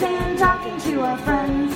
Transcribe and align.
comics 0.00 0.22
and 0.22 0.38
talking 0.38 0.80
to 0.80 1.00
our 1.02 1.18
friends. 1.18 1.74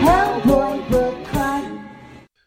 Hellboy 0.00 0.90
Book 0.90 1.24
Club. 1.26 1.80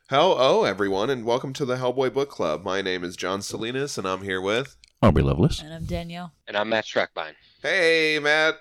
Hello, 0.09 0.35
oh, 0.37 0.63
everyone, 0.63 1.09
and 1.09 1.25
welcome 1.25 1.53
to 1.53 1.65
the 1.65 1.75
Hellboy 1.75 2.13
Book 2.13 2.29
Club. 2.29 2.63
My 2.63 2.81
name 2.81 3.03
is 3.03 3.15
John 3.15 3.41
Salinas, 3.41 3.97
and 3.97 4.07
I'm 4.07 4.23
here 4.23 4.41
with. 4.41 4.75
Aubrey 5.01 5.23
Lovelace. 5.23 5.61
And 5.61 5.73
I'm 5.73 5.85
Danielle. 5.85 6.33
And 6.47 6.57
I'm 6.57 6.69
Matt 6.69 6.85
Strackbine. 6.85 7.33
Hey, 7.61 8.19
Matt. 8.19 8.55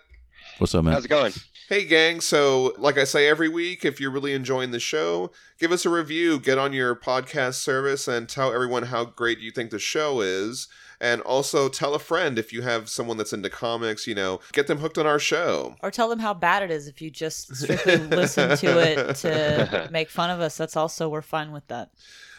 What's 0.59 0.75
up, 0.75 0.85
man? 0.85 0.95
How's 0.95 1.05
it 1.05 1.09
going? 1.09 1.33
Hey, 1.69 1.85
gang. 1.85 2.21
So, 2.21 2.75
like 2.79 2.99
I 2.99 3.05
say 3.05 3.27
every 3.27 3.49
week, 3.49 3.85
if 3.85 4.01
you're 4.01 4.11
really 4.11 4.35
enjoying 4.35 4.71
the 4.71 4.81
show, 4.81 5.33
give 5.59 5.73
us 5.73 5.87
a 5.87 5.91
review, 5.91 6.39
get 6.39 6.59
on 6.59 6.73
your 6.73 6.95
podcast 6.95 7.55
service, 7.55 8.07
and 8.07 8.29
tell 8.29 8.53
everyone 8.53 8.85
how 8.85 9.05
great 9.05 9.39
you 9.39 9.51
think 9.51 9.71
the 9.71 9.79
show 9.79 10.21
is. 10.21 10.69
And 11.01 11.21
also 11.23 11.69
tell 11.69 11.95
a 11.95 11.99
friend 11.99 12.39
if 12.39 12.53
you 12.53 12.63
have 12.63 12.89
someone 12.89 13.17
that's 13.17 13.33
into 13.33 13.51
comics, 13.51 14.07
you 14.07 14.15
know, 14.15 14.41
get 14.53 14.67
them 14.67 14.79
hooked 14.79 14.99
on 14.99 15.07
our 15.07 15.19
show. 15.19 15.77
Or 15.83 15.91
tell 15.91 16.09
them 16.09 16.21
how 16.21 16.35
bad 16.35 16.63
it 16.63 16.71
is 16.71 16.89
if 16.89 17.03
you 17.03 17.11
just 17.11 17.55
strictly 17.63 17.97
listen 17.99 18.57
to 18.57 18.79
it 18.79 19.17
to 19.17 19.89
make 19.93 20.09
fun 20.09 20.31
of 20.31 20.41
us. 20.41 20.57
That's 20.57 20.77
also, 20.77 21.09
we're 21.09 21.23
fine 21.23 21.53
with 21.53 21.67
that. 21.69 21.91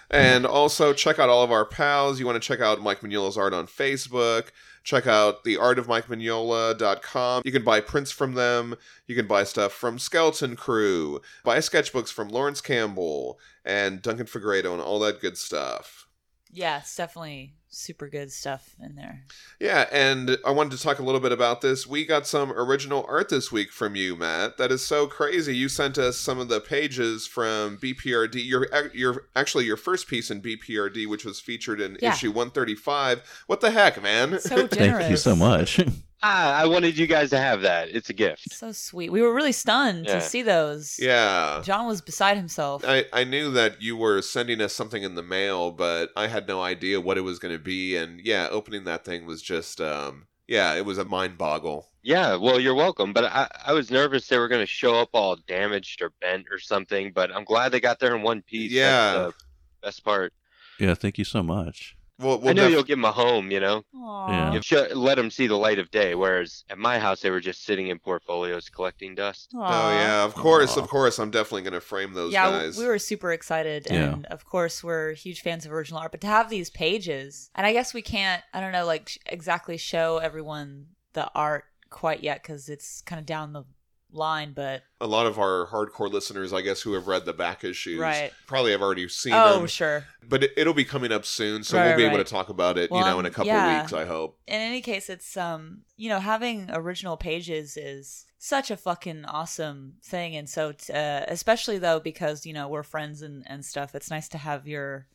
And 0.10 0.46
also 0.46 0.94
check 0.94 1.20
out 1.20 1.30
all 1.30 1.44
of 1.44 1.52
our 1.52 1.66
pals. 1.66 2.20
You 2.20 2.26
want 2.26 2.42
to 2.42 2.48
check 2.48 2.62
out 2.62 2.82
Mike 2.82 3.02
Mignola's 3.02 3.38
art 3.38 3.54
on 3.54 3.68
Facebook. 3.68 4.48
Check 4.84 5.06
out 5.06 5.44
the 5.44 5.56
artofmikemignola.com. 5.56 7.42
You 7.44 7.52
can 7.52 7.66
buy 7.66 7.82
prints 7.82 8.10
from 8.10 8.36
them. 8.36 8.76
You 9.06 9.16
can 9.16 9.28
buy 9.28 9.44
stuff 9.44 9.74
from 9.74 10.00
Skeleton 10.00 10.56
Crew. 10.56 11.20
Buy 11.44 11.58
sketchbooks 11.58 12.08
from 12.08 12.30
Laurence 12.30 12.62
Campbell 12.62 13.38
and 13.66 14.02
Duncan 14.02 14.28
Fegredo 14.28 14.72
and 14.72 14.82
all 14.82 15.00
that 15.00 15.20
good 15.20 15.38
stuff. 15.38 16.08
Yes, 16.50 16.96
definitely 16.96 17.57
super 17.70 18.08
good 18.10 18.32
stuff 18.32 18.76
in 18.82 18.96
there. 18.96 19.24
Yeah, 19.60 19.88
and 19.92 20.38
I 20.46 20.52
wanted 20.52 20.78
to 20.78 20.84
talk 20.84 21.00
a 21.00 21.04
little 21.04 21.20
bit 21.22 21.32
about 21.32 21.62
this. 21.62 21.86
We 21.86 22.06
got 22.06 22.26
some 22.26 22.52
original 22.52 23.06
art 23.08 23.30
this 23.30 23.52
week 23.52 23.72
from 23.72 23.96
you, 23.96 24.16
Matt. 24.16 24.58
That 24.58 24.72
is 24.72 24.86
so 24.86 25.08
crazy. 25.08 25.56
You 25.56 25.70
sent 25.70 25.98
us 25.98 26.18
some 26.18 26.40
of 26.40 26.48
the 26.50 26.60
pages 26.62 27.28
from 27.28 27.78
BPRD. 27.78 28.46
Your 28.48 28.68
your 28.94 29.28
actually 29.36 29.66
your 29.66 29.78
first 29.78 30.08
piece 30.08 30.32
in 30.32 30.42
BPRD, 30.42 31.08
which 31.08 31.26
was 31.26 31.40
featured 31.40 31.82
in 31.82 31.98
Yeah. 32.02 32.14
issue 32.14 32.32
135. 32.32 33.44
What 33.48 33.62
the 33.62 33.72
heck, 33.72 34.02
man? 34.02 34.40
So 34.40 34.68
generous. 34.68 34.70
Thank 35.00 35.12
you 35.12 35.18
so 35.18 35.36
much. 35.36 35.80
Ah, 36.24 36.56
I 36.60 36.66
wanted 36.66 36.98
you 36.98 37.06
guys 37.06 37.30
to 37.30 37.38
have 37.38 37.62
that. 37.62 37.90
It's 37.90 38.10
a 38.10 38.14
gift. 38.14 38.52
So 38.52 38.72
sweet. 38.72 39.12
We 39.12 39.22
were 39.22 39.34
really 39.34 39.52
stunned 39.52 40.06
Yeah. 40.08 40.16
to 40.16 40.22
see 40.22 40.42
those. 40.42 40.98
yeah. 41.00 41.62
John 41.64 41.86
was 41.88 42.02
beside 42.02 42.38
himself. 42.38 42.84
I, 42.88 43.06
I 43.14 43.24
knew 43.24 43.52
that 43.52 43.82
you 43.82 43.96
were 43.96 44.22
sending 44.22 44.60
us 44.62 44.74
something 44.74 45.04
in 45.04 45.14
the 45.16 45.22
mail, 45.24 45.72
but 45.72 46.10
I 46.16 46.28
had 46.28 46.48
no 46.48 46.62
idea 46.64 47.00
what 47.02 47.18
it 47.18 47.22
was 47.22 47.38
going 47.38 47.54
to 47.56 47.64
be. 47.64 47.96
And 47.96 48.20
yeah, 48.20 48.48
opening 48.50 48.84
that 48.86 49.06
thing 49.06 49.26
was 49.28 49.42
just, 49.44 49.80
um, 49.80 50.26
yeah, 50.48 50.74
it 50.76 50.86
was 50.86 50.98
a 50.98 51.06
mind 51.06 51.38
boggle. 51.38 51.90
Yeah, 52.02 52.36
well, 52.38 52.60
you're 52.60 52.74
welcome. 52.74 53.12
But 53.14 53.26
I, 53.26 53.48
I 53.66 53.74
was 53.74 53.92
nervous 53.92 54.28
they 54.28 54.38
were 54.40 54.48
going 54.48 54.62
to 54.62 54.66
show 54.66 54.96
up 54.96 55.10
all 55.14 55.36
damaged 55.48 56.02
or 56.02 56.14
bent 56.22 56.46
or 56.50 56.58
something. 56.58 57.12
But 57.14 57.32
I'm 57.36 57.44
glad 57.44 57.74
they 57.74 57.80
got 57.82 58.00
there 58.00 58.16
in 58.16 58.22
one 58.24 58.42
piece. 58.44 58.72
Yeah. 58.72 59.14
That's 59.14 59.34
the 59.38 59.88
best 59.88 60.04
part. 60.06 60.34
yeah, 60.80 60.94
thank 60.94 61.18
you 61.18 61.26
so 61.26 61.44
much. 61.44 61.97
Well, 62.20 62.34
I 62.34 62.36
we'll 62.38 62.54
know 62.56 62.64
def- 62.64 62.72
you'll 62.72 62.84
give 62.84 62.98
them 62.98 63.06
a 63.06 63.12
home, 63.12 63.52
you 63.52 63.60
know? 63.60 63.84
Aw. 63.96 64.52
Yeah. 64.54 64.62
You 64.90 64.96
let 64.96 65.16
them 65.16 65.30
see 65.30 65.46
the 65.48 65.56
light 65.58 65.78
of 65.80 65.92
day. 65.92 66.16
Whereas 66.16 66.64
at 66.70 66.78
my 66.78 66.98
house, 67.00 67.22
they 67.22 67.30
were 67.30 67.40
just 67.40 67.64
sitting 67.64 67.88
in 67.88 68.00
portfolios 68.00 68.70
collecting 68.70 69.14
dust. 69.16 69.52
Oh 69.56 69.60
yeah, 69.92 70.24
of 70.24 70.34
course, 70.34 70.78
Aw. 70.78 70.82
of 70.82 70.88
course. 70.90 71.20
I'm 71.20 71.30
definitely 71.32 71.62
going 71.64 71.74
to 71.74 71.82
frame 71.82 72.14
those 72.14 72.34
yeah, 72.34 72.50
guys. 72.50 72.78
we 72.78 72.86
were 72.86 73.00
super 73.00 73.32
excited, 73.32 73.88
Yeah. 73.90 74.14
and 74.14 74.26
of 74.28 74.46
course, 74.46 74.84
we're 74.84 75.14
huge 75.14 75.42
fans 75.42 75.66
of 75.66 75.72
original 75.72 76.00
art. 76.00 76.12
But 76.12 76.22
to 76.22 76.28
have 76.28 76.50
these 76.50 76.70
pages, 76.70 77.50
and 77.56 77.68
I 77.68 77.74
guess 77.74 77.94
we 77.94 78.02
can't, 78.02 78.44
I 78.54 78.62
don't 78.62 78.72
know, 78.72 78.86
like 78.86 79.10
sh- 79.10 79.18
exactly 79.28 79.78
show 79.78 80.18
everyone 80.18 80.88
the 81.14 81.30
art 81.36 81.66
quite 81.90 82.24
yet 82.24 82.42
because 82.42 82.68
it's 82.68 83.02
kind 83.02 83.20
of 83.20 83.26
down 83.26 83.54
the 83.54 83.64
line. 84.12 84.54
But 84.54 84.84
a 85.02 85.08
lot 85.08 85.26
of 85.26 85.38
our 85.40 85.68
hardcore 85.68 86.12
listeners, 86.12 86.54
I 86.54 86.62
guess, 86.62 86.82
who 86.82 86.94
have 86.94 87.08
read 87.08 87.26
the 87.26 87.34
back 87.34 87.64
issues, 87.64 88.00
Right. 88.00 88.32
probably 88.46 88.72
have 88.72 88.82
already 88.82 89.08
seen 89.10 89.34
it. 89.34 89.38
oh, 89.38 89.60
them. 89.60 89.68
sure. 89.68 90.06
But 90.28 90.44
it, 90.44 90.52
it'll 90.58 90.74
be 90.74 90.86
coming 90.86 91.12
up 91.12 91.26
soon, 91.26 91.64
so 91.64 91.78
Right, 91.78 91.88
we'll 91.88 91.98
be 91.98 92.04
able 92.06 92.18
to 92.18 92.24
talk 92.24 92.50
about 92.50 92.78
it, 92.78 92.90
Well, 92.92 93.02
you 93.02 93.06
know, 93.06 93.20
in 93.20 93.26
a 93.26 93.30
couple 93.32 93.48
yeah. 93.48 93.82
weeks. 93.82 93.94
I 93.94 94.06
hope. 94.06 94.40
In 94.48 94.60
any 94.62 94.82
case, 94.82 95.10
it's 95.10 95.36
um, 95.38 95.82
you 95.96 96.10
know, 96.10 96.20
having 96.20 96.70
original 96.72 97.18
pages 97.18 97.78
is 97.78 98.26
such 98.40 98.70
a 98.72 98.78
fucking 98.78 99.26
awesome 99.26 99.94
thing, 100.04 100.36
and 100.36 100.48
so 100.50 100.72
t- 100.72 100.94
uh, 100.94 101.26
especially 101.28 101.78
though 101.80 102.00
because 102.00 102.46
you 102.46 102.54
know 102.54 102.68
we're 102.68 102.84
friends 102.84 103.22
and 103.22 103.44
and 103.48 103.66
stuff. 103.66 103.96
It's 103.96 104.10
nice 104.12 104.28
to 104.30 104.38
have 104.38 104.68
your 104.68 105.08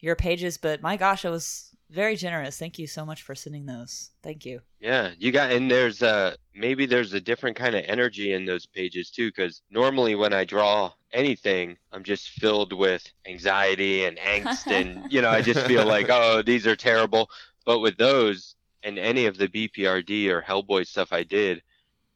your 0.00 0.14
pages, 0.16 0.58
but 0.58 0.80
my 0.82 0.96
gosh, 0.96 1.24
it 1.24 1.30
was 1.30 1.67
very 1.90 2.16
generous. 2.16 2.58
Thank 2.58 2.78
you 2.78 2.86
so 2.86 3.06
much 3.06 3.22
for 3.22 3.34
sending 3.34 3.66
those. 3.66 4.10
Thank 4.22 4.44
you. 4.44 4.60
Yeah, 4.80 5.10
you 5.18 5.32
got, 5.32 5.52
and 5.52 5.70
there's 5.70 6.02
a 6.02 6.36
maybe 6.54 6.86
there's 6.86 7.14
a 7.14 7.20
different 7.20 7.56
kind 7.56 7.74
of 7.74 7.84
energy 7.86 8.32
in 8.32 8.44
those 8.44 8.66
pages 8.66 9.10
too. 9.10 9.28
Because 9.28 9.62
normally 9.70 10.14
when 10.14 10.32
I 10.32 10.44
draw 10.44 10.92
anything, 11.12 11.76
I'm 11.92 12.04
just 12.04 12.30
filled 12.30 12.72
with 12.72 13.10
anxiety 13.26 14.04
and 14.04 14.18
angst, 14.18 14.66
and 14.70 15.10
you 15.10 15.22
know, 15.22 15.30
I 15.30 15.42
just 15.42 15.66
feel 15.66 15.86
like, 15.86 16.08
oh, 16.10 16.42
these 16.42 16.66
are 16.66 16.76
terrible. 16.76 17.30
But 17.64 17.80
with 17.80 17.96
those 17.96 18.54
and 18.82 18.98
any 18.98 19.26
of 19.26 19.38
the 19.38 19.48
BPRD 19.48 20.28
or 20.28 20.42
Hellboy 20.42 20.86
stuff 20.86 21.12
I 21.12 21.22
did, 21.22 21.62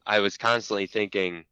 I 0.06 0.20
was 0.20 0.36
constantly 0.36 0.86
thinking, 0.86 1.44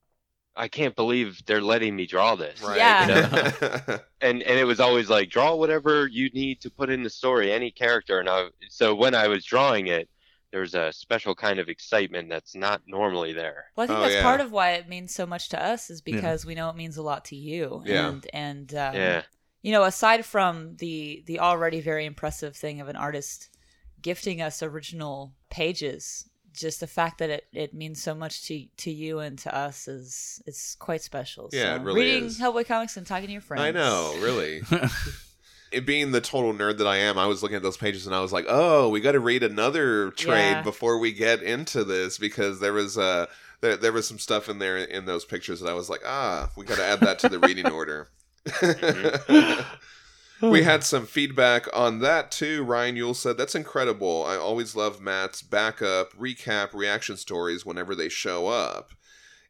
I 0.56 0.68
can't 0.68 0.96
believe 0.96 1.40
they're 1.46 1.62
letting 1.62 1.94
me 1.96 2.06
draw 2.06 2.34
this. 2.34 2.60
Right. 2.62 2.76
Yeah. 2.76 3.98
and 4.20 4.42
and 4.42 4.58
it 4.58 4.64
was 4.66 4.80
always 4.80 5.08
like 5.08 5.30
draw 5.30 5.54
whatever 5.54 6.06
you 6.06 6.28
need 6.30 6.60
to 6.62 6.70
put 6.70 6.90
in 6.90 7.02
the 7.02 7.10
story 7.10 7.52
any 7.52 7.70
character 7.70 8.18
and 8.20 8.28
I 8.28 8.48
so 8.68 8.94
when 8.94 9.14
I 9.14 9.28
was 9.28 9.44
drawing 9.44 9.86
it 9.86 10.08
there 10.50 10.60
was 10.62 10.74
a 10.74 10.92
special 10.92 11.34
kind 11.34 11.60
of 11.60 11.68
excitement 11.68 12.28
that's 12.28 12.56
not 12.56 12.82
normally 12.86 13.32
there 13.32 13.66
Well, 13.76 13.84
I 13.84 13.86
think 13.86 13.98
Oh, 13.98 14.02
that's 14.02 14.14
yeah. 14.14 14.22
part 14.22 14.40
of 14.40 14.50
why 14.50 14.72
it 14.72 14.88
means 14.88 15.14
so 15.14 15.24
much 15.24 15.48
to 15.50 15.62
us 15.62 15.88
is 15.90 16.02
Yeah. 16.04 16.16
because 16.16 16.44
we 16.44 16.54
know 16.56 16.68
it 16.68 16.76
means 16.76 16.96
a 16.96 17.02
lot 17.02 17.24
to 17.26 17.36
you. 17.36 17.82
Yeah. 17.86 18.08
And 18.08 18.26
and 18.32 18.74
um, 18.74 18.94
yeah 18.94 19.22
you 19.62 19.72
know, 19.72 19.84
aside 19.84 20.24
from 20.24 20.76
the 20.76 21.22
the 21.26 21.38
already 21.40 21.80
very 21.82 22.06
impressive 22.06 22.56
thing 22.56 22.80
of 22.80 22.88
an 22.88 22.96
artist 22.96 23.50
gifting 24.00 24.40
us 24.40 24.62
original 24.62 25.34
pages, 25.50 26.29
just 26.52 26.80
the 26.80 26.86
fact 26.86 27.18
that 27.18 27.30
it, 27.30 27.46
it 27.52 27.74
means 27.74 28.02
so 28.02 28.14
much 28.14 28.46
to 28.46 28.66
to 28.78 28.90
you 28.90 29.18
and 29.20 29.38
to 29.40 29.54
us 29.54 29.88
is 29.88 30.42
it's 30.46 30.74
quite 30.76 31.02
special. 31.02 31.48
Yeah, 31.52 31.76
so, 31.76 31.80
it 31.80 31.84
really 31.84 32.00
reading 32.00 32.24
is. 32.24 32.40
Hellboy 32.40 32.66
comics 32.66 32.96
and 32.96 33.06
talking 33.06 33.26
to 33.26 33.32
your 33.32 33.40
friends. 33.40 33.62
I 33.62 33.70
know, 33.70 34.14
really. 34.20 34.62
it 35.72 35.86
being 35.86 36.10
the 36.10 36.20
total 36.20 36.52
nerd 36.52 36.78
that 36.78 36.86
I 36.86 36.96
am, 36.96 37.18
I 37.18 37.26
was 37.26 37.42
looking 37.42 37.56
at 37.56 37.62
those 37.62 37.76
pages 37.76 38.06
and 38.06 38.14
I 38.14 38.20
was 38.20 38.32
like, 38.32 38.46
"Oh, 38.48 38.88
we 38.88 39.00
got 39.00 39.12
to 39.12 39.20
read 39.20 39.42
another 39.42 40.10
trade 40.12 40.50
Yeah. 40.50 40.62
before 40.62 40.98
we 40.98 41.12
get 41.12 41.42
into 41.42 41.84
this 41.84 42.18
because 42.18 42.60
there 42.60 42.72
was 42.72 42.98
uh 42.98 43.26
there, 43.60 43.76
there 43.76 43.92
was 43.92 44.08
some 44.08 44.18
stuff 44.18 44.48
in 44.48 44.58
there 44.58 44.78
in 44.78 45.04
those 45.04 45.24
pictures 45.24 45.60
that 45.60 45.70
I 45.70 45.74
was 45.74 45.88
like, 45.90 46.00
"Ah, 46.06 46.50
we 46.56 46.64
got 46.64 46.78
to 46.78 46.84
add 46.84 47.00
that 47.00 47.18
to 47.20 47.28
the 47.28 47.38
reading 47.38 47.68
order." 47.70 48.08
we 50.42 50.62
had 50.62 50.84
some 50.84 51.06
feedback 51.06 51.66
on 51.72 52.00
that 52.00 52.30
too. 52.30 52.62
Ryan 52.64 52.96
Yule 52.96 53.14
said, 53.14 53.36
"That's 53.36 53.54
incredible. 53.54 54.24
I 54.26 54.36
always 54.36 54.74
love 54.76 55.00
Matt's 55.00 55.42
backup, 55.42 56.12
recap, 56.14 56.74
reaction 56.74 57.16
stories 57.16 57.64
whenever 57.66 57.94
they 57.94 58.08
show 58.08 58.46
up." 58.48 58.90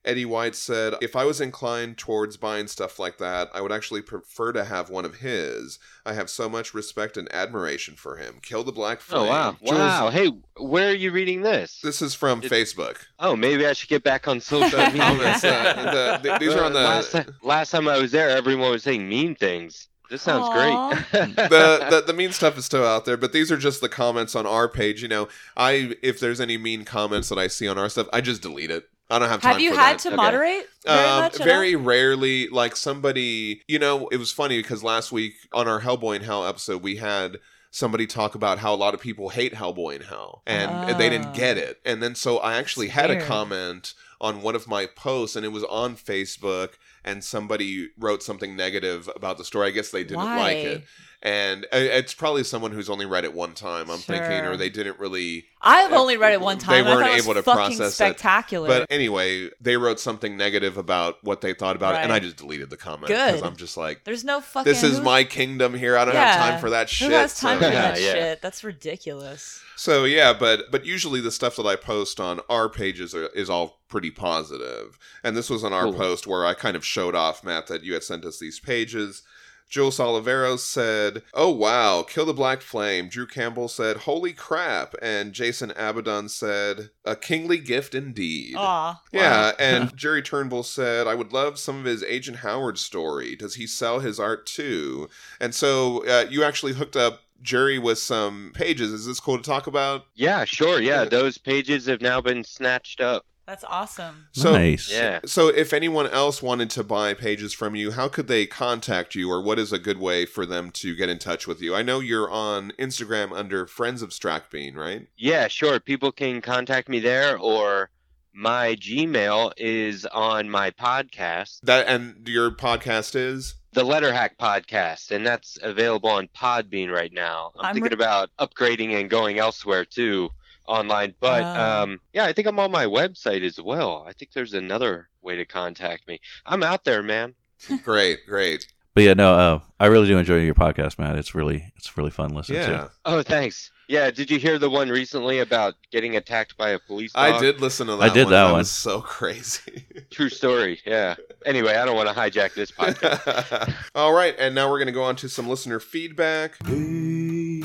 Eddie 0.02 0.24
White 0.24 0.54
said, 0.54 0.94
If 1.02 1.14
I 1.14 1.24
was 1.26 1.42
inclined 1.42 1.98
towards 1.98 2.38
buying 2.38 2.68
stuff 2.68 2.98
like 2.98 3.18
that, 3.18 3.50
I 3.52 3.60
would 3.60 3.70
actually 3.70 4.00
prefer 4.00 4.50
to 4.52 4.64
have 4.64 4.88
one 4.88 5.04
of 5.04 5.16
his. 5.16 5.78
I 6.06 6.14
have 6.14 6.30
so 6.30 6.48
much 6.48 6.72
respect 6.72 7.18
and 7.18 7.28
admiration 7.34 7.96
for 7.96 8.16
him. 8.16 8.38
Kill 8.40 8.64
the 8.64 8.72
Black 8.72 9.02
Flame. 9.02 9.24
oh 9.24 9.28
wow 9.28 9.56
Jules- 9.62 9.72
wow 9.78 10.08
hey 10.08 10.30
where 10.56 10.88
are 10.88 10.94
you 10.94 11.10
reading 11.12 11.42
this 11.42 11.80
This 11.82 12.00
is 12.00 12.14
from 12.14 12.42
It- 12.42 12.50
Facebook. 12.50 12.96
oh 13.18 13.36
maybe 13.36 13.66
I 13.66 13.74
should 13.74 13.90
get 13.90 14.02
back 14.02 14.26
on 14.26 14.40
social 14.54 14.78
media 14.86 15.02
comments, 15.02 15.44
uh, 15.44 16.18
the- 16.22 16.28
the- 16.30 16.38
these 16.38 16.54
are 16.54 16.64
on 16.64 16.72
the- 16.72 16.80
last, 16.80 17.14
last 17.42 17.70
time 17.70 17.86
I 17.86 17.98
was 17.98 18.10
there 18.10 18.30
everyone 18.30 18.70
was 18.70 18.82
saying 18.84 19.06
mean 19.06 19.34
things 19.34 19.88
this 20.10 20.22
sounds 20.22 20.48
great 20.53 21.34
the, 21.37 21.87
the 21.91 22.03
the 22.06 22.12
mean 22.12 22.32
stuff 22.32 22.59
is 22.59 22.65
still 22.65 22.84
out 22.84 23.04
there, 23.04 23.16
but 23.16 23.32
these 23.32 23.50
are 23.50 23.56
just 23.56 23.81
the 23.81 23.88
comments 23.88 24.34
on 24.34 24.47
our 24.47 24.69
page. 24.69 25.03
You 25.03 25.09
know, 25.09 25.28
I 25.56 25.94
if 26.03 26.21
there's 26.21 26.41
any 26.41 26.59
mean 26.59 26.84
comments 26.84 27.29
that 27.31 27.38
I 27.38 27.46
see 27.46 27.67
on 27.69 27.79
our 27.79 27.88
stuff, 27.88 28.08
I 28.12 28.20
just 28.20 28.43
delete 28.43 28.70
it. 28.70 28.88
I 29.08 29.19
don't 29.19 29.29
have 29.29 29.40
time. 29.43 29.52
Have 29.52 29.61
you 29.61 29.73
for 29.73 29.81
had 29.81 29.94
that. 29.94 30.02
to 30.02 30.08
Okay. 30.08 30.17
moderate 30.17 30.69
very 30.87 30.99
Um, 31.08 31.20
much? 31.23 31.37
very 31.38 31.75
rarely, 31.75 32.49
like 32.49 32.76
somebody, 32.76 33.62
you 33.67 33.79
know, 33.79 34.06
it 34.08 34.19
was 34.19 34.31
funny 34.31 34.58
because 34.58 34.84
last 34.84 35.11
week 35.11 35.34
on 35.52 35.67
our 35.67 35.81
Hellboy 35.81 36.17
in 36.17 36.23
Hell 36.23 36.46
episode, 36.46 36.81
we 36.82 36.96
had 36.96 37.38
somebody 37.73 38.06
talk 38.06 38.34
about 38.37 38.58
how 38.61 38.73
a 38.73 38.76
lot 38.76 38.94
of 38.94 39.00
people 39.00 39.31
hate 39.31 39.55
Hellboy 39.55 39.96
in 39.96 40.02
Hell 40.02 40.43
and 40.46 40.96
they 40.99 41.08
didn't 41.08 41.29
Oh. 41.29 41.34
get 41.34 41.56
it. 41.56 41.81
And 41.84 42.00
then 42.02 42.14
so 42.14 42.38
I 42.38 42.55
actually 42.56 42.87
That's 42.87 43.00
had 43.00 43.11
a 43.11 43.25
comment 43.25 43.94
on 44.20 44.43
one 44.43 44.55
of 44.55 44.69
my 44.69 44.87
posts 44.87 45.34
and 45.37 45.44
it 45.44 45.50
was 45.50 45.64
on 45.64 45.96
Facebook 45.96 46.70
and 47.05 47.25
somebody 47.25 47.88
wrote 47.99 48.23
something 48.23 48.56
negative 48.56 49.08
about 49.14 49.38
the 49.38 49.44
story. 49.44 49.69
I 49.69 49.70
guess 49.70 49.91
they 49.91 50.05
didn't 50.05 50.19
Why? 50.25 50.38
like 50.38 50.56
it. 50.56 50.85
And 51.22 51.67
uh, 51.67 51.76
it's 51.76 52.14
probably 52.14 52.44
someone 52.44 52.72
who's 52.72 52.88
only 52.88 53.05
read 53.05 53.25
it 53.25 53.34
one 53.34 53.52
time. 53.52 53.90
I'm 53.90 53.99
thinking, 53.99 54.46
or 54.46 54.56
they 54.56 54.70
didn't 54.70 54.99
really. 54.99 55.44
I've 55.61 55.93
only 55.93 56.17
read 56.17 56.32
it 56.32 56.40
one 56.40 56.56
time. 56.56 56.82
They 56.82 56.90
weren't 56.90 57.02
thought 57.02 57.11
it 57.11 57.14
was 57.17 57.25
able 57.26 57.34
to 57.34 57.43
fucking 57.43 57.56
process 57.76 57.93
it. 57.93 57.94
spectacular. 57.94 58.67
But 58.69 58.87
anyway, 58.90 59.50
they 59.61 59.76
wrote 59.76 60.00
something 60.00 60.38
negative 60.38 60.78
about 60.78 61.22
what 61.22 61.43
they 61.43 61.52
thought 61.52 61.76
about 61.76 61.96
it, 61.96 61.99
and 61.99 62.11
I 62.11 62.20
just 62.20 62.37
deleted 62.38 62.70
the 62.70 62.78
comment 62.78 63.08
Good. 63.08 63.34
because 63.34 63.43
I'm 63.43 63.56
just 63.56 63.76
like, 63.76 64.05
There's 64.05 64.25
no 64.25 64.40
fucking. 64.40 64.72
this 64.72 64.82
is 64.82 64.96
who- 64.96 65.05
my 65.05 65.25
kingdom 65.25 65.75
here. 65.75 65.99
I 65.99 66.06
don't 66.06 66.14
Yeah. 66.14 66.32
have 66.32 66.50
time 66.52 66.61
for 66.61 66.70
that 66.70 66.88
shit. 66.88 67.08
Who 67.08 67.14
has 67.14 67.38
time 67.38 67.61
so, 67.61 67.67
for 67.67 67.72
yeah. 67.75 67.82
that 67.93 68.00
Yeah. 68.00 68.12
shit? 68.12 68.40
That's 68.40 68.64
ridiculous. 68.64 69.61
So 69.76 70.05
yeah, 70.05 70.32
but 70.32 70.70
but 70.70 70.87
usually 70.87 71.20
the 71.20 71.31
stuff 71.31 71.56
that 71.56 71.67
I 71.67 71.76
post 71.76 72.19
on 72.19 72.40
our 72.49 72.70
pages 72.70 73.14
are, 73.14 73.26
is 73.28 73.50
all 73.50 73.81
pretty 73.88 74.11
positive. 74.11 74.99
And 75.22 75.37
this 75.37 75.50
was 75.50 75.64
on 75.64 75.72
our 75.75 75.84
Cool. 75.84 75.94
post 75.94 76.26
where 76.26 76.46
I 76.46 76.55
kind 76.55 76.76
of 76.76 76.84
showed 76.84 77.14
off 77.14 77.44
Matt 77.44 77.67
that 77.67 77.82
you 77.84 77.93
had 77.93 78.05
sent 78.05 78.25
us 78.25 78.38
these 78.38 78.58
pages. 78.61 79.22
Jules 79.70 79.99
Oliveros 79.99 80.58
said, 80.58 81.22
"Oh 81.32 81.50
wow, 81.50 82.02
kill 82.02 82.26
the 82.26 82.34
black 82.34 82.61
flame." 82.61 83.08
Drew 83.08 83.26
Campbell 83.26 83.69
said, 83.69 83.99
"Holy 83.99 84.32
crap!" 84.32 84.94
And 85.00 85.32
Jason 85.32 85.70
Abaddon 85.76 86.28
said, 86.28 86.90
"A 87.05 87.17
kingly 87.17 87.58
gift 87.58 87.94
indeed." 87.94 88.56
Aw. 88.58 89.00
Yeah, 89.12 89.52
and 89.58 89.96
Jerry 89.96 90.22
Turnbull 90.22 90.64
said, 90.64 91.06
I 91.06 91.14
would 91.14 91.32
love 91.32 91.58
some 91.58 91.78
of 91.78 91.84
his 91.84 92.02
Agent 92.02 92.38
Howard 92.38 92.78
story. 92.78 93.37
Does 93.37 93.55
he 93.55 93.67
sell 93.67 94.00
his 94.00 94.19
art 94.20 94.44
too? 94.44 95.08
And 95.40 95.55
so 95.55 96.05
uh, 96.06 96.26
you 96.28 96.43
actually 96.44 96.72
hooked 96.75 96.96
up 96.96 97.20
Jerry 97.43 97.78
with 97.78 97.99
some 97.99 98.52
pages. 98.55 98.93
Is 98.93 99.06
this 99.06 99.20
cool 99.20 99.38
to 99.38 99.43
talk 99.43 99.67
about? 99.67 100.05
Yeah, 100.14 100.44
sure. 100.44 100.81
Yeah, 100.81 101.05
Yeah. 101.05 101.08
those 101.08 101.38
pages 101.38 101.87
have 101.87 102.00
now 102.02 102.20
been 102.20 102.44
snatched 102.44 103.00
up. 103.00 103.25
That's 103.50 103.64
awesome. 103.64 104.29
So, 104.31 104.52
nice. 104.52 104.93
Yeah. 104.93 105.19
So 105.26 105.49
if 105.49 105.73
anyone 105.73 106.06
else 106.06 106.41
wanted 106.41 106.70
to 106.70 106.85
buy 106.85 107.14
pages 107.14 107.52
from 107.52 107.75
you, 107.75 107.91
how 107.91 108.06
could 108.06 108.29
they 108.29 108.47
contact 108.47 109.17
you 109.17 109.29
or 109.29 109.43
what 109.43 109.58
is 109.58 109.73
a 109.73 109.79
good 109.81 109.99
way 109.99 110.25
for 110.25 110.47
them 110.47 110.70
to 110.75 110.94
get 110.94 111.08
in 111.08 111.19
touch 111.19 111.49
with 111.49 111.61
you? 111.61 111.75
I 111.75 111.82
know 111.82 111.99
you're 111.99 112.31
on 112.31 112.73
Instagram 112.79 113.32
under 113.32 113.67
Friends 113.67 114.02
of 114.02 114.11
Strackbine, 114.11 114.76
right? 114.76 115.08
Yeah, 115.17 115.49
sure. 115.49 115.81
People 115.81 116.12
can 116.12 116.41
contact 116.41 116.88
me 116.88 117.00
there, 117.00 117.37
or 117.38 117.91
my 118.32 118.76
Gmail 118.76 119.53
is 119.56 120.06
on 120.06 120.49
my 120.49 120.70
podcast, 120.70 121.58
That 121.62 121.88
and 121.88 122.29
your 122.29 122.53
podcast 122.53 123.17
is? 123.17 123.56
the 123.73 123.82
Letter 123.82 124.12
Hack 124.12 124.38
Podcast, 124.38 125.11
and 125.11 125.26
that's 125.26 125.58
available 125.61 126.11
on 126.11 126.29
Podbean 126.37 126.93
right 126.93 127.12
now. 127.12 127.50
I'm, 127.58 127.67
I'm 127.67 127.75
thinking 127.75 127.99
re- 127.99 128.05
about 128.05 128.31
upgrading 128.38 128.99
and 129.00 129.11
going 129.11 129.41
elsewhere 129.41 129.85
too 129.85 130.31
online, 130.70 131.14
but 131.20 131.43
Ah. 131.43 131.82
um, 131.82 132.00
yeah, 132.12 132.25
I 132.25 132.32
think 132.32 132.46
I'm 132.49 132.58
on 132.58 132.70
my 132.70 132.87
website 132.87 133.43
as 133.44 133.61
well. 133.61 134.05
I 134.08 134.12
think 134.12 134.32
there's 134.32 134.55
another 134.55 135.08
way 135.22 135.37
to 135.37 135.44
contact 135.44 136.06
me. 136.08 136.20
I'm 136.46 136.62
out 136.62 136.84
there, 136.84 137.02
man. 137.02 137.34
Great, 137.84 138.20
great. 138.26 138.67
But 138.94 139.05
yeah, 139.05 139.14
no, 139.14 139.34
uh, 139.34 139.61
I 139.78 139.87
really 139.87 140.08
do 140.08 140.19
enjoy 140.19 140.38
your 140.38 140.55
podcast, 140.55 140.99
Matt. 140.99 141.17
It's 141.17 141.34
really 141.34 141.72
it's 141.76 141.96
really 141.96 142.11
fun 142.11 142.31
listening 142.34 142.62
Yeah. 142.62 142.67
to. 142.69 142.90
Oh, 143.05 143.22
thanks. 143.22 143.70
Yeah, 143.87 144.11
did 144.11 144.31
you 144.31 144.38
hear 144.38 144.58
the 144.58 144.70
one 144.70 144.88
recently 144.88 145.40
about 145.40 145.75
getting 145.93 146.17
attacked 146.17 146.56
by 146.56 146.70
a 146.70 146.78
police 146.78 147.12
dog? 147.12 147.34
I 147.34 147.38
did 147.40 147.61
listen 147.61 147.87
to 147.88 147.96
that 147.96 148.11
I 148.11 148.14
did 148.14 148.25
one. 148.25 148.32
that 148.32 148.44
that 148.44 148.50
one. 148.52 148.58
was 148.61 148.70
so 148.70 149.00
crazy. 149.00 149.84
True 150.11 150.28
story. 150.28 150.81
Yeah. 150.87 151.17
Anyway, 151.44 151.75
I 151.75 151.84
don't 151.84 151.96
want 151.96 152.08
to 152.08 152.14
hijack 152.14 152.55
this 152.55 152.70
podcast. 152.72 153.72
All 153.94 154.12
right, 154.12 154.34
and 154.38 154.55
now 154.55 154.70
we're 154.70 154.78
going 154.78 154.87
to 154.87 154.93
go 154.93 155.02
on 155.02 155.17
to 155.17 155.28
some 155.28 155.49
listener 155.49 155.81
feedback. 155.81 156.55
Hey, 156.67 157.61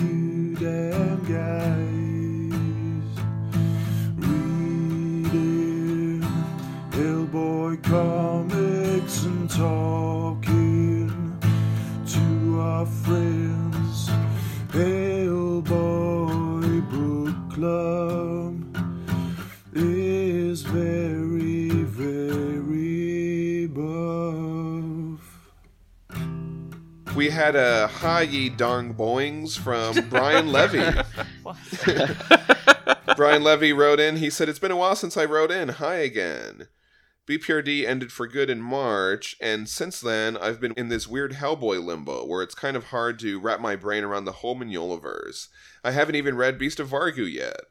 Hellboy 7.75 7.83
comics 7.83 9.24
and 9.24 9.50
talking 9.50 11.10
to 12.07 12.60
our 12.62 12.86
friends. 12.86 14.10
Hellboy 14.69 15.66
Book 16.89 17.36
Club 17.54 18.77
is 19.74 20.62
very, 20.62 21.69
very 21.83 23.68
buff. 23.68 25.21
We 27.16 27.30
had 27.30 27.56
a 27.56 27.88
hi 27.88 28.24
ye 28.24 28.50
darn 28.50 28.94
boings 28.94 29.57
from 29.57 30.10
Brian 30.10 30.51
Levy. 30.51 30.83
Brian 33.16 33.44
Levy 33.44 33.71
wrote 33.71 34.00
in. 34.01 34.18
He 34.18 34.30
said, 34.30 34.50
It's 34.50 34.60
been 34.60 34.71
a 34.71 34.75
while 34.75 34.95
since 34.95 35.16
I 35.16 35.24
wrote 35.25 35.51
in. 35.51 35.69
Hi 35.69 35.95
again. 35.95 36.68
BPRD 37.27 37.88
ended 37.88 38.12
for 38.12 38.27
good 38.27 38.51
in 38.51 38.62
March, 38.62 39.36
and 39.42 39.68
since 39.68 40.00
then, 40.00 40.38
I've 40.38 40.62
been 40.62 40.74
in 40.77 40.89
this 40.89 41.07
weird 41.07 41.33
Hellboy 41.33 41.83
limbo 41.83 42.24
where 42.24 42.44
it's 42.44 42.54
kind 42.54 42.77
of 42.77 42.86
hard 42.86 43.18
to 43.19 43.39
wrap 43.39 43.60
my 43.60 43.75
brain 43.75 44.04
around 44.04 44.25
the 44.25 44.31
whole 44.31 44.56
Mignolaverse. 44.56 45.48
I 45.83 45.89
haven't 45.89 46.16
even 46.16 46.38
read 46.38 46.60
Beast 46.60 46.80
of 46.80 46.89
Vargu 46.89 47.31
yet. 47.31 47.62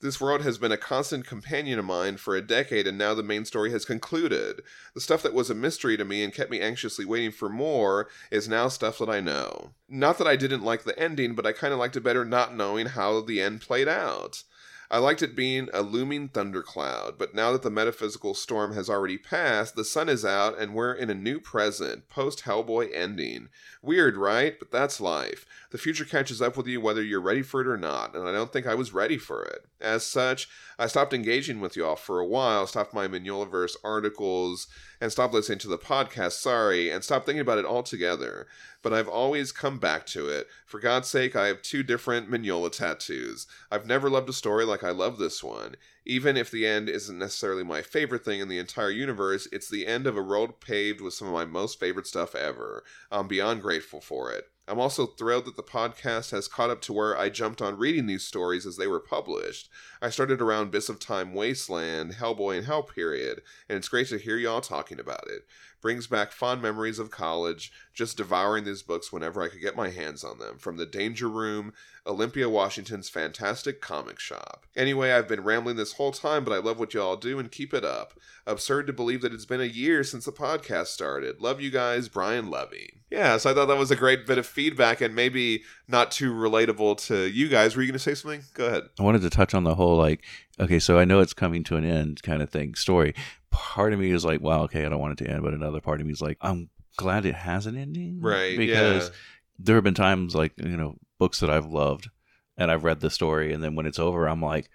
This 0.00 0.20
world 0.20 0.42
has 0.42 0.58
been 0.58 0.70
a 0.70 0.78
constant 0.78 1.26
companion 1.26 1.80
of 1.80 1.84
mine 1.84 2.18
for 2.18 2.36
a 2.36 2.40
decade, 2.40 2.86
and 2.86 2.96
now 2.96 3.12
the 3.12 3.24
main 3.24 3.44
story 3.44 3.72
has 3.72 3.84
concluded. 3.84 4.62
The 4.94 5.00
stuff 5.00 5.22
that 5.24 5.34
was 5.34 5.50
a 5.50 5.54
mystery 5.54 5.96
to 5.96 6.04
me 6.04 6.22
and 6.22 6.32
kept 6.32 6.50
me 6.50 6.60
anxiously 6.60 7.04
waiting 7.04 7.32
for 7.32 7.48
more 7.48 8.08
is 8.30 8.48
now 8.48 8.68
stuff 8.68 8.98
that 8.98 9.10
I 9.10 9.18
know. 9.20 9.72
Not 9.88 10.18
that 10.18 10.28
I 10.28 10.36
didn't 10.36 10.62
like 10.62 10.84
the 10.84 10.98
ending, 10.98 11.34
but 11.34 11.44
I 11.44 11.52
kind 11.52 11.72
of 11.72 11.80
liked 11.80 11.96
it 11.96 12.00
better 12.00 12.24
not 12.24 12.54
knowing 12.56 12.86
how 12.86 13.20
the 13.20 13.42
end 13.42 13.60
played 13.60 13.88
out. 13.88 14.44
I 14.92 14.98
liked 14.98 15.22
it 15.22 15.36
being 15.36 15.68
a 15.72 15.82
looming 15.82 16.28
thundercloud, 16.30 17.16
but 17.16 17.32
now 17.32 17.52
that 17.52 17.62
the 17.62 17.70
metaphysical 17.70 18.34
storm 18.34 18.74
has 18.74 18.90
already 18.90 19.18
passed, 19.18 19.76
the 19.76 19.84
sun 19.84 20.08
is 20.08 20.24
out 20.24 20.58
and 20.58 20.74
we're 20.74 20.92
in 20.92 21.08
a 21.08 21.14
new 21.14 21.38
present, 21.38 22.08
post 22.08 22.42
Hellboy 22.42 22.90
ending. 22.92 23.50
Weird, 23.82 24.16
right? 24.16 24.58
But 24.58 24.72
that's 24.72 25.00
life. 25.00 25.46
The 25.70 25.78
future 25.78 26.04
catches 26.04 26.42
up 26.42 26.56
with 26.56 26.66
you 26.66 26.80
whether 26.80 27.04
you're 27.04 27.20
ready 27.20 27.42
for 27.42 27.60
it 27.60 27.68
or 27.68 27.76
not, 27.76 28.16
and 28.16 28.28
I 28.28 28.32
don't 28.32 28.52
think 28.52 28.66
I 28.66 28.74
was 28.74 28.92
ready 28.92 29.16
for 29.16 29.44
it. 29.44 29.64
As 29.80 30.04
such, 30.04 30.48
I 30.76 30.88
stopped 30.88 31.14
engaging 31.14 31.60
with 31.60 31.76
y'all 31.76 31.94
for 31.94 32.18
a 32.18 32.26
while, 32.26 32.66
stopped 32.66 32.92
my 32.92 33.06
Mignolaverse 33.06 33.76
articles, 33.84 34.66
and 35.00 35.12
stopped 35.12 35.32
listening 35.32 35.60
to 35.60 35.68
the 35.68 35.78
podcast, 35.78 36.32
sorry, 36.32 36.90
and 36.90 37.04
stopped 37.04 37.26
thinking 37.26 37.40
about 37.40 37.58
it 37.58 37.64
altogether. 37.64 38.48
But 38.82 38.94
I've 38.94 39.08
always 39.08 39.52
come 39.52 39.78
back 39.78 40.06
to 40.06 40.28
it. 40.28 40.46
For 40.64 40.80
God's 40.80 41.08
sake, 41.08 41.36
I 41.36 41.48
have 41.48 41.60
two 41.60 41.82
different 41.82 42.30
Mignola 42.30 42.72
tattoos. 42.72 43.46
I've 43.70 43.86
never 43.86 44.08
loved 44.08 44.28
a 44.30 44.32
story 44.32 44.64
like 44.64 44.82
I 44.82 44.90
love 44.90 45.18
this 45.18 45.42
one. 45.42 45.76
Even 46.06 46.36
if 46.36 46.50
the 46.50 46.66
end 46.66 46.88
isn't 46.88 47.18
necessarily 47.18 47.62
my 47.62 47.82
favorite 47.82 48.24
thing 48.24 48.40
in 48.40 48.48
the 48.48 48.58
entire 48.58 48.90
universe, 48.90 49.46
it's 49.52 49.68
the 49.68 49.86
end 49.86 50.06
of 50.06 50.16
a 50.16 50.22
road 50.22 50.60
paved 50.60 51.00
with 51.00 51.14
some 51.14 51.28
of 51.28 51.34
my 51.34 51.44
most 51.44 51.78
favorite 51.78 52.06
stuff 52.06 52.34
ever. 52.34 52.82
I'm 53.10 53.28
beyond 53.28 53.60
grateful 53.60 54.00
for 54.00 54.32
it. 54.32 54.46
I'm 54.70 54.78
also 54.78 55.06
thrilled 55.06 55.46
that 55.46 55.56
the 55.56 55.62
podcast 55.64 56.30
has 56.30 56.46
caught 56.46 56.70
up 56.70 56.80
to 56.82 56.92
where 56.92 57.18
I 57.18 57.28
jumped 57.28 57.60
on 57.60 57.76
reading 57.76 58.06
these 58.06 58.24
stories 58.24 58.64
as 58.66 58.76
they 58.76 58.86
were 58.86 59.00
published. 59.00 59.68
I 60.02 60.08
started 60.08 60.40
around 60.40 60.70
Bits 60.70 60.88
of 60.88 60.98
Time 60.98 61.34
Wasteland, 61.34 62.14
Hellboy, 62.14 62.56
and 62.56 62.66
Hell 62.66 62.82
Period, 62.82 63.42
and 63.68 63.76
it's 63.76 63.88
great 63.88 64.08
to 64.08 64.18
hear 64.18 64.38
y'all 64.38 64.62
talking 64.62 64.98
about 64.98 65.26
it. 65.28 65.42
Brings 65.82 66.06
back 66.06 66.32
fond 66.32 66.62
memories 66.62 66.98
of 66.98 67.10
college, 67.10 67.72
just 67.92 68.16
devouring 68.16 68.64
these 68.64 68.82
books 68.82 69.12
whenever 69.12 69.42
I 69.42 69.48
could 69.48 69.60
get 69.60 69.76
my 69.76 69.90
hands 69.90 70.24
on 70.24 70.38
them, 70.38 70.58
from 70.58 70.76
the 70.76 70.86
Danger 70.86 71.28
Room, 71.28 71.72
Olympia, 72.06 72.48
Washington's 72.48 73.08
fantastic 73.08 73.80
comic 73.80 74.18
shop. 74.18 74.66
Anyway, 74.74 75.10
I've 75.12 75.28
been 75.28 75.44
rambling 75.44 75.76
this 75.76 75.94
whole 75.94 76.12
time, 76.12 76.44
but 76.44 76.52
I 76.52 76.58
love 76.58 76.78
what 76.78 76.94
y'all 76.94 77.16
do 77.16 77.38
and 77.38 77.50
keep 77.50 77.74
it 77.74 77.84
up. 77.84 78.14
Absurd 78.46 78.86
to 78.86 78.92
believe 78.92 79.20
that 79.22 79.34
it's 79.34 79.44
been 79.44 79.60
a 79.60 79.64
year 79.64 80.02
since 80.02 80.24
the 80.24 80.32
podcast 80.32 80.88
started. 80.88 81.40
Love 81.40 81.60
you 81.60 81.70
guys, 81.70 82.08
Brian 82.08 82.50
Levy. 82.50 83.02
Yeah, 83.10 83.36
so 83.38 83.50
I 83.50 83.54
thought 83.54 83.66
that 83.66 83.76
was 83.76 83.90
a 83.90 83.96
great 83.96 84.26
bit 84.26 84.38
of 84.38 84.46
feedback 84.46 85.00
and 85.00 85.14
maybe 85.14 85.64
not 85.88 86.10
too 86.10 86.32
relatable 86.32 87.04
to 87.08 87.24
you 87.24 87.48
guys. 87.48 87.74
Were 87.74 87.82
you 87.82 87.88
going 87.88 87.98
to 87.98 87.98
say 87.98 88.14
something? 88.14 88.42
Go 88.54 88.66
ahead. 88.66 88.84
I 88.98 89.02
wanted 89.02 89.22
to 89.22 89.30
touch 89.30 89.52
on 89.52 89.64
the 89.64 89.74
whole 89.74 89.89
like, 89.96 90.24
okay, 90.58 90.78
so 90.78 90.98
I 90.98 91.04
know 91.04 91.20
it's 91.20 91.32
coming 91.34 91.64
to 91.64 91.76
an 91.76 91.84
end 91.84 92.22
kind 92.22 92.42
of 92.42 92.50
thing 92.50 92.74
story. 92.74 93.14
Part 93.50 93.92
of 93.92 93.98
me 93.98 94.10
is 94.10 94.24
like, 94.24 94.40
wow, 94.40 94.62
okay, 94.64 94.84
I 94.84 94.88
don't 94.88 95.00
want 95.00 95.20
it 95.20 95.24
to 95.24 95.30
end, 95.30 95.42
but 95.42 95.54
another 95.54 95.80
part 95.80 96.00
of 96.00 96.06
me 96.06 96.12
is 96.12 96.20
like, 96.22 96.38
I'm 96.40 96.70
glad 96.96 97.24
it 97.26 97.34
has 97.34 97.66
an 97.66 97.76
ending, 97.76 98.20
Right, 98.20 98.56
Because 98.56 99.08
yeah. 99.08 99.14
there 99.58 99.74
have 99.76 99.84
been 99.84 99.94
times 99.94 100.34
like 100.34 100.52
you 100.58 100.76
know 100.76 100.96
books 101.18 101.40
that 101.40 101.50
I've 101.50 101.66
loved 101.66 102.08
and 102.56 102.70
I've 102.70 102.84
read 102.84 103.00
the 103.00 103.10
story, 103.10 103.52
and 103.52 103.62
then 103.62 103.74
when 103.74 103.86
it's 103.86 103.98
over, 103.98 104.26
I'm 104.28 104.42
like, 104.42 104.68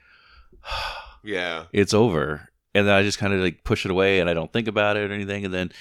Yeah. 1.24 1.66
it's 1.74 1.94
over. 1.94 2.50
And 2.74 2.86
then 2.88 2.94
I 2.94 3.04
just 3.04 3.18
kind 3.20 3.34
of 3.34 3.40
like 3.40 3.64
push 3.64 3.86
it 3.86 3.92
away 3.92 4.20
and 4.20 4.30
I 4.30 4.34
don't 4.34 4.52
think 4.52 4.68
about 4.68 4.98
it 4.98 5.10
or 5.10 5.14
anything. 5.14 5.46
And 5.46 5.54
then 5.54 5.72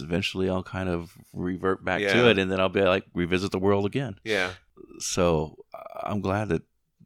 eventually 0.00 0.48
I'll 0.48 0.62
kind 0.62 0.88
of 0.88 1.12
revert 1.32 1.84
back 1.84 2.00
Yeah. 2.00 2.12
to 2.12 2.28
it. 2.30 2.38
And 2.38 2.50
then 2.50 2.60
I'll 2.60 2.68
be 2.68 2.80
like, 2.82 3.04
revisit 3.12 3.50
the 3.50 3.58
world 3.58 3.86
again. 3.86 4.14
Yeah. 4.24 4.52
So 5.00 5.56
I'm 6.00 6.20
glad 6.20 6.48
that 6.50 6.62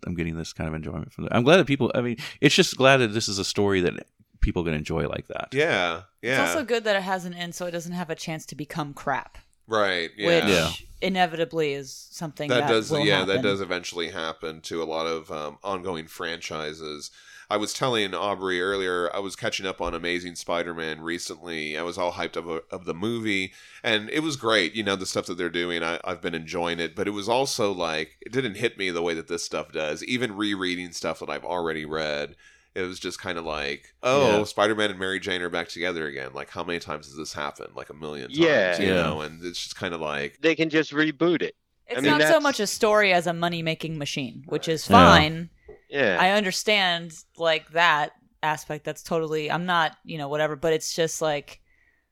I'm 0.07 0.15
getting 0.15 0.37
this 0.37 0.53
kind 0.53 0.69
of 0.69 0.75
enjoyment 0.75 1.13
from 1.13 1.27
it. 1.27 1.33
I'm 1.33 1.45
glad 1.45 1.57
that 1.59 1.67
people, 1.67 1.91
I 1.95 2.01
mean, 2.01 2.17
it's 2.41 2.55
just 2.55 2.77
glad 2.77 2.99
that 2.99 3.09
this 3.09 3.29
is 3.29 3.39
a 3.39 3.45
story 3.45 3.81
that 3.83 4.07
people 4.41 4.65
can 4.65 4.75
enjoy 4.75 5.09
like 5.09 5.27
that. 5.29 5.49
Yeah. 5.53 6.03
Yeah. 6.23 6.43
It's 6.43 6.51
also 6.55 6.65
good 6.65 6.85
that 6.85 6.97
it 6.97 7.03
has 7.03 7.25
an 7.25 7.35
end 7.35 7.55
so 7.55 7.67
it 7.67 7.71
doesn't 7.73 7.93
have 7.93 8.11
a 8.11 8.15
chance 8.15 8.47
to 8.47 8.55
become 8.55 8.95
crap. 8.95 9.39
Right. 9.67 10.11
Yeah. 10.17 10.45
which 10.45 10.45
Yeah. 10.55 10.71
inevitably 11.01 11.73
is 11.73 12.09
something 12.11 12.49
that, 12.51 12.61
that 12.61 12.69
does 12.69 12.91
will 12.91 13.01
yeah 13.05 13.21
happen. 13.21 13.29
that 13.37 13.43
does 13.43 13.61
eventually 13.61 14.11
happen 14.11 14.61
to 14.63 14.83
a 14.83 14.85
lot 14.85 15.07
of 15.07 15.31
um, 15.33 15.59
ongoing 15.65 16.07
franchises 16.07 17.11
i 17.51 17.57
was 17.57 17.73
telling 17.73 18.15
aubrey 18.15 18.61
earlier 18.61 19.15
i 19.15 19.19
was 19.19 19.37
catching 19.37 19.67
up 19.67 19.81
on 19.81 19.95
amazing 19.95 20.35
spider-man 20.35 21.01
recently 21.01 21.77
i 21.77 21.83
was 21.83 21.99
all 21.99 22.13
hyped 22.13 22.37
up 22.37 22.47
uh, 22.47 22.61
of 22.75 22.85
the 22.85 22.95
movie 22.95 23.53
and 23.83 24.09
it 24.11 24.21
was 24.21 24.37
great 24.37 24.75
you 24.75 24.83
know 24.83 24.97
the 24.97 25.07
stuff 25.07 25.27
that 25.27 25.37
they're 25.39 25.49
doing 25.51 25.83
I, 25.83 26.01
i've 26.05 26.21
been 26.23 26.35
enjoying 26.35 26.81
it 26.81 26.95
but 26.97 27.07
it 27.09 27.13
was 27.13 27.29
also 27.29 27.73
like 27.73 28.17
it 28.21 28.33
didn't 28.33 28.57
hit 28.57 28.79
me 28.79 28.91
the 28.91 29.03
way 29.03 29.15
that 29.15 29.29
this 29.29 29.45
stuff 29.45 29.73
does 29.73 30.03
even 30.05 30.37
rereading 30.37 30.93
stuff 30.93 31.21
that 31.21 31.31
i've 31.31 31.45
already 31.45 31.85
read 31.85 32.37
it 32.75 32.83
was 32.83 33.01
just 33.01 33.19
kind 33.19 33.39
of 33.39 33.47
like, 33.47 33.95
oh, 34.03 34.41
Yeah. 34.41 34.45
Spider-Man 34.45 34.91
and 34.91 34.99
Mary 34.99 35.19
Jane 35.19 35.41
are 35.41 35.49
back 35.49 35.69
together 35.69 36.07
again. 36.07 36.33
Like, 36.35 36.51
how 36.51 36.63
many 36.63 36.79
times 36.79 37.07
has 37.07 37.17
this 37.17 37.33
happened? 37.33 37.71
Like 37.75 37.89
a 37.89 37.95
million 37.95 38.27
times, 38.29 38.39
Yeah. 38.39 38.79
you 38.79 38.89
Yeah. 38.89 38.95
know. 39.03 39.23
And 39.23 39.43
it's 39.43 39.59
just 39.63 39.77
kind 39.77 39.95
of 39.95 40.03
like, 40.03 40.37
They 40.43 40.55
can 40.55 40.69
just 40.69 40.93
reboot 40.93 41.41
it. 41.41 41.57
It's 41.87 41.97
I 41.97 42.03
mean, 42.03 42.19
not 42.19 42.31
so 42.31 42.39
much 42.39 42.61
a 42.61 42.67
story 42.67 43.15
as 43.15 43.27
a 43.27 43.33
money 43.33 43.63
making 43.63 43.97
machine, 43.97 44.45
which 44.47 44.69
is 44.69 44.87
Yeah. 44.91 44.95
fine. 44.95 45.49
Yeah. 45.89 46.17
I 46.21 46.31
understand 46.31 47.13
like 47.37 47.71
that 47.71 48.13
aspect. 48.43 48.85
That's 48.85 49.03
totally. 49.03 49.51
I'm 49.51 49.67
not, 49.67 49.97
you 50.05 50.19
know, 50.19 50.29
whatever. 50.29 50.57
But 50.57 50.73
it's 50.73 50.95
just 50.95 51.21
like 51.23 51.61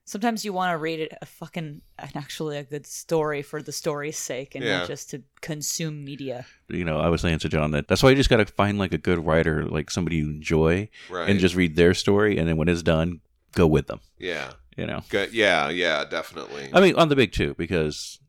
sometimes 0.05 0.45
you 0.45 0.53
want 0.53 0.71
to 0.71 0.77
read 0.77 0.99
it 0.99 1.11
a 1.21 1.25
fucking 1.25 1.81
an 1.99 2.09
actually 2.15 2.57
a 2.57 2.63
good 2.63 2.85
story 2.85 3.41
for 3.41 3.61
the 3.61 3.71
story's 3.71 4.17
sake, 4.17 4.53
and 4.55 4.63
Yeah. 4.63 4.79
not 4.79 4.87
just 4.87 5.09
to 5.11 5.23
consume 5.41 6.03
media. 6.05 6.45
You 6.69 6.83
know, 6.85 6.99
I 6.99 7.09
was 7.09 7.21
saying 7.21 7.39
to 7.39 7.49
John 7.49 7.71
that 7.71 7.87
that's 7.87 8.03
why 8.03 8.11
you 8.11 8.15
just 8.15 8.29
got 8.29 8.37
to 8.37 8.45
find 8.45 8.77
like 8.77 8.93
a 8.93 8.97
good 8.97 9.25
writer, 9.25 9.65
like 9.65 9.89
somebody 9.89 10.17
you 10.17 10.29
enjoy, 10.29 10.89
right? 11.09 11.29
and 11.29 11.39
just 11.39 11.55
read 11.55 11.75
their 11.75 11.93
story, 11.93 12.37
and 12.37 12.47
then 12.47 12.57
when 12.57 12.67
it's 12.67 12.83
done, 12.83 13.21
go 13.53 13.65
with 13.67 13.87
them. 13.87 13.99
yeah, 14.19 14.51
You 14.77 14.85
know, 14.85 15.01
good, 15.09 15.33
yeah, 15.33 15.69
yeah, 15.69 16.03
definitely. 16.05 16.69
I 16.73 16.81
mean, 16.81 16.95
on 16.95 17.09
the 17.09 17.15
big 17.15 17.31
two, 17.31 17.55
because 17.55 18.19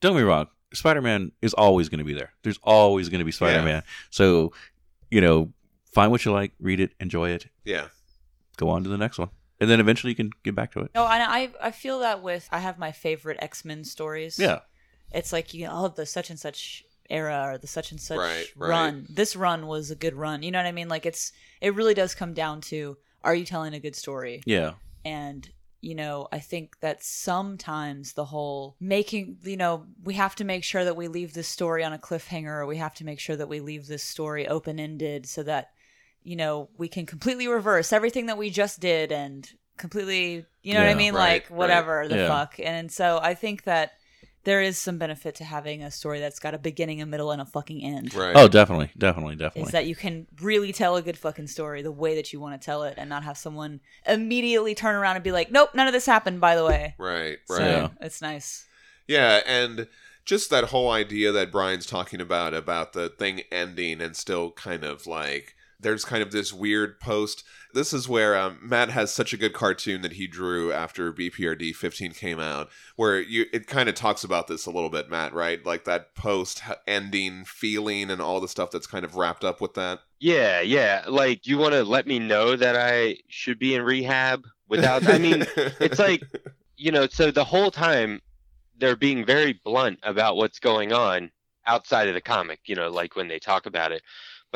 don't 0.00 0.12
get 0.12 0.18
me 0.18 0.24
wrong, 0.24 0.46
Spider 0.74 1.00
Man 1.02 1.32
is 1.42 1.54
always 1.54 1.88
going 1.88 1.98
to 1.98 2.04
be 2.04 2.12
there. 2.14 2.32
There's 2.42 2.58
always 2.62 3.08
going 3.08 3.20
to 3.20 3.24
be 3.24 3.32
Spider 3.32 3.62
Man. 3.62 3.82
So, 4.10 4.52
you 5.10 5.20
know, 5.20 5.52
find 5.92 6.10
what 6.10 6.24
you 6.24 6.32
like, 6.32 6.52
read 6.60 6.80
it, 6.80 6.92
enjoy 7.00 7.30
it, 7.30 7.46
yeah, 7.64 7.86
go 8.56 8.68
on 8.70 8.82
to 8.84 8.88
the 8.88 8.98
next 8.98 9.18
one, 9.18 9.30
and 9.60 9.68
then 9.70 9.80
eventually 9.80 10.10
you 10.12 10.16
can 10.16 10.30
get 10.44 10.54
back 10.54 10.72
to 10.72 10.80
it. 10.80 10.90
No, 10.94 11.06
and 11.06 11.22
I 11.22 11.50
I 11.62 11.70
feel 11.70 12.00
that 12.00 12.22
with 12.22 12.48
I 12.52 12.58
have 12.58 12.78
my 12.78 12.92
favorite 12.92 13.38
X 13.40 13.64
Men 13.64 13.84
stories. 13.84 14.38
Yeah, 14.38 14.60
it's 15.12 15.32
like 15.32 15.54
you 15.54 15.66
know, 15.66 15.72
oh 15.84 15.88
the 15.88 16.06
such 16.06 16.30
and 16.30 16.38
such 16.38 16.84
era 17.08 17.50
or 17.52 17.58
the 17.58 17.68
such 17.68 17.92
and 17.92 18.00
such 18.00 18.18
Right, 18.18 18.46
right. 18.56 18.68
run. 18.68 19.06
This 19.08 19.36
run 19.36 19.66
was 19.68 19.90
a 19.90 19.94
good 19.96 20.14
run. 20.14 20.42
You 20.42 20.50
know 20.50 20.58
what 20.58 20.66
I 20.66 20.72
mean? 20.72 20.88
Like 20.88 21.06
it's 21.06 21.32
it 21.60 21.74
really 21.74 21.94
does 21.94 22.14
come 22.14 22.34
down 22.34 22.60
to 22.62 22.96
are 23.22 23.34
you 23.34 23.44
telling 23.44 23.74
a 23.74 23.80
good 23.80 23.94
story? 23.96 24.42
yeah, 24.46 24.72
And 25.04 25.48
you 25.80 25.94
know, 25.94 26.28
I 26.32 26.38
think 26.38 26.80
that 26.80 27.02
sometimes 27.02 28.14
the 28.14 28.24
whole 28.24 28.76
making, 28.80 29.38
you 29.42 29.56
know, 29.56 29.86
we 30.02 30.14
have 30.14 30.34
to 30.36 30.44
make 30.44 30.64
sure 30.64 30.84
that 30.84 30.96
we 30.96 31.08
leave 31.08 31.34
this 31.34 31.48
story 31.48 31.84
on 31.84 31.92
a 31.92 31.98
cliffhanger 31.98 32.46
or 32.46 32.66
we 32.66 32.78
have 32.78 32.94
to 32.94 33.04
make 33.04 33.20
sure 33.20 33.36
that 33.36 33.48
we 33.48 33.60
leave 33.60 33.86
this 33.86 34.02
story 34.02 34.48
open-ended 34.48 35.26
so 35.26 35.42
that 35.42 35.70
you 36.26 36.34
know, 36.34 36.68
we 36.76 36.88
can 36.88 37.06
completely 37.06 37.46
reverse 37.46 37.92
everything 37.92 38.26
that 38.26 38.36
we 38.36 38.50
just 38.50 38.80
did 38.80 39.12
and 39.12 39.48
completely, 39.76 40.44
you 40.64 40.74
know 40.74 40.80
what 40.80 40.88
I 40.88 40.94
mean? 40.94 41.14
right, 41.14 41.42
like 41.42 41.46
whatever 41.56 42.08
the 42.08 42.16
Yeah. 42.16 42.26
fuck. 42.26 42.58
And 42.58 42.90
so 42.90 43.20
I 43.22 43.34
think 43.34 43.62
that 43.62 43.92
there 44.46 44.62
is 44.62 44.78
some 44.78 44.96
benefit 44.96 45.34
to 45.34 45.44
having 45.44 45.82
a 45.82 45.90
story 45.90 46.20
that's 46.20 46.38
got 46.38 46.54
a 46.54 46.58
beginning, 46.58 47.02
a 47.02 47.06
middle, 47.06 47.32
and 47.32 47.42
a 47.42 47.44
fucking 47.44 47.82
end. 47.82 48.14
right. 48.14 48.34
Oh, 48.34 48.46
definitely, 48.48 48.90
definitely, 48.96 49.34
definitely. 49.36 49.66
Is 49.66 49.72
that 49.72 49.86
you 49.86 49.94
can 49.96 50.26
really 50.40 50.72
tell 50.72 50.96
a 50.96 51.02
good 51.02 51.18
fucking 51.18 51.48
story 51.48 51.82
the 51.82 51.92
way 51.92 52.14
that 52.14 52.32
you 52.32 52.40
want 52.40 52.58
to 52.58 52.64
tell 52.64 52.84
it 52.84 52.94
and 52.96 53.10
not 53.10 53.24
have 53.24 53.36
someone 53.36 53.80
immediately 54.06 54.74
turn 54.74 54.94
around 54.94 55.16
and 55.16 55.24
be 55.24 55.32
like, 55.32 55.50
nope, 55.50 55.70
none 55.74 55.88
of 55.88 55.92
this 55.92 56.06
happened, 56.06 56.40
by 56.40 56.54
the 56.56 56.64
way. 56.64 56.94
right, 56.96 57.38
So 57.46 57.54
right. 57.58 57.66
Yeah. 57.66 57.88
it's 58.00 58.22
nice. 58.22 58.66
Yeah, 59.08 59.40
and 59.46 59.88
just 60.24 60.48
that 60.50 60.64
whole 60.64 60.90
idea 60.90 61.32
that 61.32 61.52
Brian's 61.52 61.86
talking 61.86 62.20
about 62.20 62.54
about 62.54 62.92
the 62.92 63.08
thing 63.08 63.42
ending 63.52 64.00
and 64.00 64.16
still 64.16 64.52
kind 64.52 64.84
of 64.84 65.06
like 65.06 65.54
there's 65.80 66.04
kind 66.04 66.22
of 66.22 66.32
this 66.32 66.52
weird 66.52 67.00
post. 67.00 67.44
This 67.74 67.92
is 67.92 68.08
where 68.08 68.36
um, 68.36 68.58
Matt 68.62 68.90
has 68.90 69.12
such 69.12 69.32
a 69.32 69.36
good 69.36 69.52
cartoon 69.52 70.02
that 70.02 70.14
he 70.14 70.26
drew 70.26 70.72
after 70.72 71.12
BPRD 71.12 71.74
15 71.74 72.12
came 72.12 72.40
out, 72.40 72.68
where 72.96 73.20
you 73.20 73.46
it 73.52 73.66
kind 73.66 73.88
of 73.88 73.94
talks 73.94 74.24
about 74.24 74.46
this 74.46 74.66
a 74.66 74.70
little 74.70 74.88
bit, 74.88 75.10
Matt, 75.10 75.34
right? 75.34 75.64
Like 75.64 75.84
that 75.84 76.14
post 76.14 76.62
ending 76.86 77.44
feeling 77.44 78.10
and 78.10 78.22
all 78.22 78.40
the 78.40 78.48
stuff 78.48 78.70
that's 78.70 78.86
kind 78.86 79.04
of 79.04 79.16
wrapped 79.16 79.44
up 79.44 79.60
with 79.60 79.74
that. 79.74 80.00
yeah, 80.20 80.60
yeah. 80.60 81.04
Like 81.06 81.46
you 81.46 81.58
want 81.58 81.74
to 81.74 81.84
let 81.84 82.06
me 82.06 82.18
know 82.18 82.56
that 82.56 82.76
I 82.76 83.18
should 83.28 83.58
be 83.58 83.74
in 83.74 83.82
rehab 83.82 84.44
without 84.68 85.06
I 85.08 85.18
mean, 85.18 85.44
it's 85.56 85.98
like 85.98 86.22
you 86.76 86.92
know, 86.92 87.06
so 87.06 87.30
the 87.30 87.44
whole 87.44 87.70
time 87.70 88.20
they're 88.78 88.96
being 88.96 89.24
very 89.24 89.60
blunt 89.64 89.98
about 90.02 90.36
what's 90.36 90.58
going 90.58 90.92
on 90.92 91.30
outside 91.66 92.08
of 92.08 92.14
the 92.14 92.20
comic, 92.20 92.60
you 92.66 92.74
know, 92.74 92.88
like 92.88 93.16
when 93.16 93.28
they 93.28 93.38
talk 93.38 93.66
about 93.66 93.92
it. 93.92 94.02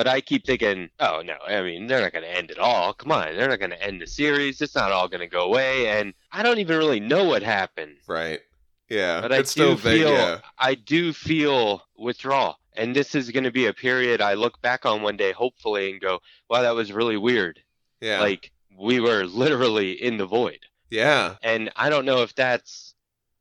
But 0.01 0.09
I 0.09 0.23
keep 0.23 0.47
thinking, 0.47 0.89
oh 0.99 1.21
no, 1.23 1.35
I 1.47 1.61
mean, 1.61 1.87
they're 1.87 2.01
not 2.01 2.15
going 2.15 2.25
to 2.25 2.35
end 2.35 2.51
it 2.51 2.59
all. 2.59 2.95
Come 2.95 3.13
on, 3.13 3.37
they're 3.37 3.51
not 3.51 3.59
going 3.59 3.73
to 3.73 3.83
end 3.87 4.01
the 4.01 4.07
series. 4.07 4.63
It's 4.63 4.75
not 4.75 4.93
all 4.93 5.09
going 5.09 5.21
to 5.21 5.27
go 5.27 5.41
away. 5.45 5.89
And 5.89 6.15
I 6.33 6.43
don't 6.43 6.57
even 6.57 6.79
really 6.79 7.01
know 7.01 7.25
what 7.25 7.43
happened. 7.43 7.97
right. 8.07 8.41
Yeah, 8.89 9.21
But 9.21 9.31
I 9.31 9.39
do 9.41 9.45
still 9.45 9.75
vague. 9.77 10.01
feel, 10.01 10.13
Yeah, 10.15 10.41
I 10.59 10.75
do 10.75 11.13
feel 11.13 11.83
withdrawal. 11.99 12.59
And 12.73 12.97
this 12.97 13.15
is 13.15 13.31
going 13.31 13.45
to 13.45 13.51
be 13.51 13.67
a 13.67 13.75
period 13.75 14.23
I 14.23 14.33
look 14.33 14.63
back 14.63 14.87
on 14.87 15.03
one 15.03 15.19
day, 15.19 15.33
hopefully, 15.33 15.91
and 15.91 16.01
go, 16.01 16.21
wow, 16.49 16.63
that 16.63 16.75
was 16.75 16.93
really 16.93 17.19
weird. 17.19 17.61
yeah, 18.01 18.21
Like, 18.21 18.53
we 18.79 19.01
were 19.01 19.27
literally 19.27 19.93
in 20.03 20.17
the 20.17 20.25
void. 20.25 20.61
yeah. 20.89 21.35
and 21.43 21.71
I 21.77 21.91
don't 21.91 22.07
know 22.07 22.23
if 22.23 22.35
that's 22.35 22.95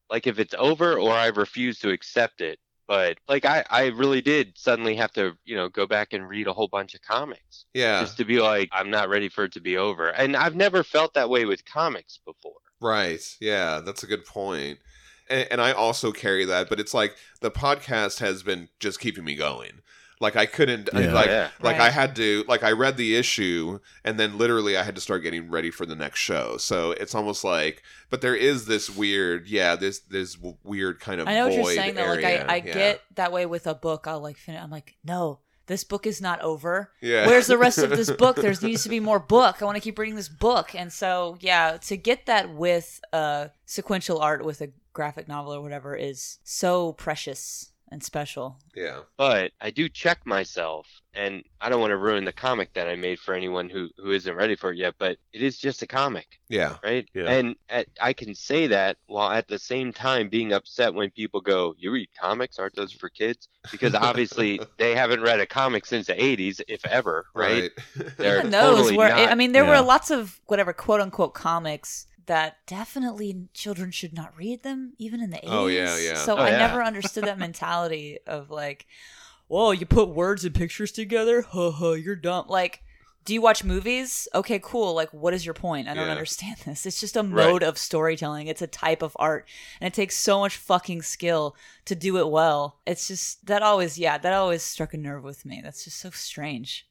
like 0.09 0.27
if 0.27 0.39
it's 0.39 0.55
over 0.59 0.99
or 0.99 1.13
I 1.13 1.27
refuse 1.27 1.79
to 1.79 1.89
accept 1.91 2.41
it. 2.41 2.59
But 2.89 3.19
like 3.27 3.45
I, 3.45 3.63
I 3.69 3.85
really 3.89 4.19
did 4.19 4.57
suddenly 4.57 4.95
have 4.95 5.11
to, 5.13 5.37
you 5.45 5.55
know, 5.55 5.69
go 5.69 5.85
back 5.85 6.11
and 6.11 6.27
read 6.27 6.47
a 6.47 6.53
whole 6.53 6.67
bunch 6.67 6.95
of 6.95 7.03
comics 7.03 7.65
Yeah, 7.71 8.01
just 8.01 8.17
to 8.17 8.25
be 8.25 8.41
like, 8.41 8.67
I'm 8.71 8.89
not 8.89 9.09
ready 9.09 9.29
for 9.29 9.43
it 9.43 9.51
to 9.53 9.61
be 9.61 9.77
over. 9.77 10.09
And 10.09 10.35
I've 10.35 10.55
never 10.55 10.83
felt 10.83 11.13
that 11.13 11.29
way 11.29 11.45
with 11.45 11.63
comics 11.65 12.19
before. 12.25 12.53
Right. 12.81 13.21
Yeah, 13.39 13.81
that's 13.85 14.01
a 14.01 14.07
good. 14.07 14.23
And, 14.35 14.77
and 15.29 15.61
I 15.61 15.71
also 15.71 16.11
carry 16.11 16.45
that, 16.45 16.67
but 16.67 16.79
it's 16.79 16.95
like 16.95 17.15
the 17.41 17.51
podcast 17.51 18.21
has 18.21 18.41
been 18.41 18.69
just 18.79 18.99
keeping 18.99 19.23
me 19.23 19.35
going. 19.35 19.83
Like 20.21 20.35
I 20.35 20.45
couldn't 20.45 20.89
I- 20.93 21.01
Yeah. 21.01 21.13
like 21.13 21.27
Yeah. 21.27 21.49
like 21.61 21.77
Right. 21.77 21.87
I 21.87 21.89
had 21.91 22.15
to 22.17 22.43
like 22.47 22.61
I 22.63 22.71
read 22.73 22.97
the 22.97 23.15
issue 23.15 23.79
and 24.03 24.19
then 24.19 24.37
literally 24.37 24.75
I 24.77 24.83
had 24.83 24.95
to 24.95 25.01
start 25.01 25.23
getting 25.23 25.49
ready 25.49 25.71
for 25.71 25.85
the 25.85 25.95
next 25.95 26.19
show. 26.19 26.57
So 26.57 26.91
it's 26.91 27.15
almost 27.15 27.43
like 27.43 27.83
but 28.09 28.19
there 28.21 28.35
is 28.35 28.65
this 28.65 28.89
weird 28.89 29.47
yeah, 29.47 29.75
this 29.77 29.99
this 29.99 30.37
weird 30.63 30.99
kind 30.99 31.21
of 31.21 31.27
I 31.27 31.35
know 31.35 31.45
what 31.47 31.53
you're 31.53 31.63
void 31.63 31.75
saying 31.75 31.95
though. 31.95 32.05
Like. 32.07 32.25
I, 32.25 32.35
I 32.37 32.55
Yeah. 32.57 32.73
get 32.73 33.01
that 33.15 33.31
way 33.31 33.45
with 33.45 33.65
a 33.65 33.75
book. 33.75 34.07
I'll 34.07 34.19
like 34.19 34.37
finish. 34.37 34.61
I'm 34.61 34.69
like, 34.71 34.97
no, 35.05 35.39
this 35.67 35.83
book 35.85 36.05
is 36.05 36.19
not 36.19 36.41
over. 36.41 36.91
Yeah. 36.99 37.25
Where's 37.27 37.47
the 37.47 37.57
rest 37.57 37.77
of 37.77 37.91
this 37.91 38.11
book? 38.11 38.35
There 38.35 38.53
needs 38.61 38.83
to 38.83 38.89
be 38.89 38.99
more 38.99 39.19
book. 39.19 39.61
I 39.61 39.65
want 39.65 39.75
to 39.77 39.81
keep 39.81 39.97
reading 39.99 40.15
this 40.15 40.27
book. 40.27 40.73
And 40.75 40.91
so, 40.91 41.37
yeah, 41.41 41.77
to 41.81 41.95
get 41.95 42.25
that 42.25 42.53
with 42.53 42.99
uh, 43.13 43.49
sequential 43.67 44.19
art 44.19 44.43
with 44.43 44.61
a 44.61 44.71
graphic 44.93 45.27
novel 45.27 45.53
or 45.53 45.61
whatever 45.61 45.95
is 45.95 46.39
so 46.43 46.93
precious 46.93 47.68
and 47.91 48.03
special. 48.03 48.57
Yeah. 48.75 48.99
But 49.17 49.51
I 49.59 49.71
do 49.71 49.89
check 49.89 50.25
myself, 50.25 50.87
and 51.13 51.43
I 51.59 51.69
don't 51.69 51.81
want 51.81 51.91
to 51.91 51.97
ruin 51.97 52.23
the 52.25 52.31
comic 52.31 52.73
that 52.73 52.87
I 52.87 52.95
made 52.95 53.19
for 53.19 53.33
anyone 53.33 53.69
who, 53.69 53.89
who 53.97 54.11
isn't 54.11 54.33
ready 54.35 54.55
for 54.55 54.71
it 54.71 54.77
yet, 54.77 54.95
but 54.99 55.17
it 55.33 55.41
is 55.41 55.57
just 55.57 55.81
a 55.81 55.87
comic. 55.87 56.39
Yeah. 56.49 56.77
right? 56.83 57.07
Yeah. 57.13 57.25
And 57.29 57.55
at, 57.67 57.87
I 57.99 58.13
can 58.13 58.35
say 58.35 58.67
that 58.67 58.97
while 59.07 59.31
at 59.31 59.47
the 59.47 59.59
same 59.59 59.91
time 59.91 60.29
being 60.29 60.53
upset 60.53 60.93
when 60.93 61.09
people 61.11 61.41
go, 61.41 61.73
"You 61.77 61.91
read 61.91 62.09
comics? 62.19 62.59
Aren't 62.59 62.75
those 62.75 62.91
for 62.93 63.09
kids?" 63.09 63.47
Because 63.71 63.93
obviously 64.09 64.59
they 64.77 64.95
haven't 64.95 65.21
read 65.21 65.39
a 65.39 65.45
comic 65.45 65.85
since 65.85 66.07
the 66.07 66.13
'80s, 66.13 66.61
if 66.67 66.85
ever, 66.85 67.25
right? 67.35 67.71
Right. 67.97 68.17
They're 68.17 68.41
Who 68.41 68.49
knows 68.49 68.77
totally 68.77 68.97
where? 68.97 69.09
not- 69.09 69.29
I 69.31 69.35
mean, 69.35 69.51
there 69.51 69.65
Yeah. 69.65 69.79
were 69.81 69.85
lots 69.85 70.11
of 70.11 70.39
whatever 70.45 70.73
quote 70.73 71.01
unquote 71.01 71.33
comics 71.33 72.05
that 72.29 72.65
definitely 72.67 73.49
children 73.53 73.91
should 73.91 74.13
not 74.13 74.37
read 74.37 74.63
them, 74.63 74.93
even 74.97 75.21
in 75.21 75.31
the 75.31 75.37
80s. 75.37 75.49
Oh, 75.51 75.67
yeah, 75.67 75.97
yeah. 75.97 76.13
So 76.13 76.37
Oh, 76.37 76.43
I 76.43 76.51
yeah. 76.51 76.57
never 76.59 76.83
understood 76.83 77.25
that 77.25 77.37
mentality 77.39 78.19
of 78.25 78.49
like, 78.49 78.85
whoa, 79.47 79.71
you 79.71 79.85
put 79.85 80.09
words 80.09 80.45
and 80.45 80.55
pictures 80.55 80.91
together? 80.91 81.41
Huh, 81.41 81.71
huh, 81.71 81.91
you're 81.93 82.15
dumb. 82.15 82.45
Like, 82.47 82.83
do 83.25 83.33
you 83.33 83.41
watch 83.41 83.63
movies? 83.63 84.27
Okay, 84.33 84.59
cool. 84.63 84.93
Like, 84.93 85.09
what 85.11 85.33
is 85.33 85.45
your 85.45 85.53
point? 85.53 85.87
I 85.87 85.93
don't 85.93 86.05
Yeah. 86.05 86.11
understand 86.11 86.57
this. 86.65 86.85
It's 86.85 86.99
just 86.99 87.17
a 87.17 87.23
mode 87.23 87.63
of 87.63 87.77
storytelling. 87.77 88.47
It's 88.47 88.61
a 88.61 88.67
type 88.67 89.01
of 89.01 89.15
art, 89.19 89.47
and 89.81 89.87
it 89.87 89.93
takes 89.95 90.15
so 90.17 90.39
much 90.39 90.57
fucking 90.57 91.01
skill 91.01 91.55
to 91.85 91.95
do 91.95 92.17
it 92.17 92.29
well. 92.29 92.79
It's 92.85 93.07
just 93.07 93.45
that 93.47 93.61
always, 93.63 93.97
yeah, 93.99 94.17
that 94.17 94.33
always 94.33 94.63
struck 94.63 94.93
a 94.93 94.97
nerve 94.97 95.23
with 95.23 95.45
me. 95.45 95.61
That's 95.63 95.83
just 95.83 95.97
so 95.99 96.11
strange. 96.11 96.87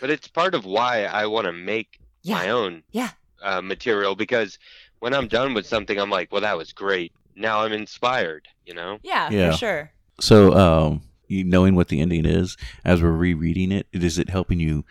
but 0.00 0.10
it's 0.10 0.28
part 0.28 0.54
of 0.54 0.64
why 0.64 1.04
I 1.04 1.26
want 1.26 1.46
to 1.46 1.52
make 1.52 2.00
Yeah, 2.22 2.36
my 2.36 2.50
own 2.50 2.82
yeah. 2.90 3.10
Uh, 3.42 3.60
material 3.62 4.14
because 4.14 4.58
when 5.00 5.14
I'm 5.14 5.28
done 5.28 5.54
with 5.54 5.66
something, 5.66 5.98
I'm 5.98 6.10
like, 6.10 6.32
"Well, 6.32 6.40
that 6.42 6.56
was 6.56 6.72
great. 6.72 7.12
Now 7.36 7.60
I'm 7.60 7.72
inspired." 7.72 8.48
You 8.66 8.74
know? 8.74 8.98
Yeah, 9.02 9.30
Yeah. 9.30 9.50
for 9.52 9.56
sure. 9.56 9.92
So, 10.20 10.52
um, 10.54 11.02
you 11.28 11.44
knowing 11.44 11.74
what 11.74 11.88
the 11.88 12.00
ending 12.00 12.26
is 12.26 12.56
as 12.84 13.02
we're 13.02 13.12
rereading 13.12 13.70
it, 13.72 13.86
is 13.92 14.18
it 14.18 14.28
helping 14.30 14.58
you 14.60 14.84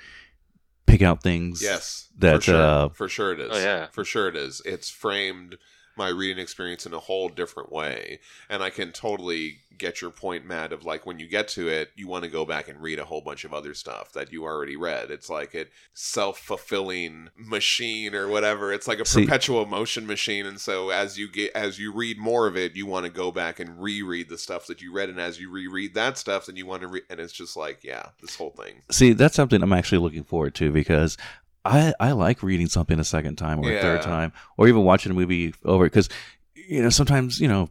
pick 0.86 1.02
out 1.02 1.22
things? 1.22 1.62
Yes, 1.62 2.08
That, 2.18 2.38
for 2.38 2.42
sure. 2.42 2.62
uh, 2.62 2.90
for 2.90 3.10
sure 3.10 3.34
it 3.34 3.40
is. 3.42 3.52
Oh, 3.54 3.60
yeah. 3.60 3.88
for 3.92 4.04
sure 4.06 4.28
it 4.30 4.36
is. 4.36 4.62
It's 4.66 4.90
framed 4.90 5.58
my 5.98 6.10
reading 6.10 6.40
experience 6.42 6.86
in 6.86 6.94
a 6.94 7.00
whole 7.00 7.30
different 7.30 7.72
way. 7.72 8.20
And 8.50 8.64
I 8.64 8.70
can 8.70 8.92
totally 8.92 9.60
get 9.78 10.02
your 10.02 10.12
point, 10.12 10.46
Matt, 10.46 10.72
of 10.72 10.86
like 10.86 11.06
when 11.06 11.20
you 11.20 11.28
get 11.28 11.48
to 11.50 11.68
it, 11.68 11.92
you 11.96 12.08
want 12.08 12.24
to 12.24 12.30
go 12.30 12.46
back 12.46 12.68
and 12.68 12.82
read 12.82 13.00
a 13.00 13.06
whole 13.06 13.22
bunch 13.22 13.46
of 13.46 13.54
other 13.54 13.74
stuff 13.74 14.12
that 14.14 14.32
you 14.32 14.44
already 14.44 14.76
read. 14.76 15.12
It's 15.12 15.30
like 15.30 15.54
a 15.54 15.66
self 15.94 16.40
fulfilling 16.40 17.30
machine 17.36 18.16
or 18.16 18.28
whatever. 18.28 18.74
It's 18.74 18.88
like 18.88 19.00
a 19.00 19.06
See- 19.06 19.24
perpetual 19.24 19.66
motion 19.66 20.08
machine. 20.08 20.46
And 20.46 20.60
so 20.60 20.90
as 20.90 21.18
you 21.18 21.30
get 21.30 21.52
as 21.54 21.80
you 21.80 21.94
read 21.94 22.18
more 22.18 22.48
of 22.48 22.58
it, 22.58 22.76
you 22.76 22.86
want 22.86 23.06
to 23.06 23.12
go 23.12 23.32
back 23.32 23.60
and 23.60 23.82
reread 23.82 24.30
the 24.30 24.38
stuff 24.38 24.68
that 24.68 24.82
you 24.82 24.92
read. 24.94 25.10
And 25.10 25.20
as 25.20 25.40
you 25.40 25.50
reread 25.52 25.94
that 25.94 26.18
stuff, 26.18 26.48
then 26.48 26.56
you 26.56 26.66
want 26.66 26.82
to 26.82 26.88
read 26.88 27.04
and 27.10 27.20
it's 27.20 27.34
just 27.34 27.56
like, 27.56 27.84
yeah, 27.84 28.08
this 28.22 28.36
whole 28.36 28.52
thing. 28.52 28.82
See, 28.92 29.14
that's 29.14 29.36
something 29.36 29.62
I'm 29.62 29.74
actually 29.74 30.00
looking 30.00 30.24
forward 30.24 30.56
to 30.56 30.72
because 30.72 31.18
I 31.68 31.94
I 32.00 32.12
like 32.14 32.42
reading 32.44 32.68
something 32.68 33.00
a 33.00 33.04
second 33.04 33.36
time 33.38 33.60
or 33.60 33.72
a 33.72 33.82
third 33.82 34.02
time 34.02 34.32
or 34.58 34.68
even 34.68 34.84
watching 34.84 35.12
a 35.12 35.16
movie 35.16 35.54
over 35.66 35.84
because 35.86 36.10
you 36.56 36.82
know 36.82 36.90
sometimes 36.90 37.40
you 37.40 37.48
know 37.48 37.70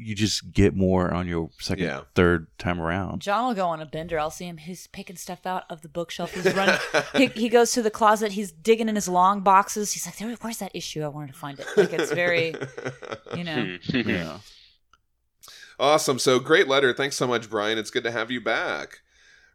you 0.00 0.14
just 0.14 0.52
get 0.52 0.76
more 0.76 1.12
on 1.12 1.26
your 1.26 1.50
second 1.58 1.84
Yeah. 1.84 2.02
third 2.14 2.46
time 2.56 2.80
around. 2.80 3.20
John 3.20 3.48
will 3.48 3.54
go 3.54 3.66
on 3.66 3.80
a 3.80 3.86
bender. 3.86 4.16
I'll 4.16 4.30
see 4.30 4.44
him. 4.46 4.56
He's 4.58 4.86
picking 4.86 5.16
stuff 5.16 5.44
out 5.44 5.64
of 5.70 5.82
the 5.82 5.88
bookshelf. 5.88 6.32
He's 6.32 6.54
running. 6.54 6.76
he, 7.16 7.26
he 7.34 7.48
goes 7.48 7.72
to 7.72 7.82
the 7.82 7.90
closet. 7.90 8.30
He's 8.32 8.52
digging 8.52 8.88
in 8.88 8.94
his 8.94 9.08
long 9.08 9.40
boxes. 9.40 9.92
He's 9.92 10.06
like, 10.06 10.40
"Where's 10.40 10.58
that 10.58 10.70
issue? 10.72 11.02
I 11.02 11.08
wanted 11.08 11.32
to 11.32 11.38
find 11.38 11.58
it." 11.58 11.66
Like 11.76 11.92
it's 11.92 12.12
very, 12.12 12.54
you 13.36 13.42
know. 13.44 13.78
Yeah. 13.92 14.38
Awesome. 15.80 16.18
So 16.18 16.38
great 16.40 16.66
letter. 16.68 16.92
Thanks 16.92 17.16
so 17.16 17.26
much, 17.26 17.48
Brian. 17.50 17.78
It's 17.78 17.90
good 17.90 18.04
to 18.04 18.10
have 18.10 18.30
you 18.30 18.40
back. 18.40 19.00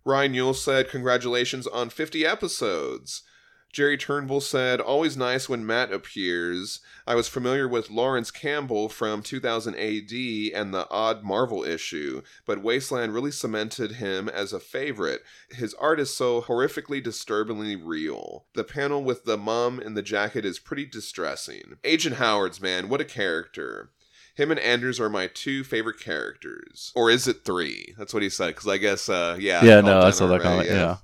Ryan 0.05 0.33
Yule 0.33 0.53
said, 0.53 0.89
Congratulations 0.89 1.65
on 1.67 1.89
50 1.89 2.25
episodes. 2.25 3.23
Jerry 3.71 3.97
Turnbull 3.97 4.41
said, 4.41 4.79
Always 4.79 5.17
nice 5.17 5.49
when 5.49 5.65
Matt 5.65 5.91
appears. 5.91 6.79
I 7.07 7.15
was 7.15 7.27
familiar 7.27 7.67
with 7.67 7.89
Laurence 7.89 8.29
Campbell 8.29 8.87
from 8.87 9.23
2000 9.23 9.73
AD 9.73 10.11
and 10.53 10.73
the 10.73 10.85
odd 10.91 11.23
Marvel 11.23 11.63
issue, 11.63 12.21
but 12.45 12.61
Wasteland 12.61 13.15
really 13.15 13.31
cemented 13.31 13.93
him 13.93 14.29
as 14.29 14.53
a 14.53 14.59
favorite. 14.59 15.23
His 15.49 15.73
art 15.75 15.99
is 15.99 16.13
so 16.13 16.43
horrifically 16.43 17.01
disturbingly 17.01 17.75
real. 17.75 18.45
The 18.53 18.63
panel 18.63 19.03
with 19.03 19.23
the 19.23 19.37
mom 19.37 19.79
in 19.79 19.95
the 19.95 20.03
jacket 20.03 20.45
is 20.45 20.59
pretty 20.59 20.85
distressing. 20.85 21.77
Agent 21.83 22.17
Howard's 22.17 22.61
man, 22.61 22.89
what 22.89 23.01
a 23.01 23.05
character. 23.05 23.89
Him 24.35 24.49
and 24.51 24.59
Andrews 24.59 24.99
are 24.99 25.09
my 25.09 25.27
two 25.27 25.63
favorite 25.63 25.99
characters. 25.99 26.91
Or 26.95 27.09
is 27.11 27.27
it 27.27 27.45
three? 27.45 27.93
That's 27.97 28.13
what 28.13 28.23
he 28.23 28.29
said. 28.29 28.47
Because 28.47 28.67
I 28.67 28.77
guess, 28.77 29.07
uh, 29.09 29.37
yeah. 29.39 29.63
Yeah, 29.63 29.81
no, 29.81 29.97
I 29.97 30.01
Donna 30.01 30.11
saw 30.13 30.27
that 30.27 30.41
comment. 30.41 30.69
Yeah. 30.69 30.97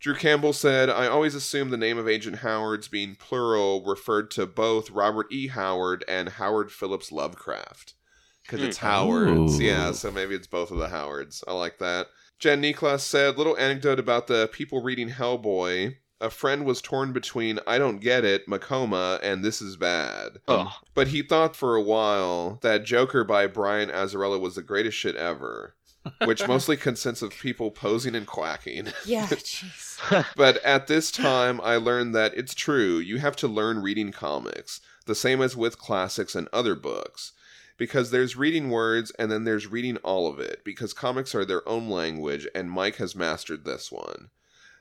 Drew 0.00 0.14
Campbell 0.14 0.52
said, 0.52 0.90
I 0.90 1.06
always 1.06 1.34
assumed 1.34 1.72
the 1.72 1.76
name 1.78 1.96
of 1.96 2.08
Agent 2.08 2.36
Howard's 2.40 2.88
being 2.88 3.14
plural 3.14 3.82
referred 3.84 4.30
to 4.32 4.46
both 4.46 4.90
Robert 4.90 5.28
E. 5.32 5.46
Howard 5.46 6.04
and 6.06 6.28
Howard 6.30 6.70
Phillips 6.70 7.10
Lovecraft. 7.10 7.94
Because 8.42 8.62
it's 8.62 8.78
Hmm. 8.78 8.86
Howard's. 8.86 9.58
Ooh. 9.58 9.62
Yeah, 9.62 9.92
so 9.92 10.10
maybe 10.10 10.34
it's 10.34 10.46
both 10.46 10.70
of 10.70 10.76
the 10.78 10.88
Howards. 10.88 11.42
I 11.48 11.52
like 11.52 11.78
that. 11.78 12.08
Jen 12.38 12.60
Niklas 12.60 13.00
said, 13.00 13.38
Little 13.38 13.56
anecdote 13.56 13.98
about 14.00 14.26
the 14.26 14.50
people 14.52 14.82
reading 14.82 15.08
Hellboy. 15.08 15.96
A 16.20 16.30
friend 16.30 16.64
was 16.64 16.80
torn 16.80 17.12
between 17.12 17.58
I 17.66 17.76
Don't 17.78 17.98
Get 17.98 18.24
It, 18.24 18.46
Macoma, 18.46 19.18
and 19.22 19.44
This 19.44 19.60
Is 19.60 19.76
Bad. 19.76 20.38
Oh, 20.48 20.78
But 20.94 21.08
he 21.08 21.22
thought 21.22 21.56
for 21.56 21.74
a 21.74 21.82
while 21.82 22.58
that 22.62 22.84
Joker 22.84 23.24
by 23.24 23.46
Brian 23.46 23.90
Azzarello 23.90 24.40
was 24.40 24.54
the 24.54 24.62
greatest 24.62 24.96
shit 24.96 25.16
ever. 25.16 25.74
Which 26.24 26.46
mostly 26.48 26.76
consists 26.76 27.22
of 27.22 27.30
people 27.30 27.70
posing 27.70 28.14
and 28.14 28.26
quacking. 28.26 28.88
Yeah, 29.06 29.26
jeez. 29.28 30.24
But 30.36 30.62
at 30.64 30.86
this 30.86 31.10
time, 31.10 31.60
I 31.62 31.76
learned 31.76 32.14
that 32.14 32.34
it's 32.34 32.54
true. 32.54 32.98
You 32.98 33.18
have 33.18 33.36
to 33.36 33.48
learn 33.48 33.82
reading 33.82 34.12
comics, 34.12 34.80
the 35.06 35.14
same 35.14 35.40
as 35.42 35.56
with 35.56 35.78
classics 35.78 36.34
and 36.34 36.48
other 36.52 36.74
books. 36.74 37.32
Because 37.76 38.10
there's 38.10 38.36
reading 38.36 38.70
words 38.70 39.10
and 39.18 39.32
then 39.32 39.44
there's 39.44 39.66
reading 39.66 39.96
all 39.98 40.28
of 40.28 40.38
it, 40.38 40.62
because 40.64 40.92
comics 40.92 41.34
are 41.34 41.44
their 41.44 41.68
own 41.68 41.88
language, 41.88 42.46
and 42.54 42.70
Mike 42.70 42.96
has 42.96 43.16
mastered 43.16 43.64
this 43.64 43.90
one. 43.90 44.28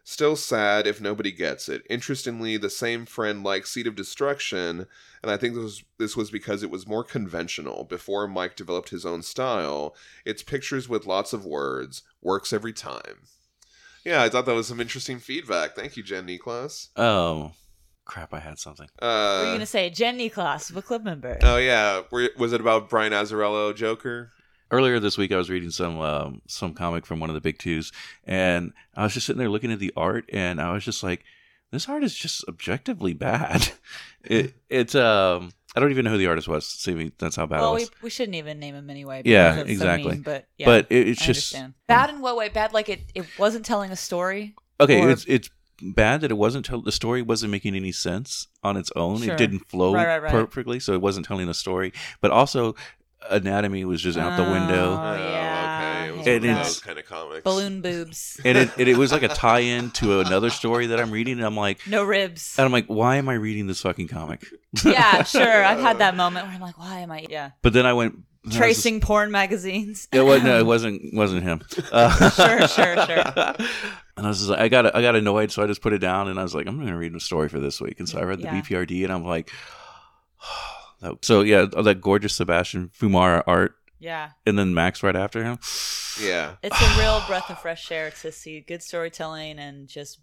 Still 0.06 0.36
sad 0.36 0.86
if 0.86 1.00
nobody 1.00 1.32
gets 1.32 1.70
it. 1.70 1.84
Interestingly, 1.90 2.58
the 2.58 2.70
same 2.70 3.06
friend 3.06 3.42
liked 3.42 3.70
Seed 3.70 3.88
of 3.88 3.96
Destruction, 3.96 4.86
and 5.22 5.32
I 5.32 5.38
think 5.38 5.56
this 5.56 5.64
was, 5.64 5.84
this 5.98 6.18
was 6.18 6.30
because 6.30 6.62
it 6.62 6.70
was 6.70 6.86
more 6.86 7.06
conventional. 7.06 7.86
Before 7.86 8.28
Mike 8.28 8.58
developed 8.58 8.90
his 8.90 9.06
own 9.06 9.22
style, 9.22 9.96
it's 10.26 10.44
pictures 10.44 10.90
with 10.90 11.06
lots 11.06 11.32
of 11.32 11.46
words, 11.46 12.04
works 12.22 12.52
every 12.52 12.74
time. 12.74 13.22
Yeah, 14.04 14.22
I 14.22 14.28
thought 14.28 14.46
that 14.46 14.54
was 14.56 14.68
some 14.68 14.82
interesting 14.82 15.20
feedback. 15.20 15.74
Thank 15.74 15.96
you, 15.96 16.04
Jen 16.04 16.28
Niklas. 16.28 16.90
Oh, 16.98 17.54
crap! 18.04 18.34
I 18.34 18.40
had 18.40 18.60
something. 18.60 18.90
what 19.00 19.08
are 19.08 19.44
you 19.44 19.50
Uh, 19.52 19.54
gonna 19.54 19.66
say, 19.66 19.90
Jen 19.90 20.20
Niklas, 20.20 20.74
book 20.74 20.84
club 20.86 21.06
member? 21.06 21.38
oh 21.44 21.56
yeah, 21.56 22.02
Were, 22.12 22.30
was 22.38 22.52
it 22.52 22.60
about 22.60 22.90
Brian 22.90 23.14
Azzarello 23.14 23.74
Joker? 23.74 24.32
Earlier 24.74 25.00
this 25.00 25.20
week, 25.20 25.32
I 25.32 25.38
was 25.38 25.52
reading 25.52 25.70
some 25.70 26.00
um, 26.00 26.42
some 26.48 26.74
comic 26.74 27.06
from 27.06 27.20
one 27.20 27.30
of 27.30 27.36
the 27.36 27.42
big 27.42 27.60
twos, 27.60 27.92
and 28.24 28.74
I 28.96 29.04
was 29.04 29.14
just 29.14 29.28
sitting 29.28 29.38
there 29.38 29.48
looking 29.48 29.72
at 29.72 29.78
the 29.78 29.94
art, 29.96 30.26
and 30.34 30.60
I 30.60 30.74
was 30.74 30.84
just 30.84 31.04
like, 31.04 31.24
"This 31.72 31.88
art 31.88 32.04
is 32.04 32.16
just 32.16 32.44
objectively 32.48 33.14
bad." 33.14 33.70
it 34.24 34.56
it's 34.70 34.96
um 34.96 35.52
I 35.76 35.80
don't 35.80 35.92
even 35.92 36.06
know 36.06 36.12
who 36.12 36.18
the 36.18 36.26
artist 36.26 36.48
was. 36.48 36.66
See 36.66 37.12
that's 37.20 37.36
how 37.36 37.46
bad 37.46 37.62
well, 37.62 37.76
it 37.76 37.82
we, 38.02 38.06
we 38.06 38.10
shouldn't 38.10 38.36
even 38.36 38.60
name 38.60 38.74
him 38.74 38.90
anyway. 38.90 39.22
Yeah, 39.26 39.60
exactly. 39.60 40.14
mean, 40.14 40.22
but 40.24 40.48
yeah, 40.58 40.66
but 40.66 40.88
it, 40.90 41.08
it's 41.08 41.22
I 41.22 41.26
just 41.26 41.54
understand. 41.54 41.74
bad 41.86 42.10
in 42.10 42.22
what 42.22 42.36
way? 42.36 42.50
Bad 42.50 42.74
like 42.74 42.90
it, 42.90 43.02
it 43.14 43.28
wasn't 43.38 43.66
telling 43.66 43.92
a 43.92 43.96
story. 43.96 44.56
okay. 44.80 45.02
or- 45.02 45.12
it's 45.12 45.26
it's 45.26 45.52
bad 45.82 46.22
that 46.22 46.32
it 46.32 46.38
wasn't 46.38 46.66
tell- 46.66 46.82
the 46.82 46.92
story 46.92 47.22
wasn't 47.22 47.52
making 47.52 47.76
any 47.76 47.92
sense 47.92 48.48
on 48.64 48.76
its 48.78 48.92
own. 48.96 49.22
Sure. 49.22 49.34
It 49.34 49.38
didn't 49.38 49.70
flow 49.70 49.94
Right, 49.94 50.08
right, 50.08 50.24
right. 50.24 50.32
perfectly, 50.32 50.80
so 50.80 50.94
it 50.94 51.02
wasn't 51.02 51.26
telling 51.26 51.48
a 51.50 51.54
story. 51.54 51.94
But 52.22 52.32
also, 52.32 52.76
anatomy 53.30 53.86
was 53.86 54.02
just 54.02 54.18
out 54.18 54.38
the 54.38 54.44
window. 54.52 54.98
Oh, 55.00 55.16
yeah. 55.18 56.08
okay. 56.10 56.10
It 56.10 56.18
was 56.18 56.28
And 56.28 56.42
one 56.44 56.50
of 56.52 56.58
it's- 56.58 56.68
those 56.68 56.80
kind 56.82 57.00
of 57.00 57.06
comics. 57.06 57.44
Balloon 57.44 57.82
boobs, 57.82 58.40
and 58.46 58.58
it, 58.58 58.70
and 58.78 58.88
it 58.88 58.98
was 58.98 59.12
like 59.12 59.24
a 59.24 59.28
tie-in 59.28 59.92
to 59.92 60.20
another 60.22 60.50
story 60.50 60.88
that 60.88 61.00
I'm 61.00 61.12
reading, 61.12 61.38
and 61.38 61.46
I'm 61.46 61.56
like, 61.58 61.86
no 61.88 62.04
ribs. 62.04 62.56
and 62.58 62.66
I'm 62.66 62.72
like, 62.72 62.86
why 62.88 63.18
am 63.18 63.28
I 63.30 63.34
reading 63.34 63.68
this 63.68 63.82
fucking 63.82 64.08
comic? 64.08 64.46
yeah, 64.86 65.24
sure. 65.24 65.64
I've 65.64 65.80
had 65.80 66.00
that 66.00 66.16
moment 66.24 66.46
where 66.48 66.56
I'm 66.56 66.62
like, 66.62 66.78
why 66.78 67.00
am 67.00 67.12
I? 67.12 67.26
Yeah, 67.30 67.52
But 67.62 67.74
then 67.74 67.86
I 67.86 67.94
went 67.94 68.14
I 68.16 68.18
was 68.48 68.54
just- 68.54 68.58
tracing 68.58 69.00
porn 69.02 69.32
magazines. 69.32 70.08
It 70.12 70.22
was 70.22 70.44
no, 70.44 70.60
it 70.60 70.66
wasn't 70.74 71.14
wasn't 71.14 71.44
him. 71.44 71.62
Uh, 71.92 72.30
Sure, 72.30 72.68
sure, 72.68 73.06
sure. 73.06 73.56
And 74.16 74.28
I 74.28 74.30
was 74.30 74.38
just 74.40 74.50
like, 74.50 74.60
I 74.60 74.68
got 74.68 74.96
I 74.96 75.02
got 75.02 75.16
annoyed, 75.16 75.52
so 75.52 75.64
I 75.64 75.68
just 75.68 75.82
put 75.82 75.92
it 75.94 76.00
down, 76.00 76.28
and 76.28 76.40
I 76.40 76.44
was 76.44 76.54
like, 76.54 76.68
I'm 76.68 76.76
going 76.76 76.88
to 76.90 76.98
read 76.98 77.16
a 77.16 77.20
story 77.20 77.50
for 77.50 77.60
this 77.60 77.80
week, 77.82 78.00
and 78.00 78.08
so 78.08 78.20
I 78.20 78.24
read 78.24 78.40
the 78.40 78.44
Yeah. 78.44 78.62
BPRD, 78.62 79.04
and 79.06 79.12
I'm 79.14 79.26
like, 79.26 79.48
that- 80.42 80.83
so 81.22 81.42
yeah, 81.42 81.66
that 81.66 82.02
gorgeous 82.02 82.36
Sebastian 82.36 82.90
Fiumara 82.90 83.44
art, 83.48 83.76
Yeah, 84.00 84.32
and 84.46 84.58
then 84.58 84.74
Max 84.74 85.04
right 85.04 85.16
after 85.16 85.44
him. 85.44 85.58
Yeah. 86.22 86.56
it's 86.62 86.80
a 86.80 87.00
real 87.00 87.24
breath 87.28 87.50
of 87.50 87.60
fresh 87.60 87.92
air 87.92 88.12
to 88.22 88.32
see 88.32 88.60
good 88.62 88.84
storytelling 88.84 89.58
and 89.60 89.88
just 89.88 90.20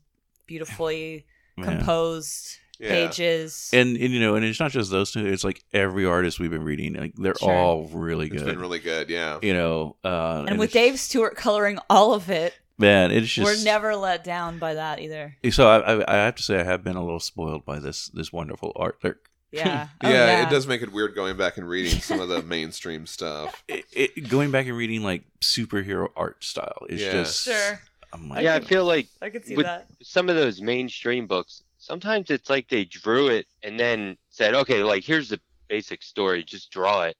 beautifully 0.46 1.26
Man. 1.56 1.78
composed 1.78 2.58
Yeah. 2.78 2.88
pages. 2.90 3.70
And, 3.72 3.96
and 3.96 4.10
you 4.12 4.20
know, 4.20 4.34
and 4.36 4.44
it's 4.44 4.60
not 4.60 4.70
just 4.70 4.90
those 4.90 5.10
two; 5.12 5.26
it's 5.26 5.44
like 5.44 5.62
every 5.72 6.06
artist 6.06 6.38
we've 6.40 6.50
been 6.50 6.64
reading, 6.64 6.94
like 6.94 7.14
they're 7.16 7.34
Sure. 7.34 7.52
all 7.52 7.88
really 7.88 8.26
It's 8.28 8.36
good. 8.42 8.46
been 8.46 8.58
really 8.58 8.78
good. 8.78 9.10
Yeah. 9.10 9.38
you 9.42 9.52
know, 9.52 9.96
uh, 10.04 10.44
and 10.48 10.58
with 10.58 10.72
Dave 10.72 10.98
Stewart 10.98 11.36
coloring 11.36 11.78
all 11.90 12.14
of 12.14 12.30
it, 12.30 12.54
man, 12.78 13.10
it's 13.10 13.28
just 13.28 13.44
we're 13.44 13.62
never 13.64 13.94
let 13.96 14.24
down 14.24 14.58
by 14.58 14.74
that 14.74 14.98
either. 15.00 15.36
So 15.50 15.68
I, 15.68 15.78
I, 15.96 16.12
I 16.12 16.16
have 16.24 16.36
to 16.36 16.42
say, 16.42 16.58
I 16.60 16.64
have 16.64 16.82
been 16.82 16.96
a 16.96 17.02
little 17.04 17.20
spoiled 17.20 17.64
by 17.66 17.78
this 17.80 18.08
this 18.08 18.32
wonderful 18.32 18.72
art. 18.76 18.98
Like, 19.02 19.16
Yeah. 19.52 19.64
Yeah, 19.66 19.88
Oh, 20.02 20.08
yeah, 20.10 20.46
it 20.46 20.50
does 20.50 20.66
make 20.66 20.82
it 20.82 20.92
weird 20.92 21.14
going 21.14 21.36
back 21.36 21.56
and 21.56 21.68
reading 21.68 22.00
some 22.00 22.20
of 22.20 22.28
the 22.28 22.42
mainstream 22.56 23.06
stuff. 23.06 23.62
it, 23.68 23.84
it, 23.92 24.28
going 24.28 24.50
back 24.50 24.66
and 24.66 24.76
reading 24.76 25.02
like 25.02 25.22
superhero 25.40 26.08
art 26.16 26.42
style 26.44 26.86
is 26.88 27.00
Yeah. 27.00 27.12
just 27.12 27.44
Sure, 27.44 27.80
I'm 28.12 28.28
like, 28.28 28.42
yeah, 28.44 28.54
I 28.56 28.60
feel 28.60 28.84
like 28.84 29.08
I 29.20 29.30
could 29.30 29.44
see 29.44 29.56
With- 29.56 29.66
that. 29.66 29.86
some 30.02 30.28
of 30.28 30.36
those 30.36 30.60
mainstream 30.60 31.26
books, 31.26 31.62
sometimes 31.78 32.30
it's 32.30 32.48
like 32.50 32.68
they 32.68 32.84
drew 32.84 33.28
it 33.28 33.46
and 33.62 33.78
then 33.78 34.16
said, 34.30 34.54
okay, 34.54 34.82
like 34.84 35.04
here's 35.04 35.28
the 35.28 35.40
basic 35.68 36.02
story, 36.02 36.42
just 36.44 36.70
draw 36.70 37.02
it. 37.02 37.16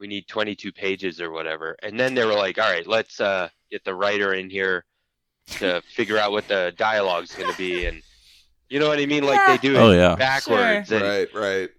We 0.00 0.06
need 0.06 0.28
22 0.28 0.70
pages 0.72 1.20
or 1.20 1.30
whatever. 1.32 1.76
And 1.82 1.98
then 1.98 2.14
they 2.14 2.24
were 2.24 2.34
like, 2.34 2.58
all 2.58 2.70
right, 2.70 2.86
let's 2.86 3.20
uh, 3.20 3.48
get 3.70 3.84
the 3.84 3.94
writer 3.94 4.32
in 4.34 4.48
here 4.48 4.84
to 5.58 5.82
figure 5.94 6.18
out 6.18 6.30
what 6.32 6.46
the 6.48 6.72
dialogue's 6.76 7.34
going 7.34 7.50
to 7.50 7.58
be. 7.58 7.86
And 7.86 8.00
you 8.68 8.78
know 8.80 8.88
what 8.88 8.98
I 8.98 9.06
mean? 9.06 9.24
Like 9.24 9.40
they 9.46 9.58
do 9.68 9.74
it 9.74 9.78
Oh, 9.78 9.92
yeah. 9.92 10.14
backwards. 10.16 10.90
And 10.92 11.02
Right, 11.02 11.28
right. 11.34 11.70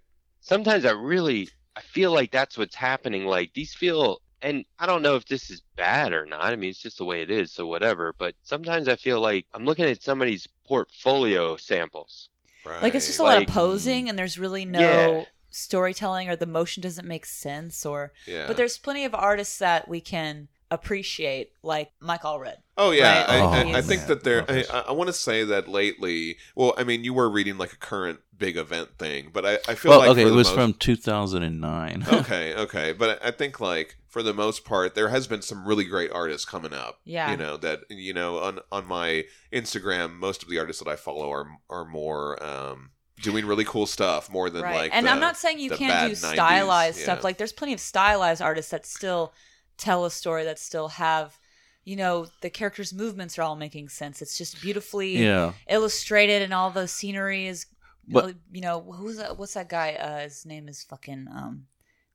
sometimes 0.42 0.86
I 0.86 0.92
really, 0.92 1.50
I 1.76 1.82
feel 1.82 2.12
like 2.14 2.32
that's 2.32 2.58
what's 2.58 2.76
happening. 2.76 3.26
Like 3.26 3.54
these 3.54 3.74
feel, 3.74 4.22
and 4.42 4.66
I 4.80 4.86
don't 4.86 5.02
know 5.02 5.16
if 5.16 5.26
this 5.26 5.50
is 5.50 5.62
bad 5.76 6.14
or 6.14 6.26
not. 6.26 6.44
I 6.46 6.56
mean, 6.56 6.70
it's 6.70 6.80
just 6.80 6.98
the 6.98 7.06
way 7.06 7.22
it 7.22 7.30
is, 7.32 7.52
so 7.52 7.68
whatever. 7.68 8.14
But 8.18 8.36
sometimes 8.44 8.88
I 8.88 8.96
feel 8.96 9.20
like 9.22 9.46
I'm 9.54 9.66
looking 9.66 9.86
at 9.86 10.02
somebody's 10.02 10.48
portfolio 10.66 11.58
samples. 11.58 12.30
Right. 12.66 12.82
Like 12.82 12.96
it's 12.96 13.08
just 13.08 13.20
a 13.20 13.24
lot 13.24 13.42
of 13.42 13.48
posing, 13.48 14.10
and 14.10 14.18
there's 14.18 14.38
really 14.40 14.66
no 14.66 14.80
Yeah. 14.80 15.24
storytelling, 15.50 16.30
or 16.30 16.36
the 16.36 16.46
motion 16.46 16.82
doesn't 16.82 17.08
make 17.08 17.26
sense, 17.26 17.86
or 17.86 18.12
yeah. 18.26 18.48
but 18.48 18.58
there's 18.58 18.78
plenty 18.78 19.06
of 19.06 19.14
artists 19.16 19.58
that 19.60 19.88
we 19.88 20.02
can 20.02 20.48
appreciate, 20.72 21.52
like 21.64 21.92
Mike 22.00 22.22
Allred. 22.22 22.56
Oh 22.78 22.92
yeah, 22.92 23.22
Right. 23.22 23.30
I, 23.30 23.40
Oh, 23.40 23.72
I, 23.74 23.78
I 23.78 23.82
think 23.82 24.06
that 24.08 24.24
there. 24.24 24.46
I, 24.50 24.64
I 24.90 24.92
want 24.94 25.08
to 25.08 25.14
say 25.14 25.44
that 25.44 25.68
lately. 25.68 26.38
Well, 26.56 26.74
I 26.78 26.84
mean, 26.84 27.04
you 27.04 27.14
were 27.14 27.30
reading 27.30 27.58
like 27.58 27.74
a 27.74 27.78
current 27.78 28.20
big 28.38 28.56
event 28.58 28.98
thing, 28.98 29.30
but 29.34 29.46
I, 29.46 29.54
I 29.68 29.76
feel 29.76 29.92
Well, 29.92 30.00
like 30.00 30.10
okay, 30.12 30.22
it 30.22 30.32
was 30.32 30.48
most- 30.48 30.54
from 30.56 30.74
2009. 30.74 32.06
okay, 32.14 32.56
okay, 32.56 32.94
but 32.94 33.24
I 33.24 33.32
think 33.32 33.60
like 33.60 33.98
for 34.08 34.24
the 34.24 34.34
most 34.34 34.66
part, 34.66 34.96
there 34.96 35.10
has 35.10 35.28
been 35.28 35.42
some 35.42 35.68
really 35.68 35.84
great 35.86 36.12
artists 36.12 36.46
coming 36.46 36.74
up. 36.74 37.00
Yeah. 37.04 37.32
you 37.32 37.38
know 37.38 37.58
that 37.58 37.82
you 37.90 38.14
know 38.14 38.40
on 38.40 38.60
on 38.72 38.86
my 38.88 39.26
Instagram, 39.52 40.14
most 40.14 40.44
of 40.44 40.50
the 40.50 40.60
artists 40.60 40.82
that 40.84 40.90
I 40.90 40.96
follow 40.96 41.32
are 41.32 41.48
are 41.70 41.86
more 41.86 42.42
um 42.44 42.92
doing 43.22 43.46
really 43.46 43.66
cool 43.66 43.86
stuff 43.86 44.32
more 44.32 44.50
than 44.50 44.62
right. 44.62 44.76
like. 44.76 44.92
and 44.96 45.06
the- 45.06 45.12
I'm 45.12 45.20
not 45.20 45.36
saying 45.36 45.60
you 45.60 45.72
can't 45.72 45.92
bad 45.92 46.08
do 46.08 46.14
90s, 46.14 46.34
stylized 46.34 46.98
yeah. 47.00 47.04
stuff. 47.04 47.24
Like 47.24 47.38
there's 47.38 47.52
plenty 47.52 47.74
of 47.74 47.80
stylized 47.82 48.42
artists 48.42 48.72
that 48.72 48.86
still 48.86 49.34
tell 49.80 50.06
a 50.06 50.12
story 50.12 50.44
that 50.44 50.60
still 50.60 50.90
have, 50.90 51.40
you 51.86 51.96
know, 51.96 52.28
the 52.42 52.50
characters' 52.50 52.94
movements 52.94 53.40
are 53.40 53.44
all 53.44 53.56
making 53.56 53.90
sense. 53.90 54.22
It's 54.22 54.38
just 54.38 54.62
beautifully 54.62 55.18
yeah. 55.18 55.54
illustrated, 55.70 56.42
and 56.42 56.54
all 56.54 56.70
the 56.70 56.88
scenery 56.88 57.48
is, 57.48 57.66
But- 58.08 58.36
you 58.52 58.62
know, 58.62 58.82
who's 58.82 59.18
that? 59.18 59.38
What's 59.38 59.54
that 59.54 59.70
guy? 59.70 59.94
Uh, 59.94 60.20
his 60.22 60.46
name 60.46 60.68
is 60.68 60.84
fucking 60.84 61.28
um, 61.34 61.66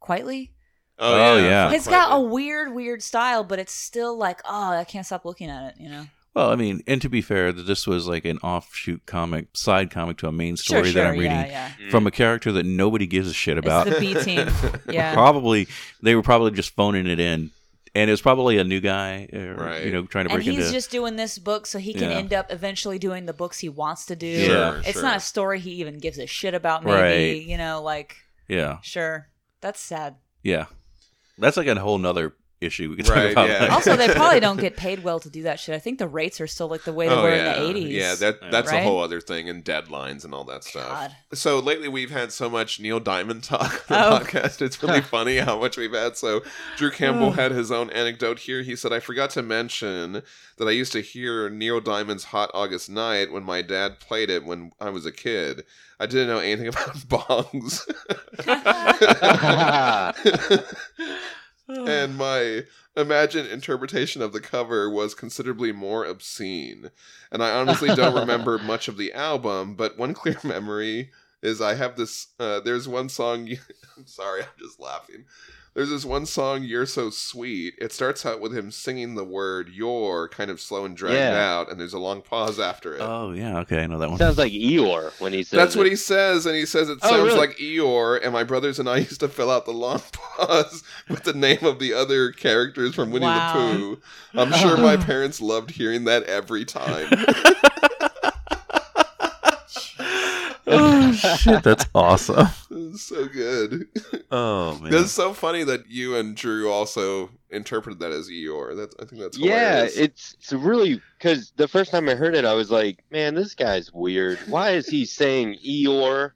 Quitely. 0.00 0.50
Oh, 0.98 1.38
yeah. 1.38 1.70
He's 1.70 1.88
got 1.88 2.16
a 2.16 2.20
weird, 2.20 2.72
weird 2.72 3.02
style, 3.02 3.42
but 3.42 3.58
it's 3.58 3.72
still 3.72 4.16
like, 4.16 4.40
oh, 4.44 4.70
I 4.70 4.84
can't 4.84 5.04
stop 5.04 5.24
looking 5.24 5.50
at 5.50 5.70
it. 5.70 5.82
You 5.82 5.88
know. 5.88 6.06
Well, 6.34 6.50
I 6.50 6.56
mean, 6.56 6.82
and 6.88 7.00
to 7.00 7.08
be 7.08 7.20
fair, 7.20 7.52
that 7.52 7.62
this 7.62 7.86
was 7.86 8.08
like 8.08 8.24
an 8.24 8.38
offshoot 8.38 9.06
comic, 9.06 9.46
side 9.52 9.90
comic 9.92 10.16
to 10.18 10.26
a 10.26 10.32
main 10.32 10.56
story 10.56 10.90
sure, 10.90 10.92
that 10.94 11.06
I'm 11.12 11.18
reading 11.18 11.30
yeah, 11.30 11.70
yeah. 11.78 11.90
from 11.90 12.08
a 12.08 12.10
character 12.10 12.50
that 12.52 12.66
nobody 12.66 13.06
gives 13.06 13.28
a 13.30 13.32
shit 13.32 13.56
about. 13.56 13.86
It's 13.86 14.00
the 14.00 14.14
B 14.14 14.20
team. 14.20 14.48
Yeah. 14.92 15.14
Probably 15.14 15.68
they 16.02 16.14
were 16.16 16.22
probably 16.22 16.50
just 16.50 16.74
phoning 16.74 17.06
it 17.06 17.20
in, 17.20 17.50
and 17.94 18.10
it 18.10 18.12
was 18.12 18.20
probably 18.20 18.58
a 18.58 18.64
new 18.64 18.80
guy, 18.80 19.28
or, 19.32 19.54
Right. 19.54 19.86
You 19.86 19.92
know, 19.92 20.06
trying 20.06 20.26
to 20.26 20.34
and 20.34 20.42
he's 20.42 20.58
into. 20.58 20.72
just 20.72 20.90
doing 20.90 21.14
this 21.14 21.38
book 21.38 21.66
so 21.66 21.78
he 21.78 21.94
can 21.94 22.10
Yeah. 22.10 22.16
end 22.16 22.34
up 22.34 22.50
eventually 22.50 22.98
doing 22.98 23.26
the 23.26 23.32
books 23.32 23.60
he 23.60 23.68
wants 23.68 24.06
to 24.06 24.16
do. 24.16 24.26
Yeah. 24.26 24.78
it's 24.80 24.94
sure. 24.94 25.02
not 25.02 25.18
a 25.18 25.20
story 25.20 25.60
he 25.60 25.70
even 25.74 25.98
gives 25.98 26.18
a 26.18 26.26
shit 26.26 26.54
about. 26.54 26.84
Maybe 26.84 26.96
Right. 26.96 27.42
you 27.46 27.56
know, 27.58 27.80
like 27.80 28.16
yeah, 28.48 28.78
sure, 28.82 29.28
that's 29.60 29.80
sad. 29.80 30.16
yeah. 30.42 30.66
That's 31.38 31.56
like 31.56 31.66
a 31.66 31.74
whole 31.80 31.98
nother 31.98 32.34
issue 32.64 32.90
we 32.90 32.96
could 32.96 33.06
talk 33.06 33.16
Right, 33.16 33.32
about. 33.32 33.48
yeah. 33.48 33.68
Also, 33.74 33.96
they 33.96 34.08
probably 34.14 34.40
don't 34.40 34.58
get 34.60 34.76
paid 34.76 35.04
well 35.04 35.20
to 35.20 35.30
do 35.30 35.42
that 35.44 35.60
shit. 35.60 35.74
I 35.74 35.78
think 35.78 35.98
the 35.98 36.08
rates 36.08 36.40
are 36.40 36.46
still 36.46 36.68
like 36.68 36.84
the 36.84 36.92
way 36.92 37.08
they 37.08 37.14
Oh 37.14 37.22
were 37.22 37.34
yeah, 37.34 37.54
in 37.56 37.62
the 37.62 37.68
eighties. 37.68 37.92
yeah. 37.94 38.14
That 38.16 38.50
that's 38.50 38.70
Right? 38.72 38.80
a 38.80 38.82
whole 38.84 39.00
other 39.00 39.20
thing, 39.20 39.48
and 39.48 39.64
deadlines 39.64 40.24
and 40.24 40.34
all 40.34 40.44
that 40.44 40.64
stuff. 40.64 40.88
God. 40.88 41.16
So 41.32 41.58
lately, 41.58 41.88
we've 41.88 42.10
had 42.10 42.32
so 42.32 42.48
much 42.50 42.80
Neil 42.80 43.00
Diamond 43.00 43.44
talk 43.44 43.84
on 43.90 43.96
the 43.98 44.06
Oh. 44.16 44.18
podcast. 44.20 44.62
It's 44.62 44.82
really 44.82 45.00
funny 45.16 45.36
how 45.38 45.58
much 45.58 45.76
we've 45.76 45.92
had. 45.92 46.16
So 46.16 46.42
Drew 46.76 46.90
Campbell 46.90 47.32
had 47.32 47.52
his 47.52 47.70
own 47.70 47.90
anecdote 47.90 48.40
here. 48.40 48.62
He 48.62 48.74
said, 48.76 48.92
"I 48.92 49.00
forgot 49.00 49.30
to 49.30 49.42
mention 49.42 50.22
that 50.56 50.68
I 50.68 50.70
used 50.70 50.92
to 50.92 51.00
hear 51.00 51.50
Neil 51.50 51.80
Diamond's 51.80 52.24
Hot 52.24 52.50
August 52.54 52.88
Night 52.88 53.32
when 53.32 53.42
my 53.42 53.60
dad 53.62 53.98
played 54.00 54.30
it 54.30 54.44
when 54.44 54.72
I 54.80 54.90
was 54.90 55.04
a 55.06 55.12
kid. 55.12 55.64
I 56.00 56.06
didn't 56.06 56.28
know 56.28 56.38
anything 56.38 56.68
about 56.68 56.94
bongs." 57.08 57.80
and 61.68 62.16
my 62.16 62.62
imagined 62.96 63.48
interpretation 63.48 64.22
of 64.22 64.32
the 64.32 64.40
cover 64.40 64.90
was 64.90 65.14
considerably 65.14 65.72
more 65.72 66.04
obscene. 66.04 66.90
And 67.32 67.42
I 67.42 67.50
honestly 67.52 67.94
don't 67.94 68.14
remember 68.20 68.58
much 68.58 68.88
of 68.88 68.96
the 68.96 69.12
album, 69.12 69.74
but 69.74 69.98
one 69.98 70.14
clear 70.14 70.38
memory 70.44 71.10
is 71.42 71.60
I 71.60 71.74
have 71.74 71.96
this. 71.96 72.28
Uh, 72.38 72.60
there's 72.60 72.88
one 72.88 73.08
song. 73.08 73.48
I'm 73.96 74.06
sorry, 74.06 74.42
I'm 74.42 74.48
just 74.58 74.80
laughing. 74.80 75.24
There's 75.74 75.90
this 75.90 76.04
one 76.04 76.24
song, 76.24 76.62
"You're 76.62 76.86
So 76.86 77.10
Sweet." 77.10 77.74
It 77.78 77.92
starts 77.92 78.24
out 78.24 78.40
with 78.40 78.56
him 78.56 78.70
singing 78.70 79.16
the 79.16 79.24
word 79.24 79.70
"your" 79.70 80.28
kind 80.28 80.48
of 80.48 80.60
slow 80.60 80.84
and 80.84 80.96
dragged 80.96 81.16
Yeah. 81.16 81.36
out, 81.58 81.68
and 81.68 81.80
there's 81.80 81.92
a 81.94 81.98
long 81.98 82.22
pause 82.22 82.60
after 82.60 82.94
it. 82.94 83.00
Oh 83.00 83.32
yeah, 83.32 83.58
okay, 83.60 83.82
I 83.82 83.86
know 83.88 83.98
that 83.98 84.08
one. 84.08 84.18
Sounds 84.18 84.38
like 84.38 84.52
Eeyore 84.52 85.10
when 85.20 85.32
he 85.32 85.42
says 85.42 85.56
That's 85.56 85.74
what 85.74 85.86
he 85.88 85.96
says, 85.96 86.46
and 86.46 86.54
he 86.54 86.64
says 86.64 86.88
it 86.88 86.98
Oh, 87.02 87.08
sounds 87.10 87.22
really? 87.24 87.38
like 87.38 87.56
Eeyore, 87.58 88.20
and 88.22 88.32
my 88.32 88.44
brothers 88.44 88.78
and 88.78 88.88
I 88.88 88.98
used 89.08 89.18
to 89.20 89.28
fill 89.28 89.50
out 89.50 89.64
the 89.64 89.72
long 89.72 90.00
pause 90.12 90.84
with 91.08 91.24
the 91.24 91.32
name 91.34 91.64
of 91.64 91.80
the 91.80 91.92
other 91.92 92.30
characters 92.30 92.94
from 92.94 93.10
Winnie 93.10 93.26
Wow. 93.26 93.52
the 93.52 93.78
Pooh. 93.78 94.00
I'm 94.40 94.52
sure 94.52 94.76
my 94.76 94.96
parents 95.04 95.40
loved 95.40 95.72
hearing 95.72 96.04
that 96.04 96.22
every 96.24 96.64
time. 96.64 97.08
oh 100.66 101.12
shit, 101.36 101.62
that's 101.62 101.86
awesome. 101.94 102.48
It's 102.70 103.02
so 103.02 103.26
good. 103.26 103.86
Oh 104.30 104.78
man. 104.82 104.92
It's 104.94 105.12
so 105.12 105.32
funny 105.32 105.64
that 105.64 105.88
you 105.88 106.16
and 106.16 106.36
Drew 106.36 106.70
also 106.70 107.30
interpreted 107.50 107.98
that 108.00 108.12
as 108.12 108.28
Eeyore. 108.28 108.76
That's 108.76 108.94
I 109.00 109.04
think 109.04 109.20
that's 109.22 109.36
Yeah, 109.38 109.82
it's 109.84 110.34
it's 110.40 110.52
really 110.52 111.00
because 111.18 111.52
the 111.56 111.68
first 111.68 111.90
time 111.90 112.08
I 112.08 112.14
heard 112.14 112.34
it, 112.34 112.44
I 112.44 112.54
was 112.54 112.70
like, 112.70 113.02
"Man, 113.10 113.34
this 113.34 113.54
guy's 113.54 113.92
weird. 113.92 114.38
Why 114.48 114.70
is 114.70 114.86
he 114.88 115.04
saying 115.04 115.58
Eeyore? 115.66 116.32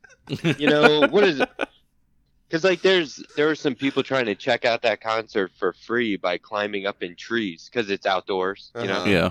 You 0.59 0.69
know, 0.69 1.07
what 1.11 1.25
is 1.25 1.41
it?" 1.41 1.49
Because 2.49 2.65
like, 2.65 2.83
there's 2.83 3.23
there 3.37 3.49
are 3.51 3.55
some 3.55 3.75
people 3.75 4.03
trying 4.03 4.27
to 4.27 4.35
check 4.35 4.65
out 4.65 4.83
that 4.83 5.01
concert 5.01 5.53
for 5.59 5.73
free 5.73 6.17
by 6.17 6.39
climbing 6.39 6.87
up 6.87 7.03
in 7.03 7.15
trees 7.15 7.69
because 7.71 7.91
it's 7.91 8.07
outdoors. 8.07 8.71
You 8.81 8.87
know, 8.89 8.95
Uh-huh. 8.95 9.11
yeah. 9.11 9.31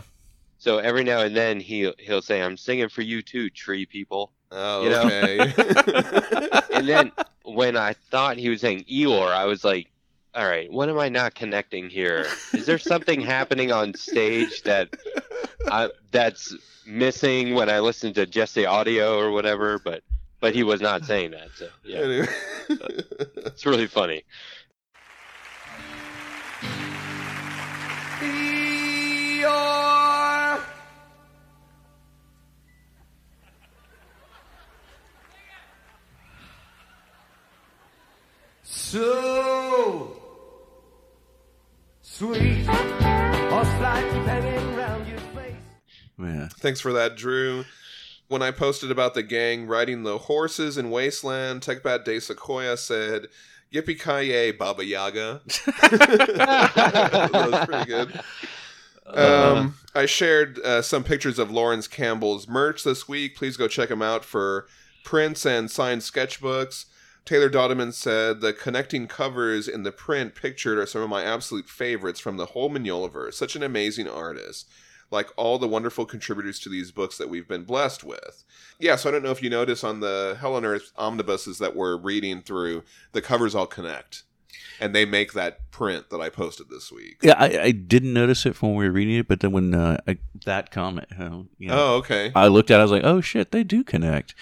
so 0.59 0.77
every 0.77 1.03
now 1.03 1.21
and 1.21 1.35
then 1.35 1.59
he 1.59 1.91
he'll 1.99 2.21
say, 2.21 2.41
"I'm 2.41 2.57
singing 2.57 2.89
for 2.89 3.01
you 3.01 3.21
too, 3.21 3.49
tree 3.49 3.85
people." 3.85 4.31
Oh, 4.51 4.83
you 4.83 4.89
know? 4.89 5.03
okay. 5.03 6.61
And 6.77 6.87
then 6.87 7.11
when 7.43 7.75
I 7.75 7.93
thought 8.11 8.37
he 8.37 8.49
was 8.49 8.61
saying 8.61 8.85
Eeyore, 8.85 9.31
I 9.31 9.45
was 9.45 9.63
like, 9.63 9.89
"All 10.35 10.45
right, 10.45 10.71
what 10.71 10.89
am 10.89 10.99
I 10.99 11.09
not 11.09 11.33
connecting 11.33 11.89
here? 11.89 12.27
Is 12.53 12.67
there 12.67 12.77
something 12.77 13.19
happening 13.19 13.71
on 13.71 13.95
stage 13.95 14.61
that 14.63 14.89
I, 15.67 15.89
that's 16.11 16.55
missing 16.85 17.55
when 17.55 17.69
I 17.69 17.79
listen 17.79 18.13
to 18.13 18.27
just 18.27 18.53
the 18.53 18.67
audio 18.67 19.17
or 19.19 19.31
whatever?" 19.31 19.79
But 19.79 20.03
but 20.39 20.53
he 20.53 20.63
was 20.63 20.81
not 20.81 21.03
saying 21.03 21.31
that. 21.31 21.49
So 21.55 21.67
yeah, 21.83 21.99
Anyway. 21.99 22.27
it's 22.69 23.65
really 23.65 23.87
funny. 23.87 24.23
So 38.97 40.11
sweet, 42.01 42.65
horse 42.65 43.67
like 43.79 44.05
hanging 44.25 44.75
round 44.75 45.07
your 45.07 45.19
face. 45.19 45.53
Yeah. 46.17 46.47
Thanks 46.57 46.79
for 46.79 46.91
that, 46.93 47.15
Drew. 47.15 47.65
When 48.27 48.41
I 48.41 48.49
posted 48.49 48.89
about 48.89 49.13
the 49.13 49.21
gang 49.21 49.67
riding 49.67 50.01
the 50.01 50.17
horses 50.17 50.79
in 50.79 50.89
Wasteland, 50.89 51.61
Techbat 51.61 52.05
De 52.05 52.19
Sequoia 52.19 52.75
said, 52.75 53.27
Yippee 53.71 53.99
ki 53.99 54.53
Baba 54.53 54.83
Yaga. 54.83 55.41
that 55.45 57.29
was 57.31 57.65
pretty 57.67 57.85
good. 57.85 58.19
Um, 59.05 59.75
I 59.93 60.07
shared 60.07 60.57
uh, 60.61 60.81
some 60.81 61.03
pictures 61.03 61.37
of 61.37 61.51
Laurence 61.51 61.87
Campbell's 61.87 62.47
merch 62.47 62.83
this 62.83 63.07
week. 63.07 63.35
Please 63.35 63.57
go 63.57 63.67
check 63.67 63.89
them 63.89 64.01
out 64.01 64.25
for 64.25 64.65
prints 65.03 65.45
and 65.45 65.69
signed 65.69 66.01
sketchbooks. 66.01 66.85
Taylor 67.27 67.49
Doddeman 67.49 67.93
said 67.93 68.39
the 68.39 68.53
connecting 68.53 69.05
covers 69.05 69.67
in 69.67 69.83
the 69.83 69.91
print 69.91 70.33
pictured 70.33 70.77
are 70.77 70.85
some 70.85 71.01
of 71.01 71.09
my 71.09 71.23
absolute 71.23 71.67
favorites 71.67 72.21
from 72.21 72.37
the 72.37 72.45
whole 72.47 72.69
Mignolaverse. 72.69 73.33
Such 73.33 73.57
an 73.57 73.63
amazing 73.63 74.07
artist. 74.07 74.69
Like 75.11 75.27
all 75.35 75.57
the 75.59 75.67
wonderful 75.67 76.05
contributors 76.05 76.57
to 76.59 76.69
these 76.69 76.91
books 76.93 77.17
that 77.17 77.29
we've 77.29 77.47
been 77.47 77.65
blessed 77.65 78.05
with. 78.05 78.45
Yeah, 78.79 78.95
so 78.95 79.09
I 79.09 79.11
don't 79.11 79.23
know 79.23 79.31
if 79.31 79.43
you 79.43 79.49
notice 79.49 79.83
on 79.83 79.99
the 79.99 80.37
Hell 80.39 80.55
on 80.55 80.63
Earth 80.63 80.93
omnibuses 80.97 81.57
that 81.59 81.75
we're 81.75 81.97
reading 81.97 82.41
through, 82.41 82.83
the 83.11 83.21
covers 83.21 83.53
all 83.53 83.67
connect. 83.67 84.23
And 84.79 84.95
they 84.95 85.05
make 85.05 85.33
that 85.33 85.69
print 85.71 86.09
that 86.11 86.21
I 86.21 86.29
posted 86.29 86.69
this 86.69 86.91
week. 86.91 87.17
Yeah, 87.23 87.35
I, 87.37 87.61
I 87.61 87.71
didn't 87.71 88.13
notice 88.13 88.45
it 88.45 88.61
when 88.61 88.75
we 88.75 88.85
were 88.85 88.91
reading 88.91 89.15
it, 89.15 89.27
but 89.27 89.41
then 89.41 89.51
when 89.51 89.73
uh, 89.73 89.97
I, 90.07 90.17
that 90.45 90.71
comment, 90.71 91.07
you 91.57 91.67
know, 91.67 91.75
Oh, 91.77 91.95
okay. 91.97 92.31
I 92.35 92.47
looked 92.47 92.71
at, 92.71 92.75
it, 92.75 92.79
I 92.79 92.83
was 92.83 92.91
like, 92.91 93.03
"Oh 93.03 93.19
shit, 93.19 93.51
they 93.51 93.63
do 93.63 93.83
connect." 93.83 94.35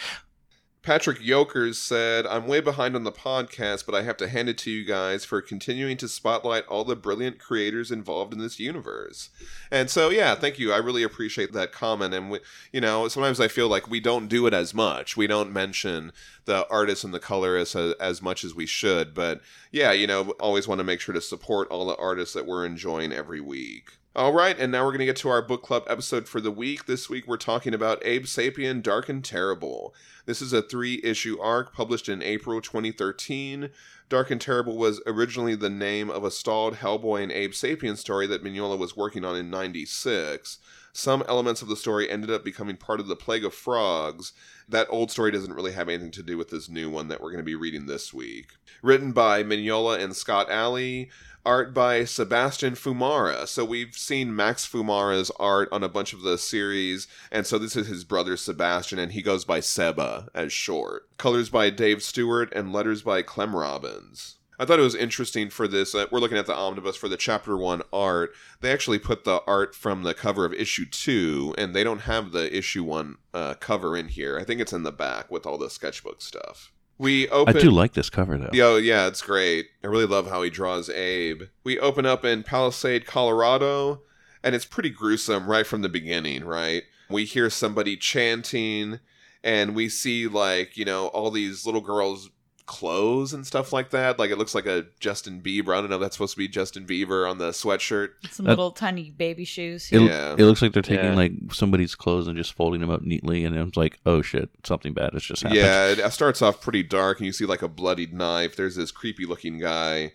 Patrick 0.86 1.20
Yokers 1.20 1.80
said, 1.80 2.28
I'm 2.28 2.46
way 2.46 2.60
behind 2.60 2.96
on 2.96 3.04
the 3.04 3.12
podcast, 3.12 3.88
but 3.88 3.96
I 3.96 4.04
have 4.04 4.18
to 4.18 4.28
hand 4.28 4.50
it 4.50 4.58
to 4.60 4.70
you 4.70 4.86
guys 4.86 5.26
for 5.26 5.42
continuing 5.42 5.98
to 5.98 6.08
spotlight 6.08 6.64
all 6.68 6.84
the 6.84 6.96
brilliant 6.96 7.40
creators 7.40 7.90
involved 7.90 8.34
in 8.34 8.40
this 8.40 8.60
universe. 8.60 9.32
And 9.72 9.90
so, 9.90 10.10
yeah, 10.12 10.36
thank 10.36 10.60
you. 10.60 10.72
I 10.72 10.78
really 10.78 11.02
appreciate 11.02 11.54
that 11.54 11.72
comment. 11.72 12.14
And, 12.14 12.30
we, 12.30 12.40
you 12.72 12.82
know, 12.82 13.08
sometimes 13.08 13.40
I 13.40 13.48
feel 13.48 13.68
like 13.68 13.90
we 13.90 14.00
don't 14.00 14.28
do 14.28 14.46
it 14.46 14.54
as 14.54 14.76
much. 14.76 15.18
We 15.18 15.26
don't 15.26 15.52
mention 15.52 16.12
the 16.46 16.70
artists 16.70 17.04
and 17.04 17.16
the 17.16 17.20
colorists 17.20 17.76
as, 17.76 17.94
as 17.94 18.22
much 18.22 18.44
as 18.44 18.54
we 18.54 18.68
should. 18.68 19.16
But, 19.16 19.42
yeah, 19.72 19.92
you 19.92 20.06
know, 20.06 20.36
always 20.40 20.68
want 20.68 20.78
to 20.78 20.86
make 20.86 21.00
sure 21.00 21.16
to 21.16 21.22
support 21.22 21.68
all 21.70 21.88
the 21.88 21.98
artists 21.98 22.36
that 22.36 22.46
we're 22.46 22.64
enjoying 22.64 23.12
every 23.12 23.42
week. 23.42 23.94
All 24.16 24.32
right, 24.32 24.58
and 24.58 24.72
now 24.72 24.86
we're 24.86 24.92
going 24.92 25.00
to 25.00 25.06
get 25.06 25.18
to 25.18 25.30
our 25.30 25.42
book 25.42 25.62
club 25.62 25.84
episode 25.88 26.30
for 26.30 26.40
the 26.40 26.50
week. 26.50 26.86
This 26.86 27.10
week 27.10 27.28
we're 27.28 27.36
talking 27.36 27.74
about 27.74 28.02
Abe 28.06 28.24
Sapien 28.24 28.82
Dark 28.82 29.10
and 29.10 29.22
Terrible. 29.22 29.94
This 30.26 30.42
is 30.42 30.54
a 30.54 30.62
three 30.62 31.02
issue 31.04 31.38
arc 31.42 31.74
published 31.74 32.08
in 32.08 32.24
April 32.24 32.62
2013. 32.62 33.72
Dark 34.08 34.32
and 34.32 34.40
Terrible 34.40 34.78
was 34.78 35.02
originally 35.06 35.54
the 35.54 35.70
name 35.70 36.10
of 36.10 36.24
a 36.24 36.32
stalled 36.32 36.76
Hellboy 36.76 37.24
and 37.24 37.32
Abe 37.34 37.52
Sapien 37.52 37.98
story 37.98 38.26
that 38.28 38.42
Mignola 38.42 38.78
was 38.78 38.96
working 38.96 39.26
on 39.26 39.36
in 39.36 39.50
96. 39.50 40.60
Some 40.94 41.26
elements 41.28 41.62
of 41.62 41.68
the 41.68 41.76
story 41.76 42.10
ended 42.10 42.32
up 42.32 42.46
becoming 42.46 42.78
part 42.78 43.02
of 43.02 43.08
the 43.08 43.18
Plague 43.18 43.44
of 43.44 43.54
Frogs. 43.54 44.32
That 44.70 44.88
old 44.90 45.12
story 45.12 45.32
doesn't 45.32 45.54
really 45.54 45.74
have 45.74 45.90
anything 45.90 46.12
to 46.12 46.24
do 46.24 46.38
with 46.38 46.52
this 46.52 46.70
new 46.70 46.90
one 46.90 47.10
that 47.10 47.20
we're 47.20 47.32
going 47.32 47.44
to 47.44 47.44
be 47.44 47.54
reading 47.54 47.86
this 47.86 48.14
week. 48.14 48.52
Written 48.82 49.12
by 49.12 49.44
Mignola 49.44 50.02
and 50.02 50.16
Scott 50.16 50.50
Allie, 50.50 51.10
art 51.46 51.74
by 51.74 52.06
Sebastian 52.06 52.74
Fiumara. 52.74 53.48
So 53.48 53.64
we've 53.64 53.96
seen 53.96 54.36
Max 54.36 54.66
Fiumara's 54.68 55.32
art 55.40 55.70
on 55.72 55.84
a 55.84 55.90
bunch 55.90 56.14
of 56.14 56.22
the 56.22 56.38
series, 56.38 57.08
and 57.32 57.46
so 57.46 57.58
this 57.58 57.76
is 57.76 57.88
his 57.88 58.04
brother 58.04 58.36
Sebastian, 58.36 59.00
and 59.00 59.12
he 59.12 59.22
goes 59.22 59.46
by 59.46 59.60
Seba 59.60 60.30
as 60.34 60.52
short. 60.52 61.08
Colors 61.18 61.50
by 61.50 61.70
Dave 61.70 62.02
Stewart 62.02 62.52
and 62.54 62.74
letters 62.74 63.02
by 63.02 63.22
Clem 63.22 63.56
Robins. 63.56 64.38
I 64.58 64.66
thought 64.66 64.80
it 64.80 64.84
was 64.84 64.96
interesting 64.96 65.50
for 65.50 65.68
this. 65.68 65.94
Uh, 65.94 66.06
we're 66.12 66.20
looking 66.20 66.38
at 66.38 66.46
the 66.46 66.56
omnibus 66.56 66.96
for 66.96 67.10
the 67.10 67.18
chapter 67.18 67.58
one 67.58 67.82
art. 67.92 68.34
They 68.62 68.72
actually 68.72 69.00
put 69.00 69.26
the 69.26 69.42
art 69.46 69.76
from 69.76 70.04
the 70.04 70.14
cover 70.14 70.46
of 70.46 70.54
issue 70.54 70.86
two, 70.86 71.54
and 71.58 71.76
they 71.76 71.84
don't 71.84 72.02
have 72.02 72.32
the 72.32 72.56
issue 72.56 72.84
one 72.84 73.18
uh, 73.34 73.56
cover 73.56 73.98
in 73.98 74.08
here. 74.08 74.40
I 74.40 74.46
think 74.46 74.62
it's 74.62 74.74
in 74.74 74.84
the 74.84 74.92
back 74.92 75.30
with 75.30 75.46
all 75.46 75.58
the 75.58 75.70
sketchbook 75.70 76.22
stuff. 76.22 76.72
We 76.98 77.28
open. 77.30 77.58
I 77.58 77.60
do 77.60 77.72
like 77.72 77.94
this 77.94 78.10
cover 78.10 78.38
though. 78.38 78.52
Yo, 78.54 78.78
yeah, 78.78 79.08
it's 79.08 79.22
great. 79.22 79.68
I 79.84 79.88
really 79.88 80.06
love 80.06 80.30
how 80.30 80.42
he 80.44 80.50
draws 80.50 80.90
Abe. 80.90 81.44
We 81.64 81.80
open 81.80 82.06
up 82.06 82.24
in 82.24 82.44
Palisade, 82.44 83.06
Colorado, 83.06 84.02
and 84.44 84.56
it's 84.56 84.66
pretty 84.66 84.90
gruesome 84.90 85.48
right 85.48 85.68
from 85.68 85.82
the 85.82 85.90
beginning, 85.90 86.46
right? 86.46 86.84
We 87.10 87.26
hear 87.26 87.50
somebody 87.50 87.98
chanting, 87.98 89.00
and 89.44 89.76
we 89.76 89.90
see, 89.90 90.28
like, 90.28 90.78
you 90.78 90.86
know, 90.86 91.08
all 91.08 91.32
these 91.32 91.66
little 91.66 91.82
girls' 91.82 92.30
clothes 92.66 93.34
and 93.34 93.46
stuff 93.46 93.72
like 93.72 93.92
that. 93.92 94.18
Like, 94.18 94.32
it 94.32 94.38
looks 94.38 94.56
like 94.56 94.66
a 94.66 94.86
Justin 95.00 95.42
Bieber. 95.42 95.76
I 95.78 95.82
don't 95.82 95.90
know 95.90 95.98
if 95.98 96.02
that's 96.02 96.16
supposed 96.16 96.34
to 96.34 96.38
be 96.38 96.48
Justin 96.48 96.86
Bieber 96.86 97.30
on 97.30 97.38
the 97.38 97.50
sweatshirt. 97.52 98.10
Some 98.32 98.46
That- 98.46 98.52
little 98.54 98.72
tiny 98.72 99.12
baby 99.12 99.46
shoes. 99.46 99.90
It, 99.92 100.02
Yeah. 100.02 100.34
it 100.38 100.44
looks 100.44 100.62
like 100.62 100.74
they're 100.74 100.82
taking 100.82 101.06
Yeah. 101.06 101.16
like 101.16 101.32
somebody's 101.52 101.96
clothes 101.96 102.28
and 102.28 102.36
just 102.38 102.54
folding 102.54 102.82
them 102.82 102.90
up 102.90 103.02
neatly, 103.04 103.46
and 103.46 103.56
it's 103.56 103.78
like, 103.78 104.00
oh 104.06 104.22
shit, 104.22 104.50
something 104.64 104.94
bad 104.94 105.14
has 105.14 105.24
just 105.24 105.44
happened. 105.44 105.60
Yeah, 105.62 105.88
it 106.06 106.12
starts 106.14 106.42
off 106.42 106.62
pretty 106.62 106.84
dark, 106.84 107.20
and 107.20 107.26
you 107.28 107.32
see 107.34 107.46
like 107.46 107.62
a 107.62 107.68
bloodied 107.68 108.14
knife. 108.14 108.56
There's 108.56 108.76
this 108.76 108.92
creepy 108.92 109.26
looking 109.26 109.60
guy. 109.60 110.14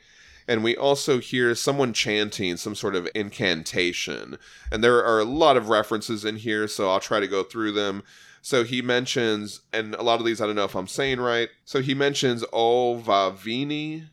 And 0.50 0.64
we 0.64 0.76
also 0.76 1.20
hear 1.20 1.54
someone 1.54 1.92
chanting 1.92 2.56
some 2.56 2.74
sort 2.74 2.96
of 2.96 3.08
incantation. 3.14 4.36
And 4.72 4.82
there 4.82 5.04
are 5.04 5.20
a 5.20 5.24
lot 5.24 5.56
of 5.56 5.68
references 5.68 6.24
in 6.24 6.38
here, 6.38 6.66
so 6.66 6.90
I'll 6.90 6.98
try 6.98 7.20
to 7.20 7.28
go 7.28 7.44
through 7.44 7.70
them. 7.70 8.02
So 8.42 8.64
he 8.64 8.82
mentions, 8.82 9.60
and 9.72 9.94
a 9.94 10.02
lot 10.02 10.18
of 10.18 10.26
these 10.26 10.40
I 10.40 10.46
don't 10.46 10.56
know 10.56 10.64
if 10.64 10.74
I'm 10.74 10.88
saying 10.88 11.20
right. 11.20 11.50
So 11.64 11.80
he 11.80 11.94
mentions 11.94 12.42
Olvavini. 12.46 14.08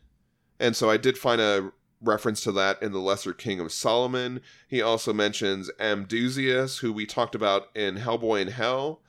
And 0.60 0.76
so 0.76 0.88
I 0.88 0.96
did 0.96 1.18
find 1.18 1.40
a 1.40 1.72
reference 2.00 2.40
to 2.44 2.52
that 2.52 2.80
in 2.80 2.92
The 2.92 3.00
Lesser 3.00 3.32
Key 3.32 3.58
of 3.58 3.72
Solomon. 3.72 4.40
He 4.68 4.80
also 4.80 5.12
mentions 5.12 5.72
Amdusias, 5.80 6.78
who 6.78 6.92
we 6.92 7.04
talked 7.04 7.34
about 7.34 7.66
in 7.74 7.96
Hellboy 7.96 8.42
in 8.42 8.48
Hell. 8.52 9.00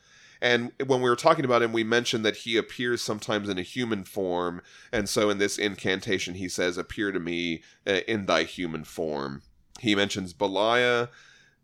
And 0.41 0.71
when 0.85 1.01
we 1.01 1.09
were 1.09 1.15
talking 1.15 1.43
about 1.43 1.61
him, 1.61 1.73
we 1.73 1.83
mentioned 1.83 2.23
that 2.25 2.37
he 2.37 2.55
appears 2.55 3.01
sometimes 3.01 3.49
in 3.49 3.57
a 3.57 3.63
human 3.63 4.05
form. 4.05 4.61
And 4.91 5.09
so 5.09 5.29
in 5.29 5.37
this 5.37 5.57
incantation, 5.57 6.35
he 6.35 6.47
says, 6.47 6.77
Appear 6.77 7.11
to 7.11 7.19
me 7.19 7.61
uh, 7.85 8.01
in 8.07 8.25
thy 8.25 8.43
human 8.43 8.85
form. 8.85 9.41
He 9.79 9.95
mentions 9.95 10.33
Belial, 10.33 11.09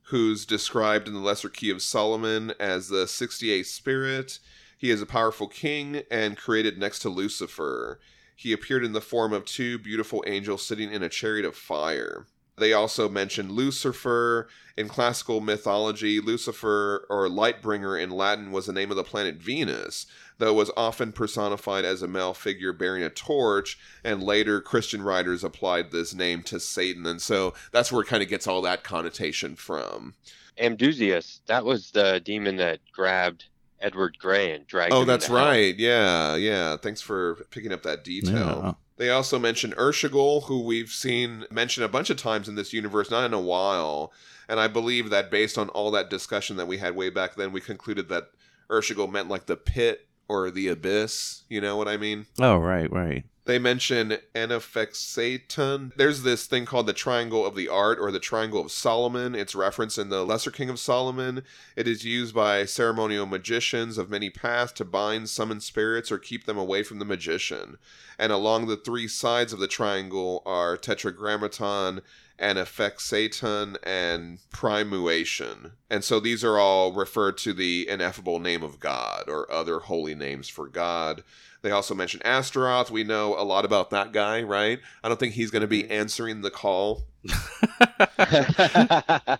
who's 0.04 0.46
described 0.46 1.08
in 1.08 1.14
the 1.14 1.20
Lesser 1.20 1.50
Key 1.50 1.70
of 1.70 1.82
Solomon 1.82 2.54
as 2.60 2.90
the 2.90 3.06
68th 3.06 3.66
spirit. 3.66 4.40
He 4.78 4.92
is 4.92 5.02
a 5.02 5.06
powerful 5.06 5.48
king 5.48 6.04
and 6.12 6.38
created 6.38 6.78
next 6.78 7.00
to 7.00 7.10
Lucifer. 7.10 8.00
He 8.36 8.52
appeared 8.52 8.84
in 8.84 8.92
the 8.92 9.02
form 9.02 9.32
of 9.32 9.46
two 9.46 9.80
beautiful 9.80 10.24
angels 10.28 10.66
sitting 10.66 10.92
in 10.92 11.02
a 11.02 11.10
chariot 11.10 11.46
of 11.46 11.56
fire. 11.56 12.28
They 12.58 12.74
also 12.74 13.10
mention 13.10 13.52
Lucifer. 13.52 14.48
In 14.78 14.88
classical 14.88 15.42
mythology, 15.42 16.20
Lucifer, 16.20 17.06
or 17.10 17.28
Lightbringer 17.28 18.02
in 18.02 18.12
Latin, 18.12 18.52
was 18.52 18.66
the 18.66 18.74
name 18.74 18.92
of 18.92 18.98
the 18.98 19.04
planet 19.04 19.36
Venus, 19.36 20.06
though 20.38 20.54
was 20.54 20.72
often 20.76 21.12
personified 21.12 21.86
as 21.86 22.02
a 22.02 22.08
male 22.08 22.34
figure 22.34 22.74
bearing 22.74 23.04
a 23.04 23.10
torch, 23.10 23.78
and 24.04 24.24
later 24.24 24.62
Christian 24.62 25.02
writers 25.02 25.44
applied 25.44 25.92
this 25.92 26.14
name 26.14 26.44
to 26.44 26.60
Satan. 26.60 27.06
And 27.06 27.22
so 27.22 27.54
that's 27.72 27.92
where 27.92 28.02
it 28.02 28.08
kind 28.08 28.24
of 28.24 28.30
gets 28.30 28.48
all 28.48 28.62
that 28.62 28.84
connotation 28.84 29.56
from. 29.56 30.14
Amdusias, 30.58 31.40
that 31.48 31.66
was 31.66 31.92
the 31.92 32.22
demon 32.24 32.56
that 32.58 32.80
grabbed 32.94 33.46
Edward 33.86 34.18
Grey 34.20 34.54
and 34.54 34.66
dragged 34.68 34.94
Oh, 34.94 35.06
that's 35.06 35.26
into 35.28 35.38
hell. 35.38 35.48
right. 35.48 35.76
Yeah, 35.78 36.36
yeah. 36.36 36.78
Thanks 36.78 37.02
for 37.02 37.46
picking 37.52 37.72
up 37.72 37.84
that 37.84 38.04
detail. 38.04 38.62
Yeah. 38.64 38.72
They 38.98 39.10
also 39.10 39.38
mention 39.38 39.72
Urshagul, 39.74 40.44
who 40.46 40.62
we've 40.64 40.90
seen 40.90 41.46
mentioned 41.52 41.86
a 41.86 41.90
bunch 41.90 42.10
of 42.10 42.18
times 42.18 42.48
in 42.50 42.56
this 42.56 42.72
universe, 42.74 43.12
not 43.12 43.26
in 43.26 43.34
a 43.34 43.40
while. 43.42 44.12
And 44.48 44.60
I 44.60 44.68
believe 44.68 45.10
that 45.10 45.30
based 45.30 45.58
on 45.58 45.70
all 45.70 45.92
that 45.92 46.10
discussion 46.10 46.56
that 46.58 46.68
we 46.68 46.78
had 46.78 46.96
way 46.96 47.10
back 47.10 47.36
then, 47.36 47.52
we 47.52 47.60
concluded 47.62 48.10
that 48.10 48.30
Urshagul 48.70 49.12
meant 49.12 49.28
like 49.30 49.46
the 49.48 49.58
pit 49.58 50.08
or 50.28 50.50
the 50.50 50.68
abyss. 50.70 51.44
You 51.50 51.62
know 51.62 51.76
what 51.78 51.88
I 51.88 51.98
mean? 51.98 52.26
Oh 52.40 52.58
right, 52.58 52.92
right. 52.92 53.24
They 53.46 53.60
mention 53.60 54.18
Anaphaxeton. 54.34 55.96
There's 55.96 56.24
this 56.24 56.48
thing 56.48 56.66
called 56.66 56.88
the 56.88 56.94
Triangle 56.94 57.46
of 57.46 57.56
the 57.56 57.70
Art 57.70 58.00
or 58.00 58.12
the 58.12 58.20
Triangle 58.20 58.60
of 58.60 58.72
Solomon. 58.72 59.36
It's 59.36 59.54
referenced 59.54 60.00
in 60.00 60.10
the 60.10 60.26
Lesser 60.26 60.50
Key 60.50 60.68
of 60.68 60.80
Solomon. 60.80 61.44
It 61.76 61.88
is 61.88 62.04
used 62.04 62.34
by 62.34 62.66
ceremonial 62.66 63.28
magicians 63.28 64.00
of 64.00 64.10
many 64.10 64.32
paths 64.32 64.72
to 64.74 64.86
bind, 64.86 65.30
summon 65.30 65.60
spirits, 65.60 66.12
or 66.12 66.18
keep 66.18 66.46
them 66.46 66.58
away 66.58 66.82
from 66.82 66.98
the 66.98 67.06
magician. 67.06 67.78
And 68.18 68.32
along 68.32 68.66
the 68.66 68.78
three 68.78 69.08
sides 69.08 69.54
of 69.54 69.60
the 69.60 69.68
triangle 69.68 70.42
are 70.46 70.76
Tetragrammaton, 70.76 72.02
Anaphaxeton, 72.40 73.78
and 73.84 74.40
Primeumaton. 74.52 75.74
And 75.90 76.04
so 76.04 76.20
these 76.20 76.44
are 76.44 76.58
all 76.58 76.94
referred 76.94 77.38
to 77.40 77.54
the 77.54 77.88
ineffable 77.88 78.40
name 78.40 78.64
of 78.64 78.80
God 78.80 79.26
or 79.28 79.52
other 79.52 79.80
holy 79.80 80.16
names 80.16 80.50
for 80.50 80.68
God. 80.68 81.24
They 81.66 81.72
also 81.72 81.96
mention 81.96 82.22
Astaroth. 82.24 82.92
We 82.92 83.04
know 83.04 83.34
a 83.34 83.42
lot 83.42 83.66
about 83.66 83.90
that 83.90 84.12
guy, 84.12 84.44
right? 84.44 84.80
I 85.04 85.08
don't 85.08 85.20
think 85.20 85.34
he's 85.34 85.50
going 85.50 85.64
to 85.64 85.68
be 85.68 85.90
answering 85.90 86.42
the 86.42 86.52
call. 86.52 87.08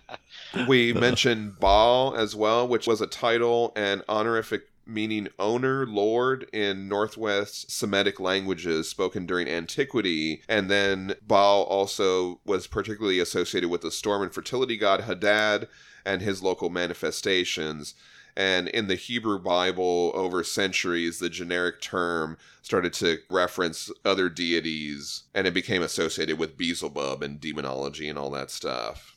We 0.66 0.92
mentioned 0.92 1.60
Baal 1.60 2.16
as 2.16 2.34
well, 2.34 2.66
which 2.66 2.88
was 2.88 3.00
a 3.00 3.06
title 3.06 3.72
and 3.76 4.02
honorific 4.08 4.62
meaning 4.84 5.28
owner, 5.38 5.86
lord 5.86 6.48
in 6.52 6.88
Northwest 6.88 7.70
Semitic 7.70 8.18
languages 8.18 8.88
spoken 8.88 9.26
during 9.26 9.48
antiquity. 9.48 10.42
And 10.48 10.68
then 10.68 11.14
Baal 11.24 11.62
also 11.62 12.40
was 12.44 12.66
particularly 12.66 13.20
associated 13.20 13.68
with 13.68 13.82
the 13.82 13.92
storm 13.92 14.22
and 14.22 14.34
fertility 14.34 14.76
god 14.76 15.02
Hadad 15.02 15.68
and 16.04 16.22
his 16.22 16.42
local 16.42 16.70
manifestations. 16.70 17.94
And 18.36 18.68
in 18.68 18.86
the 18.86 18.96
Hebrew 18.96 19.38
Bible, 19.38 20.12
over 20.14 20.44
centuries, 20.44 21.18
the 21.18 21.30
generic 21.30 21.80
term 21.80 22.36
started 22.62 22.92
to 22.94 23.18
reference 23.30 23.90
other 24.04 24.28
deities, 24.28 25.24
and 25.34 25.46
it 25.46 25.54
became 25.54 25.82
associated 25.82 26.38
with 26.38 26.58
Beelzebub 26.58 27.22
and 27.22 27.40
demonology 27.40 28.08
and 28.08 28.18
all 28.18 28.30
that 28.30 28.50
stuff. 28.50 29.16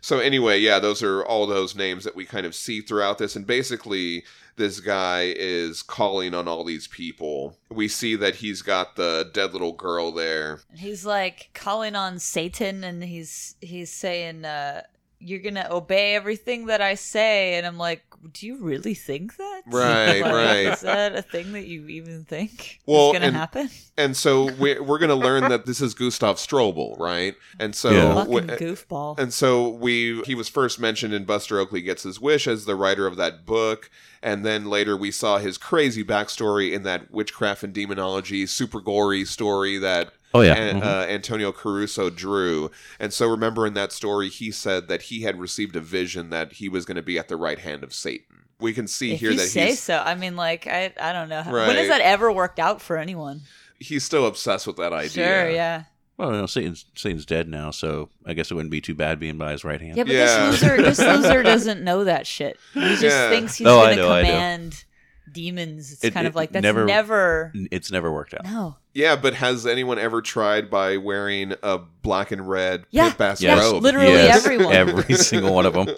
So 0.00 0.18
anyway, 0.18 0.58
yeah, 0.58 0.80
those 0.80 1.00
are 1.04 1.24
all 1.24 1.46
those 1.46 1.76
names 1.76 2.02
that 2.02 2.16
we 2.16 2.24
kind 2.24 2.44
of 2.44 2.56
see 2.56 2.80
throughout 2.80 3.18
this, 3.18 3.36
and 3.36 3.46
basically, 3.46 4.24
this 4.56 4.80
guy 4.80 5.32
is 5.36 5.82
calling 5.82 6.34
on 6.34 6.48
all 6.48 6.64
these 6.64 6.86
people. 6.86 7.56
We 7.70 7.88
see 7.88 8.16
that 8.16 8.36
he's 8.36 8.62
got 8.62 8.96
the 8.96 9.30
dead 9.32 9.52
little 9.52 9.72
girl 9.72 10.12
there. 10.12 10.60
He's 10.74 11.06
like 11.06 11.50
calling 11.54 11.96
on 11.96 12.18
Satan 12.18 12.84
and 12.84 13.02
he's 13.02 13.56
he's 13.60 13.90
saying, 13.90 14.44
uh, 14.44 14.82
you're 15.22 15.40
gonna 15.40 15.66
obey 15.70 16.14
everything 16.14 16.66
that 16.66 16.80
I 16.80 16.94
say 16.94 17.54
and 17.54 17.66
I'm 17.66 17.78
like, 17.78 18.02
Do 18.32 18.46
you 18.46 18.56
really 18.58 18.94
think 18.94 19.36
that? 19.36 19.62
Right, 19.66 20.20
Like, 20.20 20.32
right. 20.32 20.66
Is 20.72 20.80
that 20.80 21.14
a 21.14 21.22
thing 21.22 21.52
that 21.52 21.66
you 21.66 21.86
even 21.88 22.24
think 22.24 22.80
Well, 22.86 23.08
is 23.08 23.12
gonna 23.14 23.26
and- 23.26 23.36
happen? 23.36 23.70
And 23.98 24.16
so 24.16 24.50
we're, 24.54 24.82
we're 24.82 24.98
going 24.98 25.10
to 25.10 25.14
learn 25.14 25.50
that 25.50 25.66
this 25.66 25.82
is 25.82 25.92
Gustav 25.92 26.36
Strobel, 26.36 26.98
right? 26.98 27.34
And 27.60 27.74
so 27.74 27.90
Yeah. 27.90 28.14
Fucking 28.14 28.46
w- 28.46 28.74
goofball. 28.74 29.18
And 29.18 29.34
so 29.34 29.68
we 29.68 30.22
he 30.22 30.34
was 30.34 30.48
first 30.48 30.80
mentioned 30.80 31.12
in 31.12 31.24
Buster 31.24 31.58
Oakley 31.58 31.82
Gets 31.82 32.04
His 32.04 32.18
Wish 32.18 32.48
as 32.48 32.64
the 32.64 32.74
writer 32.74 33.06
of 33.06 33.16
that 33.18 33.44
book, 33.44 33.90
and 34.22 34.46
then 34.46 34.64
later 34.64 34.96
we 34.96 35.10
saw 35.10 35.36
his 35.36 35.58
crazy 35.58 36.02
backstory 36.02 36.72
in 36.72 36.84
that 36.84 37.10
witchcraft 37.10 37.62
and 37.64 37.74
demonology 37.74 38.46
super 38.46 38.80
gory 38.80 39.26
story 39.26 39.76
that 39.76 40.14
Oh 40.34 40.40
yeah. 40.40 40.54
An- 40.54 40.80
mhm. 40.80 40.84
uh, 40.84 41.06
Antonio 41.08 41.52
Caruso 41.52 42.08
drew. 42.10 42.70
And 42.98 43.12
so 43.12 43.26
remember 43.28 43.66
in 43.66 43.74
that 43.74 43.92
story 43.92 44.28
he 44.28 44.50
said 44.50 44.88
that 44.88 45.02
he 45.02 45.22
had 45.22 45.38
received 45.38 45.76
a 45.76 45.80
vision 45.80 46.30
that 46.30 46.54
he 46.54 46.68
was 46.68 46.84
going 46.84 46.96
to 46.96 47.02
be 47.02 47.18
at 47.18 47.28
the 47.28 47.36
right 47.36 47.58
hand 47.58 47.84
of 47.84 47.92
Satan. 47.92 48.44
We 48.60 48.72
can 48.72 48.86
see 48.86 49.12
if 49.14 49.20
here 49.20 49.32
you 49.32 49.36
that 49.38 49.46
say 49.48 49.68
he's 49.68 49.80
so, 49.80 49.98
I 49.98 50.14
mean, 50.14 50.36
like, 50.36 50.66
I 50.66 50.92
I 51.00 51.12
don't 51.12 51.28
know. 51.28 51.42
When 51.42 51.54
Right. 51.54 51.76
has 51.76 51.88
that 51.88 52.00
ever 52.00 52.30
worked 52.32 52.58
out 52.58 52.80
for 52.80 52.96
anyone? 52.96 53.42
he's 53.80 54.04
still 54.04 54.26
obsessed 54.26 54.64
with 54.68 54.76
that 54.76 54.92
idea. 54.92 55.10
Sure, 55.26 55.50
yeah. 55.50 55.82
Well, 56.16 56.30
no, 56.30 56.46
Satan's 56.46 56.84
Satan's 56.94 57.26
dead 57.26 57.48
now, 57.48 57.72
so 57.72 58.10
I 58.24 58.32
guess 58.34 58.50
it 58.50 58.54
wouldn't 58.54 58.70
be 58.70 58.80
too 58.80 58.94
bad 58.94 59.18
being 59.18 59.36
by 59.38 59.50
his 59.50 59.64
right 59.64 59.80
hand. 59.80 59.96
Yeah, 59.96 60.04
but 60.04 60.12
Yeah. 60.12 60.50
this 60.50 60.62
loser, 60.62 60.76
this 60.82 60.98
loser 61.00 61.42
doesn't 61.42 61.82
know 61.82 62.04
that 62.04 62.26
shit. 62.28 62.58
He 62.74 62.80
just 62.80 63.02
Yeah. 63.02 63.28
thinks 63.30 63.56
he's 63.56 63.66
Oh, 63.66 63.80
gonna 63.82 63.96
know, 63.96 64.12
I 64.12 64.22
know. 64.22 64.28
command 64.28 64.84
demons. 65.32 65.92
It's 65.92 66.04
It- 66.04 66.14
kind 66.14 66.26
it 66.26 66.30
of 66.30 66.36
like 66.36 66.52
that's 66.52 66.62
never- 66.62 66.84
never. 66.84 67.52
It's 67.72 67.90
never 67.90 68.12
worked 68.12 68.34
out. 68.34 68.44
No. 68.44 68.76
Yeah, 68.94 69.16
but 69.16 69.34
has 69.34 69.66
anyone 69.66 69.98
ever 69.98 70.20
tried 70.20 70.68
by 70.70 70.98
wearing 70.98 71.54
a 71.62 71.78
black 71.78 72.30
and 72.30 72.46
red 72.48 72.84
Yeah, 72.90 73.08
pit 73.08 73.18
bass 73.18 73.40
yes, 73.42 73.58
robe? 73.58 73.82
literally 73.82 74.08
Yes, 74.12 74.44
everyone. 74.44 74.72
every 74.74 75.14
single 75.16 75.54
one 75.54 75.64
of 75.66 75.72
them. 75.72 75.88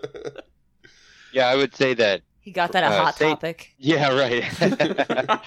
Yeah, 1.33 1.49
I 1.49 1.57
would 1.57 1.75
say 1.75 1.95
that. 1.95 2.23
He 2.41 2.51
got 2.53 2.73
that 2.73 2.85
a 2.85 2.87
Uh, 2.89 3.05
hot 3.05 3.17
say- 3.17 3.31
topic. 3.31 3.75
Yeah, 3.79 4.17
right. 4.17 4.45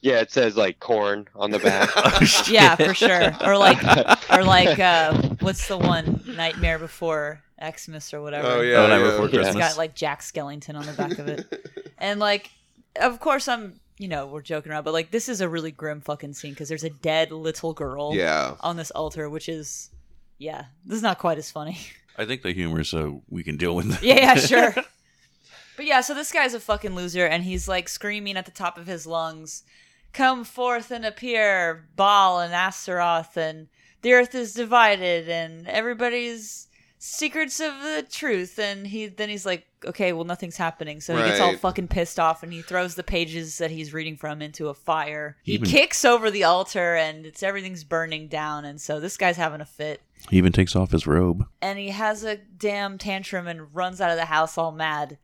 yeah, 0.00 0.20
it 0.20 0.30
says 0.30 0.56
like 0.56 0.80
Korn 0.80 1.28
on 1.34 1.50
the 1.50 1.58
back. 1.58 1.90
Yeah, 2.48 2.76
for 2.76 2.94
sure. 2.94 3.34
Or 3.44 3.56
like, 3.58 3.82
or 4.30 4.44
like, 4.44 4.78
uh, 4.78 5.14
what's 5.40 5.66
the 5.68 5.76
one 5.78 6.22
Nightmare 6.26 6.78
Before 6.78 7.42
Xmas 7.62 8.14
or 8.14 8.22
whatever? 8.22 8.46
Oh 8.48 8.60
yeah, 8.60 8.76
Oh, 8.76 8.86
Night 8.86 8.98
yeah. 9.00 9.04
Before 9.10 9.18
Yeah. 9.20 9.24
It's 9.26 9.34
Christmas. 9.50 9.68
got 9.68 9.76
like 9.78 9.94
Jack 9.94 10.20
Skellington 10.22 10.76
on 10.76 10.86
the 10.86 10.92
back 10.92 11.18
of 11.18 11.28
it, 11.28 11.68
and 11.98 12.20
like, 12.20 12.50
of 12.96 13.20
course, 13.20 13.48
I'm. 13.48 13.80
You 13.98 14.08
know, 14.08 14.26
we're 14.26 14.42
joking 14.42 14.72
around, 14.72 14.84
but 14.84 14.92
like, 14.92 15.10
this 15.10 15.28
is 15.28 15.40
a 15.40 15.48
really 15.48 15.70
grim 15.70 16.00
fucking 16.00 16.34
scene 16.34 16.50
because 16.50 16.68
there's 16.68 16.84
a 16.84 16.90
dead 16.90 17.30
little 17.30 17.72
girl 17.72 18.12
yeah. 18.14 18.56
on 18.60 18.76
this 18.76 18.90
altar, 18.90 19.30
which 19.30 19.48
is, 19.48 19.90
yeah, 20.38 20.64
this 20.84 20.96
is 20.96 21.02
not 21.02 21.18
quite 21.18 21.38
as 21.38 21.50
funny. 21.50 21.78
I 22.16 22.24
think 22.24 22.42
the 22.42 22.52
humor 22.52 22.80
is 22.80 22.88
so 22.88 23.22
we 23.28 23.42
can 23.42 23.56
deal 23.56 23.74
with 23.74 23.88
that. 23.90 24.02
Yeah, 24.02 24.14
yeah, 24.14 24.34
sure. 24.36 24.74
but 25.76 25.86
yeah, 25.86 26.00
so 26.00 26.14
this 26.14 26.32
guy's 26.32 26.54
a 26.54 26.60
fucking 26.60 26.94
loser, 26.94 27.26
and 27.26 27.44
he's 27.44 27.68
like 27.68 27.88
screaming 27.88 28.36
at 28.36 28.44
the 28.44 28.50
top 28.50 28.78
of 28.78 28.86
his 28.86 29.06
lungs, 29.06 29.64
"Come 30.12 30.44
forth 30.44 30.90
and 30.90 31.04
appear, 31.04 31.88
Baal 31.96 32.40
and 32.40 32.54
Astaroth, 32.54 33.36
and 33.36 33.68
the 34.02 34.12
earth 34.12 34.34
is 34.34 34.54
divided, 34.54 35.28
and 35.28 35.66
everybody's 35.68 36.68
secrets 36.98 37.60
of 37.60 37.74
the 37.82 38.06
truth." 38.08 38.58
And 38.58 38.86
he 38.86 39.06
then 39.06 39.28
he's 39.28 39.46
like, 39.46 39.66
"Okay, 39.86 40.12
well, 40.12 40.24
nothing's 40.24 40.56
happening." 40.56 41.00
So 41.00 41.16
he 41.16 41.22
gets 41.22 41.40
all 41.40 41.48
Right. 41.50 41.60
fucking 41.60 41.88
pissed 41.88 42.18
off, 42.20 42.42
and 42.42 42.52
he 42.52 42.62
throws 42.62 42.94
the 42.94 43.02
pages 43.02 43.58
that 43.58 43.70
he's 43.70 43.92
reading 43.92 44.16
from 44.16 44.42
into 44.42 44.68
a 44.68 44.74
fire. 44.74 45.36
He 45.42 45.54
Even- 45.54 45.68
kicks 45.68 46.04
over 46.04 46.30
the 46.30 46.44
altar, 46.44 46.94
and 46.96 47.26
it's 47.26 47.42
everything's 47.42 47.84
burning 47.84 48.28
down. 48.28 48.64
And 48.64 48.80
so 48.80 49.00
this 49.00 49.16
guy's 49.16 49.36
having 49.36 49.60
a 49.60 49.66
fit 49.66 50.00
He 50.30 50.36
even 50.38 50.52
takes 50.52 50.74
off 50.74 50.90
his 50.92 51.06
robe. 51.06 51.44
and 51.62 51.78
he 51.78 51.90
has 51.90 52.24
a 52.24 52.36
damn 52.36 52.98
tantrum 52.98 53.46
and 53.46 53.74
runs 53.74 54.00
out 54.00 54.10
of 54.10 54.16
the 54.16 54.24
house 54.26 54.56
all 54.56 54.72
mad 54.72 55.18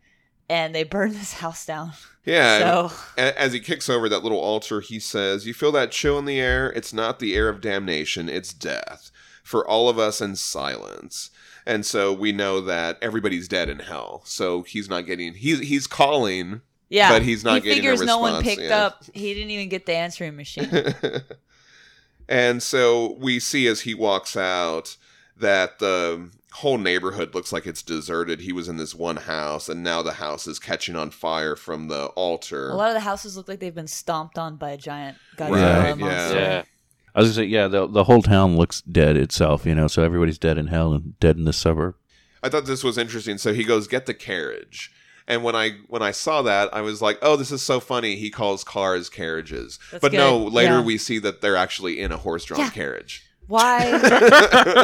and 0.49 0.75
they 0.75 0.83
burn 0.83 1.13
this 1.15 1.35
house 1.35 1.65
down 1.65 1.93
Yeah. 2.25 2.57
and 2.57 2.91
so 2.91 2.97
a- 3.17 3.41
As 3.41 3.53
he 3.53 3.61
kicks 3.61 3.89
over 3.89 4.09
that 4.09 4.23
little 4.23 4.41
altar, 4.41 4.81
he 4.81 4.99
says, 4.99 5.47
You 5.47 5.55
feel 5.55 5.73
that 5.73 5.93
chill 5.93 6.19
in 6.19 6.25
the 6.25 6.41
air? 6.41 6.71
It's 6.73 6.93
not 6.93 7.19
the 7.21 7.35
air 7.37 7.49
of 7.49 7.61
damnation, 7.61 8.29
it's 8.29 8.53
death. 8.53 9.11
For 9.45 9.67
all 9.67 9.89
of 9.89 9.99
us 9.99 10.21
in 10.21 10.37
silence. 10.37 11.31
And 11.67 11.85
so 11.85 12.13
we 12.13 12.33
know 12.33 12.61
that 12.63 12.99
everybody's 13.03 13.49
dead 13.49 13.69
in 13.69 13.81
hell. 13.81 14.23
So 14.25 14.63
he's 14.63 14.89
not 14.89 15.07
getting 15.07 15.35
he's 15.35 15.61
he's 15.61 15.87
calling. 15.87 16.63
yeah 16.89 17.11
But 17.11 17.23
he's 17.23 17.45
not 17.45 17.57
he 17.57 17.61
getting 17.61 17.87
a 17.87 17.91
figures 17.91 18.07
no 18.07 18.19
one 18.19 18.43
picked 18.43 18.63
yeah. 18.63 18.87
up 18.87 19.05
he 19.15 19.35
didn't 19.35 19.51
even 19.51 19.69
get 19.69 19.87
the 19.87 19.95
answering 19.95 20.37
machine 20.37 20.69
and 22.29 22.63
so 22.63 23.15
we 23.19 23.39
see 23.41 23.67
as 23.67 23.83
he 23.83 23.95
walks 23.95 24.37
out 24.37 24.97
that 25.37 25.79
the 25.79 26.31
whole 26.53 26.79
neighborhood 26.79 27.35
looks 27.35 27.53
like 27.53 27.65
it's 27.67 27.83
deserted. 27.83 28.41
He 28.41 28.53
was 28.53 28.69
in 28.69 28.77
this 28.77 28.95
one 28.95 29.17
house 29.17 29.69
and 29.69 29.83
now 29.83 30.03
the 30.03 30.15
house 30.15 30.47
is 30.47 30.59
catching 30.59 30.97
on 30.97 31.11
fire 31.11 31.55
from 31.57 31.89
the 31.89 32.07
altar. 32.09 32.71
a 32.71 32.75
lot 32.75 32.89
of 32.89 32.95
the 32.95 33.01
houses 33.01 33.37
look 33.37 33.49
like 33.49 33.61
they've 33.61 33.75
been 33.75 33.87
stomped 33.87 34.37
on 34.39 34.57
by 34.57 34.71
a 34.71 34.77
giant 34.77 35.17
Godzilla 35.37 35.83
Right, 35.85 35.99
monster 35.99 36.35
yeah. 36.35 36.41
yeah. 36.41 36.63
I 37.15 37.21
was 37.21 37.29
gonna 37.29 37.47
say, 37.47 37.51
yeah, 37.51 37.69
the 37.69 37.87
the 37.87 38.05
whole 38.05 38.23
town 38.23 38.57
looks 38.57 38.81
dead 38.83 39.17
itself, 39.17 39.67
you 39.67 39.75
know, 39.75 39.87
so 39.89 40.03
everybody's 40.03 40.39
dead 40.39 40.59
in 40.59 40.69
hell 40.69 40.93
and 40.93 41.19
dead 41.21 41.37
in 41.37 41.45
the 41.45 41.53
suburb. 41.53 41.95
I 42.43 42.49
thought 42.49 42.65
this 42.67 42.83
was 42.85 42.97
interesting. 42.99 43.37
So 43.39 43.53
he 43.53 43.65
goes, 43.65 43.87
"Get 43.89 44.07
the 44.07 44.15
carriage." 44.15 44.91
And 45.29 45.45
when 45.45 45.55
I 45.55 45.73
when 45.89 46.03
I 46.03 46.11
saw 46.13 46.43
that, 46.43 46.73
I 46.75 46.81
was 46.81 47.01
like, 47.03 47.19
"Oh, 47.23 47.37
this 47.37 47.53
is 47.53 47.63
so 47.63 47.81
funny." 47.81 48.17
He 48.17 48.31
calls 48.31 48.65
cars 48.65 49.09
carriages, 49.09 49.79
That's 49.91 50.01
but 50.03 50.13
no. 50.13 50.39
Later 50.39 50.79
Yeah. 50.79 50.83
we 50.83 50.99
see 50.99 51.19
that 51.21 51.41
they're 51.41 51.57
actually 51.57 52.01
in 52.01 52.11
a 52.13 52.17
horse-drawn 52.17 52.61
Yeah. 52.61 52.71
carriage. 52.71 53.23
Why 53.51 53.91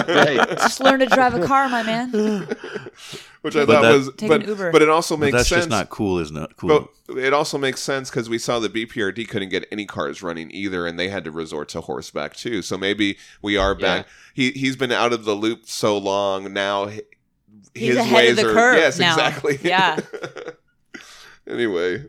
Right. 0.09 0.49
just 0.59 0.81
learn 0.81 1.01
to 1.01 1.07
drive 1.07 1.35
a 1.35 1.47
car 1.47 1.69
my 1.69 1.83
man 1.83 2.11
Which 3.43 3.55
I 3.55 3.65
But 3.65 3.75
thought 3.75 3.83
that- 3.83 3.93
was, 3.95 4.11
Take 4.17 4.29
but 4.29 4.43
an 4.43 4.49
Uber. 4.49 4.73
but 4.73 4.83
it 4.83 4.89
also 4.89 5.17
But 5.17 5.21
makes 5.27 5.33
that's 5.37 5.49
sense. 5.49 5.59
just 5.61 5.71
not 5.71 5.89
cool, 5.89 6.19
is 6.19 6.33
not 6.33 6.57
cool. 6.57 6.91
But 7.07 7.17
it 7.19 7.33
also 7.33 7.59
makes 7.59 7.81
sense 7.81 8.11
because 8.11 8.29
we 8.29 8.39
saw 8.39 8.59
the 8.59 8.69
BPRD 8.69 9.29
couldn't 9.29 9.51
get 9.51 9.67
any 9.71 9.87
cars 9.87 10.21
running 10.21 10.51
either, 10.51 10.85
and 10.85 10.99
they 10.99 11.09
had 11.09 11.23
to 11.25 11.31
resort 11.31 11.69
to 11.71 11.81
horseback 11.83 12.35
too. 12.35 12.61
So 12.61 12.77
maybe 12.77 13.19
we 13.43 13.57
are 13.57 13.77
back. 13.77 14.09
He 14.35 14.51
he's 14.51 14.75
been 14.75 14.91
out 14.91 15.13
of 15.13 15.25
the 15.25 15.35
loop 15.35 15.67
so 15.69 15.97
long 15.97 16.53
now. 16.53 16.89
h- 16.89 17.03
He's 17.73 17.89
his 17.91 17.99
ahead 17.99 18.15
ways 18.17 18.31
of 18.31 18.37
the 18.39 18.51
are 18.51 18.55
curve 18.55 18.77
yes, 18.79 18.99
now. 18.99 19.13
exactly. 19.13 19.59
Yeah. 19.63 20.01
anyway, 21.49 22.05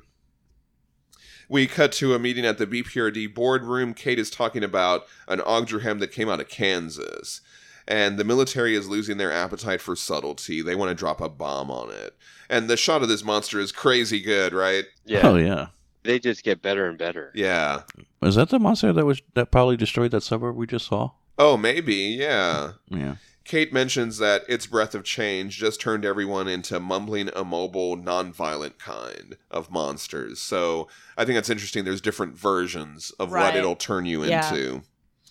we 1.49 1.67
cut 1.67 1.91
to 1.93 2.13
a 2.13 2.19
meeting 2.19 2.45
at 2.45 2.57
the 2.57 2.67
BPRD 2.67 3.33
boardroom. 3.33 3.93
Kate 3.93 4.19
is 4.19 4.29
talking 4.29 4.63
about 4.63 5.05
an 5.27 5.39
Ogdru 5.39 5.81
Hem 5.81 5.99
that 5.99 6.11
came 6.11 6.29
out 6.29 6.39
of 6.39 6.49
Kansas. 6.49 7.41
And 7.87 8.17
the 8.17 8.25
military 8.25 8.75
is 8.75 8.89
losing 8.89 9.17
their 9.17 9.31
appetite 9.31 9.79
for 9.79 9.95
subtlety. 9.95 10.61
They 10.61 10.75
want 10.75 10.89
to 10.89 10.95
drop 10.95 11.21
a 11.21 11.29
bomb 11.29 11.71
on 11.71 11.89
it. 11.89 12.15
And 12.49 12.69
the 12.69 12.75
shot 12.75 13.01
of 13.01 13.07
this 13.07 13.23
monster 13.23 13.59
is 13.59 13.71
crazy 13.71 14.19
good, 14.19 14.53
right? 14.53 14.85
Yeah. 15.05 15.21
Oh 15.23 15.35
yeah. 15.35 15.67
They 16.03 16.19
just 16.19 16.43
get 16.43 16.61
better 16.61 16.87
and 16.87 16.97
better. 16.97 17.31
Yeah. 17.33 17.83
Is 18.21 18.35
that 18.35 18.49
the 18.49 18.59
monster 18.59 18.91
that 18.91 19.05
was 19.05 19.21
that 19.35 19.51
probably 19.51 19.77
destroyed 19.77 20.11
that 20.11 20.23
suburb 20.23 20.55
we 20.55 20.67
just 20.67 20.87
saw? 20.87 21.11
Oh, 21.39 21.55
maybe, 21.55 21.95
yeah. 21.95 22.71
Yeah. 22.89 23.15
Kate 23.47 23.71
mentions 23.71 24.17
that 24.17 24.43
its 24.49 24.65
breath 24.67 24.93
of 24.93 25.03
change 25.05 25.57
just 25.57 25.79
turned 25.79 26.03
everyone 26.03 26.47
into 26.49 26.79
mumbling, 26.79 27.29
immobile, 27.35 27.95
non-violent 27.95 28.77
kind 28.77 29.37
of 29.49 29.71
monsters. 29.71 30.39
So 30.41 30.89
I 31.17 31.23
think 31.23 31.35
that's 31.35 31.49
interesting. 31.49 31.85
There's 31.85 32.01
different 32.01 32.35
versions 32.37 33.11
of 33.19 33.31
what 33.31 33.55
it'll 33.55 33.77
turn 33.77 34.05
you 34.05 34.23
Yeah. 34.25 34.53
into. 34.53 34.83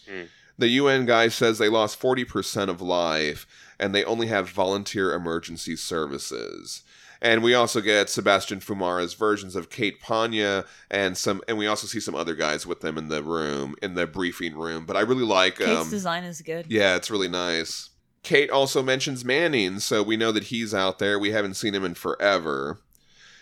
Hmm. 0.08 0.22
The 0.58 0.68
UN 0.68 1.04
guy 1.04 1.28
says 1.28 1.58
they 1.58 1.68
lost 1.68 2.00
40% 2.00 2.70
of 2.70 2.80
life 2.80 3.46
and 3.78 3.94
they 3.94 4.04
only 4.04 4.28
have 4.28 4.48
volunteer 4.48 5.12
emergency 5.12 5.76
services. 5.76 6.82
And 7.20 7.42
we 7.42 7.54
also 7.54 7.80
get 7.82 8.08
Sebastian 8.08 8.60
Fiumara's 8.60 9.12
versions 9.14 9.56
of 9.56 9.68
Kate 9.68 10.00
Panya 10.00 10.66
and 10.90 11.16
some 11.16 11.42
and 11.48 11.58
we 11.58 11.66
also 11.66 11.86
see 11.86 12.00
some 12.00 12.14
other 12.14 12.34
guys 12.34 12.66
with 12.66 12.80
them 12.80 12.96
in 12.96 13.08
the 13.08 13.22
room, 13.22 13.74
in 13.82 13.94
the 13.94 14.06
briefing 14.06 14.54
room. 14.54 14.86
But 14.86 14.96
I 14.96 15.00
really 15.00 15.24
like 15.24 15.58
Kate's 15.58 15.68
um, 15.70 15.90
design 15.90 16.24
is 16.24 16.40
good 16.40 16.66
yeah, 16.70 16.96
it's 16.96 17.10
really 17.10 17.28
nice. 17.28 17.90
Kate 18.26 18.50
also 18.50 18.82
mentions 18.82 19.24
Manning, 19.24 19.78
so 19.78 20.02
we 20.02 20.16
know 20.16 20.32
that 20.32 20.44
he's 20.44 20.74
out 20.74 20.98
there. 20.98 21.16
We 21.16 21.30
haven't 21.30 21.54
seen 21.54 21.76
him 21.76 21.84
in 21.84 21.94
forever. 21.94 22.80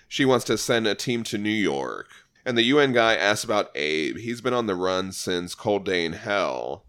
She 0.09 0.27
wants 0.27 0.45
to 0.45 0.59
send 0.59 0.87
a 0.87 0.95
team 0.95 1.23
to 1.25 1.39
New 1.39 1.49
York. 1.49 2.11
And 2.45 2.55
the 2.59 2.65
UN 2.65 2.93
guy 2.93 3.15
asks 3.15 3.45
about 3.45 3.75
Abe. 3.75 4.19
He's 4.19 4.43
been 4.43 4.53
on 4.53 4.67
the 4.67 4.75
run 4.75 5.13
since 5.13 5.55
Cold 5.55 5.87
Day 5.87 6.05
in 6.05 6.13
Hell. 6.13 6.85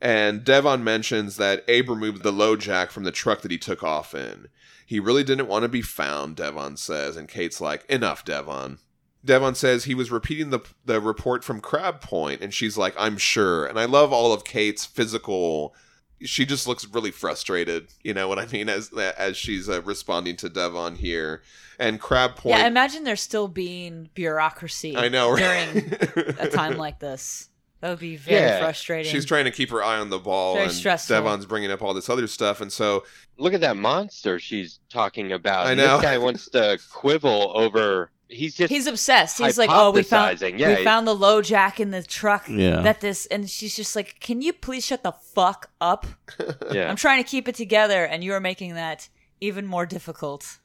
And 0.00 0.42
Devon 0.42 0.82
mentions 0.82 1.36
that 1.36 1.62
Abe 1.68 1.90
removed 1.90 2.24
the 2.24 2.32
LoJack 2.32 2.90
from 2.90 3.04
the 3.04 3.12
truck 3.12 3.42
that 3.42 3.52
he 3.52 3.58
took 3.58 3.84
off 3.84 4.12
in. 4.12 4.48
He 4.84 4.98
really 4.98 5.22
didn't 5.22 5.46
want 5.46 5.62
to 5.62 5.68
be 5.68 5.82
found, 5.82 6.34
Devon 6.34 6.76
says, 6.76 7.16
and 7.16 7.28
Kate's 7.28 7.60
like, 7.60 7.88
Enough, 7.88 8.24
Devon. 8.24 8.78
Devon 9.24 9.54
says 9.54 9.84
he 9.84 9.94
was 9.94 10.10
repeating 10.10 10.50
the 10.50 10.60
the 10.84 11.00
report 11.00 11.44
from 11.44 11.60
Crab 11.60 12.00
Point, 12.00 12.42
and 12.42 12.52
she's 12.52 12.76
like, 12.76 12.94
"I'm 12.98 13.16
sure." 13.16 13.64
And 13.64 13.78
I 13.78 13.84
love 13.84 14.12
all 14.12 14.32
of 14.32 14.44
Kate's 14.44 14.84
physical. 14.84 15.74
She 16.22 16.46
just 16.46 16.66
looks 16.66 16.86
really 16.86 17.10
frustrated, 17.10 17.88
you 18.02 18.14
know 18.14 18.28
what 18.28 18.38
I 18.38 18.46
mean, 18.46 18.68
as 18.68 18.90
as 18.92 19.36
she's 19.36 19.68
uh, 19.68 19.82
responding 19.82 20.36
to 20.36 20.48
Devon 20.48 20.96
here. 20.96 21.42
And 21.78 22.00
Crab 22.00 22.36
Point, 22.36 22.56
yeah 22.56 22.66
imagine 22.66 23.02
there 23.04 23.16
still 23.16 23.48
being 23.48 24.08
bureaucracy 24.14 24.96
I 24.96 25.08
know, 25.08 25.36
during 25.36 25.78
a 26.38 26.48
time 26.48 26.76
like 26.76 27.00
this 27.00 27.48
that 27.80 27.90
would 27.90 27.98
be 27.98 28.16
very 28.16 28.40
Yeah. 28.40 28.60
frustrating 28.60 29.10
She's 29.12 29.24
trying 29.26 29.44
to 29.44 29.50
keep 29.50 29.70
her 29.70 29.82
eye 29.82 29.98
on 29.98 30.08
the 30.08 30.18
ball, 30.20 30.54
Very 30.54 30.66
and 30.66 30.72
stressful. 30.74 31.14
Devon's 31.16 31.44
bringing 31.46 31.70
up 31.70 31.82
all 31.82 31.92
this 31.92 32.08
other 32.08 32.26
stuff, 32.26 32.60
and 32.60 32.72
so 32.72 33.04
Look 33.36 33.52
at 33.52 33.60
that 33.62 33.76
monster 33.76 34.38
she's 34.38 34.78
talking 34.88 35.32
about. 35.32 35.66
I 35.66 35.72
And 35.72 35.78
know. 35.80 35.96
This 35.96 36.02
guy 36.04 36.18
wants 36.18 36.48
to 36.50 36.78
quibble 36.92 37.52
over. 37.56 38.10
He's 38.34 38.54
just. 38.54 38.70
He's 38.72 38.86
obsessed. 38.86 39.38
He's 39.38 39.56
like, 39.58 39.70
"Oh, 39.72 39.90
we 39.90 40.02
found 40.02 40.40
yeah, 40.40 40.76
we 40.78 40.84
found 40.84 41.06
the 41.06 41.14
LoJack 41.16 41.80
in 41.80 41.90
the 41.90 42.02
truck 42.02 42.48
Yeah. 42.48 42.80
that 42.82 43.00
this," 43.00 43.26
and 43.26 43.48
she's 43.48 43.74
just 43.76 43.94
like, 43.96 44.18
"Can 44.20 44.42
you 44.42 44.52
please 44.52 44.84
shut 44.84 45.02
the 45.02 45.12
fuck 45.12 45.70
up? 45.80 46.06
yeah. 46.72 46.88
I'm 46.90 46.96
trying 46.96 47.22
to 47.22 47.28
keep 47.28 47.48
it 47.48 47.54
together, 47.54 48.04
and 48.04 48.22
you 48.24 48.32
are 48.32 48.40
making 48.40 48.74
that 48.74 49.08
even 49.40 49.66
more 49.66 49.86
difficult." 49.86 50.58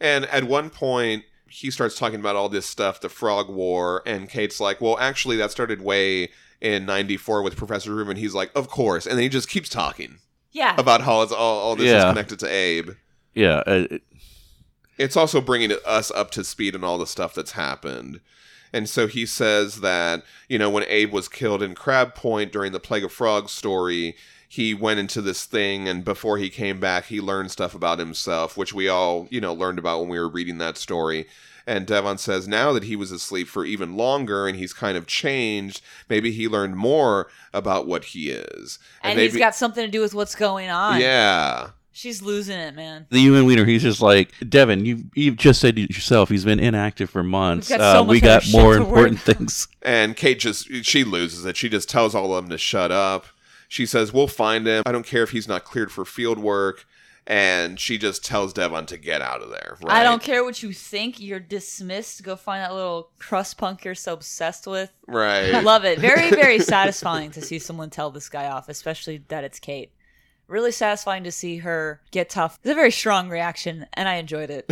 And 0.00 0.24
at 0.26 0.44
one 0.44 0.70
point, 0.70 1.24
he 1.48 1.70
starts 1.70 1.98
talking 1.98 2.20
about 2.20 2.36
all 2.36 2.48
this 2.48 2.64
stuff, 2.66 3.00
the 3.00 3.08
Frog 3.08 3.48
War, 3.50 4.02
and 4.06 4.28
Kate's 4.30 4.60
like, 4.60 4.80
"Well, 4.80 4.98
actually, 4.98 5.36
that 5.36 5.50
started 5.50 5.82
way 5.82 6.30
in 6.60 6.86
'94 6.86 7.42
with 7.42 7.56
Professor 7.56 7.94
Rubin." 7.94 8.16
He's 8.16 8.34
like, 8.34 8.50
"Of 8.54 8.68
course," 8.68 9.06
and 9.06 9.16
then 9.16 9.22
he 9.24 9.28
just 9.28 9.48
keeps 9.48 9.68
talking 9.68 10.18
Yeah, 10.52 10.74
about 10.78 11.00
how 11.02 11.22
it's 11.22 11.32
all, 11.32 11.58
all 11.60 11.76
this 11.76 11.86
is 11.92 12.04
connected 12.04 12.38
to 12.40 12.48
Abe. 12.48 12.90
Yeah. 13.34 13.62
Uh, 13.66 13.86
it- 13.90 14.02
It's 15.00 15.16
also 15.16 15.40
bringing 15.40 15.72
us 15.86 16.10
up 16.10 16.30
to 16.32 16.44
speed 16.44 16.74
on 16.74 16.84
all 16.84 16.98
the 16.98 17.06
stuff 17.06 17.34
that's 17.34 17.52
happened. 17.52 18.20
And 18.72 18.88
so 18.88 19.06
he 19.06 19.24
says 19.24 19.80
that, 19.80 20.22
you 20.46 20.58
know, 20.58 20.68
when 20.68 20.84
Abe 20.88 21.10
was 21.10 21.26
killed 21.26 21.62
in 21.62 21.74
Crab 21.74 22.14
Point 22.14 22.52
during 22.52 22.72
the 22.72 22.78
Plague 22.78 23.04
of 23.04 23.10
Frogs 23.10 23.50
story, 23.50 24.14
he 24.46 24.74
went 24.74 25.00
into 25.00 25.22
this 25.22 25.46
thing 25.46 25.88
and 25.88 26.04
before 26.04 26.36
he 26.36 26.50
came 26.50 26.78
back, 26.78 27.06
he 27.06 27.20
learned 27.20 27.50
stuff 27.50 27.74
about 27.74 27.98
himself, 27.98 28.56
which 28.58 28.74
we 28.74 28.88
all, 28.88 29.26
you 29.30 29.40
know, 29.40 29.54
learned 29.54 29.78
about 29.78 30.00
when 30.00 30.10
we 30.10 30.18
were 30.18 30.28
reading 30.28 30.58
that 30.58 30.76
story. 30.76 31.26
And 31.66 31.86
Devon 31.86 32.18
says 32.18 32.46
now 32.46 32.72
that 32.72 32.84
he 32.84 32.94
was 32.94 33.10
asleep 33.10 33.48
for 33.48 33.64
even 33.64 33.96
longer 33.96 34.46
and 34.46 34.58
he's 34.58 34.72
kind 34.72 34.98
of 34.98 35.06
changed, 35.06 35.80
maybe 36.08 36.30
he 36.30 36.46
learned 36.46 36.76
more 36.76 37.28
about 37.54 37.86
what 37.86 38.04
he 38.06 38.30
is. 38.30 38.78
And, 39.02 39.16
maybe, 39.16 39.32
he's 39.32 39.40
got 39.40 39.54
something 39.54 39.84
to 39.84 39.90
do 39.90 40.00
with 40.00 40.14
what's 40.14 40.34
going 40.34 40.68
on. 40.68 41.00
Yeah. 41.00 41.70
She's 41.92 42.22
losing 42.22 42.58
it, 42.58 42.74
man. 42.74 43.06
The 43.10 43.20
UN 43.22 43.46
Wiener, 43.46 43.64
he's 43.64 43.82
just 43.82 44.00
like 44.00 44.32
Devon. 44.48 44.84
You 44.84 45.04
you've 45.14 45.36
just 45.36 45.60
said 45.60 45.78
it 45.78 45.90
yourself. 45.90 46.28
He's 46.28 46.44
been 46.44 46.60
inactive 46.60 47.10
for 47.10 47.22
months. 47.22 47.68
We've 47.68 47.78
got 47.78 47.92
so 47.94 48.00
Uh, 48.00 48.04
much 48.04 48.10
we 48.10 48.18
other 48.18 48.26
got 48.26 48.42
shit 48.44 48.52
more 48.60 48.74
to 48.76 48.82
important 48.84 49.20
things. 49.20 49.68
And 49.82 50.14
Kate 50.16 50.38
just 50.38 50.68
she 50.84 51.04
loses 51.04 51.44
it. 51.46 51.56
She 51.56 51.68
just 51.68 51.88
tells 51.88 52.14
all 52.14 52.34
of 52.34 52.44
them 52.44 52.50
to 52.50 52.58
shut 52.58 52.92
up. 52.92 53.26
She 53.68 53.86
says, 53.86 54.12
"We'll 54.12 54.26
find 54.28 54.66
him. 54.66 54.82
I 54.86 54.92
don't 54.92 55.06
care 55.06 55.22
if 55.22 55.30
he's 55.30 55.48
not 55.48 55.64
cleared 55.64 55.90
for 55.90 56.04
field 56.04 56.38
work." 56.38 56.86
And 57.26 57.78
she 57.78 57.96
just 57.98 58.24
tells 58.24 58.52
Devon 58.52 58.86
to 58.86 58.96
get 58.96 59.20
out 59.22 59.40
of 59.42 59.50
there. 59.50 59.76
Right? 59.82 59.98
I 59.98 60.02
don't 60.02 60.22
care 60.22 60.42
what 60.42 60.62
you 60.62 60.72
think. 60.72 61.20
You're 61.20 61.38
dismissed. 61.38 62.22
Go 62.24 62.34
find 62.34 62.62
that 62.62 62.74
little 62.74 63.10
crust 63.18 63.56
punk 63.56 63.84
you're 63.84 63.94
so 63.94 64.14
obsessed 64.14 64.66
with. 64.66 64.90
Right. 65.06 65.62
Love 65.62 65.84
it. 65.84 65.98
Very, 66.00 66.30
very 66.30 66.58
satisfying 66.76 67.30
to 67.32 67.40
see 67.42 67.58
someone 67.60 67.90
tell 67.90 68.10
this 68.10 68.28
guy 68.28 68.48
off, 68.48 68.68
especially 68.68 69.22
that 69.28 69.44
it's 69.44 69.60
Kate. 69.60 69.92
Really 70.50 70.72
satisfying 70.72 71.22
to 71.24 71.30
see 71.32 71.58
her 71.58 72.00
get 72.10 72.28
tough. 72.28 72.58
It's 72.62 72.72
a 72.72 72.74
very 72.74 72.90
strong 72.90 73.28
reaction, 73.28 73.86
and 73.94 74.08
I 74.08 74.16
enjoyed 74.16 74.50
it. 74.50 74.68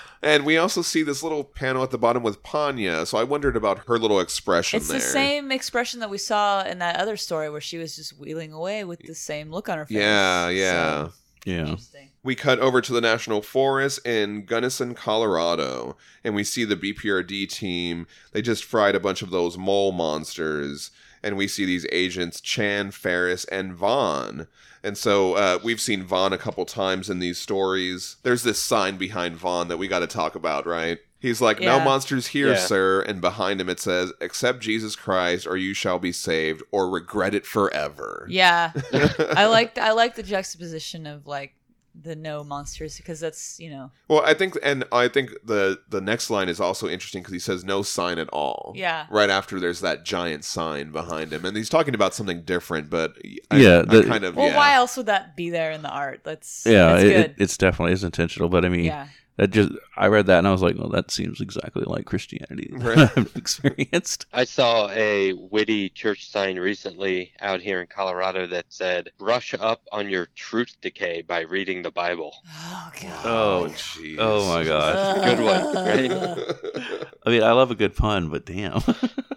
and 0.22 0.46
we 0.46 0.56
also 0.56 0.80
see 0.80 1.02
this 1.02 1.24
little 1.24 1.42
panel 1.42 1.82
at 1.82 1.90
the 1.90 1.98
bottom 1.98 2.22
with 2.22 2.42
Panya. 2.44 3.04
So 3.04 3.18
I 3.18 3.24
wondered 3.24 3.56
about 3.56 3.86
her 3.88 3.98
little 3.98 4.20
expression 4.20 4.76
It's 4.76 4.86
there. 4.88 4.98
the 4.98 5.04
same 5.04 5.50
expression 5.50 5.98
that 6.00 6.08
we 6.10 6.18
saw 6.18 6.62
in 6.64 6.78
that 6.78 7.00
other 7.00 7.16
story 7.16 7.50
where 7.50 7.60
she 7.60 7.78
was 7.78 7.96
just 7.96 8.16
wheeling 8.16 8.52
away 8.52 8.84
with 8.84 9.00
the 9.00 9.14
same 9.16 9.50
look 9.50 9.68
on 9.68 9.76
her 9.78 9.86
face. 9.86 9.96
Yeah, 9.96 10.48
yeah. 10.50 11.06
So, 11.08 11.12
Yeah. 11.46 11.58
interesting. 11.66 12.10
We 12.22 12.36
cut 12.36 12.60
over 12.60 12.80
to 12.80 12.92
the 12.92 13.00
National 13.00 13.42
Forest 13.42 14.06
in 14.06 14.44
Gunnison, 14.44 14.94
Colorado, 14.94 15.96
and 16.22 16.36
we 16.36 16.44
see 16.44 16.64
the 16.64 16.76
BPRD 16.76 17.46
team. 17.48 18.06
They 18.30 18.40
just 18.40 18.62
fried 18.64 18.94
a 18.94 19.00
bunch 19.00 19.22
of 19.22 19.30
those 19.30 19.58
mole 19.58 19.90
monsters, 19.90 20.92
and 21.24 21.36
we 21.36 21.48
see 21.48 21.64
these 21.64 21.86
agents 21.90 22.40
Chan, 22.40 22.92
Ferris, 22.92 23.44
and 23.46 23.74
Vaughn. 23.74 24.46
And 24.84 24.98
so 24.98 25.34
uh, 25.34 25.58
we've 25.62 25.80
seen 25.80 26.02
Vaughn 26.02 26.32
a 26.32 26.38
couple 26.38 26.64
times 26.64 27.08
in 27.08 27.18
these 27.20 27.38
stories. 27.38 28.16
There's 28.24 28.42
this 28.42 28.60
sign 28.60 28.96
behind 28.96 29.36
Vaughn 29.36 29.68
that 29.68 29.76
we 29.76 29.86
got 29.88 30.00
to 30.00 30.06
talk 30.08 30.34
about, 30.34 30.66
right? 30.66 30.98
He's 31.20 31.40
like, 31.40 31.60
"No 31.60 31.78
monsters 31.84 32.26
here, 32.28 32.48
Yeah. 32.54 32.56
sir," 32.56 33.00
and 33.02 33.20
behind 33.20 33.60
him 33.60 33.68
it 33.68 33.78
says, 33.78 34.12
"Accept 34.20 34.58
Jesus 34.58 34.96
Christ, 34.96 35.46
or 35.46 35.56
you 35.56 35.72
shall 35.72 36.00
be 36.00 36.10
saved, 36.10 36.64
or 36.72 36.90
regret 36.90 37.32
it 37.32 37.46
forever." 37.46 38.26
Yeah, 38.28 38.72
I 38.92 39.46
like 39.46 39.78
I 39.78 39.92
like 39.92 40.16
the 40.16 40.24
juxtaposition 40.24 41.06
of 41.06 41.28
like 41.28 41.54
the 42.00 42.16
no 42.16 42.42
monsters 42.42 42.96
because 42.96 43.20
that's 43.20 43.60
you 43.60 43.68
know 43.70 43.90
Well, 44.08 44.22
I 44.24 44.32
think, 44.34 44.56
and 44.62 44.84
I 44.92 45.08
think 45.08 45.30
the 45.44 45.78
the 45.88 46.00
next 46.00 46.30
line 46.30 46.48
is 46.48 46.58
also 46.60 46.88
interesting 46.88 47.20
because 47.22 47.34
he 47.34 47.38
says 47.38 47.64
no 47.64 47.82
sign 47.82 48.18
at 48.18 48.28
all. 48.30 48.72
Yeah. 48.74 49.06
Right 49.10 49.28
after 49.30 49.60
there's 49.60 49.80
that 49.80 50.04
giant 50.04 50.44
sign 50.44 50.90
behind 50.90 51.32
him, 51.32 51.44
and 51.44 51.56
he's 51.56 51.68
talking 51.68 51.94
about 51.94 52.14
something 52.14 52.42
different, 52.42 52.88
but 52.90 53.14
I, 53.50 53.58
Yeah, 53.58 53.78
I 53.86 53.96
the- 53.96 54.04
kind 54.04 54.24
of 54.24 54.36
well 54.36 54.48
yeah. 54.48 54.56
why 54.56 54.74
else 54.74 54.96
would 54.96 55.06
that 55.06 55.36
be 55.36 55.50
there 55.50 55.70
in 55.70 55.82
the 55.82 55.90
art? 55.90 56.22
That's 56.24 56.64
Yeah, 56.66 56.92
that's 56.92 57.02
good. 57.02 57.12
it, 57.12 57.34
it's 57.38 57.56
definitely 57.58 57.92
is 57.92 58.04
intentional. 58.04 58.48
But 58.48 58.64
I 58.64 58.68
mean, 58.70 58.84
yeah, 58.84 59.08
that 59.36 59.50
just 59.50 59.72
I 59.96 60.06
read 60.08 60.26
that 60.26 60.38
and 60.38 60.48
I 60.48 60.52
was 60.52 60.62
like, 60.62 60.76
well, 60.78 60.90
that 60.90 61.10
seems 61.10 61.40
exactly 61.40 61.84
like 61.86 62.04
Christianity 62.04 62.68
Right. 62.72 62.96
that 62.96 63.12
I've 63.16 63.36
experienced. 63.36 64.26
I 64.32 64.44
saw 64.44 64.88
a 64.90 65.32
witty 65.32 65.88
church 65.90 66.28
sign 66.30 66.58
recently 66.58 67.32
out 67.40 67.60
here 67.60 67.80
in 67.80 67.86
Colorado 67.86 68.46
that 68.48 68.66
said, 68.68 69.10
brush 69.18 69.54
up 69.58 69.82
on 69.90 70.08
your 70.08 70.26
truth 70.34 70.76
decay 70.80 71.22
by 71.22 71.40
reading 71.40 71.82
the 71.82 71.90
Bible. 71.90 72.34
oh 72.54 72.90
god, 73.00 73.26
Oh, 73.26 73.66
jeez. 73.70 74.16
oh 74.18 74.46
my 74.48 74.64
god! 74.64 75.24
Good 75.24 75.44
one, 75.44 75.74
right? 75.86 77.06
I 77.26 77.30
mean, 77.30 77.42
I 77.42 77.52
love 77.52 77.70
a 77.70 77.74
good 77.74 77.94
pun, 77.96 78.28
but 78.28 78.44
damn. 78.46 78.82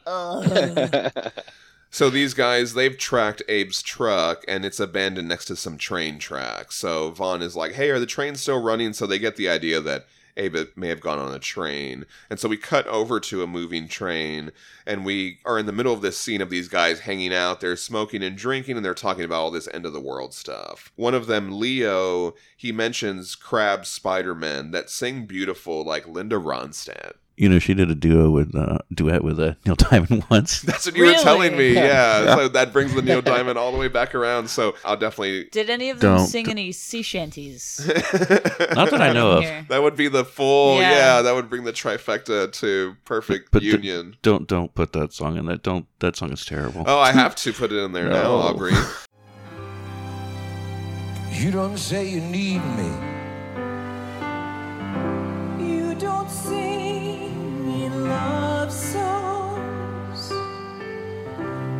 Uh. 0.06 1.30
So 1.96 2.10
these 2.10 2.34
guys, 2.34 2.74
they've 2.74 2.98
tracked 2.98 3.42
Abe's 3.48 3.82
truck, 3.82 4.44
and 4.50 4.66
it's 4.66 4.82
abandoned 4.82 5.30
next 5.30 5.46
to 5.46 5.56
some 5.56 5.78
train 5.78 6.20
tracks. 6.20 6.76
So 6.76 7.12
Vaughn 7.12 7.42
is 7.42 7.56
like, 7.56 7.76
"Hey, 7.76 7.90
are 7.90 8.02
the 8.02 8.06
trains 8.06 8.42
still 8.42 8.62
running?" 8.62 8.92
So 8.92 9.08
they 9.08 9.18
get 9.18 9.38
the 9.38 9.48
idea 9.48 9.80
that 9.80 10.06
Abe 10.36 10.58
may 10.76 10.90
have 10.90 11.00
gone 11.00 11.20
on 11.20 11.34
a 11.34 11.40
train, 11.40 12.06
and 12.30 12.38
so 12.38 12.50
we 12.50 12.58
cut 12.58 12.86
over 12.88 13.22
to 13.22 13.44
a 13.44 13.48
moving 13.48 13.88
train, 13.88 14.52
and 14.86 15.06
we 15.06 15.40
are 15.46 15.58
in 15.58 15.68
the 15.68 15.72
middle 15.72 15.94
of 15.94 16.02
this 16.02 16.18
scene 16.18 16.42
of 16.42 16.50
these 16.50 16.68
guys 16.68 17.00
hanging 17.00 17.34
out. 17.34 17.62
They're 17.62 17.78
smoking 17.78 18.22
and 18.22 18.38
drinking, 18.38 18.76
and 18.76 18.84
they're 18.86 18.94
talking 18.94 19.24
about 19.24 19.40
all 19.40 19.52
this 19.52 19.70
end 19.74 19.86
of 19.86 19.94
the 19.94 20.02
world 20.02 20.34
stuff. 20.34 20.92
One 20.98 21.14
of 21.14 21.28
them, 21.28 21.58
Leo, 21.58 22.36
he 22.58 22.74
mentions 22.74 23.36
Crab 23.36 23.86
Spider-Man 23.86 24.72
that 24.72 24.90
sing 24.90 25.28
beautiful 25.28 25.86
like 25.86 26.10
Linda 26.10 26.36
Ronstadt. 26.36 27.14
You 27.38 27.50
know, 27.50 27.60
she 27.60 27.74
did 27.74 27.92
a 27.92 27.96
duo 27.96 28.30
with 28.30 28.56
uh, 28.56 28.78
duet 28.94 29.24
with 29.24 29.40
uh, 29.40 29.56
Neil 29.66 29.76
Diamond 29.76 30.24
once. 30.30 30.62
That's 30.62 30.86
what 30.86 30.96
you 30.96 31.06
were 31.06 31.14
telling 31.14 31.58
me. 31.58 31.74
Yeah. 31.74 32.36
So 32.36 32.48
that 32.50 32.72
brings 32.72 32.94
the 32.94 33.02
Neil 33.02 33.22
Diamond 33.22 33.58
all 33.58 33.72
the 33.72 33.78
way 33.78 33.88
back 33.90 34.16
around. 34.16 34.50
So 34.50 34.76
I'll 34.86 34.96
definitely. 34.98 35.46
Did 35.52 35.70
any 35.70 35.90
of 35.90 36.00
them 36.00 36.18
Don't- 36.18 36.28
sing 36.28 36.50
any 36.50 36.72
sea 36.72 37.02
shanties? 37.02 37.82
Not 37.88 38.90
that 38.92 39.02
I 39.02 39.12
know 39.14 39.32
of. 39.32 39.44
Here? 39.44 39.66
That 39.70 39.84
would 39.84 39.96
be 39.98 40.08
the 40.08 40.24
full. 40.24 40.80
Yeah. 40.80 40.92
Yeah. 40.92 41.22
that 41.24 41.34
would 41.36 41.50
bring 41.50 41.64
the 41.66 41.74
trifecta 41.74 42.52
to 42.54 42.96
perfect 43.06 43.52
But 43.52 43.62
the- 43.62 43.68
union. 43.68 44.16
Don't 44.22 44.48
don't 44.48 44.74
put 44.74 44.94
that 44.94 45.12
song 45.14 45.38
in 45.38 45.46
that. 45.48 45.62
Don't 45.64 45.88
that 46.00 46.16
song 46.16 46.32
is 46.32 46.46
terrible. 46.46 46.84
oh, 46.88 47.00
I 47.00 47.12
have 47.12 47.36
to 47.36 47.52
put 47.54 47.72
it 47.72 47.78
in 47.84 47.92
there 47.92 48.10
now, 48.10 48.32
Aubrey. 48.36 48.74
You 51.32 51.52
don't 51.52 51.78
say 51.78 52.08
you 52.08 52.22
need 52.22 52.60
me. 52.78 53.15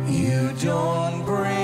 You 0.08 0.52
don't 0.52 1.24
bring 1.24 1.55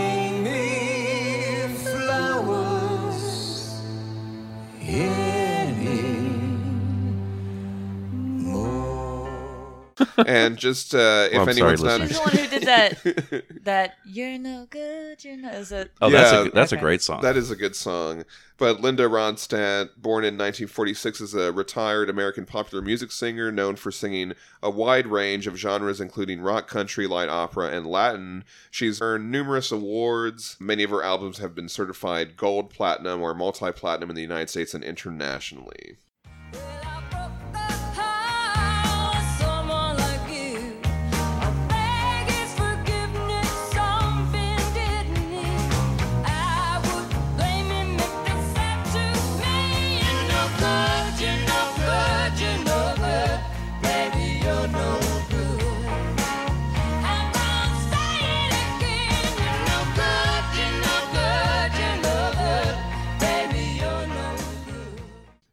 and 10.27 10.57
just 10.57 10.95
uh, 10.95 11.29
if 11.31 11.33
Well, 11.33 11.49
I'm 11.49 11.55
sorry, 11.55 11.73
anyone's 11.73 11.83
not. 11.83 12.01
She's 12.01 12.17
the 12.17 12.21
one 12.23 12.37
who 12.37 12.47
did 12.49 12.63
that. 12.63 13.45
That 13.63 13.95
you're 14.05 14.39
no 14.39 14.67
good. 14.69 15.23
You're 15.25 15.37
no. 15.37 15.51
Is 15.51 15.71
it? 15.71 15.93
oh, 16.01 16.11
that's 16.11 16.33
Yeah, 16.33 16.47
a 16.47 16.51
that's 16.51 16.73
a 16.73 16.77
great 16.77 17.01
song. 17.01 17.21
That 17.23 17.37
is 17.37 17.51
a 17.51 17.57
good 17.57 17.77
song. 17.77 18.25
But 18.59 18.81
Linda 18.81 19.05
Ronstadt, 19.09 19.91
born 19.97 20.25
in 20.25 20.35
1946, 20.35 21.21
is 21.21 21.35
a 21.35 21.53
retired 21.53 22.09
American 22.11 22.45
popular 22.45 22.83
music 22.83 23.11
singer 23.13 23.51
known 23.51 23.77
for 23.77 23.91
singing 23.91 24.35
a 24.63 24.71
wide 24.71 25.07
range 25.07 25.47
of 25.47 25.57
genres, 25.57 26.01
including 26.01 26.41
rock, 26.41 26.69
country, 26.69 27.07
light 27.07 27.29
opera, 27.29 27.69
and 27.69 27.87
Latin. 27.87 28.45
She's 28.71 29.01
earned 29.01 29.31
numerous 29.31 29.73
awards. 29.73 30.57
Many 30.61 30.83
of 30.83 30.91
her 30.91 31.03
albums 31.03 31.39
have 31.39 31.55
been 31.55 31.69
certified 31.69 32.37
gold, 32.37 32.71
platinum, 32.71 33.23
or 33.23 33.35
multi 33.35 33.73
platinum 33.73 34.11
in 34.11 34.17
the 34.17 34.23
United 34.23 34.51
States 34.51 34.75
and 34.75 34.85
internationally. 34.85 35.97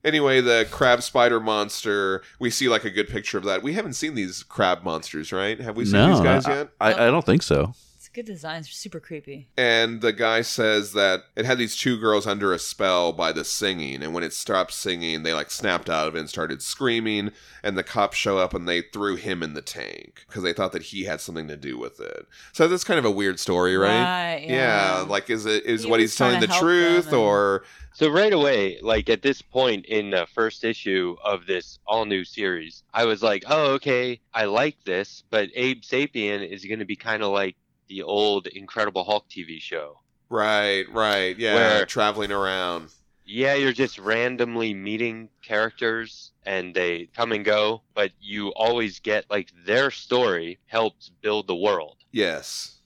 Anyway, 0.09 0.41
the 0.41 0.67
crab 0.71 1.03
spider 1.03 1.39
monster, 1.39 2.23
we 2.39 2.49
see 2.49 2.67
like 2.67 2.83
a 2.83 2.89
good 2.89 3.07
picture 3.07 3.37
of 3.37 3.43
that. 3.43 3.61
We 3.61 3.73
haven't 3.73 3.93
seen 3.93 4.15
these 4.15 4.41
crab 4.41 4.83
monsters, 4.83 5.31
right? 5.31 5.61
Have 5.61 5.77
we 5.77 5.85
seen 5.85 5.93
no, 5.93 6.13
these 6.13 6.21
guys 6.21 6.47
I, 6.47 6.55
yet? 6.55 6.69
I, 6.81 6.93
I 6.93 7.11
don't 7.11 7.23
think 7.23 7.43
so. 7.43 7.75
It's 8.19 8.27
a 8.27 8.31
good 8.31 8.33
designs, 8.33 8.69
super 8.69 8.99
creepy. 8.99 9.47
And 9.55 10.01
the 10.01 10.11
guy 10.11 10.41
says 10.41 10.91
that 10.91 11.21
it 11.37 11.45
had 11.45 11.57
these 11.57 11.77
two 11.77 11.97
girls 11.97 12.27
under 12.27 12.51
a 12.51 12.59
spell 12.59 13.13
by 13.13 13.31
the 13.31 13.45
singing, 13.45 14.03
and 14.03 14.13
when 14.13 14.25
it 14.25 14.33
stopped 14.33 14.73
singing, 14.73 15.23
they 15.23 15.33
like 15.33 15.49
snapped 15.49 15.89
out 15.89 16.09
of 16.09 16.15
it 16.15 16.19
and 16.19 16.29
started 16.29 16.61
screaming. 16.61 17.31
And 17.63 17.77
the 17.77 17.83
cops 17.83 18.17
show 18.17 18.37
up 18.37 18.53
and 18.53 18.67
they 18.67 18.81
threw 18.81 19.15
him 19.15 19.41
in 19.43 19.53
the 19.53 19.61
tank 19.61 20.25
because 20.27 20.43
they 20.43 20.53
thought 20.53 20.71
that 20.73 20.81
he 20.81 21.03
had 21.03 21.21
something 21.21 21.47
to 21.49 21.57
do 21.57 21.77
with 21.77 21.99
it. 21.99 22.25
So 22.53 22.67
that's 22.67 22.83
kind 22.83 22.99
of 22.99 23.05
a 23.05 23.11
weird 23.11 23.39
story, 23.39 23.77
right? 23.77 24.35
Right, 24.35 24.45
yeah. 24.47 25.05
like 25.07 25.29
is 25.29 25.45
it 25.45 25.65
is 25.65 25.83
He 25.83 25.89
what 25.89 25.99
he's 25.99 26.15
telling 26.15 26.39
the 26.39 26.47
truth 26.47 27.07
and- 27.07 27.15
or 27.15 27.63
So 27.93 28.09
right 28.09 28.31
away, 28.31 28.79
like 28.81 29.09
at 29.09 29.21
this 29.21 29.41
point 29.41 29.85
in 29.85 30.09
the 30.11 30.25
first 30.33 30.63
issue 30.63 31.17
of 31.23 31.45
this 31.47 31.79
all 31.85 32.05
new 32.05 32.23
series, 32.23 32.83
I 32.93 33.05
was 33.05 33.21
like, 33.21 33.43
"Oh, 33.47 33.73
okay, 33.73 34.21
I 34.33 34.45
like 34.45 34.77
this." 34.85 35.23
But 35.29 35.49
Abe 35.53 35.81
Sapien 35.81 36.47
is 36.47 36.65
going 36.65 36.79
to 36.79 36.85
be 36.85 36.95
kind 36.95 37.23
of 37.23 37.31
like 37.33 37.55
the 37.89 38.03
old 38.03 38.47
Incredible 38.47 39.03
Hulk 39.03 39.27
TV 39.29 39.59
show. 39.61 39.99
right, 40.29 40.85
right, 40.93 41.37
yeah, 41.37 41.55
Where- 41.55 41.85
traveling 41.85 42.31
around. 42.31 42.89
Yeah, 43.25 43.53
you're 43.53 43.73
just 43.73 43.99
randomly 43.99 44.73
meeting 44.73 45.29
characters 45.43 46.31
and 46.47 46.73
they 46.73 47.09
come 47.15 47.31
and 47.31 47.45
go, 47.45 47.83
but 47.93 48.11
you 48.19 48.49
always 48.55 48.99
get 48.99 49.25
like 49.29 49.51
their 49.67 49.91
story 49.91 50.57
helps 50.65 51.11
build 51.21 51.45
the 51.45 51.55
world. 51.55 51.97
Yes. 52.11 52.79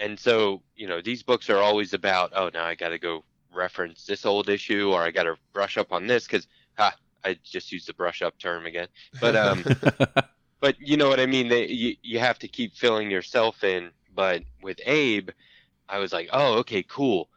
And 0.00 0.18
so, 0.18 0.62
you 0.74 0.88
know, 0.88 1.00
these 1.00 1.22
books 1.22 1.48
are 1.48 1.58
always 1.58 1.94
about, 1.94 2.32
oh, 2.34 2.50
now 2.52 2.64
I 2.64 2.74
got 2.74 2.88
to 2.88 2.98
go 2.98 3.22
reference 3.54 4.04
this 4.04 4.26
old 4.26 4.48
issue 4.48 4.90
or 4.92 5.00
I 5.00 5.12
got 5.12 5.24
to 5.24 5.36
brush 5.52 5.78
up 5.78 5.92
on 5.92 6.08
this 6.08 6.26
because, 6.26 6.48
ha, 6.76 6.96
I 7.24 7.38
just 7.44 7.70
used 7.70 7.86
the 7.86 7.94
brush 7.94 8.20
up 8.20 8.36
term 8.36 8.66
again. 8.66 8.88
But, 9.20 9.36
um, 9.36 9.64
but 10.60 10.74
you 10.80 10.96
know 10.96 11.08
what 11.08 11.20
I 11.20 11.26
mean? 11.26 11.46
They, 11.46 11.68
you, 11.68 11.96
you 12.02 12.18
have 12.18 12.40
to 12.40 12.48
keep 12.48 12.74
filling 12.74 13.12
yourself 13.12 13.62
in. 13.62 13.90
But 14.14 14.42
with 14.62 14.78
Abe, 14.86 15.30
I 15.88 15.98
was 15.98 16.12
like, 16.12 16.28
oh, 16.32 16.54
okay, 16.58 16.82
cool. 16.84 17.28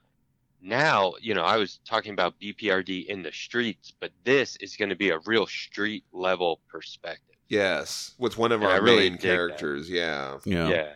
Now, 0.61 1.13
you 1.21 1.33
know, 1.33 1.43
I 1.43 1.57
was 1.57 1.79
talking 1.85 2.13
about 2.13 2.39
BPRD 2.39 3.05
in 3.05 3.23
the 3.23 3.31
streets, 3.31 3.93
but 3.99 4.11
this 4.23 4.55
is 4.57 4.75
going 4.75 4.89
to 4.89 4.95
be 4.95 5.09
a 5.09 5.19
real 5.25 5.45
street 5.47 6.03
level 6.11 6.59
perspective. 6.67 7.35
yes, 7.47 8.15
with 8.17 8.37
one 8.37 8.51
of 8.51 8.61
And 8.61 8.71
our 8.71 8.81
really 8.81 9.09
main 9.09 9.13
dig 9.13 9.21
characters, 9.21 9.89
yeah. 9.89 10.37
yeah. 10.45 10.67
yeah. 10.69 10.93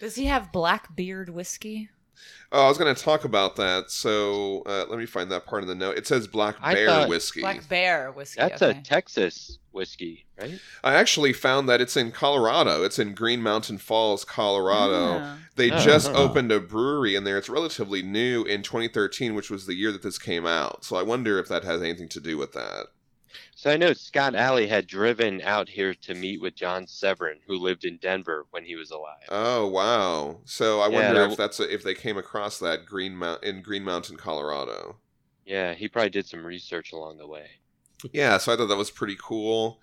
Does 0.00 0.14
he 0.14 0.26
have 0.26 0.52
black 0.52 0.94
beard 0.96 1.28
whiskey? 1.28 1.90
Oh, 2.50 2.64
I 2.64 2.68
was 2.68 2.78
going 2.78 2.94
to 2.94 3.00
talk 3.02 3.24
about 3.24 3.56
that. 3.56 3.90
So 3.90 4.62
uh, 4.64 4.86
let 4.88 4.98
me 4.98 5.04
find 5.04 5.30
that 5.30 5.44
part 5.44 5.62
of 5.62 5.68
the 5.68 5.74
note. 5.74 5.98
It 5.98 6.06
says 6.06 6.26
Black 6.26 6.56
I 6.62 6.72
Bear 6.74 7.06
whiskey. 7.06 7.40
Black 7.40 7.68
Bear 7.68 8.10
whiskey. 8.12 8.40
That's 8.40 8.62
okay. 8.62 8.78
a 8.78 8.82
Texas 8.82 9.58
whiskey, 9.70 10.24
right? 10.40 10.58
I 10.82 10.94
actually 10.94 11.34
found 11.34 11.68
that 11.68 11.82
it's 11.82 11.94
in 11.96 12.10
Colorado. 12.10 12.84
It's 12.84 12.98
in 12.98 13.12
Green 13.12 13.42
Mountain 13.42 13.78
Falls, 13.78 14.24
Colorado. 14.24 15.18
Ah. 15.22 15.38
They 15.56 15.70
Oh, 15.70 15.78
just 15.78 16.08
huh. 16.08 16.16
opened 16.16 16.50
a 16.50 16.58
brewery 16.58 17.14
in 17.14 17.24
there. 17.24 17.36
It's 17.36 17.50
relatively 17.50 18.00
new 18.02 18.44
in 18.44 18.62
2013, 18.62 19.34
which 19.34 19.50
was 19.50 19.66
the 19.66 19.74
year 19.74 19.92
that 19.92 20.02
this 20.02 20.18
came 20.18 20.46
out. 20.46 20.84
So 20.84 20.96
I 20.96 21.02
wonder 21.02 21.38
if 21.38 21.48
that 21.48 21.64
has 21.64 21.82
anything 21.82 22.08
to 22.08 22.20
do 22.20 22.38
with 22.38 22.52
that. 22.54 22.86
So 23.54 23.70
I 23.70 23.76
know 23.76 23.92
Scott 23.92 24.34
Allie 24.34 24.66
had 24.68 24.86
driven 24.86 25.40
out 25.42 25.68
here 25.68 25.94
to 25.94 26.14
meet 26.14 26.40
with 26.40 26.54
John 26.54 26.86
Severin, 26.86 27.38
who 27.46 27.58
lived 27.58 27.84
in 27.84 27.98
Denver 27.98 28.46
when 28.50 28.64
he 28.64 28.76
was 28.76 28.90
alive. 28.90 29.26
Oh 29.28 29.66
wow! 29.66 30.40
So 30.44 30.80
I 30.80 30.88
Yeah, 30.88 30.94
wonder 30.94 31.20
that- 31.20 31.30
if 31.32 31.36
that's 31.36 31.60
a, 31.60 31.72
if 31.72 31.82
they 31.82 31.94
came 31.94 32.16
across 32.18 32.58
that 32.58 32.86
Green 32.86 33.16
Mount 33.16 33.42
in 33.44 33.62
Green 33.62 33.84
Mountain, 33.84 34.16
Colorado. 34.16 34.96
Yeah, 35.44 35.74
he 35.74 35.88
probably 35.88 36.10
did 36.10 36.26
some 36.26 36.44
research 36.44 36.92
along 36.92 37.18
the 37.18 37.26
way. 37.26 37.46
Yeah, 38.12 38.38
so 38.38 38.52
I 38.52 38.56
thought 38.56 38.66
that 38.66 38.76
was 38.76 38.90
pretty 38.90 39.16
cool. 39.20 39.80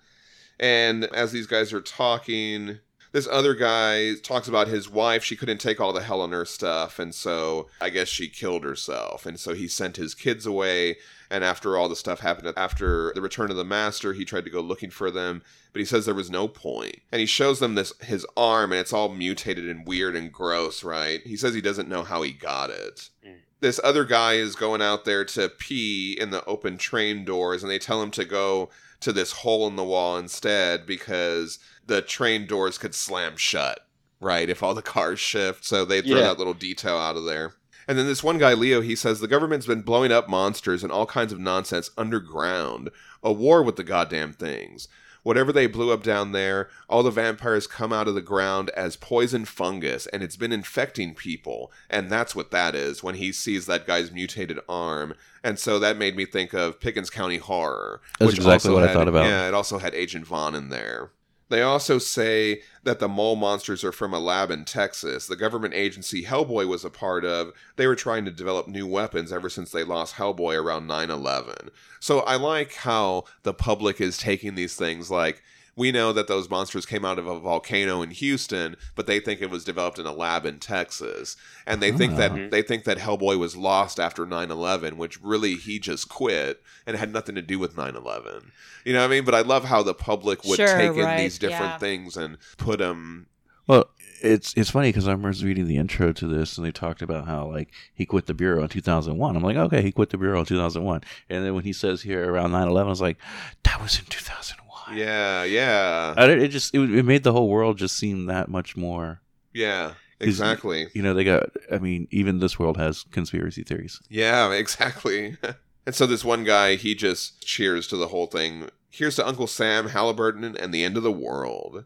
And 0.58 1.04
as 1.06 1.32
these 1.32 1.46
guys 1.46 1.72
are 1.72 1.82
talking, 1.82 2.78
this 3.12 3.28
other 3.30 3.54
guy 3.54 4.14
talks 4.22 4.48
about 4.48 4.68
his 4.68 4.88
wife. 4.88 5.22
She 5.24 5.36
couldn't 5.36 5.58
take 5.58 5.80
all 5.80 5.92
the 5.92 6.02
hell 6.02 6.20
on 6.22 6.32
her 6.32 6.44
stuff, 6.46 6.98
and 6.98 7.14
so 7.14 7.68
I 7.80 7.90
guess 7.90 8.08
she 8.08 8.28
killed 8.28 8.64
herself. 8.64 9.26
And 9.26 9.38
so 9.38 9.54
he 9.54 9.68
sent 9.68 9.96
his 9.96 10.14
kids 10.14 10.46
away. 10.46 10.96
And 11.30 11.42
after 11.42 11.76
all 11.76 11.88
the 11.88 11.96
stuff 11.96 12.20
happened, 12.20 12.52
after 12.56 13.12
the 13.14 13.20
return 13.20 13.50
of 13.50 13.56
the 13.56 13.64
master, 13.64 14.12
he 14.12 14.24
tried 14.24 14.44
to 14.44 14.50
go 14.50 14.60
looking 14.60 14.90
for 14.90 15.10
them, 15.10 15.42
but 15.72 15.80
he 15.80 15.84
says 15.84 16.06
there 16.06 16.14
was 16.14 16.30
no 16.30 16.46
point. 16.48 17.00
And 17.10 17.20
he 17.20 17.26
shows 17.26 17.58
them 17.58 17.74
this 17.74 17.92
his 18.00 18.26
arm, 18.36 18.72
and 18.72 18.80
it's 18.80 18.92
all 18.92 19.08
mutated 19.08 19.68
and 19.68 19.86
weird 19.86 20.14
and 20.16 20.32
gross. 20.32 20.84
Right? 20.84 21.20
He 21.24 21.36
says 21.36 21.54
he 21.54 21.60
doesn't 21.60 21.88
know 21.88 22.02
how 22.04 22.22
he 22.22 22.32
got 22.32 22.70
it 22.70 23.10
Mm. 23.26 23.38
this 23.60 23.80
other 23.82 24.04
guy 24.04 24.34
is 24.34 24.54
going 24.54 24.82
out 24.82 25.04
there 25.04 25.24
to 25.24 25.48
pee 25.48 26.16
in 26.20 26.30
the 26.30 26.44
open 26.44 26.76
train 26.78 27.24
doors 27.24 27.62
and 27.62 27.70
they 27.72 27.78
tell 27.78 28.00
him 28.02 28.10
to 28.12 28.24
go 28.24 28.68
to 29.00 29.12
this 29.12 29.32
hole 29.32 29.66
in 29.66 29.76
the 29.76 29.84
wall 29.84 30.16
instead 30.16 30.86
because 30.86 31.58
the 31.86 32.00
train 32.02 32.46
doors 32.46 32.78
could 32.78 32.94
slam 32.94 33.36
shut 33.36 33.80
right 34.20 34.48
if 34.48 34.62
all 34.62 34.74
the 34.74 34.82
cars 34.82 35.18
shift 35.20 35.64
so 35.64 35.84
they 35.84 36.00
throw 36.02 36.16
Yeah. 36.18 36.22
that 36.24 36.38
little 36.38 36.54
detail 36.54 36.96
out 36.98 37.16
of 37.16 37.24
there 37.24 37.54
and 37.88 37.98
then 37.98 38.06
this 38.06 38.22
one 38.22 38.38
guy 38.38 38.52
leo 38.52 38.80
he 38.80 38.96
says 38.96 39.20
the 39.20 39.28
government's 39.28 39.66
been 39.66 39.82
blowing 39.82 40.12
up 40.12 40.28
monsters 40.28 40.82
and 40.82 40.92
all 40.92 41.06
kinds 41.06 41.32
of 41.32 41.38
nonsense 41.38 41.90
underground 41.96 42.90
a 43.22 43.32
war 43.32 43.62
with 43.62 43.76
the 43.76 43.84
goddamn 43.84 44.32
things 44.32 44.88
Whatever 45.26 45.52
they 45.52 45.66
blew 45.66 45.92
up 45.92 46.04
down 46.04 46.30
there, 46.30 46.68
all 46.88 47.02
the 47.02 47.10
vampires 47.10 47.66
come 47.66 47.92
out 47.92 48.06
of 48.06 48.14
the 48.14 48.22
ground 48.22 48.70
as 48.76 48.94
poison 48.94 49.44
fungus, 49.44 50.06
and 50.06 50.22
it's 50.22 50.36
been 50.36 50.52
infecting 50.52 51.16
people. 51.16 51.72
And 51.90 52.08
that's 52.08 52.36
what 52.36 52.52
that 52.52 52.76
is 52.76 53.02
when 53.02 53.16
he 53.16 53.32
sees 53.32 53.66
that 53.66 53.88
guy's 53.88 54.12
mutated 54.12 54.60
arm. 54.68 55.14
And 55.42 55.58
so 55.58 55.80
that 55.80 55.96
made 55.96 56.14
me 56.14 56.26
think 56.26 56.54
of 56.54 56.78
Pickens 56.78 57.10
County 57.10 57.38
Horror. 57.38 58.00
That's 58.20 58.28
which 58.30 58.38
exactly 58.38 58.72
what 58.72 58.84
I 58.84 58.92
thought 58.92 59.08
about. 59.08 59.24
Yeah, 59.24 59.48
it 59.48 59.52
also 59.52 59.78
had 59.78 59.96
Agent 59.96 60.24
Vaughn 60.28 60.54
in 60.54 60.68
there. 60.68 61.10
They 61.48 61.62
also 61.62 61.98
say 61.98 62.62
that 62.82 62.98
the 62.98 63.08
mole 63.08 63.36
monsters 63.36 63.84
are 63.84 63.92
from 63.92 64.12
a 64.12 64.18
lab 64.18 64.50
in 64.50 64.64
Texas. 64.64 65.26
The 65.26 65.36
government 65.36 65.74
agency 65.74 66.24
Hellboy 66.24 66.66
was 66.66 66.84
a 66.84 66.90
part 66.90 67.24
of, 67.24 67.52
they 67.76 67.86
were 67.86 67.94
trying 67.94 68.24
to 68.24 68.30
develop 68.32 68.66
new 68.66 68.86
weapons 68.86 69.32
ever 69.32 69.48
since 69.48 69.70
they 69.70 69.84
lost 69.84 70.16
Hellboy 70.16 70.60
around 70.60 70.86
9 70.86 71.10
11. 71.10 71.70
So 72.00 72.20
I 72.20 72.36
like 72.36 72.74
how 72.74 73.24
the 73.44 73.54
public 73.54 74.00
is 74.00 74.18
taking 74.18 74.56
these 74.56 74.74
things 74.74 75.10
like, 75.10 75.42
we 75.76 75.92
know 75.92 76.10
that 76.12 76.26
those 76.26 76.48
monsters 76.48 76.86
came 76.86 77.04
out 77.04 77.18
of 77.18 77.26
a 77.26 77.38
volcano 77.38 78.00
in 78.00 78.10
Houston, 78.10 78.76
but 78.94 79.06
they 79.06 79.20
think 79.20 79.42
it 79.42 79.50
was 79.50 79.62
developed 79.62 79.98
in 79.98 80.06
a 80.06 80.12
lab 80.12 80.46
in 80.46 80.58
Texas. 80.58 81.36
And 81.66 81.82
they 81.82 81.92
think 81.92 82.14
Ah. 82.14 82.16
that 82.16 82.50
they 82.50 82.62
think 82.62 82.84
that 82.84 82.96
Hellboy 82.98 83.38
was 83.38 83.56
lost 83.56 84.00
after 84.00 84.24
9/11, 84.26 84.96
which 84.96 85.20
really 85.22 85.54
he 85.56 85.78
just 85.78 86.08
quit 86.08 86.62
and 86.86 86.96
it 86.96 86.98
had 86.98 87.12
nothing 87.12 87.34
to 87.34 87.42
do 87.42 87.58
with 87.58 87.76
9/11. 87.76 88.52
You 88.84 88.94
know 88.94 89.00
what 89.00 89.06
I 89.06 89.08
mean? 89.08 89.24
But 89.24 89.34
I 89.34 89.42
love 89.42 89.64
how 89.64 89.82
the 89.82 89.94
public 89.94 90.44
would 90.44 90.56
Sure, 90.56 90.76
take 90.78 90.96
in 90.96 91.16
these 91.18 91.38
different 91.38 91.72
yeah. 91.72 91.78
things 91.78 92.16
and 92.16 92.38
put 92.56 92.78
them 92.78 93.26
Well, 93.66 93.90
it's 94.22 94.54
it's 94.56 94.70
funny 94.70 94.88
because 94.88 95.06
I 95.06 95.14
was 95.14 95.44
reading 95.44 95.66
the 95.66 95.76
intro 95.76 96.10
to 96.12 96.26
this, 96.26 96.56
and 96.56 96.66
they 96.66 96.70
talked 96.72 97.02
about 97.02 97.26
how 97.26 97.50
like 97.50 97.68
he 97.92 98.06
quit 98.06 98.24
the 98.26 98.32
bureau 98.32 98.62
in 98.62 98.68
2001. 98.70 99.36
I'm 99.36 99.42
like, 99.42 99.56
okay, 99.56 99.82
he 99.82 99.92
quit 99.92 100.08
the 100.08 100.16
bureau 100.16 100.40
in 100.40 100.46
2001, 100.46 101.02
and 101.28 101.44
then 101.44 101.54
when 101.54 101.64
he 101.64 101.72
says 101.74 102.00
here 102.02 102.32
around 102.32 102.52
9/11, 102.52 102.86
I 102.86 102.88
was 102.88 103.00
like, 103.02 103.18
that 103.64 103.82
was 103.82 103.98
in 103.98 104.06
2001. 104.06 104.65
Yeah, 104.92 105.44
yeah. 105.44 106.14
I, 106.16 106.30
it 106.30 106.48
just 106.48 106.74
it, 106.74 106.80
it 106.80 107.04
made 107.04 107.22
the 107.24 107.32
whole 107.32 107.48
world 107.48 107.78
just 107.78 107.96
seem 107.96 108.26
that 108.26 108.48
much 108.48 108.76
more. 108.76 109.20
Yeah. 109.52 109.94
Exactly. 110.20 110.88
You 110.94 111.02
know, 111.02 111.14
they 111.14 111.24
got. 111.24 111.50
I 111.70 111.78
mean, 111.78 112.08
even 112.10 112.38
this 112.38 112.58
world 112.58 112.76
has 112.78 113.04
conspiracy 113.10 113.62
theories. 113.62 114.00
Yeah, 114.08 114.50
exactly. 114.52 115.36
and 115.84 115.94
so 115.94 116.06
this 116.06 116.24
one 116.24 116.44
guy, 116.44 116.76
he 116.76 116.94
just 116.94 117.44
cheers 117.44 117.86
to 117.88 117.96
the 117.96 118.08
whole 118.08 118.26
thing. 118.26 118.70
Here's 118.90 119.16
to 119.16 119.26
Uncle 119.26 119.46
Sam, 119.46 119.88
Halliburton, 119.88 120.56
and 120.56 120.72
the 120.72 120.84
end 120.84 120.96
of 120.96 121.02
the 121.02 121.12
world. 121.12 121.84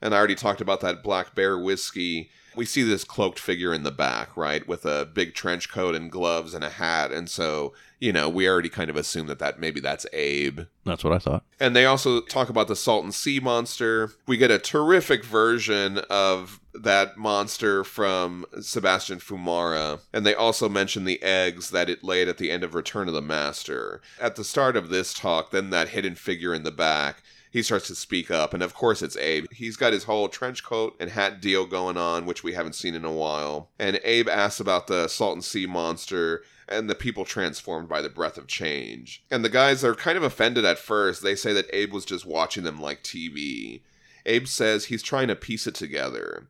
And 0.00 0.14
I 0.14 0.18
already 0.18 0.34
talked 0.34 0.60
about 0.60 0.80
that 0.80 1.02
Black 1.02 1.34
Bear 1.34 1.58
whiskey. 1.58 2.30
We 2.54 2.64
see 2.64 2.82
this 2.82 3.04
cloaked 3.04 3.38
figure 3.38 3.72
in 3.72 3.82
the 3.82 3.90
back, 3.90 4.36
right, 4.36 4.66
with 4.66 4.84
a 4.84 5.06
big 5.06 5.34
trench 5.34 5.70
coat 5.70 5.94
and 5.94 6.10
gloves 6.10 6.54
and 6.54 6.64
a 6.64 6.70
hat. 6.70 7.12
And 7.12 7.28
so, 7.28 7.72
you 7.98 8.12
know, 8.12 8.28
we 8.28 8.48
already 8.48 8.68
kind 8.68 8.90
of 8.90 8.96
assume 8.96 9.26
that 9.28 9.38
that 9.38 9.60
maybe 9.60 9.80
that's 9.80 10.06
Abe. 10.12 10.60
That's 10.84 11.04
what 11.04 11.12
I 11.12 11.18
thought. 11.18 11.44
And 11.60 11.74
they 11.74 11.86
also 11.86 12.20
talk 12.20 12.48
about 12.48 12.68
the 12.68 12.76
Salton 12.76 13.12
Sea 13.12 13.40
monster. 13.40 14.12
We 14.26 14.36
get 14.36 14.50
a 14.50 14.58
terrific 14.58 15.24
version 15.24 15.98
of 16.10 16.60
that 16.74 17.16
monster 17.16 17.84
from 17.84 18.44
Sebastian 18.60 19.18
Fiumara. 19.18 20.00
And 20.12 20.26
they 20.26 20.34
also 20.34 20.68
mention 20.68 21.04
the 21.04 21.22
eggs 21.22 21.70
that 21.70 21.88
it 21.88 22.02
laid 22.02 22.28
at 22.28 22.38
the 22.38 22.50
end 22.50 22.64
of 22.64 22.74
Return 22.74 23.08
of 23.08 23.14
the 23.14 23.22
Master. 23.22 24.00
At 24.20 24.36
the 24.36 24.44
start 24.44 24.76
of 24.76 24.88
this 24.88 25.14
talk, 25.14 25.50
then 25.50 25.70
that 25.70 25.90
hidden 25.90 26.14
figure 26.14 26.54
in 26.54 26.64
the 26.64 26.70
back. 26.70 27.22
He 27.52 27.62
starts 27.62 27.86
to 27.88 27.94
speak 27.94 28.30
up, 28.30 28.54
and 28.54 28.62
of 28.62 28.72
course 28.72 29.02
it's 29.02 29.16
Abe. 29.18 29.44
He's 29.52 29.76
got 29.76 29.92
his 29.92 30.04
whole 30.04 30.30
trench 30.30 30.64
coat 30.64 30.96
and 30.98 31.10
hat 31.10 31.38
deal 31.42 31.66
going 31.66 31.98
on, 31.98 32.24
which 32.24 32.42
we 32.42 32.54
haven't 32.54 32.74
seen 32.74 32.94
in 32.94 33.04
a 33.04 33.12
while. 33.12 33.68
And 33.78 34.00
Abe 34.04 34.26
asks 34.26 34.58
about 34.58 34.86
the 34.86 35.06
Salton 35.06 35.42
Sea 35.42 35.66
monster, 35.66 36.42
and 36.66 36.88
the 36.88 36.94
people 36.94 37.26
transformed 37.26 37.90
by 37.90 38.00
the 38.00 38.08
breath 38.08 38.38
of 38.38 38.46
change. 38.46 39.22
And 39.30 39.44
the 39.44 39.50
guys 39.50 39.84
are 39.84 39.94
kind 39.94 40.16
of 40.16 40.22
offended 40.22 40.64
at 40.64 40.78
first. 40.78 41.22
They 41.22 41.34
say 41.34 41.52
that 41.52 41.68
Abe 41.74 41.92
was 41.92 42.06
just 42.06 42.24
watching 42.24 42.64
them 42.64 42.80
like 42.80 43.02
TV. 43.02 43.82
Abe 44.24 44.46
says 44.46 44.86
he's 44.86 45.02
trying 45.02 45.28
to 45.28 45.36
piece 45.36 45.66
it 45.66 45.74
together. 45.74 46.46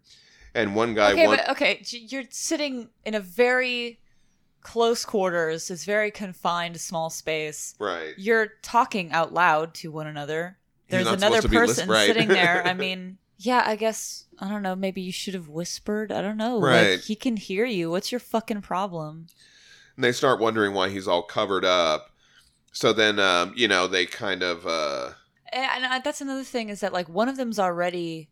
And 0.55 0.77
one 0.77 0.95
guy 0.95 1.15
okay, 1.15 1.27
want- 1.27 1.41
but 1.41 1.51
okay, 1.51 1.83
you're 1.91 2.27
sitting 2.31 2.91
in 3.05 3.15
a 3.15 3.21
very 3.21 3.99
close 4.61 5.05
quarters, 5.05 5.67
this 5.67 5.85
very 5.85 6.13
confined 6.13 6.81
small 6.81 7.11
space. 7.11 7.75
right. 7.81 8.15
You're 8.17 8.53
talking 8.63 9.11
out 9.11 9.35
loud 9.35 9.75
to 9.75 9.91
one 9.91 10.07
another. 10.07 10.59
You're 10.89 11.05
There's 11.05 11.13
another 11.13 11.41
supposed 11.41 11.43
to 11.43 11.49
be 11.49 11.59
lis- 11.59 11.77
person 11.79 11.89
right. 11.89 12.07
sitting 12.07 12.29
there. 12.29 12.67
I 12.67 12.75
mean, 12.85 13.19
Yeah, 13.39 13.63
I 13.67 13.77
guess 13.77 14.27
I 14.39 14.49
don't 14.49 14.63
know. 14.63 14.75
Maybe 14.77 15.01
you 15.01 15.13
should 15.13 15.35
have 15.35 15.49
whispered. 15.49 16.13
I 16.13 16.21
don't 16.23 16.37
know. 16.37 16.61
Right. 16.61 16.93
Like, 16.93 17.01
he 17.03 17.15
can 17.17 17.37
hear 17.37 17.65
you. 17.65 17.91
What's 17.91 18.13
your 18.13 18.19
fucking 18.21 18.63
problem? 18.63 19.27
And 19.97 20.05
they 20.05 20.13
start 20.13 20.41
wondering 20.41 20.75
why 20.75 20.89
he's 20.89 21.09
all 21.09 21.23
covered 21.23 21.65
up. 21.65 22.11
So 22.73 22.93
then, 22.93 23.19
um, 23.19 23.53
you 23.57 23.69
know, 23.69 23.87
they 23.87 24.07
kind 24.07 24.43
of 24.43 24.67
uh, 24.67 25.11
And 25.53 25.85
I, 25.87 25.99
that's 26.01 26.21
another 26.21 26.45
thing 26.45 26.69
is 26.71 26.81
that 26.81 26.93
like 26.93 27.09
one 27.09 27.29
of 27.29 27.37
them's 27.37 27.59
already 27.59 28.31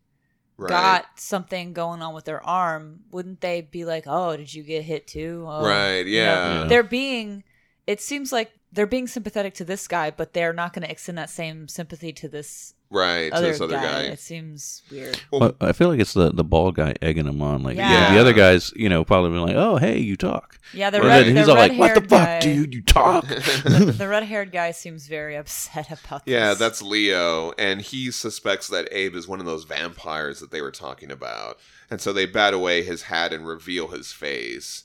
right. 0.57 0.69
got 0.69 1.07
something 1.21 1.73
going 1.75 2.01
on 2.03 2.15
with 2.15 2.25
their 2.25 2.43
arm. 2.45 3.01
Wouldn't 3.11 3.41
they 3.43 3.61
be 3.61 3.85
like, 3.85 4.05
"Oh, 4.07 4.37
did 4.37 4.53
you 4.55 4.63
get 4.63 4.85
hit 4.85 5.07
too?" 5.07 5.45
Oh, 5.47 5.63
Right, 5.67 6.07
you 6.07 6.19
know, 6.19 6.25
yeah. 6.25 6.61
Yeah. 6.63 6.65
They're 6.69 6.83
being. 6.83 7.45
It 7.87 8.01
seems 8.01 8.33
like 8.33 8.53
they're 8.73 8.87
being 8.87 9.07
sympathetic 9.07 9.55
to 9.55 9.65
this 9.65 9.89
guy, 9.89 10.11
but 10.11 10.33
they're 10.33 10.53
not 10.53 10.73
going 10.73 10.85
to 10.85 10.91
extend 10.91 11.19
that 11.19 11.31
same 11.31 11.67
sympathy 11.69 12.13
to 12.13 12.29
this 12.29 12.75
right 12.93 13.31
to 13.31 13.37
other, 13.37 13.47
this 13.49 13.61
other 13.61 13.75
guy. 13.75 13.83
guy. 13.83 14.03
It 14.13 14.19
seems 14.21 14.83
weird. 14.91 15.21
Well, 15.31 15.41
Well, 15.41 15.55
I 15.61 15.73
feel 15.73 15.89
like 15.89 16.01
it's 16.01 16.13
the 16.15 16.31
the 16.33 16.43
bald 16.45 16.75
guy 16.77 16.95
egging 17.03 17.27
him 17.27 17.41
on. 17.43 17.63
Like 17.63 17.77
Yeah. 17.77 18.13
the 18.15 18.21
other 18.21 18.33
guys, 18.33 18.73
you 18.77 18.89
know, 18.89 19.05
probably 19.05 19.31
been 19.31 19.43
like, 19.43 19.57
"Oh, 19.57 19.77
hey, 19.77 19.99
you 19.99 20.17
talk." 20.17 20.59
Yeah, 20.73 20.91
the 20.91 21.01
Right. 21.01 21.07
red. 21.09 21.27
and 21.29 21.37
the 21.37 21.41
he's 21.41 21.49
all 21.49 21.55
like, 21.57 21.73
"What 21.73 21.95
the 21.95 22.01
red-haired 22.01 22.11
fuck, 22.11 22.29
guy- 22.29 22.41
dude? 22.41 22.75
You 22.75 22.83
talk?" 22.83 23.27
the, 23.29 23.95
the 23.97 24.09
red-haired 24.09 24.53
guy 24.53 24.71
seems 24.73 25.07
very 25.09 25.37
upset 25.43 25.87
about 25.91 26.25
this. 26.25 26.33
Yeah, 26.33 26.55
that's 26.55 26.81
Leo, 26.83 27.53
and 27.59 27.81
he 27.81 28.11
suspects 28.11 28.69
that 28.69 28.89
Abe 28.93 29.15
is 29.17 29.27
one 29.29 29.41
of 29.41 29.47
those 29.47 29.65
vampires 29.65 30.39
that 30.41 30.51
they 30.53 30.61
were 30.63 30.73
talking 30.73 31.11
about. 31.11 31.59
And 31.91 32.01
so 32.01 32.13
they 32.13 32.27
bat 32.27 32.55
away 32.55 32.83
his 32.85 33.03
hat 33.03 33.33
and 33.33 33.45
reveal 33.47 33.89
his 33.89 34.13
face. 34.13 34.85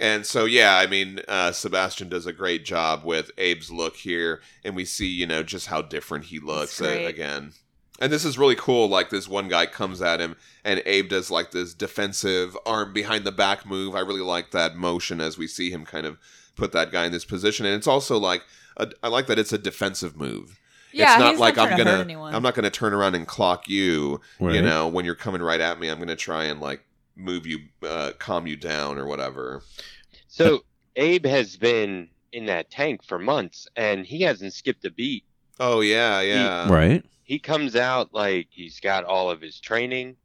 And 0.00 0.24
so, 0.24 0.44
yeah, 0.44 0.76
I 0.76 0.86
mean, 0.86 1.20
uh, 1.26 1.52
Sebastian 1.52 2.08
does 2.08 2.26
a 2.26 2.32
great 2.32 2.64
job 2.64 3.04
with 3.04 3.30
Abe's 3.36 3.70
look 3.70 3.96
here, 3.96 4.40
and 4.64 4.76
we 4.76 4.84
see, 4.84 5.08
you 5.08 5.26
know, 5.26 5.42
just 5.42 5.66
how 5.66 5.82
different 5.82 6.26
he 6.26 6.38
looks 6.38 6.80
uh, 6.80 6.86
again. 6.86 7.52
And 8.00 8.12
this 8.12 8.24
is 8.24 8.38
really 8.38 8.54
cool. 8.54 8.88
Like, 8.88 9.10
this 9.10 9.26
one 9.26 9.48
guy 9.48 9.66
comes 9.66 10.00
at 10.00 10.20
him, 10.20 10.36
and 10.64 10.82
Abe 10.86 11.08
does, 11.08 11.32
like, 11.32 11.50
this 11.50 11.74
defensive 11.74 12.56
arm 12.64 12.92
behind 12.92 13.24
the 13.24 13.32
back 13.32 13.66
move. 13.66 13.96
I 13.96 14.00
really 14.00 14.20
like 14.20 14.52
that 14.52 14.76
motion 14.76 15.20
as 15.20 15.36
we 15.36 15.48
see 15.48 15.70
him 15.70 15.84
kind 15.84 16.06
of 16.06 16.16
put 16.54 16.70
that 16.72 16.92
guy 16.92 17.06
in 17.06 17.12
this 17.12 17.24
position. 17.24 17.66
And 17.66 17.74
it's 17.74 17.88
also 17.88 18.18
like, 18.18 18.44
a, 18.76 18.88
I 19.02 19.08
like 19.08 19.26
that 19.26 19.38
it's 19.38 19.52
a 19.52 19.58
defensive 19.58 20.16
move 20.16 20.60
Yeah, 20.92 21.14
it's 21.14 21.20
not 21.20 21.30
he's 21.32 21.40
like 21.40 21.56
not 21.56 21.62
I'm 21.62 21.68
trying 21.68 21.78
to 21.78 21.84
hurt 21.84 21.90
gonna 21.90 22.04
anyone. 22.04 22.34
I'm 22.34 22.42
not 22.42 22.54
gonna 22.54 22.70
turn 22.70 22.94
around 22.94 23.14
and 23.14 23.26
clock 23.26 23.68
you. 23.68 24.20
You 24.40 24.62
know, 24.62 24.86
when 24.88 25.04
you're 25.04 25.14
coming 25.14 25.42
right 25.42 25.60
at 25.60 25.80
me, 25.80 25.88
I'm 25.88 25.98
gonna 25.98 26.16
try 26.16 26.44
and 26.44 26.60
like 26.60 26.84
move 27.18 27.46
you, 27.46 27.58
uh, 27.82 28.12
calm 28.18 28.46
you 28.46 28.56
down 28.56 28.96
or 28.98 29.06
whatever. 29.06 29.62
So 30.28 30.64
Abe 30.96 31.26
has 31.26 31.56
been 31.56 32.08
in 32.32 32.46
that 32.46 32.70
tank 32.70 33.02
for 33.04 33.18
months, 33.18 33.66
and 33.76 34.06
he 34.06 34.22
hasn't 34.22 34.52
skipped 34.54 34.84
a 34.84 34.90
beat. 34.90 35.24
Oh 35.60 35.80
yeah, 35.80 36.20
yeah, 36.20 36.70
right? 36.72 37.04
He 37.24 37.38
comes 37.38 37.76
out 37.76 38.14
like 38.14 38.48
he's 38.50 38.80
got 38.80 39.04
all 39.04 39.30
of 39.30 39.40
his 39.40 39.58
training. 39.60 40.16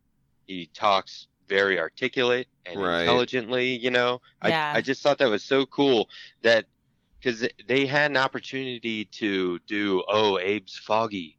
He 0.45 0.69
talks 0.73 1.27
very 1.49 1.79
articulate 1.79 2.47
and 2.65 2.79
Right. 2.81 3.01
intelligently. 3.01 3.75
You 3.75 3.91
know, 3.91 4.21
Yeah. 4.45 4.71
I 4.73 4.77
I 4.77 4.81
just 4.81 5.01
thought 5.01 5.17
that 5.17 5.29
was 5.29 5.43
so 5.43 5.65
cool 5.65 6.09
that 6.43 6.65
because 7.19 7.47
they 7.67 7.85
had 7.85 8.11
an 8.11 8.17
opportunity 8.17 9.05
to 9.05 9.59
do 9.67 10.03
oh 10.07 10.37
Abe's 10.37 10.77
foggy. 10.77 11.37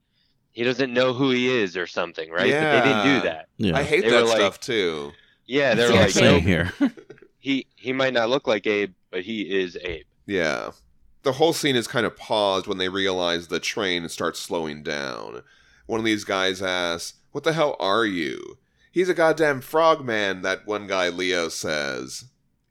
He 0.52 0.62
doesn't 0.62 0.92
know 0.92 1.12
who 1.12 1.30
he 1.30 1.48
is 1.48 1.76
or 1.76 1.86
something, 1.86 2.30
right? 2.30 2.50
But 2.50 2.82
they 2.84 2.88
didn't 2.88 3.04
do 3.04 3.20
that. 3.28 3.48
Yeah. 3.56 3.76
I 3.76 3.82
hate 3.82 4.02
They 4.04 4.10
that 4.10 4.22
were 4.22 4.28
like- 4.28 4.36
stuff 4.38 4.60
too. 4.60 5.12
Yeah, 5.46 5.74
they're 5.74 5.92
Yeah, 5.92 6.00
like, 6.02 6.10
same 6.10 6.40
Same 6.40 6.42
here. 6.42 6.72
he 7.38 7.66
he 7.76 7.92
might 7.92 8.14
not 8.14 8.30
look 8.30 8.46
like 8.46 8.66
Abe, 8.66 8.92
but 9.10 9.22
he 9.22 9.42
is 9.42 9.76
Abe. 9.82 10.06
Yeah. 10.26 10.70
The 11.22 11.32
whole 11.32 11.52
scene 11.52 11.76
is 11.76 11.88
kind 11.88 12.04
of 12.04 12.16
paused 12.16 12.66
when 12.66 12.78
they 12.78 12.88
realize 12.88 13.48
the 13.48 13.60
train 13.60 14.08
starts 14.08 14.40
slowing 14.40 14.82
down. 14.82 15.42
One 15.86 15.98
of 15.98 16.04
these 16.04 16.24
guys 16.24 16.60
asks, 16.62 17.14
What 17.32 17.44
the 17.44 17.52
hell 17.54 17.76
are 17.80 18.04
you? 18.04 18.58
He's 18.92 19.08
a 19.08 19.14
goddamn 19.14 19.60
frogman, 19.60 20.42
that 20.42 20.66
one 20.66 20.86
guy 20.86 21.08
Leo 21.08 21.48
says. 21.48 22.26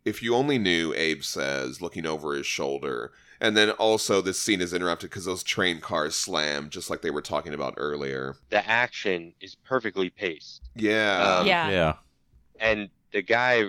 If 0.06 0.22
you 0.22 0.36
only 0.36 0.58
knew, 0.58 0.94
Abe 0.96 1.24
says, 1.24 1.82
looking 1.82 2.06
over 2.06 2.34
his 2.34 2.46
shoulder. 2.46 3.12
And 3.42 3.58
then 3.58 3.72
also, 3.72 4.22
this 4.22 4.40
scene 4.40 4.62
is 4.62 4.74
interrupted 4.74 5.10
because 5.10 5.26
those 5.26 5.44
train 5.44 5.82
cars 5.82 6.16
slam, 6.16 6.70
just 6.70 6.90
like 6.90 7.02
they 7.02 7.12
were 7.12 7.22
talking 7.22 7.54
about 7.54 7.74
earlier. 7.76 8.38
The 8.50 8.66
action 8.68 9.34
is 9.42 9.56
perfectly 9.56 10.10
paced. 10.10 10.62
Yeah. 10.76 11.40
Um, 11.40 11.48
yeah. 11.48 11.70
yeah. 11.70 11.94
And 12.64 12.90
the 13.12 13.22
guy 13.22 13.66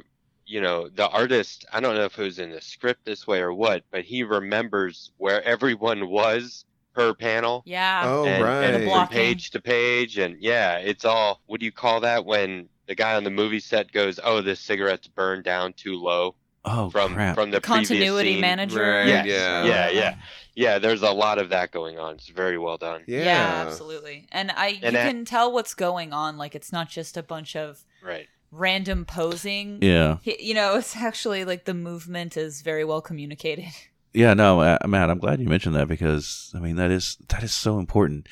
you 0.46 0.60
know 0.60 0.88
the 0.88 1.08
artist 1.08 1.64
i 1.72 1.80
don't 1.80 1.94
know 1.96 2.04
if 2.04 2.18
it 2.18 2.22
was 2.22 2.38
in 2.38 2.50
the 2.50 2.60
script 2.60 3.04
this 3.04 3.26
way 3.26 3.40
or 3.40 3.52
what 3.52 3.82
but 3.90 4.02
he 4.04 4.22
remembers 4.22 5.10
where 5.18 5.42
everyone 5.42 6.08
was 6.08 6.64
per 6.94 7.12
panel 7.14 7.62
Yeah. 7.66 8.02
oh, 8.04 8.24
and, 8.24 8.42
right. 8.44 8.64
and 8.64 8.84
from 8.84 9.08
page 9.08 9.50
to 9.52 9.60
page 9.60 10.16
and 10.18 10.36
yeah 10.40 10.78
it's 10.78 11.04
all 11.04 11.40
what 11.46 11.60
do 11.60 11.66
you 11.66 11.72
call 11.72 12.00
that 12.00 12.24
when 12.24 12.68
the 12.86 12.94
guy 12.94 13.14
on 13.16 13.24
the 13.24 13.30
movie 13.30 13.58
set 13.60 13.90
goes 13.90 14.20
oh 14.22 14.40
this 14.42 14.60
cigarette's 14.60 15.08
burned 15.08 15.44
down 15.44 15.72
too 15.72 15.96
low 15.96 16.34
Oh 16.66 16.88
from 16.88 17.12
crap! 17.14 17.34
from 17.34 17.50
the 17.50 17.60
previous 17.60 17.88
Continuity 17.90 18.32
scene. 18.34 18.40
manager. 18.40 18.80
Right, 18.80 19.06
Yes. 19.06 19.26
yeah. 19.26 19.64
yeah 19.64 19.90
yeah 19.90 20.14
yeah 20.54 20.78
there's 20.78 21.02
a 21.02 21.10
lot 21.10 21.38
of 21.38 21.50
that 21.50 21.70
going 21.72 21.98
on 21.98 22.14
it's 22.14 22.28
very 22.28 22.56
well 22.58 22.78
done 22.78 23.02
yeah. 23.06 23.24
Yeah, 23.24 23.64
absolutely. 23.66 24.26
And 24.32 24.50
I 24.50 24.68
you 24.68 24.80
that- 24.92 24.92
can 25.08 25.24
tell 25.26 25.52
what's 25.52 25.74
going 25.74 26.12
on. 26.14 26.38
Like 26.38 26.54
it's 26.54 26.72
not 26.72 26.88
just 26.88 27.16
a 27.18 27.22
bunch 27.22 27.54
of 27.56 27.84
right 28.02 28.28
random 28.54 29.04
posing. 29.04 29.78
Yeah, 29.82 30.18
He- 30.22 30.42
You 30.48 30.54
know, 30.54 30.74
it's 30.78 30.96
actually 30.96 31.44
like 31.44 31.64
the 31.64 31.74
movement 31.74 32.36
is 32.36 32.62
very 32.62 32.84
well 32.84 33.00
communicated. 33.00 33.66
yeah. 34.12 34.34
No, 34.34 34.60
uh, 34.60 34.78
Matt, 34.86 35.10
I'm 35.10 35.18
glad 35.18 35.40
you 35.40 35.48
mentioned 35.48 35.74
that 35.76 35.88
because 35.88 36.52
I 36.54 36.58
mean 36.60 36.76
that 36.76 36.90
is 36.90 37.16
that 37.28 37.42
is 37.42 37.52
so 37.52 37.78
important. 37.78 38.28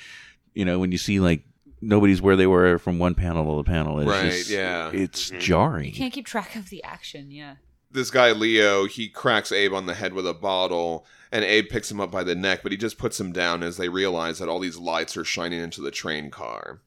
You 0.55 0.65
know, 0.65 0.79
when 0.79 0.93
you 0.93 0.99
see 0.99 1.19
like 1.21 1.45
nobody's 1.81 2.23
where 2.23 2.37
they 2.37 2.47
were 2.47 2.79
from 2.79 2.99
one 2.99 3.15
panel 3.15 3.45
to 3.45 3.63
the 3.65 3.71
panel, 3.71 3.99
it's 3.99 4.09
Right, 4.09 4.31
just- 4.31 4.51
yeah. 4.51 4.91
it's 4.93 5.31
Mhm. 5.31 5.41
jarring. 5.41 5.87
You 5.87 5.93
can't 5.93 6.13
keep 6.13 6.27
track 6.27 6.55
of 6.57 6.71
the 6.71 6.83
action. 6.85 7.31
Yeah. 7.31 7.57
this 7.95 8.11
guy 8.11 8.33
Leo, 8.33 8.87
he 8.87 9.07
cracks 9.07 9.53
Abe 9.53 9.75
on 9.75 9.85
the 9.85 9.93
head 9.93 10.15
with 10.15 10.27
a 10.27 10.33
bottle, 10.33 11.05
and 11.31 11.45
Abe 11.45 11.69
picks 11.69 11.91
him 11.91 12.01
up 12.01 12.11
by 12.11 12.25
the 12.25 12.35
neck, 12.35 12.61
but 12.63 12.73
he 12.73 12.79
just 12.79 12.97
puts 12.97 13.21
him 13.21 13.33
down 13.33 13.63
as 13.63 13.77
they 13.77 13.91
realize 13.91 14.39
that 14.39 14.49
all 14.49 14.59
these 14.61 14.79
lights 14.79 15.15
are 15.15 15.25
shining 15.27 15.61
into 15.61 15.83
the 15.83 15.91
train 15.91 16.31
car. 16.31 16.81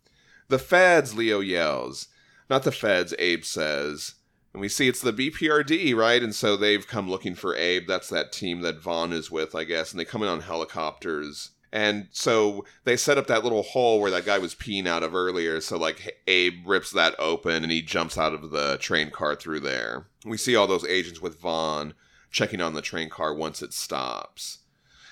The 0.47 0.57
feds, 0.57 1.13
Leo 1.13 1.41
yells. 1.41 2.07
Not 2.49 2.63
the 2.63 2.71
feds, 2.71 3.13
Abe 3.19 3.43
says. 3.43 4.15
And 4.53 4.61
we 4.61 4.69
see 4.69 4.87
it's 4.87 5.01
the 5.01 5.11
BPRD, 5.11 5.95
right? 5.95 6.23
And 6.23 6.33
so 6.33 6.55
they've 6.55 6.87
come 6.87 7.09
looking 7.09 7.35
for 7.35 7.55
Abe. 7.55 7.87
That's 7.87 8.09
that 8.09 8.31
team 8.31 8.61
that 8.61 8.81
Vaughn 8.81 9.11
is 9.11 9.29
with, 9.29 9.53
I 9.53 9.65
guess. 9.65 9.91
And 9.91 9.99
they 9.99 10.05
come 10.05 10.23
in 10.23 10.29
on 10.29 10.41
helicopters. 10.41 11.51
And 11.73 12.07
so 12.11 12.63
they 12.85 12.95
set 12.95 13.17
up 13.17 13.27
that 13.27 13.43
little 13.43 13.63
hole 13.63 13.99
where 13.99 14.11
that 14.11 14.25
guy 14.25 14.37
was 14.37 14.55
peeing 14.55 14.87
out 14.87 15.03
of 15.03 15.13
earlier. 15.13 15.59
So, 15.59 15.77
like, 15.77 16.21
Abe 16.25 16.65
rips 16.65 16.91
that 16.91 17.15
open 17.19 17.63
and 17.63 17.71
he 17.71 17.81
jumps 17.81 18.17
out 18.17 18.33
of 18.33 18.51
the 18.51 18.77
train 18.79 19.09
car 19.09 19.35
through 19.35 19.59
there. 19.59 20.07
We 20.23 20.37
see 20.37 20.55
all 20.55 20.67
those 20.67 20.85
agents 20.85 21.21
with 21.21 21.41
Vaughn 21.41 21.93
checking 22.31 22.61
on 22.61 22.75
the 22.75 22.81
train 22.81 23.09
car 23.09 23.33
once 23.33 23.61
it 23.61 23.73
stops. 23.73 24.59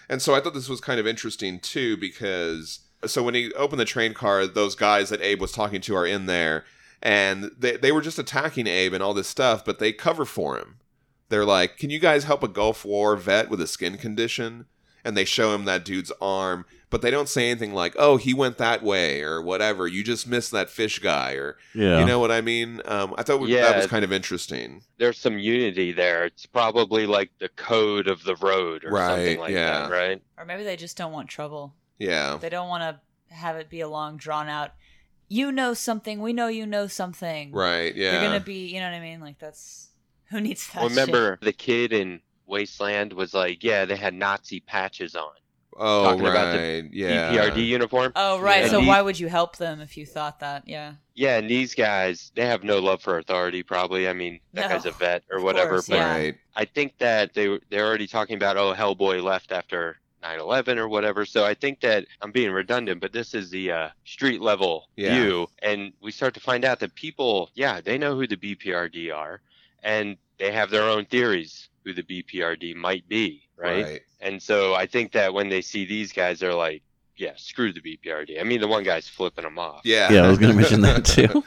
And 0.08 0.22
so 0.22 0.36
I 0.36 0.40
thought 0.40 0.54
this 0.54 0.70
was 0.70 0.80
kind 0.80 1.02
of 1.02 1.08
interesting 1.08 1.60
too 1.60 1.98
because 1.98 2.80
so 3.06 3.24
when 3.24 3.34
he 3.34 3.52
opened 3.54 3.80
the 3.80 3.86
train 3.86 4.14
car, 4.14 4.46
those 4.46 4.76
guys 4.76 5.10
that 5.10 5.22
Abe 5.22 5.42
was 5.42 5.52
talking 5.52 5.82
to 5.82 5.96
are 5.96 6.06
in 6.06 6.28
there 6.28 6.64
and 7.04 7.52
they, 7.60 7.78
they 7.78 7.92
were 7.92 8.02
just 8.02 8.18
attacking 8.18 8.66
Abe 8.66 8.94
and 8.94 9.04
all 9.04 9.14
this 9.14 9.28
stuff, 9.28 9.64
but 9.64 9.78
they 9.78 9.92
cover 9.94 10.26
for 10.26 10.58
him. 10.58 10.78
They're 11.30 11.46
like, 11.46 11.78
Can 11.78 11.90
you 11.92 12.00
guys 12.00 12.24
help 12.24 12.42
a 12.42 12.48
Gulf 12.48 12.84
War 12.86 13.16
vet 13.16 13.50
with 13.50 13.62
a 13.62 13.68
skin 13.68 13.98
condition? 13.98 14.66
And 15.06 15.18
they 15.18 15.26
show 15.26 15.54
him 15.54 15.66
that 15.66 15.84
dude's 15.84 16.14
arm, 16.22 16.66
but 16.90 17.02
they 17.02 17.12
don't 17.12 17.28
say 17.28 17.50
anything 17.52 17.74
like, 17.74 17.94
Oh, 18.00 18.16
he 18.16 18.34
went 18.34 18.58
that 18.58 18.82
way 18.82 19.22
or 19.22 19.42
whatever. 19.42 19.86
You 19.86 20.02
just 20.02 20.28
missed 20.30 20.52
that 20.52 20.70
fish 20.70 21.00
guy 21.00 21.34
or 21.34 21.58
yeah, 21.76 22.00
you 22.00 22.06
know 22.06 22.20
what 22.20 22.32
I 22.32 22.40
mean? 22.40 22.80
Um, 22.86 23.14
I 23.18 23.24
thought 23.24 23.42
that 23.42 23.50
Yeah. 23.50 23.76
was 23.76 23.88
kind 23.88 24.06
of 24.06 24.14
interesting. 24.14 24.82
there's 25.00 25.18
some 25.18 25.38
unity 25.38 25.92
there 25.92 26.24
it's 26.24 26.46
probably 26.46 27.06
like 27.06 27.32
the 27.40 27.50
code 27.50 28.08
of 28.08 28.24
the 28.24 28.36
road 28.38 28.86
or 28.86 28.92
Right, 28.92 29.08
something 29.10 29.40
like 29.40 29.52
yeah. 29.52 29.82
that 29.82 29.92
right 29.92 30.22
Or 30.38 30.46
maybe 30.46 30.64
they 30.64 30.78
just 30.78 30.96
don't 30.96 31.12
want 31.12 31.28
trouble. 31.28 31.74
Yeah. 32.00 32.38
They 32.40 32.50
don't 32.50 32.70
want 32.70 32.84
to 32.84 33.36
have 33.36 33.58
it 33.58 33.70
be 33.70 33.82
a 33.82 33.90
long 33.90 34.16
drawn 34.16 34.48
out. 34.48 34.72
You 35.34 35.52
know 35.52 35.74
something. 35.74 36.20
We 36.22 36.32
know 36.34 36.48
you 36.48 36.66
know 36.68 36.86
something. 36.88 37.52
Right. 37.52 37.96
Yeah. 37.96 38.12
You're 38.14 38.22
gonna 38.22 38.40
be. 38.40 38.68
You 38.74 38.80
know 38.80 38.90
what 38.92 38.96
I 38.96 39.00
mean? 39.00 39.20
Like 39.20 39.40
that's 39.40 39.90
who 40.30 40.40
needs 40.40 40.68
that. 40.68 40.82
Well, 40.82 40.90
shit? 40.90 40.98
remember 40.98 41.40
the 41.42 41.54
kid 41.54 41.92
in 41.92 42.22
Wasteland 42.46 43.14
was 43.14 43.34
like, 43.34 43.64
yeah, 43.64 43.86
they 43.86 43.96
had 43.96 44.14
Nazi 44.14 44.60
patches 44.60 45.16
on. 45.16 45.32
oh, 45.76 46.04
talking 46.04 46.28
about 46.28 46.52
the 46.54 46.82
right. 46.84 46.94
yeah. 46.94 47.34
PRD 47.34 47.66
uniform. 47.66 48.12
Oh 48.16 48.40
right. 48.40 48.66
Yeah. 48.66 48.70
So 48.70 48.78
And 48.80 48.88
why 48.88 49.02
would 49.02 49.20
you 49.20 49.28
help 49.28 49.58
them 49.58 49.82
if 49.82 49.98
you 49.98 50.06
thought 50.06 50.40
that? 50.42 50.68
Yeah. 50.68 50.94
Yeah, 51.16 51.38
and 51.38 51.50
these 51.50 51.74
guys, 51.76 52.32
they 52.36 52.46
have 52.46 52.64
no 52.64 52.78
love 52.80 53.02
for 53.02 53.18
authority. 53.18 53.64
Probably. 53.64 54.08
I 54.08 54.14
mean, 54.14 54.40
that 54.54 54.70
No, 54.70 54.76
guy's 54.76 54.86
a 54.86 54.92
vet 54.92 55.24
or 55.32 55.38
of 55.38 55.44
whatever. 55.44 55.70
course, 55.72 55.88
but 55.88 55.96
yeah. 55.96 56.12
Right. 56.16 56.36
I 56.56 56.66
think 56.66 56.98
that 57.00 57.34
they 57.34 57.60
they're 57.72 57.88
already 57.88 58.08
talking 58.08 58.36
about 58.36 58.58
oh 58.58 58.74
Hellboy 58.76 59.24
left 59.24 59.52
after 59.52 59.98
9/11 60.24 60.78
or 60.78 60.88
whatever. 60.88 61.26
So 61.26 61.44
I 61.46 61.54
think 61.54 61.82
that 61.82 62.06
I'm 62.22 62.32
being 62.32 62.52
redundant, 62.52 63.02
but 63.02 63.12
this 63.14 63.34
is 63.34 63.50
the 63.50 63.72
uh, 63.72 63.90
street 64.06 64.42
level 64.42 64.88
Yeah. 64.96 65.14
view, 65.16 65.48
and 65.62 65.92
we 66.02 66.12
start 66.12 66.34
to 66.36 66.40
find 66.40 66.64
out 66.66 66.80
that 66.80 66.96
people, 66.96 67.50
yeah, 67.56 67.82
they 67.82 67.98
know 67.98 68.16
who 68.16 68.26
the 68.28 68.38
BPRD 68.38 69.14
are, 69.14 69.42
and 69.84 70.18
they 70.40 70.52
have 70.52 70.70
their 70.70 70.84
own 70.84 71.06
theories 71.06 71.70
who 71.84 71.94
the 71.94 72.04
BPRD 72.04 72.76
might 72.76 73.08
be, 73.10 73.44
right? 73.58 74.02
And 74.22 74.42
so 74.42 74.74
I 74.74 74.86
think 74.86 75.12
that 75.12 75.34
when 75.34 75.50
they 75.50 75.62
see 75.62 75.86
these 75.86 76.14
guys, 76.14 76.40
they're 76.40 76.54
like, 76.54 76.82
yeah, 77.18 77.34
screw 77.36 77.74
the 77.74 77.82
BPRD. 77.82 78.40
I 78.40 78.44
mean, 78.44 78.62
the 78.62 78.68
one 78.68 78.84
guy's 78.84 79.08
flipping 79.08 79.44
them 79.44 79.60
off. 79.60 79.82
Yeah. 79.84 80.12
Yeah, 80.12 80.26
I 80.26 80.30
was 80.30 80.40
gonna 80.40 80.54
mention 80.54 80.82
that 80.82 81.06
too. 81.06 81.44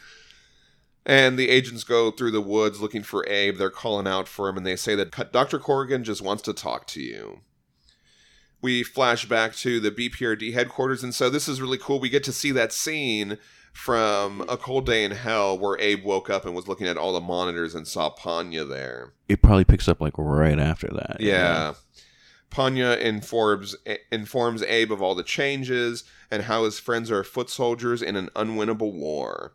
And 1.05 1.39
the 1.39 1.49
agents 1.51 1.85
go 1.85 2.11
through 2.11 2.33
the 2.33 2.41
woods 2.41 2.81
looking 2.81 3.03
for 3.05 3.27
Abe. 3.29 3.57
They're 3.59 3.71
calling 3.71 4.07
out 4.09 4.27
for 4.27 4.49
him, 4.49 4.57
and 4.57 4.67
they 4.67 4.75
say 4.77 4.97
that 4.97 5.33
Dr. 5.33 5.59
Corrigan 5.61 6.03
just 6.03 6.21
wants 6.21 6.43
to 6.45 6.53
talk 6.53 6.87
to 6.89 7.01
you. 7.01 7.41
We 8.63 8.83
flash 8.83 9.27
back 9.27 9.55
to 9.57 9.81
the 9.81 9.91
BPRD 9.91 10.55
headquarters, 10.55 11.03
and 11.03 11.15
so 11.15 11.31
this 11.31 11.47
is 11.49 11.61
really 11.61 11.79
cool. 11.79 12.01
We 12.01 12.09
get 12.09 12.25
to 12.25 12.33
see 12.33 12.51
that 12.53 12.73
scene 12.73 13.39
from 13.73 14.43
A 14.49 14.57
Cold 14.57 14.87
Day 14.87 15.05
in 15.05 15.11
Hell 15.11 15.59
where 15.59 15.79
Abe 15.79 16.03
woke 16.03 16.31
up 16.31 16.47
and 16.47 16.55
was 16.55 16.67
looking 16.67 16.87
at 16.87 16.97
all 16.97 17.13
the 17.13 17.21
monitors 17.21 17.75
and 17.75 17.87
saw 17.87 18.11
Panya 18.11 18.67
there. 18.67 19.13
It 19.29 19.43
probably 19.43 19.65
picks 19.65 19.87
up 19.87 20.01
like 20.01 20.15
right 20.17 20.59
after 20.59 20.89
that. 20.89 21.19
Yeah. 21.21 21.75
Panya 22.51 22.99
informs 22.99 23.77
informs 24.11 24.63
Abe 24.63 24.93
of 24.93 25.03
all 25.03 25.15
the 25.15 25.23
changes 25.23 26.05
and 26.31 26.45
how 26.45 26.65
his 26.65 26.79
friends 26.79 27.11
are 27.11 27.23
foot 27.23 27.51
soldiers 27.51 28.01
in 28.01 28.17
an 28.17 28.31
unwinnable 28.35 28.93
war. 28.93 29.53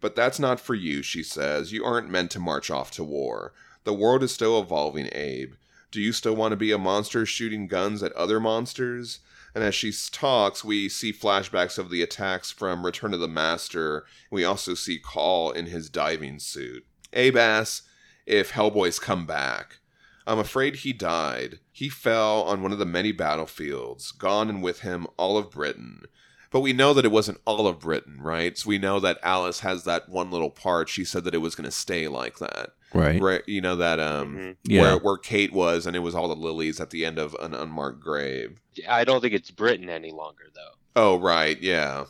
But 0.00 0.14
that's 0.14 0.38
not 0.38 0.60
for 0.60 0.74
you, 0.74 1.02
she 1.02 1.22
says. 1.22 1.72
You 1.72 1.84
aren't 1.84 2.10
meant 2.10 2.30
to 2.32 2.38
march 2.38 2.70
off 2.70 2.90
to 2.92 3.04
war. 3.04 3.54
The 3.84 3.94
world 3.94 4.22
is 4.22 4.34
still 4.34 4.60
evolving, 4.60 5.08
Abe. 5.12 5.54
Do 5.94 6.00
you 6.00 6.12
still 6.12 6.34
want 6.34 6.50
to 6.50 6.56
be 6.56 6.72
a 6.72 6.76
monster 6.76 7.24
shooting 7.24 7.68
guns 7.68 8.02
at 8.02 8.10
other 8.14 8.40
monsters? 8.40 9.20
And 9.54 9.62
as 9.62 9.76
she 9.76 9.92
talks, 10.10 10.64
we 10.64 10.88
see 10.88 11.12
flashbacks 11.12 11.78
of 11.78 11.88
the 11.88 12.02
attacks 12.02 12.50
from 12.50 12.84
Return 12.84 13.14
of 13.14 13.20
the 13.20 13.28
Master. 13.28 14.04
We 14.28 14.44
also 14.44 14.74
see 14.74 14.98
Caul 14.98 15.52
in 15.52 15.66
his 15.66 15.88
diving 15.88 16.40
suit. 16.40 16.84
Abe 17.12 17.36
asks 17.36 17.86
if 18.26 18.50
Hellboy's 18.50 18.98
come 18.98 19.24
back. 19.24 19.78
I'm 20.26 20.40
afraid 20.40 20.78
he 20.78 20.92
died. 20.92 21.60
He 21.70 21.88
fell 21.88 22.42
on 22.42 22.60
one 22.60 22.72
of 22.72 22.80
the 22.80 22.84
many 22.84 23.12
battlefields, 23.12 24.10
gone 24.10 24.48
and 24.50 24.64
with 24.64 24.80
him 24.80 25.06
all 25.16 25.38
of 25.38 25.52
Britain. 25.52 26.06
But 26.50 26.58
we 26.58 26.72
know 26.72 26.92
that 26.92 27.04
it 27.04 27.12
wasn't 27.12 27.40
all 27.44 27.68
of 27.68 27.78
Britain, 27.78 28.18
right? 28.20 28.58
So 28.58 28.68
we 28.68 28.78
know 28.78 28.98
that 28.98 29.20
Alice 29.22 29.60
has 29.60 29.84
that 29.84 30.08
one 30.08 30.32
little 30.32 30.50
part. 30.50 30.88
She 30.88 31.04
said 31.04 31.22
that 31.22 31.34
it 31.36 31.38
was 31.38 31.54
going 31.54 31.66
to 31.66 31.70
stay 31.70 32.08
like 32.08 32.38
that. 32.38 32.70
Right. 32.94 33.20
Right, 33.20 33.42
you 33.46 33.60
know 33.60 33.76
that 33.76 33.98
um 34.00 34.36
Mhm. 34.36 34.56
Yeah. 34.64 34.80
where 34.82 34.96
where 34.98 35.16
Kate 35.18 35.52
was 35.52 35.86
and 35.86 35.94
it 35.96 36.00
was 36.00 36.14
all 36.14 36.28
the 36.28 36.36
lilies 36.36 36.80
at 36.80 36.90
the 36.90 37.04
end 37.04 37.18
of 37.18 37.34
an 37.40 37.54
unmarked 37.54 38.00
grave. 38.00 38.60
I 38.88 39.04
don't 39.04 39.20
think 39.20 39.34
it's 39.34 39.50
Britain 39.50 39.88
any 39.90 40.10
longer, 40.12 40.44
though. 40.54 40.72
Oh, 40.96 41.18
right, 41.18 41.60
yeah. 41.60 42.04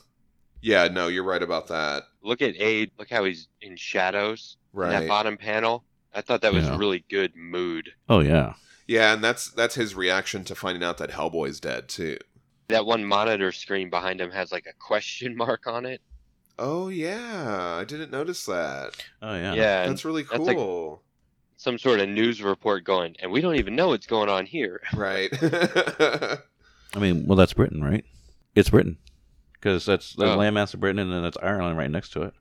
Yeah, 0.61 0.89
no, 0.89 1.09
you're 1.09 1.25
right 1.25 1.43
about 1.43 1.69
that. 1.69 2.05
Look 2.23 2.41
at 2.43 2.55
Aid. 2.59 2.91
Look 2.99 3.11
how 3.11 3.25
he's 3.25 3.49
in 3.61 3.77
shadows. 3.77 4.57
in 4.73 4.81
Right. 4.81 4.91
that 5.01 5.09
bottom 5.09 5.37
panel. 5.37 5.85
I 6.13 6.21
thought 6.21 6.41
that 6.43 6.53
was 6.53 6.65
Yeah. 6.65 6.77
really 6.79 7.05
good 7.11 7.35
mood. 7.37 7.91
Oh 8.09 8.21
yeah. 8.21 8.55
Yeah, 8.87 9.15
and 9.15 9.23
that's 9.25 9.51
that's 9.51 9.75
his 9.77 9.95
reaction 9.95 10.45
to 10.45 10.55
finding 10.55 10.83
out 10.85 10.99
that 10.99 11.11
Hellboy's 11.11 11.61
dead 11.61 11.89
too. 11.89 12.19
That 12.69 12.85
one 12.87 13.05
monitor 13.05 13.53
screen 13.53 13.89
behind 13.91 14.21
him 14.21 14.31
has 14.33 14.51
like 14.53 14.67
a 14.67 14.73
question 14.73 15.37
mark 15.45 15.67
on 15.67 15.87
it. 15.87 16.01
Oh 16.59 16.89
yeah, 16.89 17.77
I 17.81 17.85
didn't 17.85 18.11
notice 18.13 18.45
that. 18.47 18.93
Oh 19.23 19.35
yeah. 19.35 19.55
Yeah, 19.55 19.87
That's 19.87 20.05
really 20.05 20.23
that's 20.23 20.39
like- 20.45 20.57
cool. 20.57 21.03
some 21.57 21.79
sort 21.79 22.01
of 22.01 22.09
news 22.09 22.43
report 22.43 22.85
going, 22.85 23.17
and 23.21 23.33
we 23.33 23.41
don't 23.41 23.57
even 23.57 23.75
know 23.75 23.89
what's 23.89 24.07
going 24.07 24.29
on 24.29 24.47
here. 24.47 24.81
right. 24.95 25.31
I 25.43 26.99
mean, 27.01 27.27
well, 27.27 27.37
that's 27.37 27.53
Britain, 27.55 27.83
right? 27.83 28.05
It's 28.55 28.71
Britain 28.71 28.99
because 29.55 29.85
that's 29.85 30.15
the 30.15 30.27
Oh. 30.27 30.39
landmass 30.39 30.75
of 30.75 30.81
Britain, 30.81 31.01
and 31.01 31.13
then 31.13 31.23
that's 31.23 31.37
Ireland 31.43 31.77
right 31.79 31.91
next 31.91 32.11
to 32.13 32.23
it. 32.23 32.35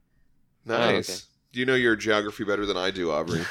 Oh, 0.68 0.78
nice. 0.78 1.10
okay. 1.10 1.20
Do 1.54 1.60
you 1.60 1.66
know 1.66 1.76
your 1.76 1.96
geography 1.96 2.44
better 2.44 2.66
than 2.66 2.78
I 2.78 2.92
do, 2.92 3.12
Aubrey? 3.12 3.44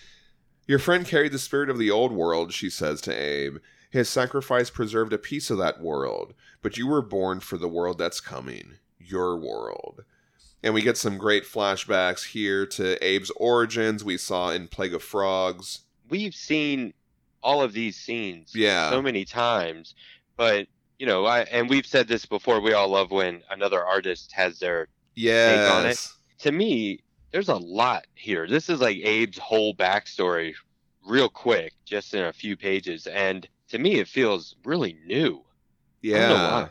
your 0.68 0.78
friend 0.78 1.04
carried 1.06 1.32
the 1.32 1.38
spirit 1.38 1.70
of 1.70 1.78
the 1.78 1.90
old 1.90 2.12
world, 2.12 2.52
she 2.52 2.70
says 2.70 3.00
to 3.02 3.12
Abe. 3.12 3.58
His 3.90 4.08
sacrifice 4.08 4.68
preserved 4.70 5.12
a 5.12 5.18
piece 5.18 5.48
of 5.50 5.58
that 5.58 5.80
world, 5.80 6.34
but 6.62 6.76
you 6.76 6.86
were 6.86 7.02
born 7.02 7.40
for 7.40 7.56
the 7.56 7.68
world 7.68 7.98
that's 7.98 8.20
coming. 8.20 8.74
Your 9.06 9.36
world. 9.36 10.04
And 10.62 10.74
we 10.74 10.82
get 10.82 10.96
some 10.96 11.16
great 11.18 11.44
flashbacks 11.44 12.24
here 12.24 12.66
to 12.66 12.96
Abe's 12.96 13.30
origins 13.36 14.02
we 14.04 14.16
saw 14.16 14.50
in 14.50 14.68
Plague 14.68 14.94
of 14.94 15.02
Frogs. 15.02 15.80
We've 16.08 16.34
seen 16.34 16.92
all 17.42 17.62
of 17.62 17.72
these 17.72 17.96
scenes 17.96 18.52
Yeah. 18.54 18.90
so 18.90 19.00
many 19.00 19.24
times, 19.24 19.94
but 20.36 20.66
you 20.98 21.06
know, 21.06 21.26
I 21.26 21.40
and 21.42 21.68
we've 21.68 21.86
said 21.86 22.08
this 22.08 22.24
before. 22.26 22.60
We 22.60 22.72
all 22.72 22.88
love 22.88 23.10
when 23.10 23.42
another 23.50 23.84
artist 23.84 24.32
has 24.32 24.58
their. 24.58 24.88
Yes. 25.14 25.70
on 25.70 25.86
it. 25.86 26.42
To 26.42 26.52
me, 26.52 27.00
there's 27.32 27.48
a 27.48 27.54
lot 27.56 28.06
here. 28.14 28.46
This 28.48 28.68
is 28.68 28.80
like 28.80 28.96
Abe's 29.04 29.38
whole 29.38 29.74
backstory, 29.74 30.54
real 31.06 31.28
quick, 31.28 31.74
just 31.84 32.14
in 32.14 32.24
a 32.24 32.32
few 32.32 32.56
pages, 32.56 33.06
and 33.06 33.46
to 33.68 33.78
me, 33.78 33.96
it 34.00 34.08
feels 34.08 34.56
really 34.64 34.96
new. 35.06 35.42
I 36.04 36.08
don't 36.08 36.28
know 36.28 36.34
Yeah. 36.34 36.68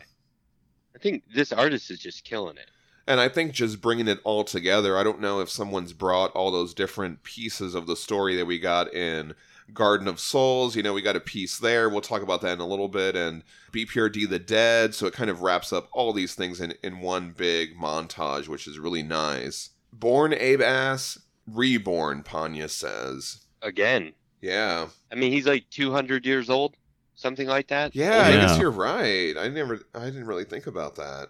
Think 1.05 1.23
this 1.31 1.53
artist 1.53 1.91
is 1.91 1.99
just 1.99 2.23
killing 2.23 2.57
it. 2.57 2.71
And 3.07 3.19
I 3.19 3.29
think 3.29 3.51
just 3.51 3.81
bringing 3.81 4.07
it 4.07 4.19
all 4.23 4.43
together, 4.43 4.97
I 4.97 5.03
don't 5.03 5.21
know 5.21 5.39
if 5.39 5.49
someone's 5.51 5.93
brought 5.93 6.31
all 6.31 6.49
those 6.49 6.73
different 6.73 7.21
pieces 7.21 7.75
of 7.75 7.85
the 7.85 7.95
story 7.95 8.35
that 8.35 8.47
we 8.47 8.57
got 8.57 8.91
in 8.91 9.35
Garden 9.71 10.07
of 10.07 10.19
Souls. 10.19 10.75
You 10.75 10.81
know, 10.81 10.93
we 10.93 11.03
got 11.03 11.15
a 11.15 11.19
piece 11.19 11.59
there. 11.59 11.87
We'll 11.87 12.01
talk 12.01 12.23
about 12.23 12.41
that 12.41 12.53
in 12.53 12.59
a 12.59 12.65
little 12.67 12.87
bit. 12.87 13.15
And 13.15 13.43
BPRD 13.71 14.27
the 14.27 14.39
Dead. 14.39 14.95
So 14.95 15.05
it 15.05 15.13
kind 15.13 15.29
of 15.29 15.43
wraps 15.43 15.71
up 15.71 15.87
all 15.91 16.11
these 16.13 16.33
things 16.33 16.59
in, 16.59 16.73
in 16.81 16.99
one 16.99 17.35
big 17.37 17.77
montage, 17.77 18.47
which 18.47 18.65
is 18.65 18.79
really 18.79 19.03
nice. 19.03 19.69
Born 19.93 20.33
Abe 20.33 20.61
Ass, 20.61 21.19
reborn, 21.45 22.23
Panya 22.23 22.67
says. 22.67 23.45
Again, 23.61 24.13
Yeah. 24.41 24.87
I 25.11 25.15
mean, 25.15 25.31
he's 25.31 25.45
like 25.45 25.69
200 25.69 26.25
years 26.25 26.49
old, 26.49 26.75
something 27.15 27.47
like 27.47 27.67
that. 27.69 27.95
Yeah, 27.95 28.21
I 28.25 28.31
guess 28.33 28.59
you're 28.59 28.71
right. 28.71 29.35
I 29.37 29.47
never 29.49 29.79
I 29.93 30.05
didn't 30.05 30.27
really 30.27 30.45
think 30.45 30.67
about 30.67 30.95
that. 30.97 31.29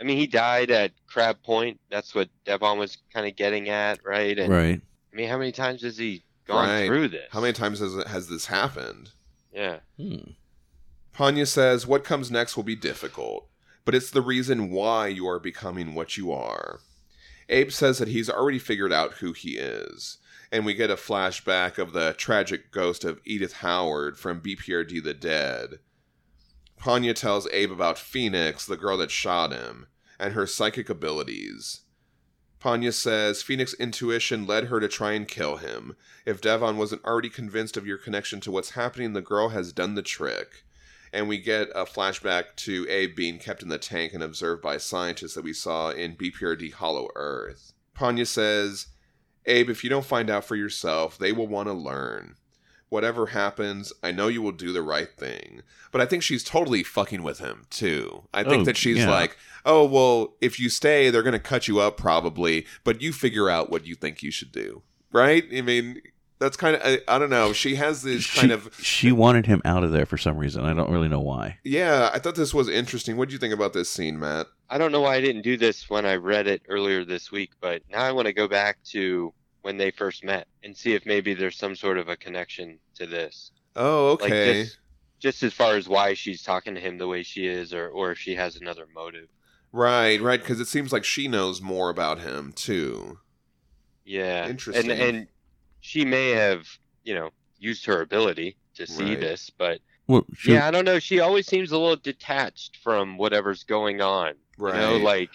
I 0.00 0.04
mean, 0.04 0.16
he 0.16 0.26
died 0.26 0.70
at 0.70 0.92
Crab 1.06 1.42
Point. 1.42 1.80
That's 1.90 2.14
what 2.14 2.28
Devon 2.44 2.78
was 2.78 2.98
kind 3.12 3.26
of 3.28 3.36
getting 3.36 3.68
at, 3.68 4.04
right? 4.04 4.36
And 4.38 4.52
Right. 4.52 4.80
I 5.12 5.16
mean, 5.16 5.28
how 5.28 5.38
many 5.38 5.52
times 5.52 5.82
has 5.82 5.96
he 5.96 6.24
gone 6.46 6.68
Right. 6.68 6.86
through 6.86 7.08
this? 7.08 7.28
How 7.30 7.40
many 7.40 7.52
times 7.52 7.78
has 7.78 7.94
has 8.06 8.28
this 8.28 8.46
happened? 8.46 9.10
Yeah. 9.52 9.78
Hmm. 9.96 10.32
Panya 11.14 11.46
says, 11.46 11.86
What 11.86 12.02
comes 12.04 12.30
next 12.30 12.56
will 12.56 12.64
be 12.64 12.74
difficult, 12.76 13.48
but 13.84 13.94
it's 13.94 14.10
the 14.10 14.20
reason 14.22 14.70
why 14.70 15.06
you 15.06 15.28
are 15.28 15.38
becoming 15.38 15.94
what 15.94 16.16
you 16.16 16.32
are. 16.32 16.80
Abe 17.48 17.70
says 17.70 17.98
that 17.98 18.08
he's 18.08 18.28
already 18.30 18.58
figured 18.58 18.92
out 18.92 19.14
who 19.14 19.32
he 19.32 19.50
is, 19.58 20.18
and 20.54 20.64
we 20.64 20.72
get 20.72 20.88
a 20.88 20.94
flashback 20.94 21.78
of 21.78 21.92
the 21.92 22.14
tragic 22.16 22.70
ghost 22.70 23.04
of 23.04 23.20
Edith 23.24 23.54
Howard 23.54 24.16
from 24.16 24.40
BPRD 24.40 25.02
the 25.02 25.12
Dead. 25.12 25.80
Panya 26.80 27.12
tells 27.12 27.48
Abe 27.50 27.72
about 27.72 27.98
Phoenix, 27.98 28.64
the 28.64 28.76
girl 28.76 28.96
that 28.98 29.10
shot 29.10 29.52
him, 29.52 29.88
and 30.16 30.32
her 30.32 30.46
psychic 30.46 30.88
abilities. 30.88 31.80
Panya 32.60 32.92
says 32.92 33.42
Phoenix's 33.42 33.80
intuition 33.80 34.46
led 34.46 34.66
her 34.66 34.78
to 34.78 34.86
try 34.86 35.10
and 35.10 35.26
kill 35.26 35.56
him. 35.56 35.96
If 36.24 36.40
Devon 36.40 36.76
wasn't 36.76 37.04
already 37.04 37.30
convinced 37.30 37.76
of 37.76 37.84
your 37.84 37.98
connection 37.98 38.40
to 38.42 38.52
what's 38.52 38.70
happening, 38.70 39.12
the 39.12 39.20
girl 39.20 39.48
has 39.48 39.72
done 39.72 39.96
the 39.96 40.02
trick 40.02 40.62
and 41.12 41.28
we 41.28 41.38
get 41.38 41.68
a 41.74 41.84
flashback 41.84 42.56
to 42.56 42.86
Abe 42.88 43.14
being 43.14 43.38
kept 43.38 43.62
in 43.62 43.68
the 43.68 43.78
tank 43.78 44.12
and 44.14 44.22
observed 44.22 44.62
by 44.62 44.76
scientists 44.78 45.34
that 45.34 45.44
we 45.44 45.52
saw 45.52 45.90
in 45.90 46.16
BPRD 46.16 46.72
Hollow 46.72 47.08
Earth. 47.14 47.72
Panya 47.96 48.26
says, 48.26 48.88
Abe, 49.46 49.70
if 49.70 49.84
you 49.84 49.90
don't 49.90 50.04
find 50.04 50.30
out 50.30 50.44
for 50.44 50.56
yourself, 50.56 51.18
they 51.18 51.32
will 51.32 51.46
want 51.46 51.68
to 51.68 51.72
learn. 51.72 52.36
Whatever 52.88 53.26
happens, 53.26 53.92
I 54.02 54.12
know 54.12 54.28
you 54.28 54.40
will 54.40 54.52
do 54.52 54.72
the 54.72 54.82
right 54.82 55.08
thing. 55.18 55.62
But 55.90 56.00
I 56.00 56.06
think 56.06 56.22
she's 56.22 56.44
totally 56.44 56.82
fucking 56.82 57.22
with 57.22 57.40
him, 57.40 57.64
too. 57.70 58.24
I 58.32 58.42
think 58.44 58.62
Oh, 58.62 58.64
that 58.64 58.76
she's 58.76 58.98
yeah. 58.98 59.10
like, 59.10 59.36
oh, 59.64 59.84
well, 59.84 60.34
if 60.40 60.60
you 60.60 60.68
stay, 60.68 61.10
they're 61.10 61.22
going 61.22 61.32
to 61.32 61.38
cut 61.38 61.66
you 61.66 61.80
up 61.80 61.96
probably, 61.96 62.66
but 62.84 63.02
you 63.02 63.12
figure 63.12 63.50
out 63.50 63.70
what 63.70 63.86
you 63.86 63.94
think 63.94 64.22
you 64.22 64.30
should 64.30 64.52
do. 64.52 64.82
Right? 65.10 65.44
I 65.54 65.60
mean, 65.62 66.02
that's 66.38 66.56
kind 66.56 66.76
of, 66.76 66.82
I, 66.84 66.98
I 67.08 67.18
don't 67.18 67.30
know. 67.30 67.52
She 67.52 67.76
has 67.76 68.02
this 68.02 68.22
She, 68.24 68.40
kind 68.40 68.52
of 68.52 68.74
she 68.82 69.12
wanted 69.12 69.46
him 69.46 69.62
out 69.64 69.84
of 69.84 69.92
there 69.92 70.06
for 70.06 70.18
some 70.18 70.36
reason. 70.36 70.64
I 70.64 70.74
don't 70.74 70.90
really 70.90 71.08
know 71.08 71.20
why. 71.20 71.58
Yeah, 71.64 72.10
I 72.12 72.18
thought 72.18 72.34
this 72.34 72.52
was 72.52 72.68
interesting. 72.68 73.16
What 73.16 73.28
do 73.28 73.32
you 73.32 73.38
think 73.38 73.54
about 73.54 73.72
this 73.72 73.88
scene, 73.88 74.18
Matt? 74.18 74.46
I 74.68 74.78
don't 74.78 74.92
know 74.92 75.00
why 75.02 75.14
I 75.16 75.20
didn't 75.20 75.42
do 75.42 75.56
this 75.56 75.88
when 75.88 76.04
I 76.06 76.16
read 76.16 76.46
it 76.46 76.62
earlier 76.68 77.04
this 77.04 77.30
week, 77.30 77.52
but 77.60 77.82
now 77.90 78.02
I 78.02 78.12
want 78.12 78.26
to 78.26 78.32
go 78.32 78.48
back 78.48 78.78
to 78.90 79.32
when 79.62 79.76
they 79.76 79.90
first 79.90 80.24
met 80.24 80.46
and 80.62 80.76
see 80.76 80.94
if 80.94 81.06
maybe 81.06 81.32
there's 81.34 81.56
some 81.56 81.76
sort 81.76 81.96
of 81.98 82.08
a 82.08 82.16
connection 82.16 82.78
to 82.96 83.06
this. 83.06 83.50
Oh, 83.76 84.18
Like 84.20 84.30
okay. 84.32 84.62
just, 84.64 84.78
just 85.20 85.42
as 85.42 85.52
far 85.54 85.76
as 85.76 85.88
why 85.88 86.14
she's 86.14 86.42
talking 86.42 86.74
to 86.74 86.80
him 86.80 86.98
the 86.98 87.06
way 87.08 87.22
she 87.22 87.46
is, 87.46 87.72
or 87.72 87.88
or 87.88 88.10
if 88.12 88.18
she 88.18 88.34
has 88.34 88.56
another 88.56 88.86
motive. 88.94 89.28
right, 89.72 90.20
right, 90.20 90.40
because 90.40 90.60
it 90.60 90.66
seems 90.68 90.92
like 90.92 91.04
she 91.04 91.28
knows 91.28 91.60
more 91.62 91.90
about 91.90 92.20
him 92.20 92.52
too. 92.52 93.18
Yeah. 94.04 94.48
Interesting. 94.48 94.90
And 94.90 95.00
and 95.00 95.26
she 95.86 96.02
may 96.04 96.30
have, 96.30 96.66
you 97.04 97.14
know, 97.14 97.28
used 97.58 97.84
her 97.84 98.00
ability 98.00 98.56
to 98.76 98.86
see 98.86 99.10
Right. 99.10 99.20
this, 99.20 99.50
but 99.50 99.80
Well, 100.06 100.24
she, 100.34 100.52
yeah, 100.54 100.66
I 100.66 100.70
don't 100.70 100.86
know. 100.86 100.98
She 100.98 101.20
always 101.20 101.46
seems 101.46 101.72
a 101.72 101.78
little 101.78 101.96
detached 101.96 102.78
from 102.82 103.18
whatever's 103.18 103.64
going 103.64 104.00
on. 104.00 104.32
Right. 104.56 104.74
You 104.74 104.80
know, 104.80 104.96
like 104.96 105.28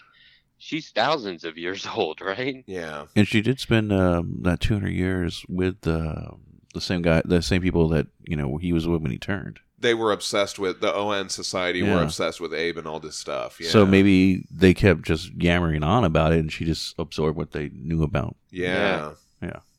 she's 0.58 0.90
thousands 0.90 1.44
of 1.44 1.56
years 1.58 1.88
old, 1.96 2.20
right? 2.20 2.64
yeah. 2.68 3.06
and 3.16 3.28
she 3.28 3.42
did 3.42 3.60
spend 3.60 3.94
um, 3.94 4.40
that 4.42 4.60
200 4.60 4.90
years 4.90 5.46
with 5.48 5.88
uh, 5.88 6.32
the 6.74 6.82
same 6.82 7.04
guy, 7.04 7.22
the 7.26 7.42
same 7.44 7.62
people 7.62 7.88
that 7.90 8.08
you 8.24 8.36
know 8.36 8.58
he 8.58 8.74
was 8.74 8.88
with 8.88 9.02
when 9.02 9.12
he 9.12 9.18
turned. 9.20 9.60
they 9.80 9.94
were 9.94 10.12
obsessed 10.12 10.58
with 10.60 10.82
the 10.82 10.94
ON 10.94 11.30
Society. 11.30 11.82
Were 11.84 12.02
obsessed 12.04 12.42
with 12.42 12.54
Abe 12.54 12.78
and 12.80 12.88
all 12.88 13.00
this 13.00 13.16
stuff. 13.16 13.60
Yeah. 13.62 13.70
So 13.70 13.86
maybe 13.86 14.46
they 14.52 14.74
kept 14.74 15.04
just 15.04 15.32
yammering 15.42 15.84
on 15.84 16.04
about 16.04 16.34
it, 16.34 16.40
and 16.40 16.52
she 16.52 16.66
just 16.66 16.96
absorbed 17.00 17.38
what 17.38 17.52
they 17.52 17.70
knew 17.74 18.04
about. 18.04 18.36
Yeah. 18.52 18.68
Yeah. 18.76 19.12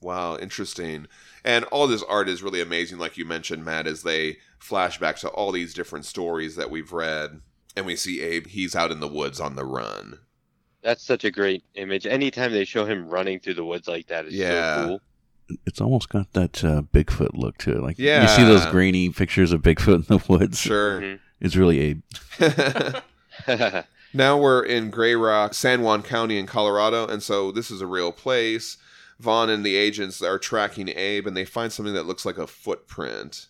Wow, 0.03 0.37
interesting. 0.39 1.07
And 1.45 1.65
all 1.67 1.87
this 1.87 2.03
art 2.05 2.29
is 2.29 2.43
really 2.43 2.63
amazing, 2.63 2.99
like 2.99 3.19
you 3.19 3.27
mentioned, 3.27 3.65
Matt, 3.65 3.87
as 3.87 4.03
they 4.03 4.39
flash 4.59 4.99
back 4.99 5.17
to 5.19 5.29
all 5.29 5.53
these 5.53 5.75
different 5.75 6.07
stories 6.07 6.57
that 6.57 6.71
we've 6.71 6.93
read. 6.93 7.41
And 7.77 7.85
we 7.85 7.97
see 7.97 8.23
Abe, 8.23 8.47
he's 8.47 8.75
out 8.75 8.91
in 8.91 9.01
the 9.01 9.09
woods 9.09 9.41
on 9.41 9.57
the 9.57 9.65
run. 9.65 10.21
That's 10.83 11.05
such 11.05 11.25
a 11.25 11.31
great 11.31 11.63
image. 11.75 12.07
Anytime 12.07 12.53
they 12.53 12.65
show 12.65 12.87
him 12.87 13.09
running 13.11 13.41
through 13.41 13.55
the 13.55 13.65
woods 13.65 13.87
like 13.89 14.07
that 14.07 14.25
is 14.27 14.33
Yeah. 14.35 14.77
so 14.77 14.87
cool. 14.87 15.01
It's 15.67 15.81
almost 15.81 16.09
got 16.09 16.33
that 16.33 16.65
uh, 16.65 16.83
Bigfoot 16.83 17.35
look 17.35 17.59
to 17.59 17.73
it. 17.73 17.83
Like 17.83 17.99
yeah. 17.99 18.23
you 18.23 18.29
see 18.29 18.45
those 18.45 18.65
grainy 18.67 19.11
pictures 19.11 19.53
of 19.53 19.61
Bigfoot 19.63 20.09
in 20.09 20.19
the 20.19 20.25
woods. 20.29 20.59
Sure. 20.59 21.01
Mhm. 21.01 21.21
It's 21.41 21.57
really 21.57 21.81
Abe. 21.81 22.03
now 24.15 24.39
we're 24.39 24.63
in 24.65 24.91
Gray 24.91 25.15
Rock, 25.15 25.55
San 25.55 25.83
Juan 25.83 26.03
County 26.03 26.39
in 26.39 26.47
Colorado. 26.47 27.07
And 27.07 27.23
so 27.23 27.53
this 27.53 27.71
is 27.71 27.81
a 27.81 27.87
real 27.87 28.13
place. 28.13 28.77
Vaughn 29.21 29.51
and 29.51 29.64
the 29.64 29.77
agents 29.77 30.23
are 30.23 30.39
tracking 30.39 30.89
Abe 30.89 31.27
and 31.27 31.37
they 31.37 31.45
find 31.45 31.73
something 31.73 31.95
that 31.95 32.07
looks 32.07 32.25
like 32.25 32.39
a 32.39 32.47
footprint. 32.47 33.49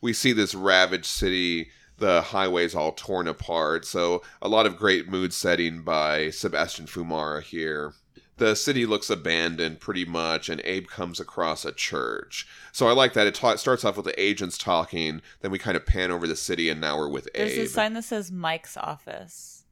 We 0.00 0.12
see 0.12 0.32
this 0.32 0.54
ravaged 0.54 1.06
city, 1.06 1.70
the 1.98 2.20
highways 2.22 2.74
all 2.74 2.92
torn 2.92 3.28
apart. 3.28 3.84
So 3.84 4.22
a 4.42 4.48
lot 4.48 4.66
of 4.66 4.76
great 4.76 5.08
mood 5.08 5.32
setting 5.32 5.82
by 5.82 6.30
Sebastian 6.30 6.86
Fiumara 6.86 7.42
here. 7.42 7.94
The 8.38 8.54
city 8.54 8.84
looks 8.84 9.08
abandoned 9.08 9.80
pretty 9.80 10.04
much, 10.04 10.50
and 10.50 10.60
Abe 10.64 10.88
comes 10.88 11.20
across 11.20 11.64
a 11.64 11.72
church. 11.72 12.46
So 12.70 12.86
I 12.86 12.92
like 12.92 13.14
that. 13.14 13.26
It 13.26 13.34
ta- 13.34 13.56
starts 13.56 13.82
off 13.82 13.96
with 13.96 14.04
the 14.04 14.20
agents 14.22 14.58
talking, 14.58 15.22
then 15.40 15.50
we 15.50 15.58
kind 15.58 15.74
of 15.74 15.86
pan 15.86 16.10
over 16.10 16.26
the 16.26 16.36
city, 16.36 16.68
and 16.68 16.78
now 16.78 16.98
we're 16.98 17.08
with 17.08 17.28
There's 17.34 17.52
Abe. 17.52 17.64
a 17.64 17.68
sign 17.68 17.94
that 17.94 18.02
says 18.04 18.30
Mike's 18.30 18.76
office. 18.76 19.64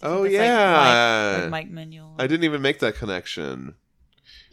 Oh, 0.00 0.22
it's 0.22 0.32
like 0.34 0.42
yeah. 0.42 1.32
Mike, 1.32 1.40
like 1.42 1.50
Mike 1.50 1.70
Manuel. 1.70 2.14
I 2.18 2.28
didn't 2.28 2.44
even 2.44 2.62
make 2.62 2.78
that 2.80 2.94
connection. 2.94 3.74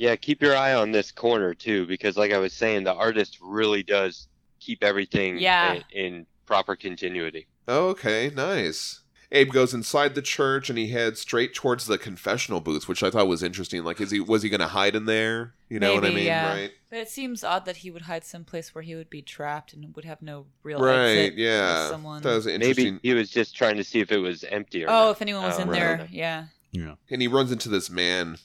Yeah, 0.02 0.16
keep 0.16 0.42
your 0.42 0.56
eye 0.56 0.74
on 0.74 0.92
this 0.92 1.12
corner 1.12 1.54
too, 1.54 1.86
because 1.86 2.18
like 2.18 2.32
I 2.34 2.40
was 2.40 2.54
saying, 2.54 2.84
the 2.86 2.94
artist 2.94 3.38
really 3.42 3.84
does 3.84 4.28
keep 4.60 4.84
everything 4.84 5.38
Yeah. 5.38 5.74
in, 5.94 6.06
in 6.06 6.26
proper 6.46 6.76
continuity. 6.76 7.48
Okay, 7.70 8.32
nice. 8.36 8.98
Abe 9.34 9.52
goes 9.54 9.74
inside 9.74 10.14
the 10.16 10.22
church 10.22 10.70
and 10.70 10.78
he 10.78 10.88
heads 10.90 11.22
straight 11.22 11.54
towards 11.54 11.86
the 11.86 11.98
confessional 11.98 12.60
booth, 12.60 12.90
which 12.90 13.02
I 13.02 13.10
thought 13.12 13.28
was 13.30 13.44
interesting. 13.44 13.84
Like, 13.84 14.02
is 14.02 14.12
he 14.12 14.20
was 14.20 14.42
he 14.44 14.50
going 14.50 14.60
to 14.60 14.68
hide 14.68 14.94
in 14.96 15.06
there? 15.06 15.54
You 15.70 15.80
know 15.80 15.94
what 15.94 16.04
I 16.04 16.10
mean, 16.10 16.26
yeah. 16.26 16.50
right? 16.54 16.72
But 16.90 17.00
it 17.00 17.10
seems 17.10 17.42
odd 17.44 17.64
that 17.66 17.78
he 17.78 17.92
would 17.92 18.02
hide 18.02 18.26
someplace 18.26 18.76
where 18.76 18.82
he 18.82 18.94
would 18.96 19.10
be 19.10 19.22
trapped 19.22 19.72
and 19.72 19.96
would 19.96 20.04
have 20.04 20.22
no 20.22 20.48
real 20.64 20.80
Right, 20.80 21.28
exit. 21.30 21.38
yeah. 21.40 21.90
Someone. 21.90 22.22
That 22.24 22.34
was 22.36 22.48
interesting. 22.48 22.96
Maybe 22.96 23.00
he 23.08 23.14
was 23.14 23.30
just 23.30 23.56
trying 23.56 23.78
to 23.78 23.84
see 23.86 24.00
if 24.02 24.12
it 24.12 24.18
was 24.18 24.44
empty 24.44 24.84
or 24.84 24.90
oh, 24.90 24.94
not. 25.06 25.12
if 25.12 25.22
anyone 25.22 25.44
was 25.44 25.60
Oh, 25.60 25.62
in 25.62 25.70
right. 25.70 25.80
there, 25.80 26.08
yeah. 26.12 26.46
Yeah. 26.74 26.96
and 27.10 27.22
he 27.22 27.28
runs 27.30 27.52
into 27.54 27.70
this 27.70 27.90
man. 27.90 28.38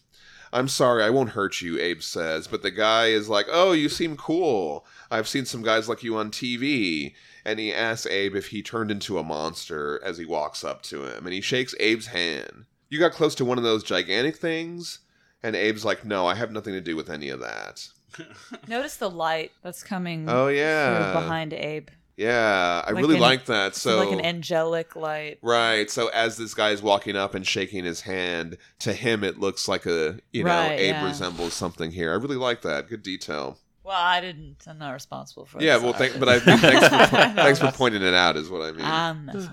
I'm 0.53 0.68
sorry, 0.68 1.03
I 1.03 1.11
won't 1.11 1.30
hurt 1.30 1.61
you, 1.61 1.78
Abe 1.78 2.03
says. 2.03 2.47
But 2.47 2.62
the 2.62 2.70
guy 2.70 3.07
is 3.09 3.28
like, 3.28 3.47
Oh, 3.51 3.72
you 3.72 3.88
seem 3.88 4.16
cool. 4.16 4.86
I've 5.11 5.28
seen 5.28 5.44
some 5.44 5.62
guys 5.62 5.88
like 5.88 6.03
you 6.03 6.16
on 6.16 6.30
TV. 6.30 7.14
And 7.44 7.59
he 7.61 7.72
asks 7.72 8.07
Abe 8.07 8.34
if 8.34 8.49
he 8.49 8.62
turned 8.62 8.90
into 8.90 9.18
a 9.18 9.22
monster 9.24 10.01
as 10.05 10.18
he 10.18 10.24
walks 10.24 10.64
up 10.64 10.82
to 10.84 11.05
him. 11.05 11.24
And 11.26 11.32
he 11.32 11.40
shakes 11.40 11.74
Abe's 11.80 12.07
hand. 12.09 12.64
You 12.88 12.99
got 12.99 13.12
close 13.12 13.34
to 13.36 13.44
one 13.44 13.59
of 13.59 13.64
those 13.64 13.84
gigantic 13.84 14.36
things? 14.36 15.01
And 15.42 15.55
Abe's 15.55 15.84
like, 15.84 16.05
No, 16.05 16.26
I 16.26 16.34
have 16.34 16.51
nothing 16.53 16.72
to 16.74 16.80
do 16.80 16.97
with 16.97 17.09
any 17.11 17.28
of 17.28 17.40
that. 17.40 17.86
Notice 18.68 18.97
the 18.97 19.11
light 19.11 19.53
that's 19.62 19.82
coming 19.82 20.28
Oh, 20.28 20.49
yeah. 20.49 21.12
behind 21.12 21.53
Abe. 21.53 21.88
Yeah, 22.16 22.82
I 22.86 22.92
Like 22.92 23.02
really 23.02 23.16
an- 23.16 23.20
like 23.20 23.44
that. 23.46 23.74
So 23.74 23.98
like 23.98 24.12
an 24.18 24.24
angelic 24.24 24.96
light. 24.96 25.38
Right. 25.42 25.90
So 25.90 26.08
as 26.08 26.36
this 26.38 26.54
guy 26.54 26.70
is 26.70 26.80
walking 26.82 27.14
up 27.16 27.34
and 27.34 27.46
shaking 27.46 27.84
his 27.84 28.00
hand, 28.00 28.56
to 28.80 28.92
him 28.94 29.22
it 29.22 29.38
looks 29.38 29.68
like 29.68 29.84
a 29.86 30.18
you 30.32 30.42
know 30.44 30.50
Right, 30.50 30.72
Abe 30.80 30.94
yeah. 30.94 31.04
resembles 31.06 31.52
something 31.54 31.90
here. 31.90 32.12
I 32.12 32.16
really 32.16 32.36
like 32.36 32.62
that. 32.62 32.88
Good 32.88 33.02
detail. 33.02 33.58
Well, 33.84 33.94
I 33.96 34.20
didn't. 34.20 34.56
I'm 34.66 34.78
not 34.78 34.92
responsible 34.92 35.44
for 35.46 35.58
it. 35.58 35.64
yeah. 35.64 35.76
Well, 35.76 35.92
thank, 35.92 36.18
but 36.18 36.28
I 36.28 36.40
thanks 36.40 36.88
for 36.88 37.06
thanks 37.36 37.58
for 37.60 37.70
pointing 37.70 38.02
it 38.02 38.14
out. 38.14 38.36
Is 38.36 38.48
what 38.50 38.62
I 38.62 38.72
mean. 38.72 38.84
I'm 38.84 39.26
messing 39.26 39.42
with 39.42 39.50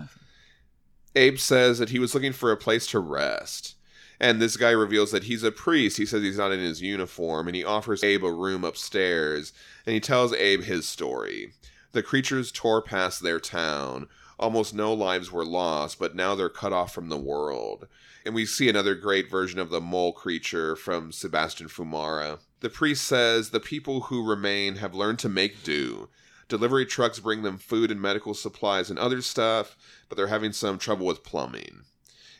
you. 1.15 1.21
Abe 1.21 1.37
says 1.37 1.77
that 1.79 1.89
he 1.89 1.99
was 1.99 2.15
looking 2.15 2.31
for 2.33 2.51
a 2.51 2.57
place 2.57 2.87
to 2.87 2.99
rest. 2.99 3.75
And 4.19 4.41
this 4.41 4.55
guy 4.57 4.71
reveals 4.71 5.11
that 5.11 5.25
he's 5.25 5.43
a 5.43 5.51
priest. 5.51 5.97
He 5.97 6.05
says 6.05 6.21
he's 6.23 6.37
not 6.37 6.51
in 6.53 6.59
his 6.59 6.81
uniform, 6.81 7.47
and 7.47 7.55
he 7.55 7.63
offers 7.65 8.03
Abe 8.03 8.23
a 8.23 8.31
room 8.31 8.63
upstairs. 8.63 9.51
And 9.85 9.93
he 9.93 9.99
tells 9.99 10.33
Abe 10.33 10.63
his 10.63 10.87
story. 10.87 11.51
The 11.93 12.03
creatures 12.03 12.51
tore 12.51 12.81
past 12.81 13.21
their 13.21 13.39
town. 13.39 14.07
Almost 14.39 14.73
no 14.73 14.91
lives 14.93 15.31
were 15.31 15.45
lost, 15.45 15.99
but 15.99 16.15
now 16.15 16.33
they're 16.33 16.49
cut 16.49 16.73
off 16.73 16.93
from 16.93 17.09
the 17.09 17.17
world. 17.17 17.87
And 18.25 18.33
we 18.33 18.45
see 18.45 18.67
another 18.67 18.95
great 18.95 19.29
version 19.29 19.59
of 19.59 19.69
the 19.69 19.79
mole 19.79 20.11
creature 20.11 20.75
from 20.75 21.11
Sebastian 21.11 21.67
Fiumara. 21.67 22.39
The 22.61 22.69
priest 22.69 23.05
says 23.05 23.49
the 23.49 23.59
people 23.59 24.01
who 24.01 24.27
remain 24.27 24.77
have 24.77 24.95
learned 24.95 25.19
to 25.19 25.29
make 25.29 25.63
do. 25.63 26.09
Delivery 26.49 26.85
trucks 26.85 27.19
bring 27.19 27.43
them 27.43 27.57
food 27.57 27.91
and 27.91 28.01
medical 28.01 28.33
supplies 28.33 28.89
and 28.89 28.97
other 28.97 29.21
stuff, 29.21 29.77
but 30.09 30.17
they're 30.17 30.27
having 30.27 30.51
some 30.51 30.79
trouble 30.79 31.05
with 31.05 31.23
plumbing. 31.23 31.69
And 31.69 31.85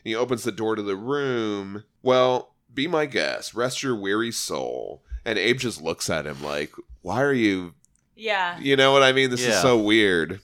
he 0.02 0.16
opens 0.16 0.42
the 0.42 0.52
door 0.52 0.74
to 0.74 0.82
the 0.82 0.96
room. 0.96 1.84
Well, 2.02 2.54
be 2.72 2.88
my 2.88 3.06
guest. 3.06 3.54
Rest 3.54 3.84
your 3.84 3.94
weary 3.94 4.32
soul. 4.32 5.04
And 5.24 5.38
Abe 5.38 5.58
just 5.58 5.80
looks 5.80 6.10
at 6.10 6.26
him 6.26 6.42
like, 6.42 6.72
why 7.02 7.22
are 7.22 7.32
you. 7.32 7.74
Yeah. 8.16 8.58
You 8.58 8.76
know 8.76 8.92
what 8.92 9.02
I 9.02 9.12
mean? 9.12 9.30
This 9.30 9.44
is 9.44 9.60
so 9.60 9.78
weird. 9.78 10.40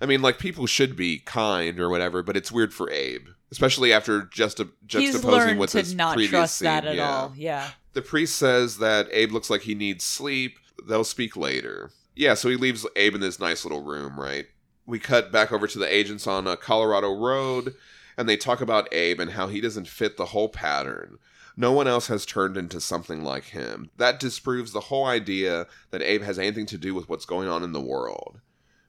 I 0.00 0.06
mean, 0.06 0.22
like, 0.22 0.38
people 0.38 0.66
should 0.66 0.96
be 0.96 1.18
kind 1.18 1.78
or 1.78 1.88
whatever, 1.88 2.22
but 2.22 2.36
it's 2.36 2.50
weird 2.50 2.72
for 2.72 2.90
Abe. 2.90 3.26
Especially 3.52 3.92
after 3.92 4.22
just 4.22 4.58
He's 4.58 4.66
juxtaposing 4.86 5.24
learned 5.24 5.58
with 5.58 5.70
to 5.70 5.78
his 5.78 5.94
not 5.94 6.14
previous 6.14 6.30
trust 6.30 6.56
scene. 6.58 6.66
that 6.66 6.84
at 6.84 6.94
yeah. 6.94 7.10
all. 7.10 7.32
Yeah. 7.36 7.70
The 7.94 8.02
priest 8.02 8.36
says 8.36 8.78
that 8.78 9.08
Abe 9.10 9.32
looks 9.32 9.50
like 9.50 9.62
he 9.62 9.74
needs 9.74 10.04
sleep. 10.04 10.58
They'll 10.88 11.04
speak 11.04 11.36
later. 11.36 11.90
Yeah, 12.14 12.34
so 12.34 12.48
he 12.48 12.56
leaves 12.56 12.86
Abe 12.96 13.16
in 13.16 13.20
this 13.20 13.40
nice 13.40 13.64
little 13.64 13.82
room, 13.82 14.18
right? 14.18 14.46
We 14.86 14.98
cut 14.98 15.32
back 15.32 15.52
over 15.52 15.66
to 15.66 15.78
the 15.78 15.92
agents 15.92 16.26
on 16.26 16.46
a 16.46 16.56
Colorado 16.56 17.12
road, 17.14 17.74
and 18.16 18.28
they 18.28 18.36
talk 18.36 18.60
about 18.60 18.92
Abe 18.92 19.20
and 19.20 19.32
how 19.32 19.48
he 19.48 19.60
doesn't 19.60 19.88
fit 19.88 20.16
the 20.16 20.26
whole 20.26 20.48
pattern. 20.48 21.18
No 21.60 21.72
one 21.72 21.86
else 21.86 22.06
has 22.06 22.24
turned 22.24 22.56
into 22.56 22.80
something 22.80 23.22
like 23.22 23.48
him. 23.48 23.90
That 23.98 24.18
disproves 24.18 24.72
the 24.72 24.80
whole 24.80 25.04
idea 25.04 25.66
that 25.90 26.00
Abe 26.00 26.22
has 26.22 26.38
anything 26.38 26.64
to 26.64 26.78
do 26.78 26.94
with 26.94 27.10
what's 27.10 27.26
going 27.26 27.48
on 27.48 27.62
in 27.62 27.72
the 27.72 27.82
world. 27.82 28.40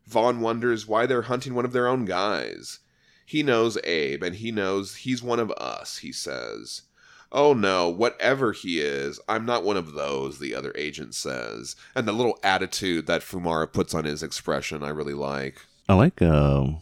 Vaughn 0.08 0.40
wonders 0.40 0.88
why 0.88 1.06
they're 1.06 1.24
hunting 1.24 1.54
one 1.54 1.66
of 1.66 1.74
their 1.74 1.90
own 1.90 2.06
guys. 2.06 2.80
He 3.26 3.44
knows 3.44 3.78
Abe, 3.84 4.24
and 4.24 4.38
he 4.38 4.54
knows 4.54 4.96
he's 4.96 5.22
one 5.22 5.42
of 5.42 5.52
us, 5.52 5.98
he 5.98 6.14
says. 6.14 6.84
Oh 7.30 7.52
no, 7.54 7.90
whatever 7.90 8.54
he 8.54 8.80
is, 8.80 9.20
I'm 9.28 9.46
not 9.46 9.66
one 9.66 9.76
of 9.76 9.92
those, 9.92 10.40
the 10.40 10.56
other 10.56 10.72
agent 10.78 11.14
says. 11.14 11.76
And 11.94 12.08
the 12.08 12.14
little 12.14 12.40
attitude 12.42 13.06
that 13.08 13.22
Fiumara 13.22 13.70
puts 13.70 13.94
on 13.94 14.06
his 14.06 14.24
expression, 14.24 14.82
I 14.82 14.90
really 14.92 15.14
like. 15.14 15.66
I 15.90 15.96
like 15.96 16.22
um, 16.22 16.82